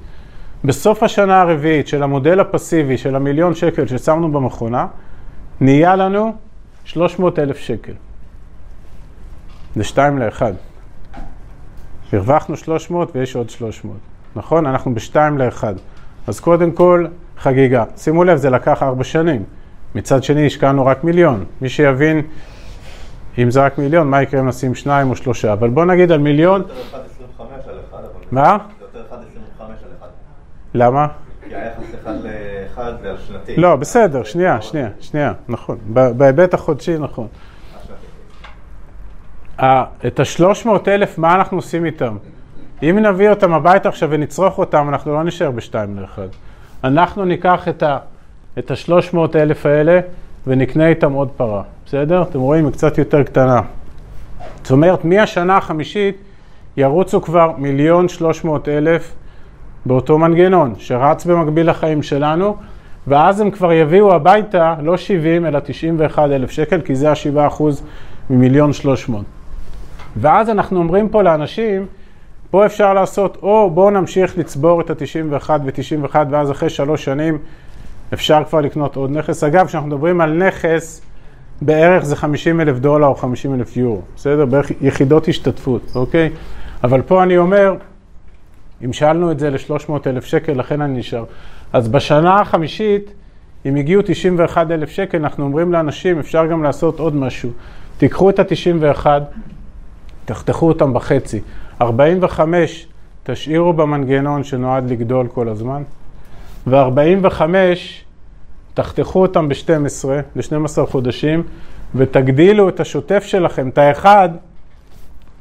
בסוף 0.65 1.03
השנה 1.03 1.41
הרביעית 1.41 1.89
של 1.89 2.03
המודל 2.03 2.41
הפסיבי 2.41 2.99
של 2.99 3.16
המיליון 3.16 3.55
שקל 3.55 3.87
ששמנו 3.87 4.32
במכונה, 4.32 4.87
נהיה 5.61 5.97
לנו 5.97 6.32
300 6.85 7.39
אלף 7.39 7.59
שקל. 7.59 7.93
זה 9.77 9.85
שתיים 9.85 10.19
לאחד. 10.19 10.53
הרווחנו 12.12 12.57
300 12.57 13.16
ויש 13.16 13.37
עוד 13.37 13.51
300. 13.51 13.97
נכון? 14.37 14.66
אנחנו 14.66 14.95
בשתיים 14.95 15.39
לאחד. 15.39 15.74
אז 16.27 16.41
קודם 16.41 16.73
כל, 16.73 17.07
חגיגה. 17.39 17.85
שימו 17.97 18.24
לב, 18.24 18.37
זה 18.37 18.51
לקח 18.51 18.82
ארבע 18.82 19.05
שנים. 19.05 19.45
מצד 19.95 20.23
שני, 20.23 20.47
השקענו 20.47 20.87
רק 20.87 21.05
מיליון. 21.05 21.45
מי 21.61 21.69
שיבין, 21.69 22.23
אם 23.39 23.51
זה 23.51 23.65
רק 23.65 23.78
מיליון, 23.78 24.11
מה 24.11 24.23
יקרה 24.23 24.41
אם 24.41 24.49
נשים 24.49 24.74
שניים 24.74 25.11
או 25.11 25.16
שלושה? 25.16 25.53
אבל 25.53 25.70
בוא 25.70 25.85
נגיד 25.85 26.12
על 26.12 26.19
מיליון... 26.19 26.61
יותר 26.61 26.74
1.25 26.93 27.43
על 27.43 27.78
אחד, 27.89 27.99
אבל... 27.99 28.24
מה? 28.31 28.59
זה 28.78 28.99
יותר 28.99 29.15
1.25 29.15 29.62
על 29.62 29.69
אחד. 29.99 30.09
למה? 30.74 31.06
כי 31.48 31.55
היחס 31.55 31.84
אחד 32.02 32.14
ל-1 32.24 32.28
אחד 32.74 32.92
ועל 33.02 33.16
שנתי. 33.28 33.56
לא, 33.56 33.76
בסדר, 33.76 34.22
שנייה, 34.24 34.60
שנייה, 34.62 34.88
שנייה, 35.01 35.32
נכון. 35.48 35.78
בהיבט 36.16 36.55
החודשי, 36.55 36.98
נכון. 36.98 37.26
ה- 39.62 39.84
את 40.06 40.20
ה-300 40.20 40.68
אלף, 40.88 41.18
מה 41.18 41.34
אנחנו 41.34 41.59
עושים 41.59 41.84
איתם? 41.84 42.16
אם 42.82 42.98
נביא 42.98 43.30
אותם 43.30 43.52
הביתה 43.55 43.88
עכשיו 43.88 44.09
ונצרוך 44.12 44.59
אותם, 44.59 44.86
אנחנו 44.88 45.12
לא 45.14 45.22
נשאר 45.24 45.51
בשתיים 45.51 45.98
לאחד. 45.98 46.28
אנחנו 46.84 47.24
ניקח 47.24 47.68
את 47.68 47.82
ה- 47.82 47.98
את 48.59 48.70
ה-300 48.70 49.16
אלף 49.34 49.66
האלה 49.66 50.01
ונקנה 50.47 50.86
איתם 50.88 51.12
עוד 51.12 51.28
פרה, 51.36 51.62
בסדר? 51.86 52.22
אתם 52.22 52.40
רואים, 52.40 52.64
היא 52.64 52.72
קצת 52.72 52.98
יותר 52.98 53.22
קטנה. 53.22 53.60
זאת 54.62 54.70
אומרת, 54.70 55.05
מהשנה 55.05 55.56
החמישית 55.56 56.16
ירוצו 56.76 57.22
כבר 57.22 57.52
מיליון 57.59 58.09
שלוש 58.09 58.44
מאות 58.44 58.68
אלף 58.68 59.12
באותו 59.86 60.19
מנגנון, 60.19 60.74
שרץ 60.78 61.27
במקביל 61.27 61.70
לחיים 61.70 62.02
שלנו, 62.02 62.57
ואז 63.07 63.40
הם 63.40 63.51
כבר 63.51 63.73
יביאו 63.73 64.15
הביתה 64.15 64.74
לא 64.82 64.97
70 64.97 65.47
אלא 65.47 65.61
91 65.65 66.23
אלף 66.23 66.51
שקל, 66.51 66.81
כי 66.81 66.94
זה 66.94 67.11
ה-7 67.11 67.47
אחוז 67.47 67.82
ממיליון 68.31 68.73
שלוש 68.73 69.09
מאות. 69.09 69.24
ואז 70.16 70.51
אנחנו 70.51 70.78
אומרים 70.78 71.09
פה 71.09 71.23
לאנשים, 71.23 71.86
פה 72.51 72.66
אפשר 72.66 72.94
לעשות, 72.94 73.39
או 73.43 73.70
בואו 73.70 73.90
נמשיך 73.90 74.39
לצבור 74.39 74.81
את 74.81 74.90
ה-91 74.90 75.51
ו-91, 75.65 76.16
ואז 76.31 76.51
אחרי 76.51 76.70
שלוש 76.70 77.05
שנים 77.05 77.39
אפשר 78.15 78.43
כבר 78.48 78.61
לקנות 78.61 78.97
עוד 78.97 79.11
נכס. 79.11 79.44
אגב, 79.44 79.66
כשאנחנו 79.66 79.89
מדברים 79.89 80.20
על 80.20 80.32
נכס, 80.47 81.02
בערך 81.62 82.05
זה 82.05 82.16
50 82.16 82.61
אלף 82.61 82.78
דולר 82.78 83.07
או 83.07 83.15
50 83.15 83.55
אלף 83.55 83.77
יורו, 83.77 84.01
בסדר? 84.16 84.47
בערך 84.47 84.70
יחידות 84.81 85.28
השתתפות, 85.28 85.93
אוקיי? 85.94 86.31
אבל 86.85 87.02
פה 87.02 87.23
אני 87.23 87.39
אומר, 87.39 87.74
המשלנו 88.82 89.31
את 89.31 89.39
זה 89.39 89.51
ל-300 89.51 89.93
אלף 90.07 90.24
שקל, 90.24 90.52
לכן 90.52 90.81
אני 90.81 90.98
נשאר. 90.98 91.24
אז 91.73 91.89
בשנה 91.89 92.40
החמישית, 92.40 93.12
אם 93.66 93.77
הגיעו 93.77 94.02
91 94.05 94.70
אלף 94.70 94.90
שקל, 94.90 95.19
אנחנו 95.19 95.44
אומרים 95.44 95.73
לאנשים, 95.73 96.19
אפשר 96.19 96.47
גם 96.47 96.62
לעשות 96.62 96.98
עוד 96.98 97.15
משהו. 97.15 97.51
תיקחו 97.98 98.31
את 98.31 98.39
ה-91, 98.39 99.07
תחתכו 100.24 100.69
אותם 100.69 100.93
בחצי. 100.94 101.40
45 101.82 102.86
תשאירו 103.23 103.73
במנגנון 103.73 104.44
שנועד 104.44 104.90
לגדול 104.90 105.28
כל 105.28 105.48
הזמן, 105.48 105.82
ו-45 106.66 107.40
תחתכו 108.74 109.23
אותם 109.23 109.48
ב-12, 109.48 110.09
ל-12 110.36 110.86
חודשים, 110.86 111.43
ותגדילו 111.94 112.69
את 112.69 112.81
השוטף 112.81 113.24
שלכם, 113.27 113.69
את 113.69 113.78
האחד, 113.78 114.28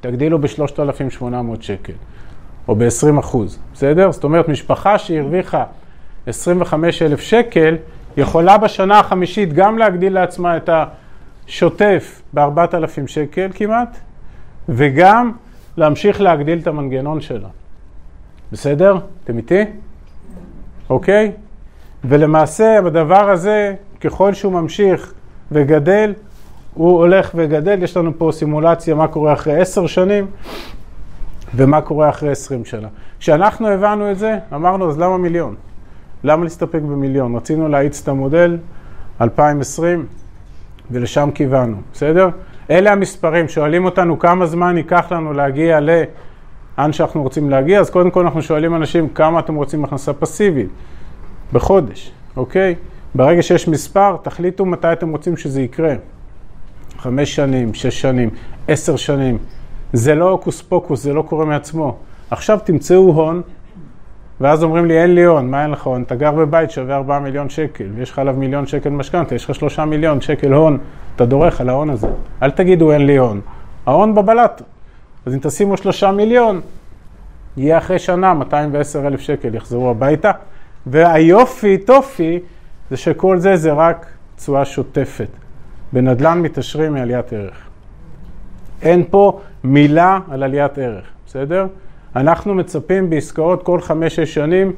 תגדילו 0.02 0.40
ב-3,800 0.40 1.24
שקל, 1.62 1.94
או 2.70 2.76
ב-20 2.76 3.20
אחוז, 3.20 3.60
בסדר? 3.74 4.12
זאת 4.12 4.24
אומרת, 4.24 4.50
משפחה 4.50 4.98
שהרוויחה 4.98 5.64
25,000 6.28 7.20
שקל, 7.20 7.76
יכולה 8.18 8.58
בשנה 8.58 9.00
החמישית 9.00 9.54
גם 9.54 9.78
להגדיל 9.78 10.14
לעצמה 10.14 10.58
את 10.58 10.70
השוטף 11.48 12.22
ב-4,000 12.34 13.08
שקל 13.08 13.50
כמעט, 13.54 13.98
וגם 14.70 15.32
להמשיך 15.78 16.22
להגדיל 16.22 16.60
את 16.60 16.68
המנגנון 16.68 17.22
שלה. 17.22 17.48
בסדר? 18.52 18.98
אתם 19.24 19.38
איתי? 19.38 19.64
אוקיי? 20.90 21.32
ולמעשה 22.04 22.82
בדבר 22.86 23.30
הזה, 23.30 23.76
ככל 24.02 24.34
שהוא 24.34 24.54
ממשיך 24.54 25.14
וגדל, 25.52 26.14
הוא 26.74 26.98
הולך 26.98 27.32
וגדל. 27.36 27.84
יש 27.84 27.98
לנו 27.98 28.12
פה 28.18 28.30
סימולציה 28.34 28.96
מה 28.96 29.08
קורה 29.08 29.34
אחרי 29.34 29.62
עשר 29.62 29.88
שנים 29.88 30.28
ומה 31.56 31.82
קורה 31.82 32.10
אחרי 32.10 32.30
עשרים 32.30 32.66
שנה. 32.66 32.88
כשאנחנו 33.20 33.68
הבנו 33.68 34.12
את 34.12 34.18
זה, 34.18 34.38
אמרנו, 34.54 34.90
אז 34.90 35.00
למה 35.00 35.18
מיליון? 35.18 35.56
למה 36.24 36.44
להסתפק 36.44 36.82
במיליון? 36.82 37.36
רצינו 37.36 37.68
להאיץ 37.68 38.02
את 38.02 38.08
המודל 38.08 38.58
2020 39.22 40.06
ולשם 40.92 41.30
כיוונו, 41.34 41.78
בסדר? 41.94 42.30
אלה 42.70 42.92
המספרים, 42.92 43.48
שואלים 43.48 43.86
אותנו 43.86 44.20
כמה 44.20 44.46
זמן 44.46 44.78
ייקח 44.78 45.12
לנו 45.12 45.34
להגיע 45.34 45.80
לאן 45.80 46.94
שאנחנו 46.94 47.24
רוצים 47.24 47.50
להגיע, 47.50 47.80
אז 47.80 47.90
קודם 47.90 48.12
כל 48.12 48.22
אנחנו 48.24 48.42
שואלים 48.42 48.76
אנשים 48.76 49.10
כמה 49.10 49.40
אתם 49.40 49.56
רוצים 49.56 49.84
הכנסה 49.84 50.14
פסיבית 50.14 50.70
בחודש, 51.54 52.12
אוקיי? 52.38 52.76
ברגע 53.16 53.42
שיש 53.42 53.68
מספר, 53.68 54.18
תחליטו 54.22 54.66
מתי 54.66 54.94
אתם 54.94 55.10
רוצים 55.10 55.38
שזה 55.38 55.62
יקרה. 55.62 55.94
חמש 56.98 57.36
שנים, 57.36 57.74
שש 57.74 58.02
שנים, 58.02 58.30
עשר 58.68 58.96
שנים. 58.96 59.38
זה 59.94 60.16
לא 60.16 60.30
הוקוס 60.30 60.62
פוקוס, 60.62 61.04
זה 61.04 61.14
לא 61.14 61.22
קורה 61.22 61.46
מעצמו. 61.46 61.98
עכשיו 62.32 62.60
תמצאו 62.64 63.12
הון, 63.12 63.42
ואז 64.42 64.64
אומרים 64.64 64.86
לי, 64.86 65.02
אין 65.02 65.16
לי 65.16 65.24
הון, 65.24 65.52
מה 65.52 65.64
אין 65.64 65.72
לך 65.72 65.84
הון? 65.84 66.02
אתה 66.02 66.16
גר 66.16 66.32
בבית 66.32 66.72
שווה 66.72 66.96
4 66.96 67.20
מיליון 67.20 67.50
שקל, 67.50 67.86
ויש 67.96 68.12
לך 68.12 68.20
עליו 68.20 68.36
מיליון 68.38 68.68
שקל 68.68 68.90
משכנתה, 68.90 69.36
יש 69.36 69.46
לך 69.46 69.56
3 69.56 69.80
מיליון 69.80 70.22
שקל 70.22 70.54
הון, 70.54 70.78
אתה 71.16 71.26
דורך 71.26 71.62
על 71.62 71.70
ההון 71.70 71.90
הזה. 71.90 72.08
אל 72.44 72.52
תגידו 72.52 72.92
אין 72.92 73.06
לי 73.06 73.18
הון. 73.18 73.42
ההון 73.86 74.16
בבלט. 74.16 74.62
אז 75.26 75.34
אם 75.34 75.40
תשימו 75.42 75.78
3 75.78 76.04
מיליון, 76.04 76.62
יהיה 77.58 77.78
אחרי 77.78 78.00
שנה 78.00 78.34
210 78.34 79.08
אלף 79.08 79.20
שקל, 79.20 79.56
יחזרו 79.56 79.90
הביתה. 79.90 80.32
והיופי, 80.88 81.78
טופי, 81.78 82.40
זה 82.90 82.98
שכל 82.98 83.38
זה 83.38 83.56
זה 83.56 83.72
רק 83.72 84.06
תשואה 84.36 84.66
שוטפת. 84.66 85.28
בנדל"ן 85.94 86.42
מתעשרים 86.42 86.94
מעליית 86.94 87.34
ערך. 87.34 87.69
אין 88.82 89.04
פה 89.10 89.40
מילה 89.64 90.20
על 90.32 90.44
עליית 90.44 90.78
ערך, 90.78 91.06
בסדר? 91.28 91.68
אנחנו 92.16 92.56
מצפים 92.56 93.10
בעסקאות 93.10 93.64
כל 93.64 93.82
חמש-שש 93.82 94.34
שנים 94.34 94.74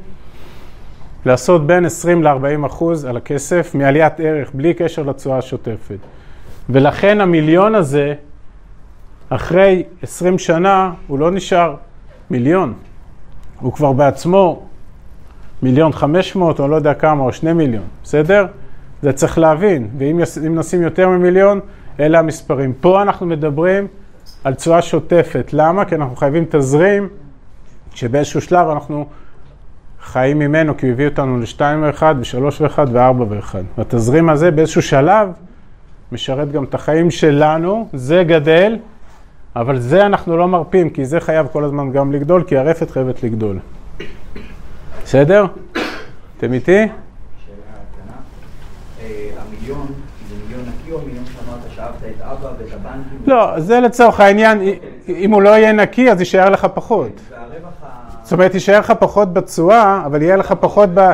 לעשות 1.26 1.68
בין 1.68 1.86
20 1.86 2.23
ל-40 2.23 2.65
אחוז 2.65 3.06
על 3.06 3.18
הכסף 3.18 3.76
מעליית 3.76 4.19
ערך, 4.19 4.52
בלי 4.53 4.73
קשר 4.73 5.03
לתשואה 5.03 5.38
השוטפת. 5.38 5.98
ולכן 6.69 7.22
המיליון 7.22 7.76
הזה, 7.76 8.14
אחרי 9.30 9.84
20 10.02 10.40
שנה, 10.40 10.94
הוא 11.07 11.19
לא 11.19 11.32
נשאר 11.32 11.76
מיליון. 12.30 12.73
הוא 13.60 13.73
כבר 13.73 13.91
בעצמו 13.91 14.64
מיליון 15.64 15.91
500 15.91 16.60
או 16.60 16.68
לא 16.68 16.76
יודע 16.76 16.94
כמה, 16.94 17.23
או 17.23 17.34
2 17.34 17.57
מיליון, 17.57 17.84
בסדר? 18.03 18.45
זה 19.02 19.14
צריך 19.14 19.38
להבין, 19.38 19.88
ואם 19.98 20.19
נשים 20.49 20.82
יותר 20.82 21.10
ממיליון, 21.10 21.60
אלה 22.02 22.19
המספרים. 22.19 22.73
פה 22.73 23.02
אנחנו 23.02 23.26
מדברים 23.26 23.88
על 24.44 24.53
תשואה 24.53 24.82
שוטפת. 24.82 25.49
למה? 25.53 25.86
כי 25.86 25.95
אנחנו 25.95 26.15
חייבים 26.15 26.45
תזרים 26.49 27.10
שבאיזשהו 27.94 28.41
שלב 28.41 28.69
אנחנו 28.69 29.06
חיים 30.02 30.40
ממנו, 30.40 30.78
כי 30.78 30.86
הוא 30.86 30.94
הביא 30.94 31.07
אותנו 31.07 31.40
ל-2 31.40 31.60
ו-1 31.60 32.03
ו-3 32.03 32.61
ו-1 32.61 32.80
ו-4 32.91 33.22
ו-1. 33.30 33.56
והתזרים 33.78 34.30
הזה 34.30 34.52
באיזשהו 34.52 34.82
שלב 34.82 35.30
משרת 36.11 36.52
גם 36.52 36.64
את 36.64 36.73
החיים 36.73 37.11
שלנו, 37.11 37.90
זה 37.94 38.23
גדל, 38.23 38.78
אבל 39.56 39.80
זה 39.80 40.06
אנחנו 40.06 40.38
לא 40.38 40.48
מרפים, 40.48 40.90
כי 40.90 41.06
זה 41.06 41.19
חייב 41.19 41.48
כל 41.52 41.64
הזמן 41.64 41.91
גם 41.91 42.11
לגדול, 42.11 42.44
כי 42.44 42.57
הרפת 42.57 42.91
חייבת 42.91 43.23
לגדול. 43.23 43.60
בסדר? 45.03 45.45
אתם 46.38 46.53
איתי? 46.53 46.72
שאלה 46.72 46.88
קטנה. 47.91 48.15
אה, 49.02 49.30
המיליון, 49.41 49.88
זה 50.30 50.36
מיליון 50.44 50.65
נקי 50.69 50.91
או 50.91 50.99
מיליון 51.06 51.26
שאמרת 51.26 51.60
שאהבת 52.32 52.40
את 52.40 52.45
אבא 52.45 52.64
ואת 52.64 52.74
הבנקים? 52.74 53.20
לא, 53.26 53.60
זה 53.60 53.80
לצורך 53.80 54.20
העניין, 54.20 54.62
אם 55.08 55.32
הוא 55.34 55.41
לא 55.41 55.49
יהיה 55.49 55.72
נקי 55.72 56.12
אז 56.12 56.20
יישאר 56.20 56.49
לך 56.49 56.68
פחות. 56.74 57.22
זאת 58.24 58.34
אומרת, 58.34 58.53
יישאר 58.53 58.80
לך 58.80 58.94
פחות 58.99 59.34
בתשואה, 59.34 60.02
אבל 60.06 60.22
יהיה 60.22 60.36
לך 60.36 60.53
פחות 60.60 60.90
ב... 60.94 61.12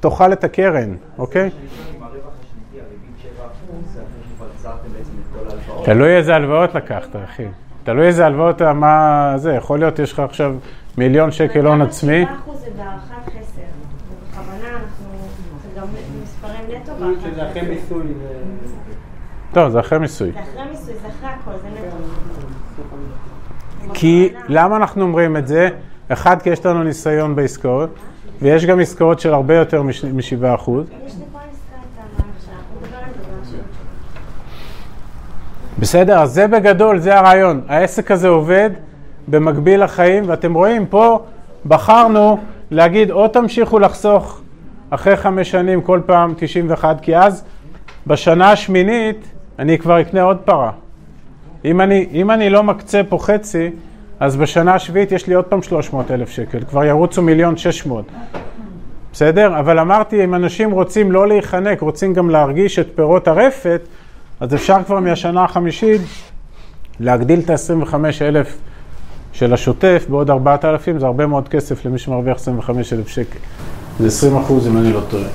תאכל 0.00 0.32
את 0.32 0.44
הקרן, 0.44 0.94
אוקיי? 1.18 1.42
אם 1.42 2.02
הרווח 2.02 2.14
השנתי, 2.40 2.80
הריבית 2.80 3.18
7 3.22 3.30
אחוז, 3.46 3.94
זה 3.94 4.00
אחרי 4.00 4.22
שכבר 4.34 4.46
החזרתם 4.54 4.88
בעצם 4.92 5.10
את 5.10 5.48
כל 5.48 5.56
ההלוואות. 5.56 5.84
תלוי 5.84 6.16
איזה 6.16 6.34
הלוואות 6.34 6.74
לקחת, 6.74 7.16
אחי. 7.24 7.46
תלוי 7.84 8.06
איזה 8.06 8.26
הלוואות, 8.26 8.62
מה 8.62 9.32
זה, 9.36 9.52
יכול 9.52 9.78
להיות 9.78 9.98
יש 9.98 10.12
לך 10.12 10.18
עכשיו 10.18 10.54
מיליון 10.98 11.30
שקל 11.30 11.66
הון 11.66 11.82
עצמי. 11.82 12.24
7% 12.24 12.26
זה 12.56 12.66
בהערכת 12.76 13.28
חסר. 13.28 13.62
ובכוונה 14.10 14.68
אנחנו, 14.68 15.08
זה 15.62 15.80
גם 15.80 15.86
מספרי 16.22 16.76
נטו 16.76 16.92
זאת 16.92 17.02
אומרת 17.02 17.20
שזה 17.20 17.30
בהערכת 17.30 17.58
אחרי. 17.58 17.68
מיסוי. 17.68 18.06
טוב, 19.54 19.70
זה 19.70 19.80
אחרי 19.80 19.98
מיסוי. 19.98 20.32
זה 20.32 20.40
אחרי 20.40 20.62
מיסוי, 20.70 20.94
זה 21.02 21.08
אחרי 21.08 21.28
הכל, 21.28 21.50
זה 21.62 21.68
נטו. 21.68 21.96
כי. 23.94 24.32
למה 24.48 24.76
אנחנו 24.76 25.02
אומרים 25.02 25.36
את 25.36 25.46
זה? 25.46 25.68
אחד, 26.08 26.42
כי 26.42 26.50
יש 26.50 26.66
לנו 26.66 26.82
ניסיון 26.82 27.36
בעסקאות, 27.36 27.90
ויש 28.42 28.64
גם 28.64 28.80
עסקאות 28.80 29.20
של 29.20 29.34
הרבה 29.34 29.54
יותר 29.54 29.82
מ-7%. 29.82 29.92
יש 29.92 30.02
פה 30.02 30.08
עסקה 30.40 30.76
בהמשך. 32.16 32.52
בסדר, 35.78 36.18
אז 36.18 36.32
זה 36.32 36.46
בגדול, 36.46 36.98
זה 36.98 37.18
הרעיון. 37.18 37.60
העסק 37.68 38.10
הזה 38.10 38.28
עובד 38.28 38.70
במקביל 39.28 39.84
לחיים, 39.84 40.24
ואתם 40.26 40.54
רואים, 40.54 40.86
פה 40.86 41.24
בחרנו 41.66 42.38
להגיד, 42.70 43.10
או 43.10 43.28
תמשיכו 43.28 43.78
לחסוך 43.78 44.40
אחרי 44.90 45.16
חמש 45.16 45.50
שנים 45.50 45.82
כל 45.82 46.00
פעם 46.06 46.34
91, 46.36 47.00
כי 47.00 47.16
אז 47.16 47.44
בשנה 48.06 48.52
השמינית 48.52 49.34
אני 49.58 49.78
כבר 49.78 50.00
אקנה 50.00 50.22
עוד 50.22 50.36
פרה. 50.44 50.70
אם 51.64 51.80
אני, 51.80 52.06
אם 52.12 52.30
אני 52.30 52.50
לא 52.50 52.62
מקצה 52.62 53.00
פה 53.08 53.18
חצי, 53.20 53.70
אז 54.20 54.36
בשנה 54.36 54.74
השביעית 54.74 55.12
יש 55.12 55.26
לי 55.26 55.34
עוד 55.34 55.44
פעם 55.44 55.62
300 55.62 56.10
אלף 56.10 56.30
שקל, 56.30 56.60
כבר 56.60 56.84
ירוצו 56.84 57.22
מיליון 57.22 57.56
600. 57.56 58.04
בסדר? 59.12 59.58
אבל 59.58 59.78
אמרתי, 59.78 60.24
אם 60.24 60.34
אנשים 60.34 60.70
רוצים 60.70 61.12
לא 61.12 61.28
להיחנק, 61.28 61.80
רוצים 61.80 62.14
גם 62.14 62.30
להרגיש 62.30 62.78
את 62.78 62.86
פירות 62.94 63.28
הרפת, 63.28 63.80
אז 64.40 64.54
אפשר 64.54 64.82
כבר 64.86 65.00
מהשנה 65.00 65.44
החמישית 65.44 66.00
להגדיל 67.00 67.40
את 67.40 67.50
ה-25,000 67.50 68.48
של 69.32 69.54
השוטף 69.54 70.06
בעוד 70.08 70.30
4,000, 70.30 70.98
זה 70.98 71.06
הרבה 71.06 71.26
מאוד 71.26 71.48
כסף 71.48 71.84
למי 71.84 71.98
שמרוויח 71.98 72.36
25,000 72.36 73.08
שקל. 73.08 73.38
זה 73.98 74.06
20 74.06 74.36
אחוז 74.36 74.68
אם 74.68 74.76
אני 74.76 74.92
לא 74.92 75.00
טועה. 75.10 75.28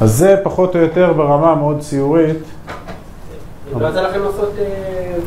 אז 0.00 0.10
זה 0.10 0.36
פחות 0.42 0.76
או 0.76 0.80
יותר 0.80 1.12
ברמה 1.12 1.54
מאוד 1.54 1.80
ציורית. 1.80 2.36
לא 3.80 3.88
יצא 3.88 4.00
לכם 4.00 4.22
לעשות 4.24 4.52
אה, 4.58 4.64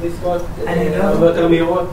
ויסות 0.01 0.41
אני 0.67 0.85
לא- 0.97 1.03
הרבה 1.03 1.25
יותר 1.25 1.47
מהירות? 1.47 1.87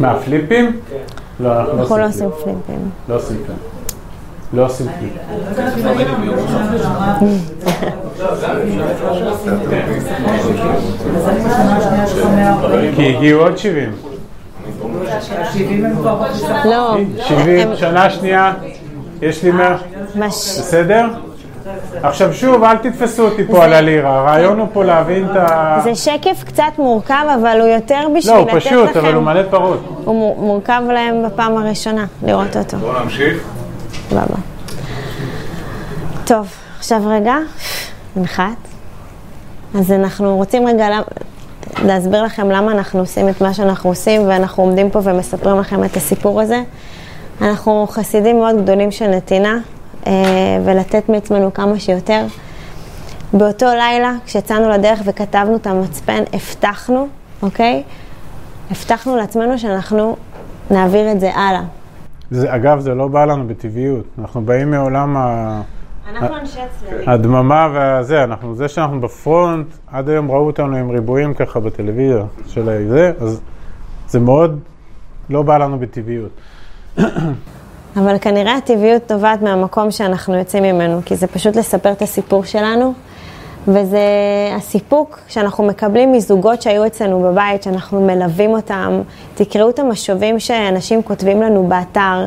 מה, 0.00 0.18
פליפים? 0.24 0.80
כן. 0.90 0.96
לא, 1.44 1.52
אנחנו 1.60 1.78
אנחנו 1.80 1.96
לא 1.96 2.02
לא 2.02 2.08
עושים 2.08 2.26
עושים 2.26 2.44
flip. 2.44 2.56
פליפים. 2.66 2.90
לא 3.08 3.14
עושים 3.16 3.36
flip. 3.46 3.58
לא 4.52 4.64
עושים 4.66 4.86
flip. 4.98 5.12
כי 12.96 13.16
הגיעו 13.16 13.40
עוד 13.42 13.58
70. 13.58 13.92
לא, 16.64 16.96
70, 17.18 17.68
הם- 17.68 17.76
שנה 17.76 18.10
שנייה, 18.10 18.52
יש 19.22 19.42
לי 19.42 19.50
100, 19.50 19.76
מש... 20.14 20.26
בסדר? 20.58 21.06
עכשיו 22.02 22.34
שוב, 22.34 22.64
אל 22.64 22.76
תתפסו 22.76 23.24
אותי 23.28 23.46
פה 23.46 23.64
על 23.64 23.72
הלירה, 23.72 24.18
הרעיון 24.18 24.58
הוא 24.58 24.68
פה 24.72 24.84
להבין 24.84 25.24
את 25.30 25.36
ה... 25.36 25.80
זה 25.84 25.94
שקף 25.94 26.44
קצת 26.46 26.72
מורכב, 26.78 27.24
אבל 27.40 27.58
הוא 27.60 27.68
יותר 27.68 28.06
בשביל 28.16 28.34
לא, 28.34 28.40
לתת 28.40 28.50
הוא 28.50 28.58
לכם... 28.58 28.70
פשוט, 28.70 28.96
אבל 28.96 29.14
הוא 29.14 29.22
מלא 29.22 29.42
פרות. 29.50 29.80
הוא 30.04 30.14
מור- 30.14 30.36
מורכב 30.38 30.82
להם 30.92 31.14
בפעם 31.26 31.56
הראשונה, 31.58 32.04
לראות 32.22 32.56
אותו. 32.56 32.76
בואו 32.76 33.02
נמשיך. 33.04 33.42
סבבה. 34.10 34.34
טוב, 36.24 36.46
עכשיו 36.78 37.02
רגע, 37.06 37.36
נחת. 38.16 38.46
אז 39.78 39.92
אנחנו 39.92 40.36
רוצים 40.36 40.66
רגע 40.66 40.88
לה- 40.90 41.00
להסביר 41.84 42.22
לכם 42.22 42.50
למה 42.50 42.72
אנחנו 42.72 43.00
עושים 43.00 43.28
את 43.28 43.40
מה 43.40 43.54
שאנחנו 43.54 43.90
עושים, 43.90 44.28
ואנחנו 44.28 44.62
עומדים 44.62 44.90
פה 44.90 45.00
ומספרים 45.04 45.58
לכם 45.60 45.84
את 45.84 45.96
הסיפור 45.96 46.40
הזה. 46.40 46.62
אנחנו 47.40 47.86
חסידים 47.90 48.38
מאוד 48.38 48.62
גדולים 48.62 48.90
של 48.90 49.06
נתינה, 49.08 49.58
ולתת 50.64 51.08
מעצמנו 51.08 51.54
כמה 51.54 51.78
שיותר. 51.78 52.26
באותו 53.32 53.66
לילה, 53.66 54.12
כשיצאנו 54.24 54.70
לדרך 54.70 55.00
וכתבנו 55.04 55.56
את 55.56 55.66
המצפן, 55.66 56.22
הבטחנו, 56.32 57.08
אוקיי? 57.42 57.82
הבטחנו 58.70 59.16
לעצמנו 59.16 59.58
שאנחנו 59.58 60.16
נעביר 60.70 61.12
את 61.12 61.20
זה 61.20 61.34
הלאה. 61.34 61.62
זה, 62.30 62.54
אגב, 62.54 62.80
זה 62.80 62.94
לא 62.94 63.08
בא 63.08 63.24
לנו 63.24 63.48
בטבעיות. 63.48 64.04
אנחנו 64.18 64.42
באים 64.44 64.70
מעולם 64.70 65.16
ה... 65.16 65.60
אנחנו 66.10 66.36
אנשי 66.36 66.60
צללים. 66.80 67.08
הדממה 67.08 67.68
והזה, 67.74 68.24
אנחנו, 68.24 68.54
זה 68.54 68.68
שאנחנו 68.68 69.00
בפרונט, 69.00 69.66
עד 69.86 70.08
היום 70.08 70.30
ראו 70.30 70.46
אותנו 70.46 70.76
עם 70.76 70.90
ריבועים 70.90 71.34
ככה 71.34 71.60
בטלוויזיה 71.60 72.24
של 72.46 72.86
זה, 72.88 73.12
אז 73.20 73.40
זה 74.08 74.20
מאוד 74.20 74.58
לא 75.30 75.42
בא 75.42 75.56
לנו 75.58 75.78
בטבעיות. 75.78 76.30
אבל 77.96 78.18
כנראה 78.18 78.56
הטבעיות 78.56 79.12
נובעת 79.12 79.42
מהמקום 79.42 79.90
שאנחנו 79.90 80.34
יוצאים 80.34 80.62
ממנו, 80.62 81.00
כי 81.04 81.16
זה 81.16 81.26
פשוט 81.26 81.56
לספר 81.56 81.92
את 81.92 82.02
הסיפור 82.02 82.44
שלנו, 82.44 82.94
וזה 83.68 83.98
הסיפוק 84.56 85.18
שאנחנו 85.28 85.64
מקבלים 85.64 86.12
מזוגות 86.12 86.62
שהיו 86.62 86.86
אצלנו 86.86 87.20
בבית, 87.22 87.62
שאנחנו 87.62 88.00
מלווים 88.00 88.50
אותם. 88.50 89.02
תקראו 89.34 89.70
את 89.70 89.78
המשובים 89.78 90.38
שאנשים 90.38 91.02
כותבים 91.02 91.42
לנו 91.42 91.66
באתר, 91.66 92.26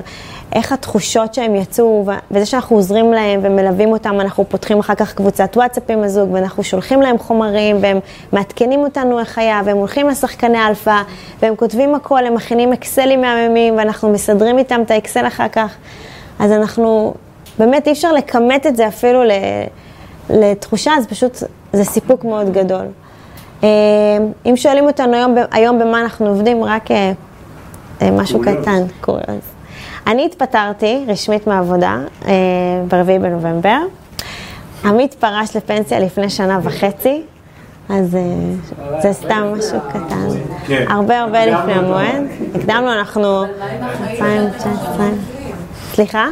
איך 0.53 0.71
התחושות 0.71 1.33
שהם 1.33 1.55
יצאו, 1.55 2.05
וזה 2.31 2.45
שאנחנו 2.45 2.75
עוזרים 2.75 3.11
להם 3.13 3.39
ומלווים 3.43 3.91
אותם, 3.91 4.21
אנחנו 4.21 4.49
פותחים 4.49 4.79
אחר 4.79 4.95
כך 4.95 5.13
קבוצת 5.13 5.57
וואטסאפ 5.57 5.89
עם 5.89 6.03
הזוג, 6.03 6.29
ואנחנו 6.33 6.63
שולחים 6.63 7.01
להם 7.01 7.17
חומרים, 7.17 7.77
והם 7.81 7.99
מעדכנים 8.31 8.79
אותנו 8.79 9.19
איך 9.19 9.37
היה, 9.37 9.61
והם 9.65 9.77
הולכים 9.77 10.07
לשחקני 10.07 10.67
אלפא, 10.67 11.01
והם 11.41 11.55
כותבים 11.55 11.95
הכל, 11.95 12.25
הם 12.25 12.33
מכינים 12.33 12.73
אקסלים 12.73 13.21
מהממים, 13.21 13.77
ואנחנו 13.77 14.09
מסדרים 14.09 14.57
איתם 14.57 14.81
את 14.81 14.91
האקסל 14.91 15.27
אחר 15.27 15.47
כך. 15.47 15.75
אז 16.39 16.51
אנחנו, 16.51 17.13
באמת 17.59 17.87
אי 17.87 17.91
אפשר 17.91 18.13
לכמת 18.13 18.67
את 18.67 18.75
זה 18.75 18.87
אפילו 18.87 19.23
ל- 19.23 19.31
לתחושה, 20.29 20.91
אז 20.97 21.07
פשוט 21.07 21.37
זה 21.73 21.83
סיפוק 21.83 22.23
מאוד 22.23 22.53
גדול. 22.53 22.85
אה, 23.63 23.67
אם 24.45 24.57
שואלים 24.57 24.85
אותנו 24.85 25.13
היום, 25.13 25.35
היום 25.51 25.79
במה 25.79 26.01
אנחנו 26.01 26.27
עובדים, 26.27 26.63
רק 26.63 26.91
אה, 26.91 27.11
אה, 28.01 28.11
משהו 28.11 28.41
קטן, 28.41 28.83
קוריוז. 29.01 29.55
אני 30.07 30.25
התפטרתי 30.25 31.05
רשמית 31.07 31.47
מהעבודה 31.47 31.97
אה, 32.27 32.31
ב-4 32.87 33.21
בנובמבר. 33.21 33.77
עמית 34.85 35.13
פרש 35.13 35.55
לפנסיה 35.55 35.99
לפני 35.99 36.29
שנה 36.29 36.59
וחצי, 36.63 37.21
אז 37.89 38.17
זה 39.01 39.13
סתם 39.13 39.53
משהו 39.57 39.79
קטן. 39.89 40.27
כן. 40.67 40.85
הרבה 40.89 41.19
הרבה 41.19 41.45
לפני 41.45 41.73
המועד. 41.73 42.23
הקדמנו, 42.55 42.93
אנחנו 42.93 43.43
2019. 44.09 45.07
סליחה? 45.93 46.27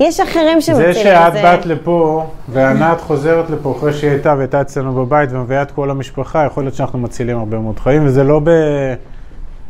יש 0.00 0.20
אחרים 0.20 0.60
שמצילים 0.60 0.92
זה 0.92 1.00
את 1.00 1.04
שאת 1.04 1.32
זה. 1.32 1.42
באת 1.42 1.66
לפה, 1.66 2.26
וענת 2.48 3.00
חוזרת 3.00 3.50
לפה 3.50 3.76
אחרי 3.78 3.92
שהיא 3.92 4.10
הייתה 4.10 4.34
והייתה 4.36 4.60
אצלנו 4.60 4.94
בבית 4.94 5.32
ומביאה 5.32 5.62
את 5.62 5.70
כל 5.70 5.90
המשפחה, 5.90 6.44
יכול 6.44 6.64
להיות 6.64 6.74
שאנחנו 6.74 6.98
מצילים 6.98 7.38
הרבה 7.38 7.58
מאוד 7.58 7.78
חיים, 7.78 8.06
וזה 8.06 8.24
לא 8.24 8.40
ב... 8.44 8.50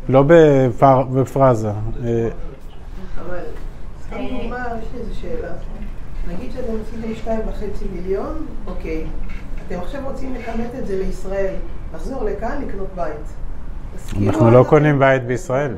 לא 0.09 0.23
בפר... 0.27 1.03
בפרזה. 1.03 1.69
אה. 2.05 2.29
נגיד 6.27 6.51
שאתם 6.51 6.73
עשיתם 6.81 7.15
שתיים 7.15 7.39
וחצי 7.47 7.85
מיליון, 7.95 8.45
אוקיי. 8.67 9.03
אתם 9.67 9.79
עכשיו 9.79 10.01
רוצים 10.03 10.35
לכמת 10.35 10.75
את 10.79 10.87
זה 10.87 10.97
לישראל, 11.05 11.53
לחזור 11.95 12.23
לכאן, 12.23 12.61
לקנות 12.67 12.87
בית. 12.95 13.46
אנחנו 14.27 14.51
לא 14.51 14.65
קונים 14.69 14.99
בית 14.99 15.23
בישראל. 15.23 15.71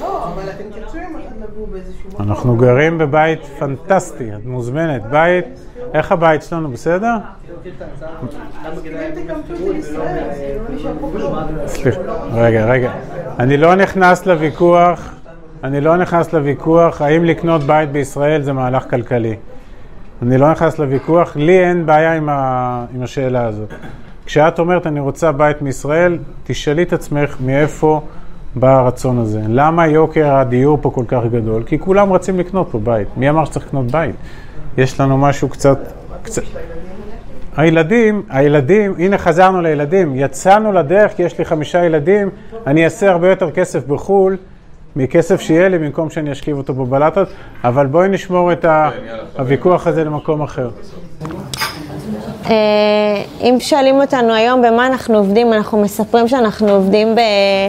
לא, 0.00 0.24
אבל 0.24 0.42
אתם 0.50 0.80
תרצו 0.80 0.96
יום 0.96 1.16
אחד 1.16 1.36
לגור 1.36 1.66
באיזשהו 1.72 2.08
מקום. 2.08 2.28
אנחנו 2.28 2.56
גרים 2.56 2.98
בבית 2.98 3.44
פנטסטי, 3.58 4.34
את 4.34 4.44
מוזמנת. 4.44 5.02
בית, 5.10 5.44
איך 5.94 6.12
הבית 6.12 6.42
שלנו, 6.42 6.70
בסדר? 6.70 7.14
סליחה, 11.66 12.00
רגע, 12.32 12.66
רגע. 12.66 12.92
אני 13.38 13.56
לא 13.56 13.74
נכנס 13.74 14.26
לוויכוח, 14.26 15.14
אני 15.64 15.80
לא 15.80 15.96
נכנס 15.96 16.32
לוויכוח 16.32 17.02
האם 17.02 17.24
לקנות 17.24 17.62
בית 17.62 17.92
בישראל 17.92 18.42
זה 18.42 18.52
מהלך 18.52 18.90
כלכלי. 18.90 19.36
אני 20.22 20.38
לא 20.38 20.50
נכנס 20.50 20.78
לוויכוח, 20.78 21.36
לי 21.36 21.64
אין 21.64 21.86
בעיה. 21.86 22.12
עם 22.12 23.02
השאלה 23.02 23.44
הזאת. 23.46 23.74
כשאת 24.26 24.58
אומרת 24.58 24.86
אני 24.86 25.00
רוצה 25.00 25.32
בית 25.32 25.62
מישראל, 25.62 26.18
תשאלי 26.44 26.82
את 26.82 26.92
עצמך 26.92 27.36
מאיפה 27.40 28.00
בא 28.54 28.78
הרצון 28.78 29.18
הזה. 29.18 29.40
למה 29.48 29.86
יוקר 29.86 30.34
הדיור 30.34 30.78
פה 30.82 30.90
כל 30.90 31.04
כך 31.08 31.22
גדול? 31.32 31.62
כי 31.66 31.78
כולם 31.78 32.08
רוצים 32.08 32.38
לקנות 32.38 32.68
פה 32.70 32.78
בית. 32.78 33.08
מי 33.16 33.30
אמר 33.30 33.44
שצריך 33.44 33.66
לקנות 33.66 33.86
בית? 33.86 34.14
יש 34.78 35.00
לנו 35.00 35.18
משהו 35.18 35.48
קצת... 35.48 35.78
קצת... 36.22 36.42
הילדים, 37.56 38.22
הילדים, 38.28 38.94
הנה 38.98 39.18
חזרנו 39.18 39.62
לילדים, 39.62 40.16
יצאנו 40.16 40.72
לדרך 40.72 41.16
כי 41.16 41.22
יש 41.22 41.38
לי 41.38 41.44
חמישה 41.44 41.84
ילדים, 41.84 42.30
אני 42.66 42.84
אעשה 42.84 43.10
הרבה 43.10 43.30
יותר 43.30 43.50
כסף 43.50 43.86
בחו"ל 43.86 44.36
מכסף 44.96 45.40
שיהיה 45.40 45.68
לי 45.68 45.78
במקום 45.78 46.10
שאני 46.10 46.32
אשכיב 46.32 46.56
אותו 46.56 46.74
בבלטות, 46.74 47.28
אבל 47.64 47.86
בואי 47.86 48.08
נשמור 48.08 48.52
את 48.52 48.64
הוויכוח 49.38 49.86
הזה 49.86 50.04
למקום 50.04 50.42
אחר. 50.42 50.70
אה, 52.50 53.22
אם 53.40 53.56
שואלים 53.60 54.00
אותנו 54.00 54.34
היום 54.34 54.62
במה 54.62 54.86
אנחנו 54.86 55.18
עובדים, 55.18 55.52
אנחנו 55.52 55.78
מספרים 55.78 56.28
שאנחנו 56.28 56.68
עובדים 56.68 57.14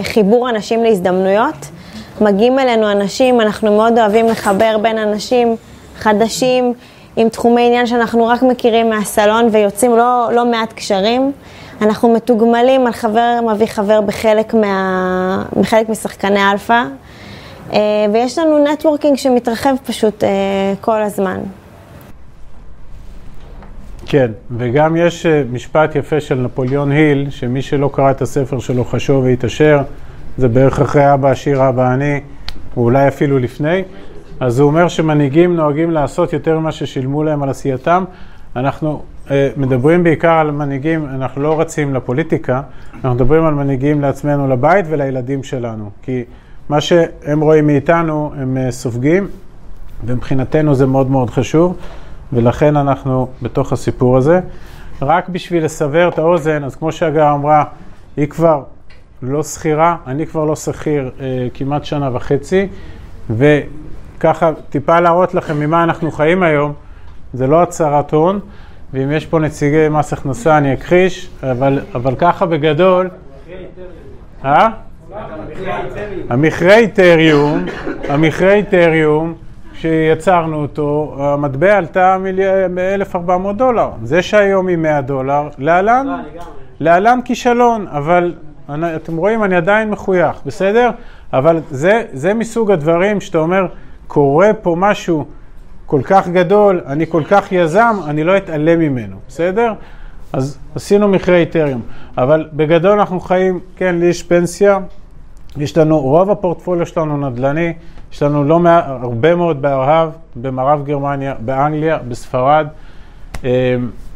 בחיבור 0.00 0.50
אנשים 0.50 0.84
להזדמנויות. 0.84 1.54
מגיעים 2.20 2.58
אלינו 2.58 2.90
אנשים, 2.90 3.40
אנחנו 3.40 3.76
מאוד 3.76 3.98
אוהבים 3.98 4.26
לחבר 4.28 4.78
בין 4.82 4.98
אנשים 4.98 5.56
חדשים 5.98 6.74
עם 7.16 7.28
תחומי 7.28 7.66
עניין 7.66 7.86
שאנחנו 7.86 8.26
רק 8.26 8.42
מכירים 8.42 8.90
מהסלון 8.90 9.48
ויוצאים 9.52 9.96
לא, 9.96 10.28
לא 10.32 10.44
מעט 10.44 10.72
קשרים. 10.72 11.32
אנחנו 11.82 12.14
מתוגמלים 12.14 12.86
על 12.86 12.92
חבר 12.92 13.40
מביא 13.52 13.66
חבר 13.66 14.00
בחלק, 14.00 14.54
מה, 14.54 15.42
בחלק 15.60 15.88
משחקני 15.88 16.50
אלפא, 16.50 16.82
אה, 17.72 17.78
ויש 18.12 18.38
לנו 18.38 18.64
networking 18.64 19.16
שמתרחב 19.16 19.74
פשוט 19.86 20.24
אה, 20.24 20.28
כל 20.80 21.02
הזמן. 21.02 21.40
כן, 24.10 24.30
וגם 24.56 24.96
יש 24.96 25.26
אה, 25.26 25.42
משפט 25.52 25.96
יפה 25.96 26.20
של 26.20 26.34
נפוליאון 26.34 26.90
היל, 26.90 27.30
שמי 27.30 27.62
שלא 27.62 27.90
קרא 27.92 28.10
את 28.10 28.22
הספר 28.22 28.58
שלו 28.58 28.84
חשוב 28.84 29.24
ויתעשר, 29.24 29.82
זה 30.38 30.48
בערך 30.48 30.80
אחרי 30.80 31.14
אבא 31.14 31.30
עשיר 31.30 31.68
אבא 31.68 31.92
עני, 31.92 32.20
או 32.76 32.82
אולי 32.82 33.08
אפילו 33.08 33.38
לפני, 33.38 33.82
אז 34.40 34.60
הוא 34.60 34.68
אומר 34.68 34.88
שמנהיגים 34.88 35.56
נוהגים 35.56 35.90
לעשות 35.90 36.32
יותר 36.32 36.58
ממה 36.58 36.72
ששילמו 36.72 37.24
להם 37.24 37.42
על 37.42 37.48
עשייתם. 37.48 38.04
אנחנו 38.56 39.02
אה, 39.30 39.48
מדברים 39.56 40.04
בעיקר 40.04 40.32
על 40.32 40.50
מנהיגים, 40.50 41.06
אנחנו 41.06 41.42
לא 41.42 41.60
רצים 41.60 41.94
לפוליטיקה, 41.94 42.62
אנחנו 42.94 43.14
מדברים 43.14 43.44
על 43.44 43.54
מנהיגים 43.54 44.00
לעצמנו, 44.00 44.48
לבית 44.48 44.86
ולילדים 44.88 45.42
שלנו, 45.42 45.90
כי 46.02 46.24
מה 46.68 46.80
שהם 46.80 47.40
רואים 47.40 47.66
מאיתנו 47.66 48.32
הם 48.36 48.56
אה, 48.56 48.70
סופגים, 48.70 49.28
ומבחינתנו 50.04 50.74
זה 50.74 50.86
מאוד 50.86 51.10
מאוד 51.10 51.30
חשוב. 51.30 51.76
ולכן 52.32 52.76
אנחנו 52.76 53.28
בתוך 53.42 53.72
הסיפור 53.72 54.16
הזה. 54.16 54.40
רק 55.02 55.28
בשביל 55.28 55.64
לסבר 55.64 56.08
את 56.08 56.18
האוזן, 56.18 56.64
אז 56.64 56.76
כמו 56.76 56.92
שהגר 56.92 57.32
אמרה, 57.32 57.64
היא 58.16 58.26
כבר 58.26 58.62
לא 59.22 59.42
שכירה, 59.42 59.96
אני 60.06 60.26
כבר 60.26 60.44
לא 60.44 60.56
שכיר 60.56 61.10
אה, 61.20 61.48
כמעט 61.54 61.84
שנה 61.84 62.10
וחצי, 62.12 62.68
וככה 63.30 64.50
טיפה 64.70 65.00
להראות 65.00 65.34
לכם 65.34 65.60
ממה 65.60 65.84
אנחנו 65.84 66.10
חיים 66.10 66.42
היום, 66.42 66.72
זה 67.32 67.46
לא 67.46 67.62
הצהרת 67.62 68.12
הון, 68.12 68.40
ואם 68.92 69.12
יש 69.12 69.26
פה 69.26 69.38
נציגי 69.38 69.88
מס 69.90 70.12
הכנסה 70.12 70.58
אני 70.58 70.74
אכחיש, 70.74 71.30
אבל, 71.42 71.80
אבל 71.94 72.14
ככה 72.18 72.46
בגדול... 72.46 73.08
אה? 74.44 74.68
המכרה 76.28 76.76
איתריום, 76.76 77.64
המכרה 78.08 78.52
איתריום, 78.52 79.34
כשיצרנו 79.78 80.62
אותו, 80.62 81.16
המטבע 81.18 81.76
עלתה 81.76 82.16
ב-1,400 82.74 83.52
דולר. 83.56 83.90
זה 84.02 84.22
שהיום 84.22 84.66
היא 84.66 84.76
100 84.76 85.00
דולר, 85.00 85.48
להלן, 85.58 86.06
להלן 86.80 87.18
כישלון, 87.24 87.86
אבל 87.88 88.34
אני, 88.68 88.96
אתם 88.96 89.16
רואים, 89.16 89.44
אני 89.44 89.56
עדיין 89.56 89.90
מחוייך, 89.90 90.36
בסדר? 90.46 90.90
אבל 91.32 91.60
זה, 91.70 92.02
זה 92.12 92.34
מסוג 92.34 92.70
הדברים 92.70 93.20
שאתה 93.20 93.38
אומר, 93.38 93.66
קורה 94.06 94.54
פה 94.62 94.74
משהו 94.78 95.24
כל 95.86 96.00
כך 96.04 96.28
גדול, 96.28 96.80
אני 96.86 97.06
כל 97.06 97.22
כך 97.28 97.52
יזם, 97.52 97.96
אני 98.06 98.24
לא 98.24 98.36
אתעלם 98.36 98.78
ממנו, 98.78 99.16
בסדר? 99.28 99.72
אז 100.32 100.58
עשינו 100.74 101.08
מכרה 101.08 101.36
איתריום. 101.36 101.82
אבל 102.18 102.48
בגדול 102.52 103.00
אנחנו 103.00 103.20
חיים, 103.20 103.60
כן, 103.76 103.96
לי 103.98 104.06
יש 104.06 104.22
פנסיה, 104.22 104.78
יש 105.56 105.78
לנו, 105.78 106.00
רוב 106.00 106.30
הפורטפוליו 106.30 106.86
שלנו 106.86 107.30
נדל"ני, 107.30 107.72
יש 108.12 108.22
לנו 108.22 108.44
לא 108.44 108.58
מעט, 108.58 108.84
הרבה 108.86 109.34
מאוד 109.34 109.62
בארהב, 109.62 110.10
במערב 110.36 110.84
גרמניה, 110.84 111.34
באנגליה, 111.38 111.98
בספרד. 112.08 112.66
אמ, 113.44 113.48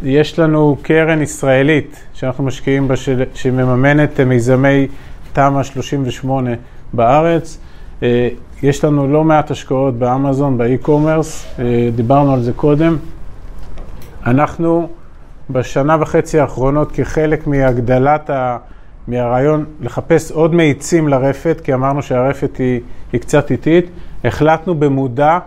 יש 0.03 0.39
לנו 0.39 0.77
קרן 0.83 1.23
ישראלית 1.23 2.05
שאנחנו 2.15 2.45
משקיעים 2.45 2.89
בה, 2.89 2.95
שמממנת 3.35 4.21
מיזמי 4.21 4.89
תמ"א 5.33 5.63
38 5.63 6.51
בארץ. 6.93 7.59
אה, 8.03 8.29
יש 8.63 8.85
לנו 8.85 9.09
לא 9.09 9.25
מעט 9.25 9.51
השקעות 9.51 9.95
באמזון, 9.95 10.59
באי-קומרס, 10.59 11.47
אה, 11.59 11.89
דיברנו 11.95 12.35
על 12.35 12.43
זה 12.43 12.53
קודם. 12.53 12.97
אנחנו 14.27 14.89
בשנה 15.51 15.97
וחצי 16.01 16.41
האחרונות, 16.41 16.93
כחלק 16.93 17.47
מהגדלת 17.47 18.31
ה... 18.31 18.57
מהרעיון 19.09 19.65
לחפש 19.81 20.31
עוד 20.33 20.55
מאיצים 20.55 21.09
לרפת, 21.09 21.61
כי 21.65 21.75
אמרנו 21.75 22.03
שהרפת 22.03 22.57
היא, 22.57 22.81
היא 23.13 23.21
קצת 23.21 23.51
איטית, 23.51 23.91
החלטנו 24.25 24.75
במודע, 24.75 25.39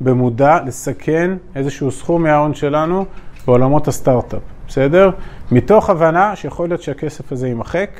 במודע 0.00 0.58
לסכן 0.66 1.30
איזשהו 1.56 1.90
סכום 1.90 2.22
מההון 2.22 2.54
שלנו 2.54 3.04
בעולמות 3.46 3.88
הסטארט-אפ, 3.88 4.40
בסדר? 4.68 5.10
מתוך 5.52 5.90
הבנה 5.90 6.36
שיכול 6.36 6.68
להיות 6.68 6.82
שהכסף 6.82 7.32
הזה 7.32 7.48
יימחק, 7.48 7.90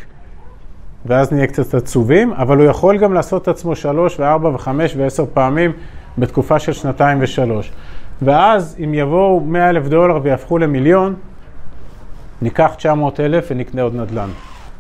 ואז 1.07 1.33
נהיה 1.33 1.47
קצת 1.47 1.75
עצובים, 1.75 2.33
אבל 2.33 2.59
הוא 2.59 2.67
יכול 2.67 2.99
גם 2.99 3.15
לעשות 3.15 3.43
את 3.43 3.49
עצמו 3.49 3.77
שלוש 3.77 4.21
וארבע 4.21 4.49
וחמש 4.49 4.97
ועשר 4.97 5.25
פעמים 5.35 5.73
בתקופה 6.19 6.59
של 6.59 6.73
שנתיים 6.73 7.19
ושלוש. 7.21 7.73
ואז 8.23 8.77
אם 8.85 8.95
יבואו 8.95 9.41
מאה 9.41 9.71
אלף 9.71 9.89
דולר 9.89 10.21
ויהפכו 10.23 10.59
למיליון, 10.59 11.15
ניקח 12.43 12.75
900 12.77 13.21
אלף 13.21 13.47
ונקנה 13.51 13.83
עוד 13.83 13.95
נדל"ן. 13.95 14.29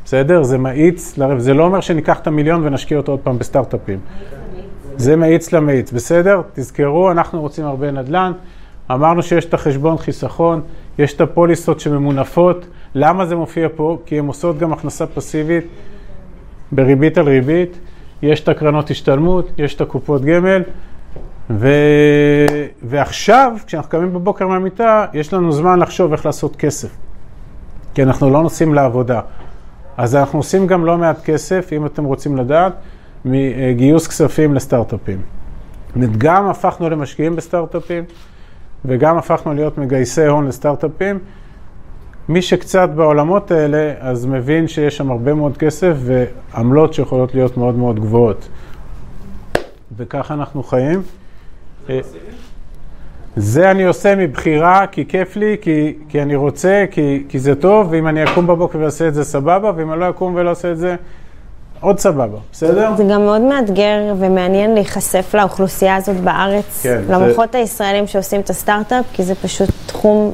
בסדר? 0.04 0.42
זה 0.42 0.58
מאיץ, 0.58 1.18
זה 1.36 1.54
לא 1.54 1.64
אומר 1.64 1.80
שניקח 1.80 2.18
את 2.18 2.26
המיליון 2.26 2.66
ונשקיע 2.66 2.96
אותו 2.96 3.12
עוד 3.12 3.20
פעם 3.20 3.38
בסטארט-אפים. 3.38 3.98
זה 4.96 5.16
מאיץ 5.16 5.52
למאיץ, 5.52 5.92
בסדר? 5.92 6.42
תזכרו, 6.52 7.10
אנחנו 7.10 7.40
רוצים 7.40 7.64
הרבה 7.64 7.90
נדל"ן. 7.90 8.32
אמרנו 8.90 9.22
שיש 9.22 9.44
את 9.44 9.54
החשבון 9.54 9.98
חיסכון, 9.98 10.60
יש 10.98 11.14
את 11.14 11.20
הפוליסות 11.20 11.80
שממונפות. 11.80 12.66
למה 12.94 13.26
זה 13.26 13.36
מופיע 13.36 13.68
פה? 13.76 13.98
כי 14.06 14.18
הן 14.18 14.26
עושות 14.26 14.58
גם 14.58 14.72
הכנסה 14.72 15.06
פסיבית 15.06 15.64
בריבית 16.72 17.18
על 17.18 17.28
ריבית. 17.28 17.78
יש 18.22 18.40
את 18.40 18.48
הקרנות 18.48 18.90
השתלמות, 18.90 19.50
יש 19.58 19.74
את 19.74 19.80
הקופות 19.80 20.24
גמל. 20.24 20.62
ו... 21.50 21.68
ועכשיו, 22.82 23.52
כשאנחנו 23.66 23.90
קמים 23.90 24.12
בבוקר 24.12 24.46
מהמיטה, 24.46 25.06
יש 25.14 25.32
לנו 25.32 25.52
זמן 25.52 25.78
לחשוב 25.78 26.12
איך 26.12 26.26
לעשות 26.26 26.56
כסף. 26.56 26.96
כי 27.94 28.02
אנחנו 28.02 28.30
לא 28.30 28.42
נוסעים 28.42 28.74
לעבודה. 28.74 29.20
אז 29.96 30.16
אנחנו 30.16 30.38
עושים 30.38 30.66
גם 30.66 30.84
לא 30.84 30.98
מעט 30.98 31.24
כסף, 31.24 31.68
אם 31.72 31.86
אתם 31.86 32.04
רוצים 32.04 32.36
לדעת, 32.36 32.72
מגיוס 33.24 34.06
כספים 34.06 34.54
לסטארט-אפים. 34.54 35.22
גם 36.18 36.46
הפכנו 36.46 36.90
למשקיעים 36.90 37.36
בסטארט-אפים, 37.36 38.04
וגם 38.84 39.18
הפכנו 39.18 39.54
להיות 39.54 39.78
מגייסי 39.78 40.26
הון 40.26 40.46
לסטארט-אפים. 40.46 41.18
מי 42.28 42.42
שקצת 42.42 42.88
בעולמות 42.94 43.50
האלה, 43.50 43.94
אז 44.00 44.26
מבין 44.26 44.68
שיש 44.68 44.96
שם 44.96 45.10
הרבה 45.10 45.34
מאוד 45.34 45.56
כסף 45.56 45.94
ועמלות 45.98 46.94
שיכולות 46.94 47.34
להיות 47.34 47.56
מאוד 47.56 47.74
מאוד 47.74 48.00
גבוהות. 48.00 48.48
וככה 49.96 50.34
אנחנו 50.34 50.62
חיים. 50.62 51.02
זה 51.88 52.00
אני 53.56 53.84
עושה 53.84 54.16
מבחירה, 54.16 54.86
כי 54.86 55.04
כיף 55.08 55.36
לי, 55.36 55.56
כי, 55.60 55.94
כי 56.08 56.22
אני 56.22 56.34
רוצה, 56.34 56.84
כי, 56.90 57.22
כי 57.28 57.38
זה 57.38 57.54
טוב, 57.54 57.86
ואם 57.90 58.08
אני 58.08 58.24
אקום 58.24 58.46
בבוקר 58.46 58.78
ואעשה 58.78 59.08
את 59.08 59.14
זה 59.14 59.24
סבבה, 59.24 59.72
ואם 59.76 59.92
אני 59.92 60.00
לא 60.00 60.10
אקום 60.10 60.34
ולא 60.34 60.50
אעשה 60.50 60.72
את 60.72 60.78
זה, 60.78 60.96
עוד 61.80 61.98
סבבה, 61.98 62.38
בסדר? 62.52 62.90
זה 62.96 63.04
גם 63.04 63.24
מאוד 63.24 63.40
מאתגר 63.40 64.14
ומעניין 64.18 64.74
להיחשף 64.74 65.34
לאוכלוסייה 65.34 65.96
הזאת 65.96 66.16
בארץ, 66.16 66.82
כן, 66.82 67.02
למוחות 67.08 67.52
זה... 67.52 67.58
הישראלים 67.58 68.06
שעושים 68.06 68.40
את 68.40 68.50
הסטארט-אפ, 68.50 69.04
כי 69.12 69.22
זה 69.22 69.34
פשוט 69.34 69.68
תחום 69.86 70.32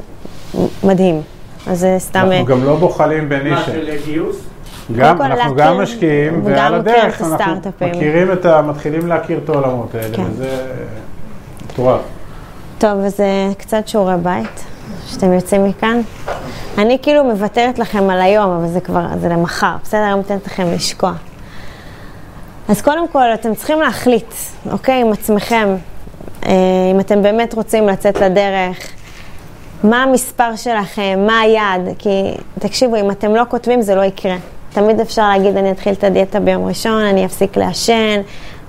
מדהים. 0.85 1.23
אז 1.67 1.79
זה 1.79 1.97
סתם... 1.99 2.19
אנחנו 2.19 2.37
אה, 2.37 2.43
גם 2.45 2.65
לא 2.65 2.77
בוחלים 2.77 3.29
בנישה. 3.29 3.55
מה, 3.55 3.65
של 3.65 3.97
גיוס? 4.05 4.37
גם, 4.97 5.23
אנחנו 5.23 5.55
להכיר, 5.55 5.67
גם 5.67 5.81
משקיעים, 5.81 6.41
ועל 6.45 6.75
הדרך 6.75 7.23
אנחנו 7.23 7.71
מכירים 7.81 8.33
את 8.33 8.45
ה... 8.45 8.63
מתחילים 8.63 9.07
להכיר 9.07 9.41
את 9.45 9.49
העולמות 9.49 9.95
האלה, 9.95 10.17
כן. 10.17 10.23
וזה 10.31 10.67
מטורף. 11.65 12.01
טוב, 12.81 13.05
אז 13.05 13.21
קצת 13.59 13.89
שיעורי 13.89 14.15
בית, 14.23 14.65
שאתם 15.07 15.33
יוצאים 15.33 15.65
מכאן. 15.65 16.01
אני 16.79 16.99
כאילו 17.03 17.25
מוותרת 17.25 17.79
לכם 17.79 18.11
על 18.11 18.21
היום, 18.21 18.51
אבל 18.51 18.69
זה 18.69 18.81
כבר, 18.81 19.07
זה 19.21 19.29
למחר, 19.29 19.77
בסדר? 19.83 20.01
היום 20.01 20.17
נותנת 20.17 20.47
לכם 20.47 20.67
לשקוע. 20.73 21.13
אז 22.69 22.83
קודם 22.83 23.09
כל, 23.09 23.35
אתם 23.35 23.55
צריכים 23.55 23.81
להחליט, 23.81 24.35
אוקיי, 24.71 25.01
עם 25.01 25.13
עצמכם, 25.13 25.77
אה, 26.47 26.53
אם 26.95 27.01
אתם 27.01 27.23
באמת 27.23 27.55
רוצים 27.55 27.89
לצאת 27.89 28.17
לדרך, 28.17 28.89
מה 29.85 30.03
המספר 30.03 30.57
שלכם, 30.57 31.25
מה 31.27 31.41
היעד, 31.41 31.89
כי 31.99 32.35
תקשיבו, 32.59 32.97
אם 32.97 33.11
אתם 33.11 33.35
לא 33.35 33.43
כותבים 33.49 33.83
זה 33.83 33.95
לא 33.95 34.03
יקרה. 34.03 34.37
תמיד 34.73 35.01
אפשר 35.01 35.29
להגיד, 35.29 35.57
אני 35.57 35.71
אתחיל 35.71 35.93
את 35.93 36.05
הדיאטה 36.05 36.41
ביום 36.41 36.67
ראשון, 36.67 37.03
אני 37.03 37.25
אפסיק 37.25 37.57
לעשן, 37.57 38.21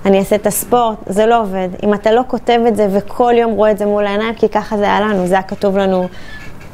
אני 0.06 0.18
אעשה 0.18 0.36
את 0.36 0.46
הספורט, 0.46 0.96
זה 1.06 1.26
לא 1.26 1.40
עובד. 1.40 1.68
אם 1.82 1.94
אתה 1.94 2.12
לא 2.12 2.22
כותב 2.26 2.60
את 2.68 2.76
זה 2.76 2.88
וכל 2.92 3.32
יום 3.36 3.52
רואה 3.52 3.70
את 3.70 3.78
זה 3.78 3.86
מול 3.86 4.06
העיניים, 4.06 4.34
כי 4.34 4.48
ככה 4.48 4.76
זה 4.76 4.84
היה 4.84 5.00
לנו, 5.00 5.26
זה 5.26 5.34
היה 5.34 5.42
כתוב 5.42 5.78
לנו 5.78 6.08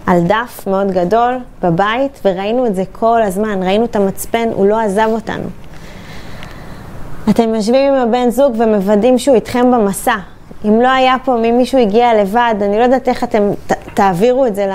על 0.06 0.20
דף 0.26 0.66
מאוד 0.66 0.90
גדול 0.90 1.38
בבית, 1.62 2.20
וראינו 2.24 2.66
את 2.66 2.74
זה 2.74 2.82
כל 2.92 3.22
הזמן, 3.22 3.62
ראינו 3.62 3.84
את 3.84 3.96
המצפן, 3.96 4.48
הוא 4.52 4.66
לא 4.66 4.80
עזב 4.80 5.08
אותנו. 5.08 5.48
אתם 7.30 7.54
יושבים 7.54 7.94
עם 7.94 8.08
הבן 8.08 8.30
זוג 8.30 8.54
ומוודאים 8.58 9.18
שהוא 9.18 9.34
איתכם 9.34 9.70
במסע. 9.70 10.16
אם 10.64 10.80
לא 10.80 10.88
היה 10.88 11.16
פה, 11.24 11.34
אם 11.34 11.58
מישהו 11.58 11.78
הגיע 11.78 12.22
לבד, 12.22 12.54
אני 12.60 12.78
לא 12.78 12.82
יודעת 12.82 13.08
איך 13.08 13.24
אתם 13.24 13.50
ת, 13.66 13.72
תעבירו 13.94 14.46
את 14.46 14.54
זה 14.54 14.70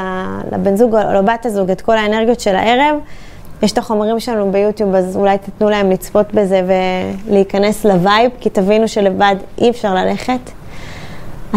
לבן 0.51 0.75
זוג 0.75 0.95
או 0.95 1.13
לבת 1.13 1.45
הזוג, 1.45 1.71
את 1.71 1.81
כל 1.81 1.97
האנרגיות 1.97 2.39
של 2.39 2.55
הערב. 2.55 2.95
יש 3.63 3.71
את 3.71 3.77
החומרים 3.77 4.19
שלנו 4.19 4.51
ביוטיוב, 4.51 4.95
אז 4.95 5.17
אולי 5.17 5.37
תיתנו 5.37 5.69
להם 5.69 5.91
לצפות 5.91 6.33
בזה 6.33 6.61
ולהיכנס 7.27 7.85
לווייב, 7.85 8.31
כי 8.39 8.49
תבינו 8.49 8.87
שלבד 8.87 9.35
אי 9.57 9.69
אפשר 9.69 9.93
ללכת. 9.93 10.39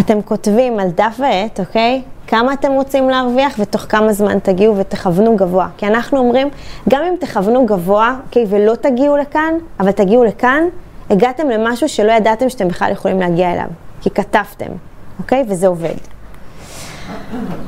אתם 0.01 0.23
כותבים 0.23 0.81
על 0.81 0.89
דף 0.89 1.17
ועט, 1.19 1.61
אוקיי? 1.61 2.03
כמה 2.27 2.53
אתם 2.53 2.73
רוצים 2.73 3.11
להרוויח 3.11 3.55
ותוך 3.59 3.87
כמה 3.89 4.13
זמן 4.13 4.39
תגיעו 4.39 4.77
ותכוונו 4.77 5.37
גבוה. 5.37 5.69
כי 5.77 5.87
אנחנו 5.87 6.19
אומרים, 6.19 6.49
גם 6.89 7.03
אם 7.03 7.15
תכוונו 7.21 7.67
גבוה, 7.67 8.17
אוקיי, 8.27 8.45
ולא 8.49 8.75
תגיעו 8.75 9.17
לכאן, 9.17 9.55
אבל 9.81 9.91
תגיעו 9.91 10.25
לכאן, 10.25 10.63
הגעתם 11.11 11.49
למשהו 11.49 11.89
שלא 11.89 12.13
ידעתם 12.13 12.49
שאתם 12.49 12.69
בכלל 12.69 12.93
יכולים 12.93 13.21
להגיע 13.21 13.53
אליו. 13.53 13.69
כי 14.01 14.11
כתבתם, 14.11 14.71
אוקיי? 15.19 15.45
וזה 15.49 15.67
עובד. 15.67 16.16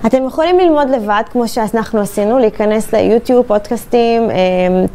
אתם 0.07 0.27
יכולים 0.27 0.59
ללמוד 0.59 0.91
לבד, 0.91 1.23
כמו 1.33 1.49
שאנחנו 1.49 2.01
עשינו, 2.01 2.39
להיכנס 2.39 2.95
ליוטיוב, 2.95 3.47
פודקאסטים, 3.47 4.31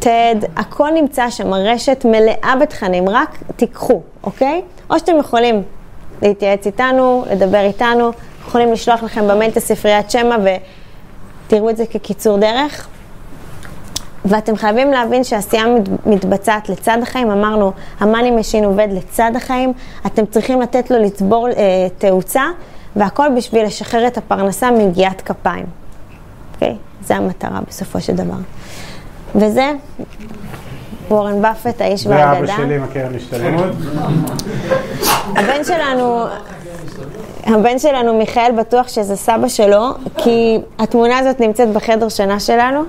TED, 0.00 0.06
אמ, 0.06 0.50
הכל 0.56 0.90
נמצא 0.94 1.30
שם, 1.30 1.52
הרשת 1.52 2.04
מלאה 2.04 2.54
בתכנים, 2.60 3.08
רק 3.08 3.38
תיקחו, 3.56 4.00
אוקיי? 4.24 4.62
או 4.90 4.98
שאתם 4.98 5.16
יכולים 5.18 5.62
להתייעץ 6.22 6.66
איתנו, 6.66 7.24
לדבר 7.30 7.60
איתנו, 7.60 8.10
יכולים 8.46 8.72
לשלוח 8.72 9.02
לכם 9.02 9.28
במייל 9.28 9.50
את 9.50 9.56
הספריית 9.56 10.10
שמע 10.10 10.36
ותראו 11.46 11.70
את 11.70 11.76
זה 11.76 11.86
כקיצור 11.86 12.38
דרך. 12.38 12.88
ואתם 14.24 14.56
חייבים 14.56 14.90
להבין 14.90 15.24
שעשייה 15.24 15.64
מתבצעת 16.06 16.68
לצד 16.68 16.98
החיים, 17.02 17.30
אמרנו, 17.30 17.72
ה 18.00 18.05
money 18.05 18.30
machine 18.30 18.64
עובד 18.64 18.88
לצד 18.90 19.30
החיים, 19.36 19.72
אתם 20.06 20.26
צריכים 20.26 20.60
לתת 20.60 20.90
לו 20.90 20.98
לצבור 20.98 21.48
אה, 21.48 21.86
תאוצה. 21.98 22.42
והכל 22.96 23.26
בשביל 23.36 23.64
לשחרר 23.64 24.06
את 24.06 24.18
הפרנסה 24.18 24.70
מיגיעת 24.70 25.20
כפיים. 25.20 25.66
אוקיי? 26.54 26.76
זה 27.06 27.16
המטרה 27.16 27.60
בסופו 27.68 28.00
של 28.00 28.14
דבר. 28.14 28.36
וזה 29.34 29.72
וורן 31.08 31.42
באפט, 31.42 31.80
האיש 31.80 32.06
והאגדה. 32.06 32.40
ואבא 32.40 32.56
שלי 32.56 32.76
עם 32.76 32.82
הקרן 32.82 33.14
השתלמות. 33.14 33.74
הבן 35.36 35.64
שלנו, 35.64 36.24
הבן 37.44 37.78
שלנו 37.78 38.18
מיכאל 38.18 38.52
בטוח 38.58 38.88
שזה 38.88 39.16
סבא 39.16 39.48
שלו, 39.48 39.90
כי 40.16 40.58
התמונה 40.78 41.18
הזאת 41.18 41.40
נמצאת 41.40 41.68
בחדר 41.68 42.08
שינה 42.08 42.40
שלנו. 42.40 42.80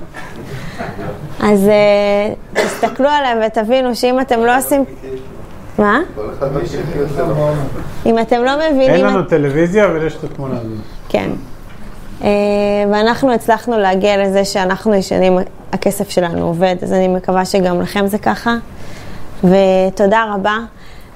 אז 1.40 1.70
uh, 1.70 2.60
תסתכלו 2.60 3.10
עליהם 3.10 3.38
ותבינו 3.48 3.96
שאם 3.96 4.20
אתם 4.20 4.40
לא 4.40 4.58
עושים... 4.58 4.86
מה? 5.78 6.00
אם 8.06 8.20
אתם 8.20 8.44
לא 8.44 8.52
מבינים... 8.58 8.90
אין 8.90 9.06
לנו 9.06 9.24
טלוויזיה, 9.24 9.86
אבל 9.86 10.08
יש 10.08 10.16
את 10.16 10.24
התמונה 10.24 10.54
הזאת. 10.54 10.78
כן. 11.10 11.30
אה, 12.24 12.30
ואנחנו 12.92 13.34
הצלחנו 13.34 13.80
להגיע 13.80 14.24
לזה 14.24 14.46
שאנחנו 14.46 14.94
ישנים, 14.94 15.38
הכסף 15.74 16.10
שלנו 16.10 16.48
עובד, 16.48 16.76
אז 16.82 16.94
אני 16.94 17.08
מקווה 17.08 17.46
שגם 17.46 17.82
לכם 17.82 18.08
זה 18.08 18.18
ככה. 18.18 18.56
ותודה 19.44 20.26
רבה. 20.36 20.58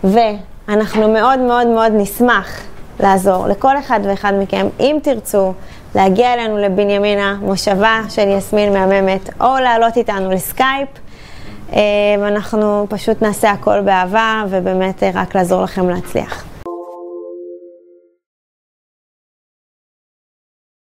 ואנחנו 0.04 1.14
מאוד 1.14 1.40
מאוד 1.40 1.68
מאוד 1.68 1.92
נשמח 1.96 2.62
לעזור 3.00 3.48
לכל 3.48 3.78
אחד 3.78 4.00
ואחד 4.04 4.34
מכם, 4.40 4.68
אם 4.80 4.98
תרצו 5.04 5.54
להגיע 5.96 6.34
אלינו 6.34 6.58
לבנימינה, 6.58 7.36
מושבה 7.42 8.02
של 8.10 8.28
יסמין 8.28 8.74
מהממת, 8.74 9.30
או 9.42 9.56
לעלות 9.64 9.98
איתנו 9.98 10.32
לסקייפ. 10.32 10.90
ואנחנו 12.22 12.88
פשוט 12.90 13.22
נעשה 13.22 13.52
הכל 13.52 13.82
באהבה, 13.82 14.44
ובאמת 14.50 15.04
אה, 15.04 15.12
רק 15.14 15.36
לעזור 15.36 15.64
לכם 15.64 15.90
להצליח. 15.90 16.59